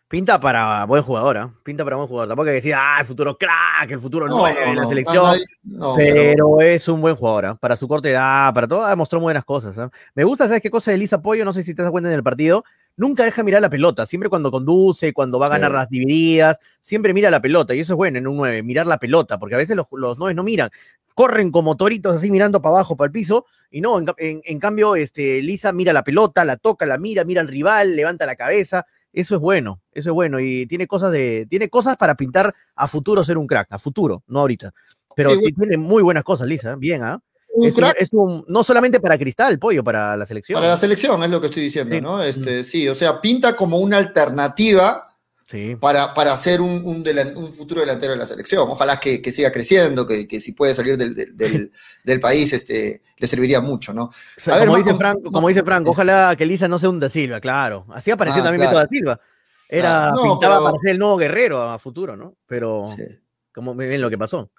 Pinta 0.10 0.40
para 0.40 0.86
buen 0.86 1.02
jugador, 1.02 1.38
¿ah? 1.38 1.54
Pinta 1.64 1.84
para 1.86 1.96
buen 1.96 2.08
jugador. 2.08 2.28
Tampoco 2.28 2.48
hay 2.50 2.52
que 2.52 2.56
decir, 2.56 2.76
ah, 2.76 2.98
el 3.00 3.06
futuro 3.06 3.36
crack, 3.38 3.90
el 3.90 4.00
futuro 4.00 4.28
No, 4.28 4.48
en 4.48 4.76
la 4.76 4.86
selección. 4.86 5.26
pero- 5.64 5.96
pero, 5.96 6.62
es 6.62 6.88
un 6.88 7.02
buen 7.02 7.16
jugador, 7.16 7.46
¿ah? 7.46 7.56
Para 7.56 7.76
su 7.76 7.88
corta 7.88 8.10
edad, 8.10 8.54
para 8.54 8.68
todo, 8.68 8.84
ha 8.84 8.90
demostrado 8.90 9.24
buenas 9.24 9.44
cosas. 9.46 9.76
¿ah? 9.80 9.90
Me 10.14 10.24
gusta, 10.24 10.46
¿sabes 10.48 10.62
qué 10.62 10.70
cosa 10.70 10.92
de 10.92 10.98
Lisa 10.98 11.22
Pollo? 11.22 11.46
No 11.46 11.54
sé 11.54 11.64
si 11.64 11.74
te 11.74 11.82
das 11.82 11.90
cuenta 11.92 12.10
en 12.10 12.16
el 12.16 12.24
partido. 12.24 12.64
Nunca 12.96 13.24
deja 13.24 13.44
mirar 13.44 13.62
la 13.62 13.70
pelota. 13.70 14.06
Siempre 14.06 14.30
cuando 14.30 14.52
conduce, 14.52 15.14
cuando 15.14 15.40
va 15.40 15.48
a 15.48 15.50
ganar 15.50 15.72
Sí. 15.72 15.76
las 15.78 15.90
divididas, 15.90 16.60
siempre 16.80 17.14
mira 17.14 17.32
la 17.32 17.42
pelota. 17.42 17.74
Y 17.74 17.80
eso 17.80 17.94
es 17.94 17.98
bueno 17.98 18.18
en 18.20 18.28
un 18.28 18.38
9, 18.38 18.62
mirar 18.64 18.86
la 18.88 18.98
pelota, 19.00 19.40
porque 19.40 19.56
a 19.56 19.58
veces 19.58 19.76
los, 19.76 19.88
los 19.94 20.18
9 20.18 20.34
no 20.36 20.44
miran. 20.44 20.70
Corren 21.16 21.52
como 21.52 21.76
toritos 21.78 22.18
así 22.18 22.30
mirando 22.32 22.62
para 22.62 22.76
abajo, 22.76 22.96
para 22.98 23.06
el 23.08 23.12
piso, 23.12 23.46
y 23.72 23.82
no, 23.82 24.00
en, 24.00 24.06
ca- 24.06 24.16
en- 24.18 24.42
en 24.46 24.60
cambio, 24.60 24.96
este, 24.96 25.42
Lisa 25.42 25.72
mira 25.72 25.94
la 25.94 26.04
pelota, 26.04 26.44
la 26.46 26.58
toca, 26.58 26.86
la 26.86 26.98
mira, 26.98 27.24
mira 27.24 27.42
al 27.42 27.48
rival, 27.48 27.96
levanta 27.96 28.26
la 28.26 28.36
cabeza. 28.36 28.86
Eso 29.12 29.36
es 29.36 29.42
bueno, 29.42 29.80
eso 29.92 30.10
es 30.10 30.14
bueno. 30.14 30.40
Y 30.40 30.66
tiene 30.66 30.88
cosas 30.88 31.12
de, 31.12 31.46
tiene 31.50 31.70
cosas 31.70 31.98
para 31.98 32.16
pintar 32.16 32.54
a 32.76 32.88
futuro 32.88 33.24
ser 33.24 33.38
un 33.38 33.46
crack, 33.46 33.68
a 33.72 33.78
futuro, 33.80 34.24
no 34.28 34.40
ahorita. 34.40 34.74
Pero 35.16 35.36
Sí, 35.36 35.54
tiene 35.54 35.78
muy 35.78 36.02
buenas 36.02 36.24
cosas, 36.24 36.48
Lisa, 36.48 36.76
bien, 36.76 37.04
¿ah? 37.04 37.22
Un 37.56 37.68
Es 37.68 37.76
un- 37.76 37.82
crack 37.82 37.96
es 38.00 38.10
un- 38.12 38.44
no 38.48 38.64
solamente 38.64 39.00
para 39.00 39.18
Cristal, 39.18 39.60
pollo, 39.60 39.84
para 39.84 40.18
la 40.18 40.26
selección. 40.26 40.56
para 40.60 40.72
la 40.74 40.78
selección, 40.78 41.22
es 41.24 41.30
lo 41.30 41.40
que 41.40 41.48
estoy 41.48 41.64
diciendo, 41.64 41.94
Sí. 41.96 42.02
Mm. 42.02 42.04
¿no? 42.04 42.24
Este, 42.24 42.64
sí, 42.64 42.88
o 42.90 42.96
sea, 42.96 43.22
pinta 43.22 43.56
como 43.56 43.78
una 43.78 43.98
alternativa 43.98 45.04
Sí. 45.46 45.76
para, 45.80 46.16
para 46.16 46.36
ser 46.38 46.62
un, 46.62 46.82
un, 46.84 47.04
delan- 47.04 47.36
un 47.38 47.52
futuro 47.54 47.82
delantero 47.82 48.14
de 48.14 48.18
la 48.18 48.26
selección. 48.26 48.68
Ojalá 48.70 49.00
que, 49.00 49.22
que 49.22 49.32
siga 49.32 49.52
creciendo, 49.52 50.08
que, 50.08 50.28
que 50.28 50.40
si 50.40 50.54
puede 50.54 50.74
salir 50.74 50.98
del, 50.98 51.14
del, 51.14 51.38
del- 51.38 51.72
del 52.04 52.20
país, 52.20 52.52
este, 52.54 53.04
le 53.18 53.28
serviría 53.28 53.62
mucho, 53.62 53.94
¿no? 53.94 54.06
O 54.06 54.12
sea, 54.38 54.56
A 54.56 54.58
ver, 54.58 54.68
como, 54.68 54.78
más 54.80 54.86
dice 54.86 54.98
Franco, 54.98 55.32
como 55.32 55.48
dice 55.50 55.64
Franco, 55.64 55.92
ojalá 55.92 56.36
que 56.36 56.46
Lisa 56.48 56.68
no 56.68 56.80
sea 56.80 56.90
un 56.90 56.98
Da 56.98 57.10
Silva, 57.10 57.40
claro. 57.40 57.86
Así 57.94 58.10
apareció 58.10 58.42
Ah, 58.42 58.46
también 58.46 58.62
claro. 58.62 58.78
Beto 58.80 58.88
Da 58.88 58.90
Silva. 58.90 59.20
Era. 59.70 60.12
No, 60.12 60.24
pintaba 60.24 60.56
pero- 60.58 60.64
para 60.66 60.78
ser 60.80 60.90
el 60.92 60.98
nuevo 61.00 61.18
guerrero 61.18 61.62
a 61.62 61.78
futuro, 61.78 62.16
¿no? 62.16 62.36
Pero 62.48 62.86
Sí, 62.88 63.04
como 63.54 63.76
muy 63.76 63.86
bien 63.86 64.02
lo 64.02 64.10
que 64.10 64.18
pasó. 64.18 64.50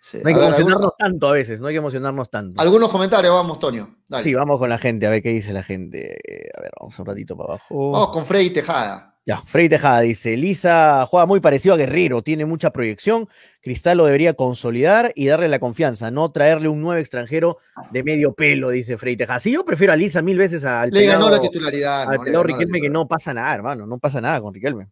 Sí. 0.00 0.18
No 0.22 0.28
hay 0.28 0.34
que 0.34 0.40
ver, 0.40 0.48
emocionarnos 0.48 0.76
algunos, 0.76 0.96
tanto 0.98 1.28
a 1.28 1.32
veces, 1.32 1.60
no 1.60 1.66
hay 1.68 1.74
que 1.74 1.78
emocionarnos 1.78 2.30
tanto. 2.30 2.60
algunos 2.60 2.88
comentarios, 2.88 3.32
vamos, 3.32 3.58
Tonio. 3.58 3.98
Dale. 4.08 4.22
Sí, 4.24 4.34
vamos 4.34 4.58
con 4.58 4.68
la 4.68 4.78
gente, 4.78 5.06
a 5.06 5.10
ver 5.10 5.22
qué 5.22 5.30
dice 5.30 5.52
la 5.52 5.62
gente. 5.62 6.16
A 6.56 6.60
ver, 6.60 6.70
vamos 6.80 6.98
un 6.98 7.06
ratito 7.06 7.36
para 7.36 7.54
abajo. 7.54 7.90
Vamos 7.90 8.08
con 8.08 8.26
Freddy 8.26 8.50
Tejada. 8.50 9.10
Ya, 9.26 9.42
Freddy 9.46 9.68
Tejada 9.68 10.00
dice, 10.00 10.36
Lisa 10.36 11.06
juega 11.06 11.26
muy 11.26 11.40
parecido 11.40 11.74
a 11.74 11.78
Guerrero, 11.78 12.22
tiene 12.22 12.46
mucha 12.46 12.70
proyección, 12.70 13.28
Cristal 13.60 13.98
lo 13.98 14.06
debería 14.06 14.32
consolidar 14.32 15.12
y 15.14 15.26
darle 15.26 15.46
la 15.48 15.58
confianza, 15.58 16.10
no 16.10 16.32
traerle 16.32 16.68
un 16.68 16.80
nuevo 16.80 16.98
extranjero 16.98 17.58
de 17.92 18.02
medio 18.02 18.32
pelo, 18.32 18.70
dice 18.70 18.96
Freddy 18.96 19.18
Tejada. 19.18 19.38
Sí, 19.38 19.52
yo 19.52 19.64
prefiero 19.64 19.92
a 19.92 19.96
Lisa 19.96 20.22
mil 20.22 20.38
veces 20.38 20.64
al 20.64 20.90
Le 20.90 21.06
ganó 21.06 21.28
la 21.28 21.38
titularidad. 21.38 22.08
al 22.08 22.16
¿no? 22.16 22.22
Pelado 22.22 22.44
la 22.44 22.52
Riquelme 22.54 22.80
que 22.80 22.88
no 22.88 23.06
pasa 23.06 23.34
nada, 23.34 23.54
hermano, 23.54 23.86
no 23.86 23.98
pasa 23.98 24.22
nada 24.22 24.40
con 24.40 24.54
Riquelme. 24.54 24.88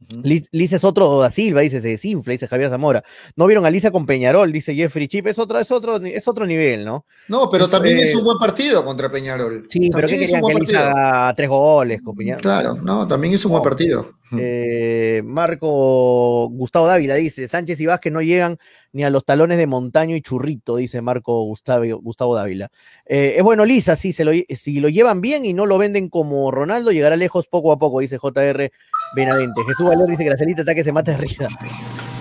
Ujú. 0.00 0.20
Li- 0.22 0.46
Lisa 0.52 0.76
es 0.76 0.84
otro 0.84 1.18
da 1.20 1.30
Silva, 1.30 1.60
dice, 1.62 1.80
se 1.80 1.88
desinfla, 1.88 2.32
dice 2.32 2.46
Javier 2.46 2.70
Zamora. 2.70 3.02
No 3.34 3.46
vieron 3.46 3.66
a 3.66 3.70
Lisa 3.70 3.90
con 3.90 4.06
Peñarol, 4.06 4.52
dice 4.52 4.74
Jeffrey 4.74 5.08
Chip, 5.08 5.26
es 5.26 5.38
otro, 5.38 5.58
es 5.58 5.70
otro, 5.72 5.96
es 5.96 6.28
otro 6.28 6.46
nivel, 6.46 6.84
¿no? 6.84 7.04
No, 7.26 7.50
pero 7.50 7.64
Es, 7.64 7.70
también 7.70 7.98
eh, 7.98 8.04
hizo 8.04 8.18
un 8.18 8.24
buen 8.24 8.38
partido 8.38 8.84
contra 8.84 9.10
Peñarol. 9.10 9.66
Sí, 9.68 9.90
pero 9.92 10.06
¿qué 10.06 10.18
querían 10.18 10.40
que 10.42 10.54
Lisa 10.54 10.90
haga 10.92 11.34
tres 11.34 11.48
goles 11.48 12.00
con 12.00 12.14
Peñarol? 12.14 12.40
Claro, 12.42 12.74
no, 12.76 13.08
también 13.08 13.34
hizo 13.34 13.48
un 13.48 13.52
buen 13.52 13.64
partido. 13.64 14.08
Eh, 14.38 15.22
Marco 15.24 16.48
Gustavo 16.50 16.86
Dávila 16.86 17.14
dice, 17.14 17.48
Sánchez 17.48 17.80
y 17.80 17.86
Vázquez 17.86 18.12
no 18.12 18.20
llegan 18.22 18.58
ni 18.92 19.02
a 19.04 19.10
los 19.10 19.24
talones 19.24 19.58
de 19.58 19.66
Montaño 19.66 20.16
y 20.16 20.22
Churrito, 20.22 20.76
dice 20.76 21.00
Marco 21.00 21.42
Gustavo, 21.44 21.84
Gustavo 22.00 22.34
Dávila. 22.34 22.70
Eh, 23.06 23.34
es 23.36 23.42
bueno, 23.42 23.64
Lisa, 23.64 23.96
sí, 23.96 24.12
se 24.12 24.24
lo, 24.24 24.32
si 24.54 24.80
lo 24.80 24.88
llevan 24.88 25.20
bien 25.20 25.44
y 25.44 25.54
no 25.54 25.66
lo 25.66 25.78
venden 25.78 26.08
como 26.08 26.50
Ronaldo, 26.50 26.92
llegará 26.92 27.16
lejos 27.16 27.46
poco 27.48 27.72
a 27.72 27.78
poco, 27.78 28.00
dice 28.00 28.18
JR 28.18 28.70
Benavente. 29.14 29.62
Jesús 29.66 29.86
Valer 29.86 30.06
dice 30.06 30.24
que 30.24 30.30
la 30.30 30.36
salita 30.36 30.62
ataque 30.62 30.84
se 30.84 30.92
mata 30.92 31.12
de 31.12 31.16
risa. 31.18 31.48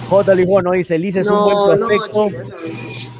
J. 0.09 0.35
Luis 0.35 0.47
Bono 0.47 0.72
dice, 0.72 0.97
Lisa 0.97 1.19
es 1.19 1.27
un 1.27 1.43
buen 1.43 1.77
prospecto. 1.80 2.30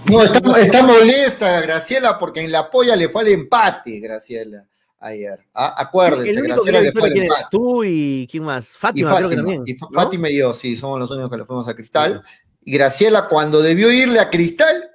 No, 0.10 0.24
está, 0.24 0.40
está 0.62 0.84
molesta 0.84 1.62
Graciela 1.62 2.18
porque 2.18 2.42
en 2.42 2.52
la 2.52 2.70
polla 2.70 2.96
le 2.96 3.10
fue 3.10 3.24
al 3.24 3.28
empate, 3.28 4.00
Graciela, 4.00 4.66
ayer. 5.00 5.40
Ah, 5.54 5.90
el 5.94 6.14
único 6.14 6.24
que 6.24 6.42
Graciela 6.44 6.80
le 6.80 6.86
le 6.86 6.92
fue 6.94 7.08
al 7.08 7.12
quién 7.12 7.24
empate. 7.26 7.44
tú 7.52 7.84
y 7.84 8.28
quién 8.32 8.44
más. 8.44 8.74
Y 8.74 8.78
Fátima, 8.78 9.18
creo 9.18 9.30
que 9.30 9.36
Fátima, 9.36 9.52
también. 9.54 9.64
y 9.66 9.74
¿no? 9.82 9.90
Fátima 10.02 10.30
y 10.30 10.38
yo, 10.38 10.54
sí, 10.54 10.78
somos 10.78 11.00
los 11.00 11.12
únicos 11.12 11.30
que 11.30 11.38
le 11.38 11.46
fuimos 11.46 11.68
a 11.68 11.74
Cristal. 11.74 12.24
Y 12.64 12.72
Graciela, 12.72 13.28
cuando 13.28 13.62
debió 13.62 13.92
irle 13.92 14.20
a 14.20 14.30
Cristal, 14.30 14.90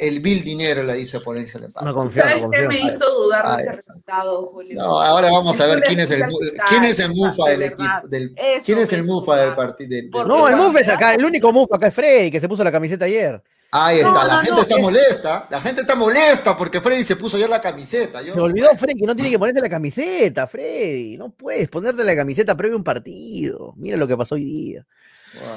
el 0.00 0.20
vil 0.20 0.42
dinero 0.42 0.82
la 0.82 0.96
hizo 0.96 1.22
ponerse 1.22 1.58
el 1.58 1.64
empate. 1.64 1.86
No 1.86 1.94
confío, 1.94 2.22
no 2.24 2.28
¿Sabes 2.28 2.42
qué 2.50 2.64
confío. 2.64 2.68
me 2.68 2.80
hizo 2.80 3.10
dudar 3.22 3.56
de 3.56 3.62
ese 3.62 3.76
resultado, 3.76 4.46
Julio? 4.46 4.74
No, 4.74 5.00
ahora 5.00 5.30
vamos 5.30 5.60
a 5.60 5.66
ver 5.66 5.80
quién 5.82 6.00
es 6.00 6.10
el, 6.10 6.22
quién 6.68 6.84
es 6.84 6.98
el 7.00 7.14
mufa 7.14 7.50
del 7.50 7.62
equipo. 7.62 7.88
Del, 8.08 8.34
¿Quién 8.64 8.78
es 8.78 8.92
el 8.92 9.04
mufa 9.04 9.36
del 9.36 9.54
partido? 9.54 9.90
del- 9.90 10.00
del- 10.02 10.10
Porque 10.10 10.28
No, 10.28 10.48
el 10.48 10.56
la 10.56 10.62
Muf 10.62 10.76
es 10.76 10.88
acá, 10.88 11.14
el 11.14 11.24
único 11.24 11.52
Muf 11.52 11.72
acá 11.72 11.88
es 11.88 11.94
Freddy, 11.94 12.30
que 12.30 12.40
se 12.40 12.48
puso 12.48 12.64
la 12.64 12.72
camiseta 12.72 13.04
ayer. 13.04 13.42
Ahí 13.72 13.98
está, 13.98 14.08
No, 14.10 14.14
la 14.26 14.34
no, 14.34 14.38
gente 14.40 14.50
no, 14.50 14.60
está 14.62 14.74
es- 14.74 14.82
molesta. 14.82 15.46
La 15.48 15.60
gente 15.60 15.80
está 15.82 15.94
molesta 15.94 16.56
porque 16.56 16.80
Freddy 16.80 17.04
se 17.04 17.14
puso 17.14 17.38
ya 17.38 17.46
la 17.46 17.60
camiseta. 17.60 18.20
Yo, 18.20 18.34
Se 18.34 18.40
olvidó 18.40 18.68
Freddy 18.76 18.98
que 18.98 19.06
no 19.06 19.14
tiene 19.14 19.30
que 19.30 19.38
ponerte 19.38 19.60
la 19.60 19.68
camiseta, 19.68 20.48
Freddy. 20.48 21.16
No 21.16 21.30
puedes 21.30 21.68
ponerte 21.68 22.02
la 22.02 22.16
camiseta 22.16 22.56
previo 22.56 22.74
a 22.74 22.78
un 22.78 22.84
partido. 22.84 23.72
Mira 23.76 23.96
lo 23.96 24.08
que 24.08 24.16
pasó 24.16 24.34
hoy 24.34 24.44
día. 24.44 24.86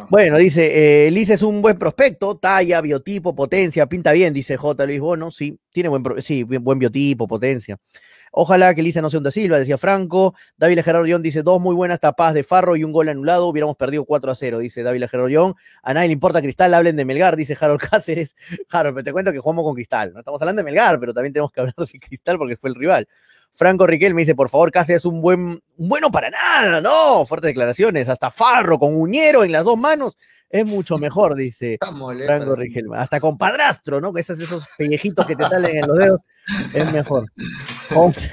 Bueno, 0.09 0.37
dice, 0.37 1.07
eh, 1.07 1.07
es 1.07 1.41
un 1.41 1.61
buen 1.61 1.77
prospecto, 1.77 2.37
talla, 2.37 2.81
biotipo, 2.81 3.35
potencia, 3.35 3.87
pinta 3.87 4.11
bien, 4.11 4.33
dice 4.33 4.57
J. 4.57 4.85
Luis 4.85 4.99
Bono, 4.99 5.31
sí, 5.31 5.57
tiene 5.71 5.89
buen, 5.89 6.03
sí, 6.21 6.43
buen 6.43 6.79
biotipo, 6.79 7.27
potencia. 7.27 7.79
Ojalá 8.35 8.73
que 8.73 8.81
Lisa 8.81 8.99
no 8.99 9.11
sea 9.11 9.19
un 9.19 9.23
da 9.23 9.29
Silva, 9.29 9.59
decía 9.59 9.77
Franco. 9.77 10.33
David 10.57 10.81
Gerardo 10.81 11.05
León 11.05 11.21
dice, 11.21 11.43
dos 11.43 11.61
muy 11.61 11.75
buenas 11.75 11.99
tapadas 11.99 12.33
de 12.33 12.43
Farro 12.43 12.75
y 12.75 12.83
un 12.83 12.91
gol 12.91 13.07
anulado, 13.07 13.45
hubiéramos 13.45 13.75
perdido 13.75 14.05
4 14.05 14.31
a 14.31 14.35
0, 14.35 14.57
dice 14.57 14.81
David 14.81 15.03
Gerardo 15.07 15.27
León. 15.27 15.53
A 15.83 15.93
nadie 15.93 16.07
le 16.07 16.13
importa 16.13 16.41
Cristal, 16.41 16.73
hablen 16.73 16.95
de 16.95 17.05
Melgar, 17.05 17.35
dice 17.35 17.55
Harold 17.59 17.79
Cáceres. 17.91 18.35
Harold, 18.71 18.95
pero 18.95 19.03
te 19.03 19.11
cuento 19.13 19.31
que 19.31 19.37
jugamos 19.37 19.63
con 19.63 19.75
Cristal, 19.75 20.13
no 20.13 20.19
estamos 20.19 20.41
hablando 20.41 20.61
de 20.61 20.63
Melgar, 20.63 20.99
pero 20.99 21.13
también 21.13 21.31
tenemos 21.31 21.51
que 21.51 21.59
hablar 21.59 21.75
de 21.75 21.99
Cristal 21.99 22.39
porque 22.39 22.57
fue 22.57 22.71
el 22.71 22.75
rival. 22.75 23.07
Franco 23.53 23.85
Riquel 23.85 24.13
me 24.13 24.21
dice, 24.21 24.35
por 24.35 24.49
favor, 24.49 24.71
Cáceres 24.71 25.01
es 25.01 25.05
un 25.05 25.21
buen, 25.21 25.61
un 25.77 25.89
bueno 25.89 26.09
para 26.11 26.29
nada, 26.29 26.81
no, 26.81 27.25
fuertes 27.25 27.49
declaraciones, 27.49 28.09
hasta 28.09 28.31
Farro 28.31 28.79
con 28.79 28.95
Uñero 28.95 29.43
en 29.43 29.51
las 29.51 29.63
dos 29.63 29.77
manos 29.77 30.17
es 30.53 30.67
mucho 30.67 30.99
mejor, 30.99 31.35
dice. 31.35 31.79
Franco 32.27 32.55
Riquelme. 32.55 32.95
Hasta 32.95 33.19
con 33.19 33.39
padrastro, 33.39 33.99
¿no? 33.99 34.13
Esos, 34.15 34.39
esos 34.39 34.63
pellejitos 34.77 35.25
que 35.25 35.35
te 35.35 35.43
salen 35.43 35.77
en 35.77 35.87
los 35.87 35.97
dedos 35.97 36.19
es 36.75 36.93
mejor. 36.93 37.25
José, 37.91 38.29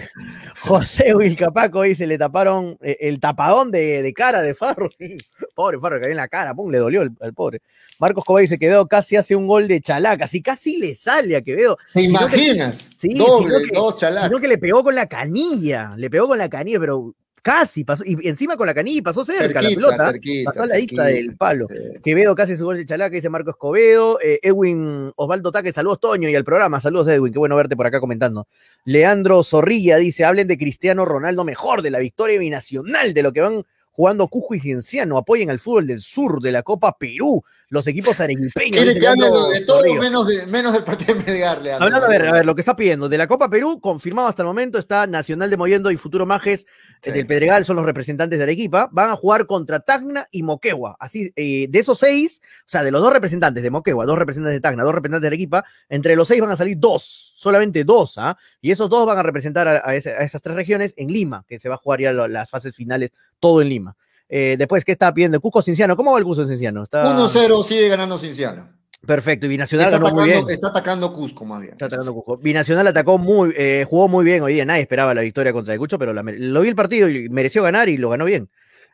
José 0.61 1.15
Wilcapaco 1.15 1.83
dice, 1.83 2.07
le 2.07 2.19
taparon 2.19 2.77
eh, 2.83 2.97
el 3.01 3.19
tapadón 3.21 3.71
de, 3.71 4.03
de 4.03 4.13
cara 4.13 4.43
de 4.43 4.55
Farro. 4.55 4.89
Sí. 4.99 5.17
Pobre 5.55 5.79
Farro, 5.79 5.97
que 5.97 6.03
cayó 6.03 6.13
en 6.13 6.17
la 6.19 6.29
cara, 6.29 6.55
pum, 6.55 6.71
le 6.71 6.79
dolió 6.79 7.03
al, 7.03 7.35
pobre. 7.35 7.61
Marcos 7.99 8.25
Cobay 8.25 8.45
dice, 8.45 8.59
Quevedo 8.59 8.87
casi 8.87 9.17
hace 9.17 9.35
un 9.37 9.47
gol 9.47 9.69
de 9.69 9.81
chalaca. 9.81 10.27
Si 10.27 10.43
casi 10.43 10.77
le 10.79 10.95
sale 10.95 11.37
a 11.37 11.43
Quevedo. 11.43 11.77
¿Te 11.95 12.01
Sino 12.03 12.19
que- 12.29 12.37
imaginas? 12.37 12.91
Sí, 12.97 13.09
Doble, 13.15 13.57
sino 13.59 13.69
que- 13.71 13.75
dos 13.77 13.97
chalacas. 13.97 14.29
Sino 14.29 14.41
que 14.41 14.49
le 14.49 14.59
pegó 14.59 14.83
con 14.83 14.95
la 14.95 15.07
canilla, 15.07 15.93
le 15.97 16.11
pegó 16.11 16.29
con 16.29 16.39
la 16.39 16.49
canilla, 16.49 16.79
pero 16.81 17.15
casi 17.41 17.85
pasó, 17.85 18.05
y 18.07 18.17
encima 18.29 18.57
con 18.57 18.67
la 18.67 18.75
canilla 18.75 19.03
pasó 19.03 19.25
cerca 19.25 19.61
la 19.63 19.69
Cerquita, 19.69 19.75
pelota. 19.75 20.11
cerquita, 20.13 20.51
pasó 20.53 20.63
a 20.63 20.67
la 20.67 20.75
cerquita. 20.75 21.05
del 21.05 21.37
palo. 21.37 21.67
Sí. 21.71 21.77
Quevedo 22.03 22.35
casi 22.35 22.57
su 22.57 22.65
gol 22.65 22.77
de 22.77 22.87
chalaca, 22.87 23.15
dice 23.15 23.29
Marco 23.29 23.51
Escobedo. 23.51 24.19
Eh, 24.21 24.41
Edwin 24.43 25.13
Osvaldo 25.17 25.51
Taque, 25.53 25.73
saludos 25.73 26.01
Toño 26.01 26.29
y 26.29 26.35
al 26.35 26.45
programa. 26.45 26.81
Saludos 26.81 27.09
Edwin, 27.09 27.33
qué 27.33 27.39
bueno 27.39 27.57
verte 27.57 27.77
por 27.77 27.87
acá 27.87 28.01
comentando. 28.01 28.47
Leandro 28.85 29.43
Zorrilla 29.43 29.97
dice, 29.97 30.25
hablen 30.25 30.47
de 30.49 30.59
Cristiano 30.59 31.05
Ronaldo 31.05 31.45
mejor, 31.45 31.83
de 31.83 31.91
la 31.91 31.99
victoria 31.99 32.39
binacional, 32.39 33.15
de 33.15 33.23
lo 33.23 33.33
que 33.33 33.41
van 33.41 33.65
jugando 33.93 34.29
Cusco 34.29 34.55
y 34.55 34.61
Cienciano. 34.61 35.19
Apoyen 35.19 35.51
al 35.51 35.59
fútbol 35.59 35.87
del 35.87 36.01
sur, 36.03 36.41
de 36.41 36.53
la 36.53 36.63
Copa 36.63 36.97
Perú, 36.99 37.43
los 37.69 37.87
equipos 37.87 38.19
arequipeños. 38.21 38.83
Quiere 38.85 38.99
que 38.99 39.07
hable 39.07 39.27
de 39.53 39.61
todo 39.65 39.83
menos, 39.95 40.27
de, 40.27 40.47
menos 40.47 40.73
del 40.73 40.83
partido 40.85 41.15
de 41.15 41.23
Melgar, 41.25 41.61
Leandro. 41.63 41.85
Hablando, 41.87 42.07
a 42.07 42.09
ver, 42.11 42.27
a 42.27 42.33
ver, 42.33 42.47
lo 42.47 42.55
que 42.55 42.61
está 42.63 42.75
pidiendo. 42.77 43.09
De 43.09 43.19
la 43.19 43.27
Copa 43.27 43.49
Perú, 43.49 43.81
confirmado 43.81 44.29
hasta 44.29 44.43
el 44.43 44.47
momento, 44.47 44.79
está 44.79 45.07
Nacional 45.07 45.51
de 45.51 45.57
Mollendo 45.57 45.91
y 45.91 45.97
Futuro 45.97 46.27
Majes 46.27 46.67
Sí. 47.03 47.11
eh, 47.11 47.13
del 47.13 47.27
Pedregal, 47.27 47.65
son 47.65 47.77
los 47.77 47.85
representantes 47.85 48.39
de 48.39 48.43
Arequipa. 48.43 48.89
Van 48.93 49.11
a 49.11 49.17
jugar 49.17 49.47
contra 49.47 49.81
Tacna 49.81 50.27
y 50.31 50.43
Moquegua. 50.43 50.97
Así, 51.01 51.33
eh, 51.37 51.67
de 51.69 51.79
esos 51.79 51.99
seis, 51.99 52.41
o 52.67 52.69
sea, 52.69 52.83
de 52.83 52.91
los 52.91 53.01
dos 53.01 53.13
representantes 53.13 53.63
de 53.63 53.71
Moquegua, 53.71 54.05
dos 54.05 54.19
representantes 54.19 54.55
de 54.57 54.61
Tacna, 54.61 54.83
dos 54.85 54.95
representantes 54.95 55.23
de 55.23 55.29
Arequipa, 55.29 55.65
entre 55.89 56.17
los 56.17 56.29
seis 56.29 56.41
van 56.41 56.51
a 56.51 56.57
salir 56.57 56.77
dos, 56.79 57.33
solamente 57.37 57.85
dos, 57.85 58.19
¿ah? 58.19 58.37
Y 58.61 58.71
esos 58.71 58.91
dos 58.91 59.07
van 59.07 59.17
a 59.17 59.23
representar 59.23 59.67
a, 59.69 59.83
a 59.85 59.95
ese- 59.95 60.11
a 60.13 60.19
esas 60.19 60.43
tres 60.43 60.57
regiones 60.57 60.93
en 60.99 61.09
Lima, 61.11 61.45
que 61.49 61.59
se 61.59 61.69
va 61.71 61.77
a 61.77 61.79
jugar 61.79 62.01
ya 62.01 62.13
lo- 62.13 62.29
las 62.29 62.51
fases 62.51 62.75
finales, 62.75 63.13
todo 63.41 63.63
en 63.63 63.69
Lima. 63.69 63.97
Eh, 64.29 64.55
después, 64.57 64.85
¿qué 64.85 64.93
está 64.93 65.13
pidiendo? 65.13 65.41
Cusco 65.41 65.61
Cinciano, 65.63 65.97
¿cómo 65.97 66.13
va 66.13 66.19
el 66.19 66.25
Cusco 66.25 66.45
Cinciano? 66.47 66.85
Está 66.85 67.05
1-0 67.05 67.65
sigue 67.65 67.89
ganando 67.89 68.17
Cinciano. 68.17 68.69
perfecto, 69.05 69.47
y 69.47 69.49
Binacional 69.49 69.87
Está 69.93 69.99
ganó 69.99 70.15
muy 70.15 70.25
bien. 70.25 70.37
atacando, 70.37 70.53
está 70.53 70.69
atacando 70.69 71.13
Cusco 71.13 71.45
más 71.45 71.61
bien. 71.61 71.73
Está 71.73 71.87
atacando 71.87 72.15
Cusco. 72.15 72.37
Binacional 72.37 72.87
atacó 72.87 73.19
muy, 73.19 73.53
eh, 73.57 73.85
jugó 73.89 74.07
muy 74.07 74.25
bien 74.25 74.43
hoy 74.43 74.53
día. 74.55 74.65
Nadie 74.65 74.83
esperaba 74.83 75.15
la 75.15 75.23
victoria 75.23 75.53
contra 75.53 75.73
el 75.73 75.81
Cucho, 75.81 75.99
pero 75.99 76.13
la 76.13 76.23
lo 76.23 76.61
vi 76.61 76.69
el 76.69 76.77
partido 76.77 77.09
y 77.09 77.29
mereció 77.29 77.63
ganar 77.65 77.89
y 77.89 77.97
lo 77.97 78.09
ganó 78.11 78.25
bien. 78.25 78.49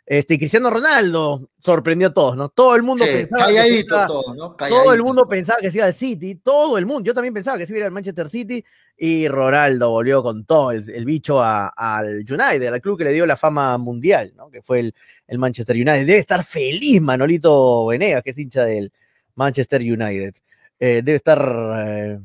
Este, 0.08 0.38
Cristiano 0.38 0.70
Ronaldo 0.70 1.50
sorprendió 1.58 2.06
a 2.08 2.14
todos, 2.14 2.36
¿no? 2.36 2.48
Todo 2.48 2.76
el 2.76 2.84
mundo 2.84 3.04
Sí, 3.04 3.10
pensaba. 3.12 3.48
que 3.48 3.78
iba- 3.80 4.06
todo, 4.06 4.34
¿no? 4.36 4.54
todo 4.54 4.92
el 4.94 5.02
mundo 5.02 5.26
pensaba 5.28 5.58
que 5.60 5.68
se 5.72 5.78
iba 5.78 5.86
al 5.86 5.94
City, 5.94 6.36
todo 6.36 6.78
el 6.78 6.86
mundo. 6.86 7.02
Yo 7.02 7.12
también 7.12 7.34
pensaba 7.34 7.58
que 7.58 7.66
se 7.66 7.72
iba 7.72 7.78
a 7.78 7.80
ir 7.80 7.84
al 7.86 7.90
Manchester 7.92 8.28
City 8.28 8.64
y 8.96 9.26
Ronaldo 9.26 9.90
volvió 9.90 10.22
con 10.22 10.44
todo 10.44 10.70
el, 10.70 10.88
el 10.90 11.04
bicho 11.04 11.42
al 11.42 12.06
United, 12.20 12.72
al 12.72 12.80
club 12.80 12.96
que 12.96 13.02
le 13.04 13.12
dio 13.12 13.26
la 13.26 13.36
fama 13.36 13.76
mundial, 13.78 14.32
¿no? 14.36 14.48
Que 14.48 14.62
fue 14.62 14.78
el, 14.78 14.94
el 15.26 15.38
Manchester 15.38 15.74
United. 15.74 16.06
Debe 16.06 16.18
estar 16.18 16.44
feliz 16.44 17.02
Manolito 17.02 17.86
Venegas, 17.86 18.22
que 18.22 18.30
es 18.30 18.38
hincha 18.38 18.64
del 18.64 18.92
Manchester 19.34 19.80
United. 19.82 20.34
Eh, 20.78 21.00
debe 21.04 21.16
estar. 21.16 21.40
eh, 21.84 22.20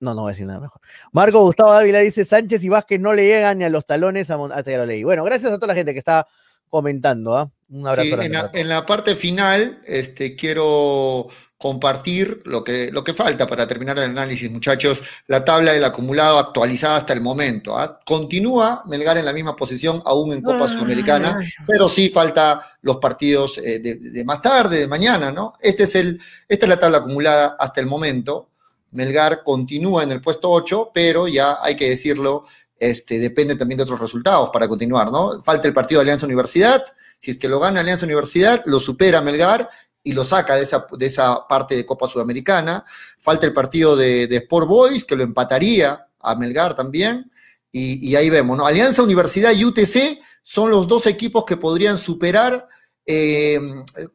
no, 0.00 0.14
no 0.14 0.22
voy 0.22 0.30
a 0.30 0.32
decir 0.34 0.44
nada 0.46 0.60
mejor. 0.60 0.82
Marco 1.12 1.40
Gustavo 1.40 1.72
Dávila 1.72 2.00
dice: 2.00 2.26
Sánchez 2.26 2.62
y 2.64 2.68
Vázquez 2.68 3.00
no 3.00 3.14
le 3.14 3.24
llegan 3.24 3.56
ni 3.58 3.64
a 3.64 3.70
los 3.70 3.86
talones 3.86 4.30
a 4.30 4.36
Mon- 4.36 4.52
ah, 4.52 4.62
ya 4.62 4.76
lo 4.76 4.84
leí. 4.84 5.02
Bueno, 5.02 5.24
gracias 5.24 5.50
a 5.50 5.56
toda 5.56 5.68
la 5.68 5.74
gente 5.74 5.92
que 5.94 5.98
está 6.00 6.26
comentando. 6.72 7.36
¿ah? 7.36 7.50
Un 7.68 7.86
abrazo. 7.86 8.08
Sí, 8.08 8.26
en, 8.26 8.32
la, 8.32 8.50
en 8.80 8.86
parte 8.86 9.14
final, 9.14 9.78
este, 9.86 10.34
quiero 10.34 11.28
compartir 11.58 12.42
lo 12.46 12.64
que, 12.64 12.90
lo 12.90 13.04
que 13.04 13.12
falta 13.14 13.46
para 13.46 13.68
terminar 13.68 13.98
el 13.98 14.04
análisis, 14.04 14.50
muchachos. 14.50 15.02
La 15.26 15.44
tabla 15.44 15.74
del 15.74 15.84
acumulado 15.84 16.38
actualizada 16.38 16.96
hasta 16.96 17.12
el 17.12 17.20
momento. 17.20 17.78
¿ah? 17.78 18.00
Continúa 18.04 18.82
Melgar 18.86 19.18
en 19.18 19.26
la 19.26 19.34
misma 19.34 19.54
posición, 19.54 20.02
aún 20.06 20.32
en 20.32 20.42
Copa 20.42 20.66
Sudamericana, 20.66 21.38
pero 21.66 21.88
sí 21.90 22.08
falta 22.08 22.78
los 22.80 22.96
partidos 22.96 23.58
eh, 23.58 23.78
de, 23.78 23.96
de 23.96 24.24
más 24.24 24.40
tarde, 24.40 24.78
de 24.78 24.86
mañana, 24.88 25.30
¿no? 25.30 25.52
Este 25.60 25.84
es 25.84 25.94
el, 25.94 26.20
esta 26.48 26.66
es 26.66 26.70
la 26.70 26.80
tabla 26.80 26.98
acumulada 26.98 27.56
hasta 27.60 27.80
el 27.80 27.86
momento. 27.86 28.48
Melgar 28.92 29.42
continúa 29.44 30.02
en 30.02 30.12
el 30.12 30.20
puesto 30.20 30.50
8, 30.50 30.90
pero 30.92 31.28
ya 31.28 31.58
hay 31.62 31.76
que 31.76 31.90
decirlo, 31.90 32.44
este, 32.82 33.20
depende 33.20 33.54
también 33.54 33.78
de 33.78 33.84
otros 33.84 34.00
resultados 34.00 34.50
para 34.50 34.66
continuar, 34.66 35.12
¿no? 35.12 35.40
Falta 35.40 35.68
el 35.68 35.74
partido 35.74 36.00
de 36.00 36.02
Alianza 36.02 36.26
Universidad. 36.26 36.84
Si 37.16 37.30
es 37.30 37.36
que 37.36 37.48
lo 37.48 37.60
gana 37.60 37.80
Alianza 37.80 38.06
Universidad, 38.06 38.60
lo 38.66 38.80
supera 38.80 39.22
Melgar 39.22 39.70
y 40.02 40.12
lo 40.12 40.24
saca 40.24 40.56
de 40.56 40.64
esa, 40.64 40.84
de 40.90 41.06
esa 41.06 41.46
parte 41.46 41.76
de 41.76 41.86
Copa 41.86 42.08
Sudamericana. 42.08 42.84
Falta 43.20 43.46
el 43.46 43.52
partido 43.52 43.94
de, 43.94 44.24
Sport 44.24 44.66
Boys, 44.66 45.04
que 45.04 45.14
lo 45.14 45.22
empataría 45.22 46.08
a 46.18 46.34
Melgar 46.34 46.74
también. 46.74 47.30
Y, 47.70 48.04
y 48.10 48.16
ahí 48.16 48.30
vemos, 48.30 48.56
¿no? 48.56 48.66
Alianza 48.66 49.04
Universidad 49.04 49.52
y 49.52 49.64
UTC 49.64 50.20
son 50.42 50.70
los 50.70 50.88
dos 50.88 51.06
equipos 51.06 51.44
que 51.44 51.56
podrían 51.56 51.96
superar, 51.96 52.68
eh, 53.06 53.60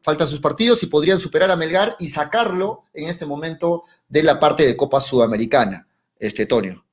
faltan 0.02 0.28
sus 0.28 0.40
partidos 0.40 0.82
y 0.82 0.86
podrían 0.86 1.18
superar 1.18 1.50
a 1.50 1.56
Melgar 1.56 1.96
y 1.98 2.08
sacarlo 2.08 2.84
en 2.92 3.08
este 3.08 3.24
momento 3.24 3.84
de 4.08 4.22
la 4.22 4.38
parte 4.38 4.66
de 4.66 4.76
Copa 4.76 5.00
Sudamericana, 5.00 5.88
este 6.18 6.44
Tonio. 6.44 6.84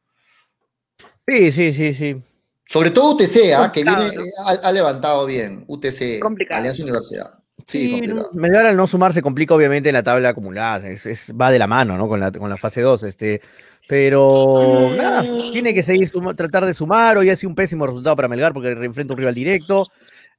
Sí, 1.27 1.51
sí, 1.51 1.73
sí, 1.73 1.93
sí. 1.93 2.21
Sobre 2.67 2.89
todo 2.91 3.13
UTC, 3.15 3.53
¿ah? 3.55 3.71
que 3.71 3.83
viene, 3.83 4.07
eh, 4.07 4.11
ha, 4.45 4.51
ha 4.67 4.71
levantado 4.71 5.25
bien. 5.25 5.63
UTC, 5.67 6.19
Complicado. 6.19 6.59
Alianza 6.59 6.83
Universidad. 6.83 7.31
Sí, 7.67 7.99
Sí, 8.01 8.07
no, 8.07 8.29
Melgar 8.33 8.65
al 8.65 8.77
no 8.77 8.85
sumar 8.85 9.13
se 9.13 9.21
complica 9.23 9.55
obviamente 9.55 9.91
la 9.91 10.03
tabla 10.03 10.29
acumulada, 10.29 10.87
es, 10.87 11.05
es- 11.05 11.33
va 11.39 11.49
de 11.51 11.57
la 11.59 11.67
mano, 11.67 11.97
¿no? 11.97 12.07
Con 12.07 12.19
la, 12.19 12.31
con 12.31 12.49
la 12.49 12.57
fase 12.57 12.81
2, 12.81 13.03
este, 13.03 13.41
pero 13.87 14.89
nada, 14.95 15.23
tiene 15.51 15.73
que 15.73 15.81
seguir 15.81 16.07
suma- 16.09 16.35
tratar 16.35 16.65
de 16.65 16.73
sumar, 16.73 17.17
hoy 17.17 17.29
ha 17.29 17.35
sido 17.35 17.49
un 17.49 17.55
pésimo 17.55 17.87
resultado 17.87 18.15
para 18.15 18.27
Melgar 18.27 18.53
porque 18.53 18.69
enfrenta 18.71 19.13
un 19.13 19.17
rival 19.19 19.33
directo, 19.33 19.87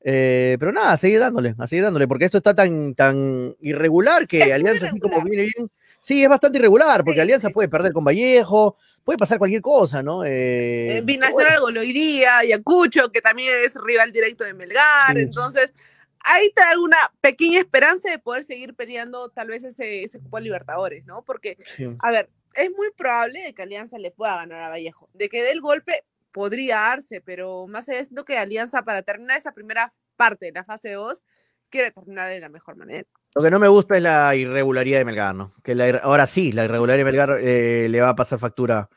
eh, 0.05 0.57
pero 0.61 0.73
nada, 0.73 0.93
a 0.93 0.97
seguir 0.97 1.19
dándole, 1.19 1.55
a 1.59 1.67
seguir 1.67 1.85
dándole, 1.85 2.07
porque 2.07 2.27
esto 2.27 2.39
está 2.39 2.55
tan, 2.55 2.95
tan 2.95 3.55
irregular 3.61 4.29
que 4.29 4.43
Es 4.43 4.53
Alianza 4.55 4.87
así 4.89 5.01
como 5.01 5.23
viene 5.25 5.45
bien, 5.45 5.71
sí, 6.07 6.23
es 6.23 6.29
bastante 6.29 6.59
irregular, 6.59 7.03
porque 7.03 7.19
Sí, 7.19 7.23
Alianza 7.23 7.49
sí. 7.49 7.53
puede 7.53 7.69
perder 7.69 7.93
con 7.93 8.05
Vallejo, 8.05 8.77
puede 9.03 9.19
pasar 9.19 9.39
cualquier 9.39 9.61
cosa, 9.61 10.03
¿no? 10.05 10.25
Eh, 10.25 10.99
Eh, 10.99 11.01
Binacional 11.05 11.59
gol 11.61 11.77
hoy 11.79 11.93
día, 11.93 12.39
Ayacucho, 12.39 13.11
que 13.11 13.21
también 13.21 13.53
es 13.65 13.75
rival 13.75 14.13
directo 14.13 14.45
de 14.45 14.55
Melgar, 14.55 15.17
Sí. 15.17 15.23
entonces 15.23 15.75
ahí 16.21 16.51
te 16.55 16.63
da 16.63 16.79
una 16.81 16.97
pequeña 17.21 17.59
esperanza 17.59 18.09
de 18.11 18.21
poder 18.21 18.45
seguir 18.45 18.75
peleando 18.75 19.31
tal 19.31 19.49
vez 19.49 19.65
ese, 19.65 20.05
ese 20.05 20.21
cupo 20.21 20.39
Libertadores, 20.39 21.05
¿no? 21.07 21.23
Porque, 21.25 21.57
a 21.99 22.11
ver, 22.13 22.31
es 22.55 22.71
muy 22.71 22.91
probable 22.97 23.43
de 23.43 23.53
que 23.55 23.63
Alianza 23.63 23.99
le 23.99 24.13
pueda 24.13 24.37
ganar 24.37 24.63
a 24.63 24.69
Vallejo, 24.69 25.09
de 25.13 25.29
que 25.29 25.43
dé 25.43 25.51
el 25.51 25.61
golpe 25.61 26.05
podría 26.31 26.77
darse, 26.77 27.21
pero 27.21 27.67
más 27.67 27.89
allá 27.89 28.03
de 28.09 28.25
que 28.25 28.39
Alianza 28.39 28.83
para 28.83 29.03
terminar 29.03 29.39
esa 29.39 29.53
primera 29.53 29.91
parte 30.17 30.47
de 30.47 30.53
la 30.53 30.65
fase 30.65 30.93
2 30.93 31.25
quiere 31.69 31.91
terminar 31.91 32.29
de 32.29 32.39
la 32.41 32.49
mejor 32.49 32.77
manera. 32.77 33.07
Lo 33.37 33.43
que 33.43 33.51
no 33.51 33.59
me 33.59 33.69
gusta 33.69 33.99
es 33.99 34.03
la 34.03 34.35
irregularidad 34.35 34.97
de 34.97 35.05
Melgar, 35.05 35.35
¿no? 35.35 35.53
Que 35.63 35.75
la 35.75 35.99
ahora 35.99 36.25
sí, 36.25 36.53
la 36.53 36.65
irregularidad 36.65 37.05
de 37.05 37.05
Melgar 37.05 37.39
eh, 37.43 37.87
le 37.87 38.01
va 38.01 38.09
a 38.09 38.17
pasar 38.17 38.39
factura 38.39 38.89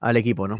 al 0.00 0.16
equipo, 0.16 0.48
¿no? 0.48 0.58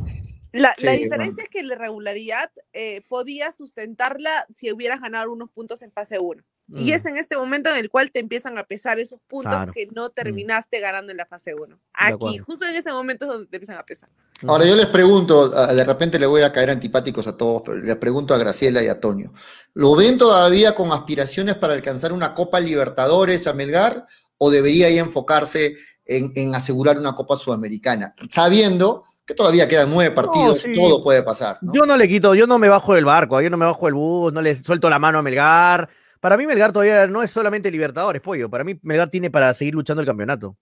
La, 0.53 0.75
diferencia 0.77 1.43
es 1.43 1.49
que 1.49 1.63
la 1.63 1.73
irregularidad 1.73 2.51
eh, 2.75 3.01
podía 3.09 3.51
sustentarla 3.51 4.47
si 4.51 4.71
hubieras 4.71 5.01
ganado 5.01 5.33
unos 5.33 5.49
puntos 5.49 5.81
en 5.81 5.91
fase 5.91 6.19
1. 6.19 6.45
Y 6.69 6.91
Mm. 6.91 6.95
es 6.95 7.07
en 7.07 7.17
este 7.19 7.37
momento 7.37 7.69
en 7.71 7.77
el 7.77 7.91
cual 7.91 8.11
te 8.11 8.21
empiezan 8.21 8.57
a 8.57 8.65
pesar 8.65 8.99
esos 8.99 9.21
puntos 9.27 9.51
Claro. 9.53 9.71
Mm. 9.73 9.75
que 9.75 9.87
no 9.95 10.09
terminaste 10.11 10.81
ganando 10.81 11.13
en 11.13 11.19
la 11.19 11.27
fase 11.27 11.55
1. 11.55 11.79
Aquí, 11.93 12.39
justo 12.39 12.65
en 12.67 12.75
este 12.75 12.91
momento 12.91 13.27
es 13.27 13.31
donde 13.33 13.47
te 13.49 13.57
empiezan 13.57 13.77
a 13.77 13.85
pesar. 13.85 14.09
Ahora 14.47 14.65
yo 14.65 14.75
les 14.75 14.87
pregunto, 14.87 15.49
de 15.49 15.85
repente 15.85 16.19
le 16.19 16.27
voy 16.27 16.43
a 16.43 16.53
caer 16.53 16.71
antipáticos 16.71 17.27
a 17.27 17.37
todos, 17.37 17.63
pero 17.65 17.77
les 17.79 17.97
pregunto 17.97 18.35
a 18.35 18.39
Graciela 18.39 18.83
y 18.83 18.89
a 18.89 18.99
Toño. 19.01 19.33
¿Lo 19.75 19.95
ven 19.95 20.17
todavía 20.19 20.75
con 20.75 20.91
aspiraciones 20.93 21.55
para 21.57 21.73
alcanzar 21.75 22.13
una 22.13 22.33
Copa 22.35 22.61
Libertadores 22.61 23.47
a 23.47 23.53
Melgar 23.53 24.07
o 24.39 24.51
debería 24.51 24.91
ya 24.91 25.01
enfocarse 25.01 25.77
en, 26.07 26.33
en 26.35 26.55
asegurar 26.55 26.99
una 26.99 27.15
Copa 27.15 27.37
Sudamericana, 27.37 28.15
sabiendo 28.31 29.05
que 29.27 29.33
todavía 29.35 29.67
quedan 29.69 29.91
nueve 29.91 30.15
partidos, 30.15 30.61
sí. 30.63 30.73
todo 30.75 31.03
puede 31.03 31.23
pasar. 31.23 31.57
¿no? 31.63 31.73
Yo 31.73 31.83
no 31.83 31.97
le 31.97 32.07
quito, 32.09 32.35
yo 32.35 32.47
no 32.47 32.59
me 32.59 32.69
bajo 32.69 32.93
del 32.95 33.07
barco, 33.07 33.41
yo 33.41 33.49
no 33.49 33.57
me 33.57 33.65
bajo 33.65 33.87
del 33.87 33.95
bus, 33.95 34.33
no 34.33 34.43
le 34.43 34.55
suelto 34.55 34.91
la 34.91 34.99
mano 34.99 35.19
a 35.19 35.23
Melgar. 35.23 35.89
Para 36.25 36.39
mí 36.39 36.47
Melgar 36.47 36.73
todavía 36.73 37.07
no 37.07 37.23
es 37.23 37.31
solamente 37.31 37.71
Libertadores, 37.71 38.23
pollo. 38.23 38.49
Para 38.49 38.65
mí 38.65 38.79
Melgar 38.81 39.11
tiene 39.11 39.31
para 39.31 39.53
seguir 39.53 39.75
luchando 39.75 40.01
el 40.01 40.07
campeonato. 40.07 40.57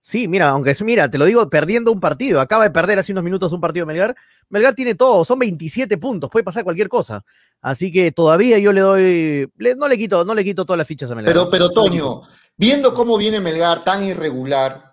Sí, 0.00 0.26
mira, 0.26 0.48
aunque 0.48 0.72
es, 0.72 0.82
mira, 0.82 1.08
te 1.08 1.16
lo 1.16 1.26
digo, 1.26 1.48
perdiendo 1.48 1.92
un 1.92 2.00
partido, 2.00 2.40
acaba 2.40 2.64
de 2.64 2.72
perder 2.72 2.98
hace 2.98 3.12
unos 3.12 3.22
minutos 3.22 3.52
un 3.52 3.60
partido 3.60 3.86
Melgar, 3.86 4.16
Melgar 4.48 4.74
tiene 4.74 4.96
todo, 4.96 5.24
son 5.24 5.38
27 5.38 5.96
puntos, 5.98 6.28
puede 6.28 6.42
pasar 6.42 6.64
cualquier 6.64 6.88
cosa. 6.88 7.24
Así 7.60 7.92
que 7.92 8.10
todavía 8.10 8.58
yo 8.58 8.72
le 8.72 8.80
doy, 8.80 9.48
le- 9.58 9.76
no 9.76 9.86
le 9.86 9.96
quito, 9.96 10.24
no 10.24 10.34
le 10.34 10.42
quito 10.42 10.66
todas 10.66 10.78
las 10.78 10.88
fichas 10.88 11.08
a 11.08 11.14
Melgar. 11.14 11.32
Pero, 11.32 11.50
pero 11.50 11.70
Toño, 11.70 12.22
viendo 12.56 12.92
cómo 12.92 13.16
viene 13.16 13.40
Melgar 13.40 13.84
tan 13.84 14.02
irregular, 14.02 14.85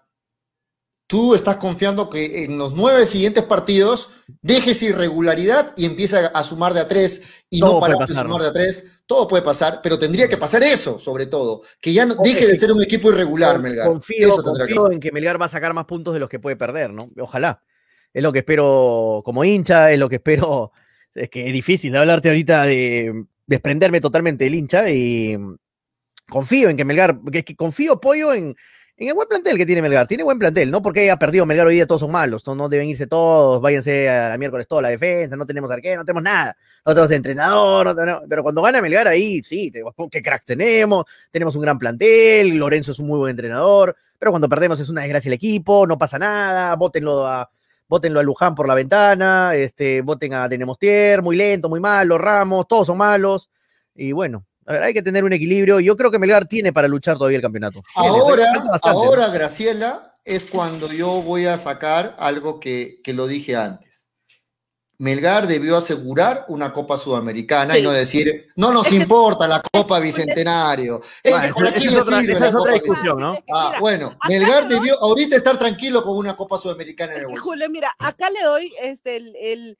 tú 1.13 1.35
estás 1.35 1.57
confiando 1.57 2.09
que 2.09 2.43
en 2.43 2.57
los 2.57 2.73
nueve 2.73 3.05
siguientes 3.05 3.43
partidos 3.43 4.09
dejes 4.41 4.81
irregularidad 4.81 5.71
y 5.77 5.85
empieza 5.85 6.25
a 6.25 6.41
sumar 6.41 6.73
de 6.73 6.79
a 6.79 6.87
tres 6.87 7.43
y 7.51 7.59
Todo 7.59 7.73
no 7.73 7.79
parar 7.79 8.07
de 8.07 8.15
sumar 8.15 8.41
de 8.41 8.47
a 8.47 8.51
tres. 8.51 9.03
Todo 9.05 9.27
puede 9.27 9.43
pasar, 9.43 9.79
pero 9.83 9.99
tendría 9.99 10.27
que 10.27 10.37
pasar 10.37 10.63
eso, 10.63 10.97
sobre 10.97 11.27
todo. 11.27 11.61
Que 11.79 11.93
ya 11.93 12.07
no, 12.07 12.15
deje 12.15 12.47
de 12.47 12.57
ser 12.57 12.71
un 12.71 12.81
equipo 12.81 13.11
irregular, 13.11 13.61
Melgar. 13.61 13.89
Confío, 13.89 14.27
Eso 14.27 14.41
que 14.65 14.93
en 14.95 14.99
que 14.99 15.11
Melgar 15.11 15.39
va 15.39 15.45
a 15.45 15.49
sacar 15.49 15.71
más 15.75 15.85
puntos 15.85 16.15
de 16.15 16.19
los 16.19 16.27
que 16.27 16.39
puede 16.39 16.55
perder, 16.55 16.91
¿no? 16.91 17.11
Ojalá. 17.19 17.61
Es 18.11 18.23
lo 18.23 18.33
que 18.33 18.39
espero 18.39 19.21
como 19.23 19.43
hincha, 19.43 19.91
es 19.91 19.99
lo 19.99 20.09
que 20.09 20.15
espero. 20.15 20.71
Es 21.13 21.29
que 21.29 21.45
es 21.45 21.53
difícil 21.53 21.95
hablarte 21.95 22.29
ahorita 22.29 22.63
de 22.63 23.25
desprenderme 23.45 24.01
totalmente 24.01 24.45
del 24.45 24.55
hincha 24.55 24.89
y 24.89 25.37
confío 26.27 26.69
en 26.69 26.77
que 26.77 26.85
Melgar, 26.85 27.19
que, 27.31 27.43
que 27.43 27.55
confío, 27.55 28.01
pollo, 28.01 28.33
en, 28.33 28.55
en 28.97 29.07
el 29.07 29.13
buen 29.15 29.27
plantel 29.27 29.57
que 29.57 29.65
tiene 29.65 29.81
Melgar. 29.81 30.07
Tiene 30.07 30.23
buen 30.23 30.37
plantel, 30.39 30.69
no 30.69 30.81
porque 30.81 31.01
haya 31.01 31.17
perdido 31.17 31.45
Melgar 31.45 31.67
hoy 31.67 31.75
día 31.75 31.87
todos 31.87 32.01
son 32.01 32.11
malos, 32.11 32.45
no, 32.45 32.69
deben 32.69 32.87
irse 32.87 33.07
todos, 33.07 33.61
váyanse 33.61 34.09
a 34.09 34.29
la 34.29 34.37
miércoles 34.37 34.67
toda 34.67 34.81
la 34.83 34.89
defensa, 34.89 35.35
no 35.35 35.45
tenemos 35.45 35.71
arquero, 35.71 36.01
no 36.01 36.05
tenemos 36.05 36.23
nada, 36.23 36.55
no 36.85 36.93
tenemos 36.93 37.11
entrenador, 37.11 37.87
no 37.87 37.95
tenemos- 37.95 38.23
pero 38.29 38.43
cuando 38.43 38.61
gana 38.61 38.81
Melgar 38.81 39.07
ahí, 39.07 39.41
sí, 39.43 39.71
qué 40.11 40.21
cracks 40.21 40.45
tenemos, 40.45 41.05
tenemos 41.31 41.55
un 41.55 41.61
gran 41.63 41.79
plantel, 41.79 42.55
Lorenzo 42.55 42.91
es 42.91 42.99
un 42.99 43.07
muy 43.07 43.17
buen 43.17 43.31
entrenador, 43.31 43.95
pero 44.19 44.31
cuando 44.31 44.47
perdemos 44.47 44.79
es 44.79 44.89
una 44.89 45.01
desgracia 45.01 45.29
el 45.29 45.33
equipo, 45.33 45.87
no 45.87 45.97
pasa 45.97 46.19
nada, 46.19 46.75
bótenlo 46.75 47.25
a, 47.25 47.49
bótenlo 47.87 48.19
a 48.19 48.23
Luján 48.23 48.55
por 48.55 48.67
la 48.67 48.75
ventana, 48.75 49.55
este, 49.55 50.01
voten 50.01 50.33
a 50.33 50.47
Denemostier, 50.47 51.21
muy 51.21 51.35
lento, 51.35 51.67
muy 51.67 51.79
malo, 51.79 52.17
Ramos, 52.17 52.67
todos 52.67 52.87
son 52.87 52.97
malos, 52.97 53.49
y 53.95 54.11
bueno, 54.11 54.45
a 54.65 54.73
ver, 54.73 54.83
hay 54.83 54.93
que 54.93 55.01
tener 55.01 55.23
un 55.23 55.33
equilibrio, 55.33 55.79
yo 55.79 55.95
creo 55.97 56.11
que 56.11 56.19
Melgar 56.19 56.47
tiene 56.47 56.71
para 56.73 56.87
luchar 56.87 57.17
todavía 57.17 57.37
el 57.37 57.41
campeonato. 57.41 57.81
Ahora, 57.95 58.45
ahora, 58.83 59.27
Graciela, 59.29 60.09
es 60.25 60.45
cuando 60.45 60.91
yo 60.91 61.21
voy 61.21 61.45
a 61.45 61.57
sacar 61.57 62.15
algo 62.19 62.59
que, 62.59 62.99
que 63.03 63.13
lo 63.13 63.27
dije 63.27 63.55
antes. 63.55 64.07
Melgar 64.99 65.47
debió 65.47 65.75
asegurar 65.75 66.45
una 66.47 66.71
Copa 66.71 66.97
Sudamericana 66.97 67.77
y 67.77 67.81
no 67.81 67.91
decir, 67.91 68.47
no 68.55 68.71
nos 68.71 68.85
Es 68.85 68.91
que- 68.93 68.99
importa 68.99 69.47
la 69.47 69.61
Copa 69.73 69.99
Bicentenario. 69.99 71.01
Bueno, 71.23 71.53
¿para 71.55 71.69
esa- 71.69 71.77
quién 71.79 71.89
esa 71.89 71.91
le 71.91 71.97
es 71.97 72.01
otra- 72.07 72.19
sirve 72.21 72.33
esa 72.33 72.39
la 72.41 72.47
es 72.49 72.55
otra 72.55 72.71
Copa 72.71 72.83
discusión, 72.83 73.19
¿no? 73.19 73.33
Es 73.33 73.39
que 73.39 73.51
Ah, 73.53 74.17
Melgar 74.29 74.67
debió 74.69 74.97
ahorita 75.01 75.35
estar 75.35 75.57
tranquilo 75.57 76.03
con 76.03 76.15
una 76.15 76.35
Copa 76.35 76.57
Sudamericana 76.57 77.13
en 77.13 77.19
el 77.19 77.25
bolsillo. 77.25 77.43
Julio, 77.43 77.69
mira, 77.69 77.93
acá 77.99 78.29
le 78.29 78.43
doy 78.43 78.71
este 78.81 79.17
el, 79.17 79.35
el- 79.35 79.77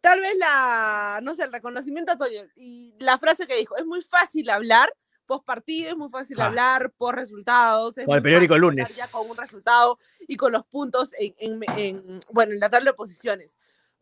tal 0.00 0.20
vez 0.20 0.36
la, 0.36 1.20
no 1.22 1.34
sé, 1.34 1.44
el 1.44 1.52
reconocimiento 1.52 2.12
a 2.12 2.18
Toño 2.18 2.42
y 2.56 2.94
la 2.98 3.18
frase 3.18 3.46
que 3.46 3.56
dijo, 3.56 3.76
es 3.76 3.84
muy 3.86 4.02
fácil 4.02 4.48
hablar 4.50 4.92
post 5.26 5.44
partido, 5.46 5.90
es 5.90 5.96
muy 5.96 6.10
fácil 6.10 6.40
Ah. 6.40 6.46
hablar 6.46 6.92
por 6.96 7.14
resultados, 7.14 7.96
es 7.98 8.04
Con 8.04 8.16
el 8.16 8.22
periódico 8.22 8.58
lunes. 8.58 8.96
ya 8.96 9.06
con 9.08 9.30
un 9.30 9.36
resultado 9.36 9.98
y 10.26 10.36
con 10.36 10.50
los 10.52 10.66
puntos 10.66 11.10
en, 11.18 11.34
en- 11.38 11.60
en, 11.78 12.20
bueno, 12.30 12.52
en 12.52 12.58
la 12.60 12.68
tabla 12.68 12.90
de 12.90 12.96
posiciones. 12.96 13.56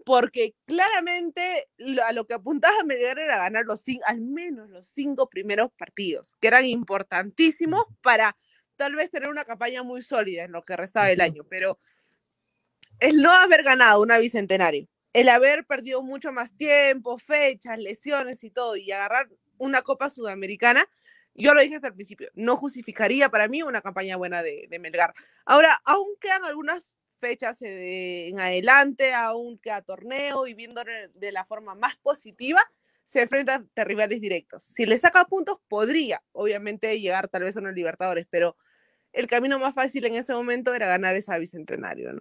Porque 0.07 0.55
claramente 0.65 1.69
lo- 1.77 2.03
a 2.05 2.13
lo 2.13 2.27
que 2.27 2.33
apuntaba 2.33 2.83
Melgar 2.85 3.19
era 3.19 3.37
ganar 3.37 3.67
los 3.67 3.85
al 4.07 4.21
menos 4.23 4.71
los 4.71 4.87
cinco 4.87 5.29
primeros 5.29 5.71
partidos, 5.77 6.35
que 6.41 6.49
eran 6.49 6.65
importantísimos 6.65 7.85
para 8.01 8.35
tal 8.77 8.95
vez 8.95 9.11
tener 9.11 9.29
una 9.29 9.45
campaña 9.45 9.83
muy 9.83 10.01
sólida 10.01 10.45
en 10.45 10.53
lo 10.53 10.63
que 10.65 10.77
restaba 10.77 11.09
del 11.09 11.21
año, 11.21 11.45
pero 11.51 11.79
el 13.01 13.19
no 13.21 13.33
haber 13.33 13.65
ganado 13.65 14.01
una 14.01 14.17
bicentenario, 14.19 14.89
el 15.13 15.29
haber 15.29 15.65
perdido 15.67 16.03
mucho 16.03 16.33
más 16.33 16.57
tiempo, 16.57 17.19
fechas, 17.19 17.79
lesiones 17.79 18.45
y 18.45 18.51
todo, 18.51 18.77
y 18.77 18.93
agarrar 18.93 19.29
una 19.59 19.83
Copa 19.83 20.11
Sudamericana, 20.11 20.89
yo 21.35 21.55
lo 21.55 21.61
dije 21.61 21.77
hasta 21.77 21.89
el 21.89 21.95
principio, 21.95 22.31
no 22.35 22.57
justificaría 22.57 23.29
para 23.29 23.49
mí 23.49 23.63
una 23.63 23.81
campaña 23.81 24.17
buena 24.17 24.43
de, 24.43 24.69
Melgar. 24.81 25.15
Ahora, 25.45 25.81
aún 25.85 26.17
quedan 26.21 26.45
algunas 26.45 26.91
fechas 27.19 27.63
eh, 27.63 28.29
en 28.29 28.41
adelante, 28.41 29.15
aún 29.15 29.59
queda 29.59 29.83
torneo 29.83 30.47
y 30.47 30.55
viendo 30.55 30.83
de 31.15 31.33
la 31.33 31.45
forma 31.45 31.75
más 31.75 31.97
positiva, 31.97 32.61
se 33.05 33.23
enfrenta 33.23 33.55
ante 33.55 33.85
rivales 33.85 34.21
directos. 34.21 34.65
Si 34.65 34.85
le 34.85 34.99
saca 34.99 35.25
puntos, 35.25 35.59
podría, 35.69 36.23
obviamente, 36.33 37.01
llegar 37.01 37.29
tal 37.29 37.45
vez 37.45 37.57
a 37.57 37.61
unos 37.61 37.75
Libertadores, 37.75 38.27
pero 38.29 38.57
el 39.13 39.27
camino 39.27 39.59
más 39.59 39.75
fácil 39.75 40.05
en 40.05 40.17
ese 40.17 40.35
momento 40.35 40.75
era 40.75 40.87
ganar 40.87 41.17
esa 41.17 41.39
bicentenario, 41.39 42.13
¿no? 42.13 42.21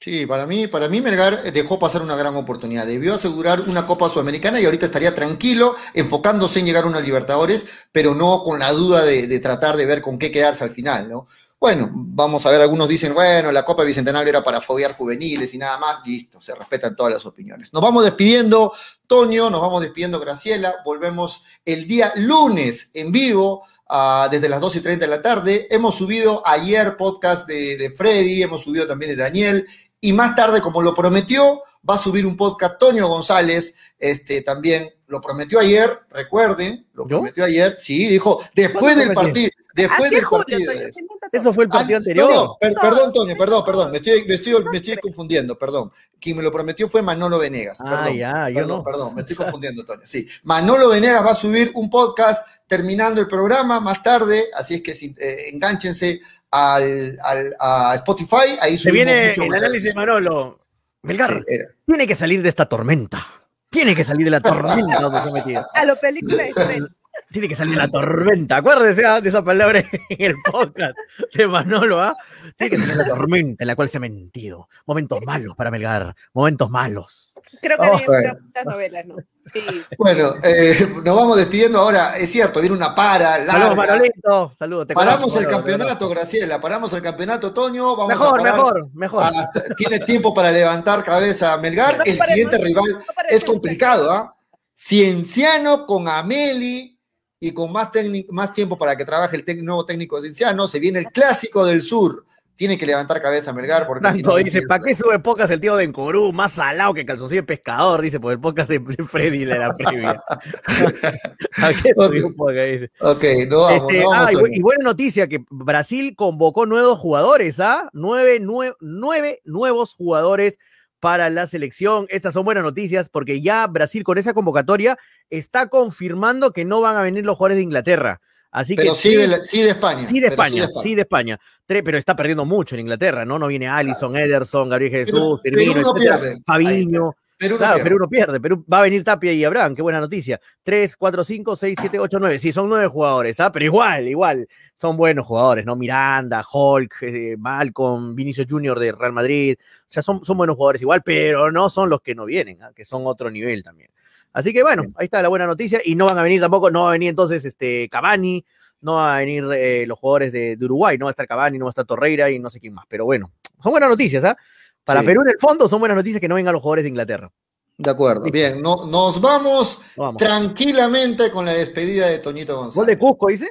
Sí, 0.00 0.26
para 0.26 0.46
mí, 0.46 0.68
para 0.68 0.88
mí 0.88 1.00
Melgar 1.00 1.52
dejó 1.52 1.78
pasar 1.78 2.02
una 2.02 2.14
gran 2.14 2.36
oportunidad. 2.36 2.86
Debió 2.86 3.14
asegurar 3.14 3.62
una 3.62 3.84
Copa 3.84 4.08
Sudamericana 4.08 4.60
y 4.60 4.64
ahorita 4.64 4.86
estaría 4.86 5.12
tranquilo, 5.12 5.74
enfocándose 5.92 6.60
en 6.60 6.66
llegar 6.66 6.84
a 6.84 6.86
una 6.86 7.00
Libertadores, 7.00 7.66
pero 7.90 8.14
no 8.14 8.44
con 8.44 8.60
la 8.60 8.72
duda 8.72 9.04
de, 9.04 9.40
tratar 9.40 9.76
de 9.76 9.86
ver 9.86 10.00
con 10.00 10.16
qué 10.16 10.30
quedarse 10.30 10.62
al 10.62 10.70
final, 10.70 11.08
¿no? 11.08 11.26
Bueno, 11.58 11.90
vamos 11.92 12.46
a 12.46 12.52
ver, 12.52 12.60
algunos 12.60 12.88
dicen, 12.88 13.12
bueno, 13.12 13.50
la 13.50 13.64
Copa 13.64 13.82
Bicentenario 13.82 14.28
era 14.28 14.44
para 14.44 14.60
foguear 14.60 14.92
juveniles 14.92 15.52
y 15.54 15.58
nada 15.58 15.76
más, 15.78 15.96
listo, 16.06 16.40
se 16.40 16.54
respetan 16.54 16.94
todas 16.94 17.12
las 17.12 17.26
opiniones. 17.26 17.72
Nos 17.72 17.82
vamos 17.82 18.04
despidiendo, 18.04 18.72
Toño, 19.08 19.50
nos 19.50 19.60
vamos 19.60 19.82
despidiendo, 19.82 20.20
Graciela, 20.20 20.76
volvemos 20.84 21.42
el 21.64 21.88
día 21.88 22.12
lunes 22.14 22.90
en 22.94 23.10
vivo 23.10 23.64
ah, 23.88 24.28
desde 24.30 24.48
las 24.48 24.60
2 24.60 24.76
y 24.76 24.80
30 24.82 25.06
de 25.06 25.10
la 25.10 25.20
tarde. 25.20 25.66
Hemos 25.68 25.96
subido 25.96 26.46
ayer 26.46 26.96
podcast 26.96 27.48
de 27.48 27.92
Freddy, 27.96 28.44
hemos 28.44 28.62
subido 28.62 28.86
también 28.86 29.16
de 29.16 29.16
Daniel, 29.16 29.66
y 30.00 30.12
más 30.12 30.34
tarde, 30.34 30.60
como 30.60 30.82
lo 30.82 30.94
prometió, 30.94 31.62
va 31.88 31.94
a 31.94 31.98
subir 31.98 32.26
un 32.26 32.36
podcast 32.36 32.78
Toño 32.78 33.08
González, 33.08 33.74
este 33.98 34.42
también 34.42 34.92
lo 35.06 35.20
prometió 35.20 35.58
ayer, 35.60 36.00
recuerden, 36.10 36.86
lo 36.92 37.04
¿Yo? 37.04 37.16
prometió 37.18 37.44
ayer, 37.44 37.76
sí, 37.78 38.06
dijo, 38.08 38.42
después 38.54 38.94
¿Cuándo 38.94 39.04
del 39.04 39.14
partido, 39.14 39.50
después 39.74 40.10
del 40.10 40.24
Julio, 40.24 40.44
partido. 40.46 40.72
Toño. 40.72 40.88
Eso 41.30 41.52
fue 41.52 41.64
el 41.64 41.70
partido 41.70 41.96
Ah, 41.96 41.98
anterior. 41.98 42.28
No, 42.30 42.34
no, 42.44 42.56
per- 42.60 42.74
perdón, 42.74 43.12
Toño, 43.12 43.34
perdón, 43.36 43.62
perdón, 43.64 43.90
me 43.90 43.98
estoy, 43.98 44.24
me 44.26 44.34
estoy, 44.34 44.64
me 44.70 44.76
estoy 44.78 44.96
confundiendo, 44.96 45.58
perdón. 45.58 45.92
Quien 46.20 46.36
me 46.38 46.42
lo 46.42 46.50
prometió 46.50 46.88
fue 46.88 47.00
Manolo 47.02 47.38
Venegas. 47.38 47.78
Ah, 47.82 48.00
Perdón, 48.04 48.16
ya, 48.18 48.48
yo 48.48 48.54
perdón, 48.54 48.78
no. 48.78 48.84
perdón, 48.84 49.14
me 49.14 49.20
estoy 49.20 49.36
confundiendo, 49.36 49.84
Toño. 49.84 50.00
Sí, 50.04 50.26
Manolo 50.42 50.88
Venegas 50.88 51.24
va 51.24 51.30
a 51.32 51.34
subir 51.34 51.70
un 51.74 51.88
podcast 51.90 52.46
terminando 52.66 53.20
el 53.20 53.28
programa 53.28 53.78
más 53.80 54.02
tarde, 54.02 54.46
así 54.54 54.74
es 54.76 54.82
que 54.82 54.92
eh, 54.92 55.36
enganchense 55.52 56.20
al, 56.50 57.16
al- 57.24 57.54
a 57.60 57.94
Spotify, 57.96 58.56
ahí 58.60 58.78
Se 58.78 58.88
subimos 58.90 58.94
viene 59.06 59.28
mucho 59.28 59.42
el 59.44 59.54
análisis 59.54 59.84
de 59.84 59.94
Manolo. 59.94 60.60
Melgar 61.02 61.42
Sí, 61.46 61.54
tiene 61.86 62.06
que 62.06 62.14
salir 62.14 62.42
de 62.42 62.48
esta 62.48 62.66
tormenta. 62.66 63.24
Tiene 63.70 63.94
que 63.94 64.02
salir 64.04 64.24
de 64.24 64.30
la 64.30 64.40
tormenta 64.40 65.00
donde 65.00 65.20
se 65.20 65.28
ha 65.28 65.32
metido. 65.32 65.66
A 65.74 65.84
lo 65.84 65.96
película 65.96 66.42
de. 66.44 66.86
Tiene 67.32 67.48
que 67.48 67.54
salir 67.54 67.74
de 67.74 67.78
la 67.78 67.88
tormenta. 67.88 68.56
Acuérdese 68.58 69.04
ah, 69.04 69.20
de 69.20 69.28
esa 69.28 69.42
palabra 69.42 69.80
en 69.80 69.90
el 70.24 70.36
podcast 70.50 70.96
de 71.34 71.48
Manolo, 71.48 72.00
¿ah? 72.00 72.16
Tiene 72.56 72.70
que 72.70 72.78
salir 72.78 72.96
de 72.96 73.02
la 73.02 73.08
tormenta 73.08 73.64
en 73.64 73.68
la 73.68 73.76
cual 73.76 73.88
se 73.88 73.96
ha 73.96 74.00
mentido. 74.00 74.68
Momentos 74.86 75.20
malos 75.26 75.56
para 75.56 75.70
Melgar. 75.70 76.14
Momentos 76.32 76.70
malos. 76.70 77.34
Creo 77.60 77.76
que 77.78 77.86
Oh, 77.88 77.92
muchas 77.98 78.64
novelas, 78.66 79.06
¿no? 79.06 79.16
Sí. 79.52 79.60
Bueno, 79.96 80.34
eh, 80.42 80.94
nos 81.04 81.16
vamos 81.16 81.36
despidiendo 81.36 81.78
ahora. 81.80 82.16
Es 82.16 82.30
cierto, 82.32 82.60
viene 82.60 82.74
una 82.76 82.94
para 82.94 83.44
Saludos. 83.46 83.76
Manolito. 83.76 84.52
Saludos. 84.58 84.86
te 84.86 84.94
Paramos 84.94 85.20
conozco, 85.32 85.40
el 85.40 85.46
campeonato, 85.46 86.08
Graciela. 86.08 86.60
Paramos 86.60 86.92
el 86.92 87.02
campeonato, 87.02 87.52
Toño. 87.52 87.96
Vamos 87.96 88.14
conozco. 88.16 88.34
a 88.36 88.42
Mejor, 88.42 88.42
parar 88.42 88.54
mejor, 88.56 88.90
mejor. 88.94 89.22
hasta- 89.24 89.62
tiene 89.76 89.98
tiempo 90.00 90.32
para 90.34 90.50
levantar 90.52 91.02
cabeza 91.04 91.52
a 91.52 91.58
Melgar. 91.58 91.98
No 91.98 92.04
El 92.04 92.18
siguiente 92.18 92.58
rival 92.58 92.92
no 92.92 93.00
es 93.28 93.44
complicado, 93.44 94.10
¿ah? 94.10 94.34
Cienciano 94.76 95.86
con 95.86 96.08
Ameli 96.08 96.98
y 97.40 97.52
con 97.52 97.70
más, 97.72 97.90
más 98.30 98.52
tiempo 98.52 98.76
para 98.78 98.96
que 98.96 99.04
trabaje 99.04 99.36
el 99.46 99.64
nuevo 99.64 99.84
técnico 99.84 100.16
de 100.20 100.28
Cienciano. 100.28 100.66
Se 100.68 100.78
viene 100.80 101.00
el 101.00 101.06
clásico 101.06 101.64
del 101.64 101.82
sur. 101.82 102.24
Tiene 102.58 102.76
que 102.76 102.86
levantar 102.86 103.22
cabeza 103.22 103.52
Melgar 103.52 103.86
porque 103.86 104.10
si 104.10 104.20
Tanto 104.20 104.30
no, 104.30 104.36
dice, 104.36 104.62
¿para 104.62 104.82
qué 104.82 104.92
sube 104.92 105.20
podcast 105.20 105.52
el 105.52 105.60
tío 105.60 105.76
de 105.76 105.84
Encorú? 105.84 106.32
Más 106.32 106.54
salado 106.54 106.92
que 106.92 107.06
calzoncillo 107.06 107.42
de 107.42 107.46
pescador, 107.46 108.02
dice, 108.02 108.18
por 108.18 108.32
el 108.32 108.40
podcast 108.40 108.68
de 108.68 108.80
Freddy 109.04 109.44
de 109.44 109.58
la 109.60 109.72
previa. 109.72 110.20
¿A 111.56 111.72
qué 111.72 111.94
podcast? 111.94 112.68
Dice. 112.68 112.90
Ok, 112.98 113.24
no 113.48 113.60
vamos, 113.60 113.82
Este, 113.82 114.02
no 114.02 114.10
vamos, 114.10 114.42
ah, 114.42 114.48
y, 114.50 114.60
buena 114.60 114.82
noticia 114.82 115.28
que 115.28 115.44
Brasil 115.50 116.16
convocó 116.16 116.66
nuevos 116.66 116.98
jugadores, 116.98 117.60
¿ah? 117.60 117.88
Nueve, 117.92 118.40
nue- 118.40 118.74
nueve 118.80 119.40
nuevos 119.44 119.94
jugadores 119.94 120.58
para 120.98 121.30
la 121.30 121.46
selección. 121.46 122.06
Estas 122.08 122.34
son 122.34 122.44
buenas 122.44 122.64
noticias 122.64 123.08
porque 123.08 123.40
ya 123.40 123.68
Brasil 123.68 124.02
con 124.02 124.18
esa 124.18 124.34
convocatoria 124.34 124.98
está 125.30 125.68
confirmando 125.68 126.50
que 126.50 126.64
no 126.64 126.80
van 126.80 126.96
a 126.96 127.02
venir 127.02 127.24
los 127.24 127.36
jugadores 127.36 127.58
de 127.58 127.62
Inglaterra. 127.62 128.20
Así 128.50 128.74
Pero 128.76 128.92
que 128.92 128.98
sí 128.98 129.14
de, 129.14 129.28
la- 129.28 129.44
sí 129.44 129.62
de 129.62 129.68
España. 129.70 130.06
Sí 130.06 130.20
de 130.20 130.30
pero 130.30 130.42
España, 130.42 130.68
sí 130.82 130.94
de 130.94 131.02
España. 131.02 131.38
Tre- 131.66 131.82
Pero 131.84 131.98
está 131.98 132.16
perdiendo 132.16 132.44
mucho 132.46 132.74
en 132.76 132.80
Inglaterra, 132.80 133.24
¿no? 133.24 133.38
No 133.38 133.46
viene 133.46 133.68
Allison, 133.68 134.16
Ederson, 134.16 134.68
Gabriel 134.70 134.90
Jesús, 134.92 135.40
Firmino, 135.42 135.94
pierde. 135.94 136.40
Fabiño. 136.46 137.12
Perú 137.36 137.52
no 137.54 137.58
claro, 137.58 137.74
pierde. 137.74 137.84
Perú 137.84 137.98
no 138.00 138.08
pierde. 138.08 138.40
Perú 138.40 138.64
va 138.72 138.80
a 138.80 138.82
venir 138.82 139.04
Tapia 139.04 139.32
y 139.32 139.44
Abraham, 139.44 139.72
qué 139.76 139.82
buena 139.82 140.00
noticia. 140.00 140.40
3, 140.64 140.96
4, 140.96 141.22
5, 141.22 141.54
6, 141.54 141.76
7, 141.80 142.00
8, 142.00 142.18
9. 142.18 142.38
Sí, 142.40 142.50
son 142.50 142.68
nueve 142.68 142.88
jugadores, 142.88 143.38
¿ah? 143.38 143.52
Pero 143.52 143.64
igual, 143.64 144.08
igual, 144.08 144.48
son 144.74 144.96
buenos 144.96 145.24
jugadores, 145.24 145.64
¿no? 145.64 145.76
Miranda, 145.76 146.44
Hulk, 146.52 146.96
eh, 147.02 147.36
Malcolm, 147.38 148.16
Vinicius 148.16 148.48
Junior 148.50 148.76
de 148.80 148.90
Real 148.90 149.12
Madrid. 149.12 149.56
O 149.60 149.84
sea, 149.86 150.02
son, 150.02 150.24
son 150.24 150.36
buenos 150.36 150.56
jugadores 150.56 150.82
igual, 150.82 151.02
pero 151.04 151.52
no 151.52 151.70
son 151.70 151.90
los 151.90 152.00
que 152.00 152.16
no 152.16 152.24
vienen, 152.24 152.60
¿ah? 152.62 152.72
que 152.74 152.84
son 152.84 153.06
otro 153.06 153.30
nivel 153.30 153.62
también. 153.62 153.90
Así 154.38 154.52
que 154.52 154.62
bueno, 154.62 154.84
ahí 154.96 155.06
está 155.06 155.20
la 155.20 155.28
buena 155.28 155.46
noticia. 155.46 155.80
Y 155.84 155.94
no 155.96 156.04
van 156.06 156.16
a 156.18 156.22
venir 156.22 156.40
tampoco, 156.40 156.70
no 156.70 156.82
va 156.82 156.88
a 156.90 156.92
venir 156.92 157.08
entonces 157.08 157.44
este 157.44 157.88
Cavani, 157.88 158.44
no 158.82 158.94
va 158.94 159.16
a 159.16 159.18
venir 159.18 159.44
eh, 159.52 159.84
los 159.86 159.98
jugadores 159.98 160.32
de, 160.32 160.56
de 160.56 160.64
Uruguay, 160.64 160.96
no 160.96 161.06
va 161.06 161.10
a 161.10 161.12
estar 161.12 161.26
Cavani, 161.26 161.58
no 161.58 161.64
va 161.64 161.70
a 161.70 161.72
estar 161.72 161.84
Torreira 161.84 162.30
y 162.30 162.38
no 162.38 162.48
sé 162.50 162.60
quién 162.60 162.72
más. 162.74 162.84
Pero 162.88 163.04
bueno, 163.04 163.32
son 163.62 163.72
buenas 163.72 163.88
noticias, 163.90 164.22
¿ah? 164.24 164.36
Para 164.84 165.00
Sí. 165.00 165.06
Perú 165.06 165.22
en 165.22 165.30
el 165.30 165.38
fondo 165.40 165.68
son 165.68 165.80
buenas 165.80 165.96
noticias 165.96 166.20
que 166.20 166.28
no 166.28 166.36
vengan 166.36 166.52
los 166.52 166.62
jugadores 166.62 166.84
de 166.84 166.88
Inglaterra. 166.90 167.30
De 167.76 167.90
acuerdo. 167.90 168.24
Bien, 168.30 168.62
no- 168.62 168.86
nos 168.86 169.20
vamos 169.20 169.80
tranquilamente 170.16 171.30
con 171.30 171.44
la 171.44 171.52
despedida 171.54 172.06
de 172.06 172.18
Toñito 172.20 172.54
Gol 172.54 172.64
González. 172.66 172.86
de 172.86 172.98
Cusco, 172.98 173.26
dice. 173.28 173.48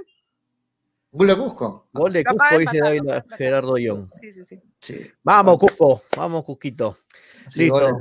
Gol 1.11 1.27
de 1.27 1.35
Cusco. 1.35 1.87
Gol 1.93 2.13
de 2.13 2.23
Cusco, 2.23 2.43
de 2.51 2.57
dice 2.59 2.79
David. 2.79 3.01
Gerardo 3.37 3.77
Young. 3.77 4.07
Sí, 4.15 4.31
sí, 4.31 4.43
sí. 4.43 4.59
Sí. 4.79 5.01
Vamos, 5.23 5.57
Cusco, 5.57 6.03
vamos, 6.15 6.43
Cusquito. 6.45 6.97
Gol 7.45 7.51
Listo. 7.55 7.99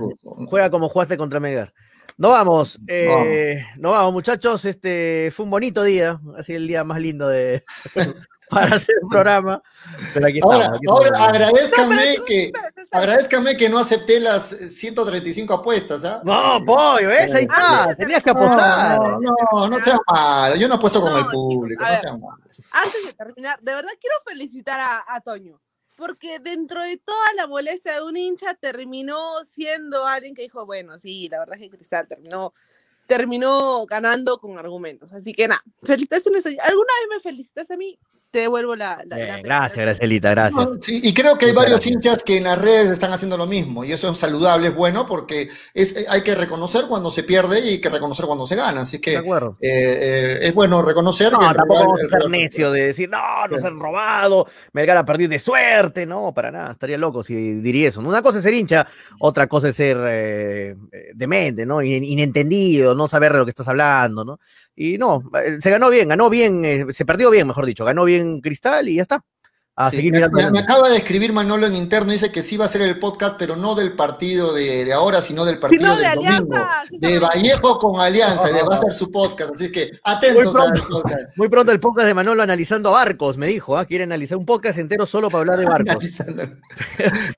Juega 0.49 0.71
como 0.71 0.89
jugaste 0.89 1.17
contra 1.17 1.41
Melgar. 1.41 1.73
No 2.19 2.31
vamos, 2.31 2.79
eh, 2.89 3.63
no 3.77 3.91
vamos, 3.91 4.15
muchachos. 4.15 4.65
Este 4.65 5.31
fue 5.35 5.45
un 5.45 5.51
bonito 5.51 5.83
día, 5.83 6.19
así 6.39 6.55
el 6.55 6.67
día 6.67 6.83
más 6.83 6.99
lindo 6.99 7.29
de 7.29 7.63
para 8.51 8.77
hacer 8.77 8.95
un 9.03 9.11
programa. 9.11 9.63
Pero 10.15 10.27
aquí 10.27 10.39
estamos. 10.39 10.63
Ahora, 10.63 10.77
aquí 10.77 10.87
ahora 10.89 11.07
estamos. 11.09 11.29
agradezcame 11.29 12.17
que 12.27 12.53
agradezcame 12.91 13.57
que 13.59 13.69
no 13.69 13.79
acepté 13.79 14.19
las 14.19 14.49
135 14.49 15.53
apuestas, 15.53 16.07
¿ah? 16.07 16.23
No, 16.25 16.65
pollo, 16.65 17.09
¿ves? 17.09 17.35
Ahí 17.35 17.45
está. 17.45 17.95
Tenías 17.95 18.23
que 18.23 18.31
apostar. 18.31 18.99
No, 18.99 19.21
no, 19.53 19.69
no 19.69 19.83
seas 19.83 19.99
malo. 20.11 20.57
Yo 20.57 20.69
no 20.69 20.77
apuesto 20.77 21.03
con 21.03 21.19
el 21.19 21.27
público, 21.27 21.83
no 21.83 21.89
seas 21.89 22.19
malo. 22.19 22.39
Antes 22.71 23.07
de 23.07 23.13
terminar, 23.13 23.59
de 23.61 23.75
verdad 23.75 23.91
quiero 24.01 24.17
felicitar 24.27 24.81
a, 24.81 25.15
a 25.15 25.21
Toño, 25.21 25.61
porque 25.97 26.39
dentro 26.39 26.83
de 26.83 26.99
toda 26.99 27.33
la 27.35 27.47
molestia 27.47 27.95
de 27.95 28.03
un 28.03 28.17
hincha 28.17 28.55
terminó 28.55 29.45
siendo 29.45 30.07
alguien 30.07 30.35
que 30.35 30.43
dijo, 30.43 30.67
bueno, 30.67 30.99
sí, 30.99 31.29
la 31.29 31.41
verdad 31.41 31.57
es 31.57 31.63
que 31.63 31.71
Cristal 31.71 32.07
terminó, 32.07 32.55
terminó 33.07 33.87
ganando 33.87 34.39
con 34.39 34.59
argumentos. 34.59 35.13
Así 35.13 35.33
que 35.33 35.49
nada, 35.49 35.63
felicitaciones. 35.83 36.45
¿Alguna 36.47 36.93
vez 37.01 37.09
me 37.11 37.21
felicitas 37.21 37.71
a 37.71 37.77
mí? 37.77 37.99
Te 38.37 38.41
devuelvo 38.43 38.77
la... 38.77 39.03
la- 39.07 39.17
Bien, 39.17 39.29
la 39.29 39.41
gracias, 39.41 39.79
Gracielita, 39.79 40.29
gracias. 40.29 40.67
No, 40.71 40.79
sí, 40.79 41.01
y 41.03 41.15
creo 41.15 41.39
que 41.39 41.47
hay 41.47 41.53
varios 41.53 41.77
gracias. 41.81 41.95
hinchas 41.95 42.23
que 42.23 42.37
en 42.37 42.45
las 42.45 42.59
redes 42.61 42.91
están 42.91 43.11
haciendo 43.15 43.39
lo 43.39 43.47
mismo, 43.47 43.83
y 43.83 43.93
eso 43.93 44.11
es 44.13 44.19
saludable, 44.19 44.69
es 44.69 44.75
bueno, 44.75 45.07
porque 45.07 45.49
es, 45.73 45.97
eh, 45.97 46.05
hay 46.11 46.21
que 46.21 46.35
reconocer 46.35 46.85
cuando 46.87 47.11
se 47.11 47.23
pierde 47.23 47.61
y 47.61 47.69
hay 47.71 47.81
que 47.81 47.89
reconocer 47.89 48.27
cuando 48.27 48.47
se 48.47 48.55
gana. 48.55 48.83
Así 48.83 48.99
De 48.99 49.01
que 49.01 49.17
acuerdo. 49.17 49.57
eh, 49.63 49.69
eh, 49.71 50.39
es 50.43 50.53
bueno 50.55 50.83
reconocer 50.83 51.33
No, 51.33 51.39
que 51.39 51.47
tampoco 51.47 51.65
rival- 51.81 51.87
vamos 51.87 52.01
a 52.03 52.09
ser 52.21 52.29
necios 52.31 52.73
de 52.75 52.87
decir, 52.89 53.09
no, 53.09 53.49
nos 53.51 53.65
han 53.65 53.81
robado, 53.81 54.47
Melgar 54.75 54.99
a 54.99 55.05
perdido 55.07 55.31
de 55.31 55.39
suerte. 55.39 56.05
No, 56.05 56.35
para 56.35 56.51
nada, 56.51 56.73
estaría 56.73 56.99
loco 56.99 57.23
si 57.23 57.35
diría 57.63 57.89
eso. 57.89 58.01
Una 58.01 58.21
cosa 58.21 58.37
es 58.37 58.45
ser 58.45 58.53
hincha, 58.53 58.87
otra 59.19 59.47
cosa 59.47 59.71
es 59.71 59.77
ser 59.77 59.97
eh, 60.07 60.77
demente, 61.15 61.65
¿no? 61.65 61.81
In- 61.81 62.05
Inentendido, 62.05 62.95
no 62.95 63.09
saber 63.09 63.33
de 63.33 63.39
lo 63.39 63.47
que 63.47 63.51
estás 63.53 63.69
hablando, 63.69 64.27
¿no? 64.27 64.39
Y 64.77 64.99
no, 64.99 65.23
eh, 65.43 65.57
se 65.61 65.71
ganó 65.71 65.89
bien, 65.89 66.09
ganó 66.09 66.29
bien, 66.29 66.65
eh, 66.65 66.85
se 66.91 67.07
perdió 67.07 67.31
bien, 67.31 67.47
mejor 67.47 67.65
dicho, 67.65 67.85
ganó 67.87 68.05
bien 68.05 68.41
Cristal 68.43 68.89
y 68.89 68.97
ya 68.97 69.03
está. 69.03 69.25
A 69.79 69.91
Sí, 69.91 69.97
seguir 69.97 70.13
me, 70.13 70.19
mirando. 70.27 70.51
me- 70.53 70.59
acaba 70.59 70.89
de 70.89 70.97
escribir 70.97 71.35
Manolo 71.35 71.67
en 71.67 71.75
interno, 71.77 72.11
dice 72.11 72.33
que 72.33 72.43
sí 72.43 72.57
va 72.57 72.65
a 72.65 72.69
ser 72.69 72.81
el 72.81 72.99
podcast, 72.99 73.37
pero 73.39 73.57
no 73.57 73.75
del 73.75 73.93
partido 73.93 74.55
de, 74.55 74.87
de 74.87 74.93
ahora, 74.95 75.21
sino 75.21 75.45
del 75.45 75.59
partido 75.59 75.83
Sino 75.83 75.97
de 75.97 76.03
del 76.03 76.13
Alianza, 76.13 76.39
domingo. 76.41 76.67
sí, 76.89 76.97
De. 76.99 77.19
Vallejo 77.19 77.79
con 77.79 78.01
Alianza, 78.01 78.49
va 78.71 78.75
a 78.75 78.79
ser 78.81 78.93
su 78.93 79.11
podcast, 79.13 79.53
así 79.55 79.71
que 79.71 79.93
atentos 80.03 80.55
Muy 80.55 80.63
al 80.63 80.73
pronto. 80.73 80.89
podcast. 81.03 81.23
Muy 81.37 81.49
pronto 81.51 81.73
el 81.73 81.81
podcast 81.81 82.07
de 82.07 82.15
Manolo 82.15 82.43
analizando 82.43 82.91
barcos, 82.93 83.37
me 83.37 83.49
dijo, 83.49 83.77
¿ah? 83.77 83.85
quiere 83.85 84.05
analizar 84.05 84.39
un 84.39 84.47
podcast 84.47 84.79
entero 84.79 85.05
solo 85.05 85.29
para 85.29 85.41
hablar 85.43 85.59
de 85.59 85.67
barcos. 85.67 86.23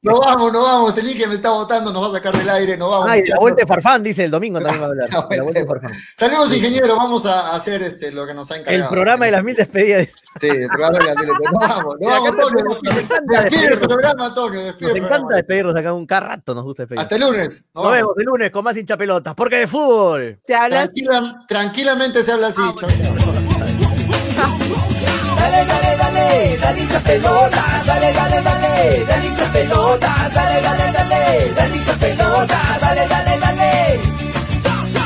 No 0.02 0.20
vamos, 0.20 0.52
no 0.52 0.62
vamos, 0.62 0.96
el 0.96 1.18
que 1.18 1.26
me 1.26 1.34
está 1.34 1.50
votando, 1.50 1.92
nos 1.92 2.04
va 2.04 2.08
a 2.08 2.12
sacar 2.12 2.36
del 2.36 2.48
aire, 2.50 2.76
no 2.76 2.88
vamos. 2.88 3.08
Ay, 3.10 3.22
de 3.22 3.30
la 3.30 3.38
vuelta 3.40 3.62
de 3.62 3.66
Farfán, 3.66 4.02
dice 4.04 4.24
el 4.24 4.30
domingo 4.30 4.60
también 4.60 4.80
va 4.80 4.86
a 4.86 4.88
hablar. 4.90 5.08
La 5.12 5.22
de 5.28 5.40
vuelta 5.42 5.58
de 5.60 5.64
de 5.64 5.66
Farfán. 5.66 5.92
Saludos, 6.16 6.54
ingeniero, 6.54 6.96
vamos 6.96 7.26
a 7.26 7.54
hacer 7.56 7.82
este, 7.82 8.12
lo 8.12 8.24
que 8.28 8.34
nos 8.34 8.48
ha 8.52 8.58
encargado. 8.58 8.84
El 8.84 8.90
programa 8.90 9.24
de 9.24 9.30
las 9.32 9.42
mil 9.42 9.56
despedidas. 9.56 10.08
Sí, 10.40 10.46
el 10.46 10.68
programa 10.68 10.98
de 10.98 11.04
las 11.04 11.16
mil 11.16 11.26
No 11.26 11.58
vamos, 11.58 11.96
no 12.00 12.08
vamos, 12.08 12.27
Antonio. 12.28 12.64
nos 12.64 12.80
Despide, 12.82 13.00
encanta 13.02 13.38
el 13.38 13.50
despedirnos. 13.50 13.86
programa, 13.88 14.26
Antonio, 14.26 14.60
despide 14.64 14.82
Nos 14.88 14.90
el 14.90 14.96
encanta 14.96 15.16
programa. 15.18 15.36
despedirnos 15.36 15.76
acá 15.76 15.92
un 15.92 16.06
cada 16.06 16.20
rato, 16.20 16.54
nos 16.54 16.64
gusta 16.64 16.82
despedir. 16.82 17.00
Hasta 17.00 17.14
el 17.16 17.20
lunes. 17.22 17.64
Nos 17.74 17.90
vemos 17.92 18.12
el 18.18 18.24
lunes 18.24 18.50
con 18.50 18.64
más 18.64 18.76
hincha 18.76 18.96
pelotas, 18.96 19.34
porque 19.34 19.56
de 19.56 19.66
fútbol. 19.66 20.38
Se 20.44 20.54
habla 20.54 20.82
así. 20.82 21.04
Tranquilamente 21.48 22.22
se 22.22 22.32
habla 22.32 22.48
así. 22.48 22.60
Ah, 22.64 22.74
chao. 22.76 22.88
Dale, 25.36 25.64
dale, 25.64 25.96
dale, 25.96 26.58
dale 26.60 26.80
hincha 26.82 27.00
pelota, 27.00 27.64
dale, 27.86 28.12
dale, 28.12 28.42
dale, 28.42 29.04
dale 29.06 29.26
hincha 29.26 29.52
pelota, 29.52 30.14
dale, 30.34 30.60
dale, 30.60 30.92
dale, 30.92 31.52
dale 31.54 31.76
hincha 31.76 31.94
pelota, 31.98 32.58
dale, 32.80 33.08
dale, 33.08 33.38
dale. 33.40 33.47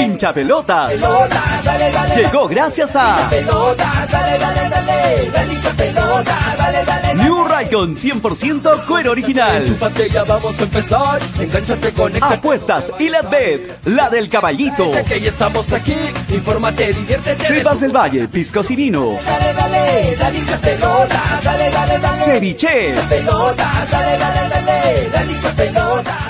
Hincha 0.00 0.32
pelotas. 0.32 0.92
Pelota, 0.92 1.42
dale, 1.64 1.90
dale, 1.90 2.16
Llegó 2.16 2.48
gracias 2.48 2.96
a 2.96 3.30
New 7.16 7.44
Raycon 7.44 7.96
100% 7.96 8.86
cuero 8.86 9.10
original. 9.10 9.78
Ya 10.10 10.24
vamos 10.24 10.58
a 10.58 10.62
empezar. 10.62 11.20
Engánchate. 11.38 11.92
Apuestas 12.20 12.92
y 12.98 13.08
la 13.08 13.22
bet, 13.22 13.86
la 13.86 14.08
del 14.08 14.28
caballito. 14.28 14.90
Que 15.06 15.26
estamos 15.26 15.72
aquí. 15.72 15.96
Infórmate, 16.30 16.92
diviértete. 16.92 17.44
Sebas 17.44 17.80
del 17.80 17.94
Valle, 17.94 18.28
piscos 18.28 18.70
y 18.70 18.76
vino. 18.76 19.18
Dale, 19.24 19.52
dale, 19.52 20.16
dale 20.18 20.40
dale, 21.44 21.70
dale, 21.70 21.98
dale. 21.98 22.24
Dale, 23.10 24.18
dale, 24.18 24.48
dale, 24.48 25.10
dale 25.12 26.29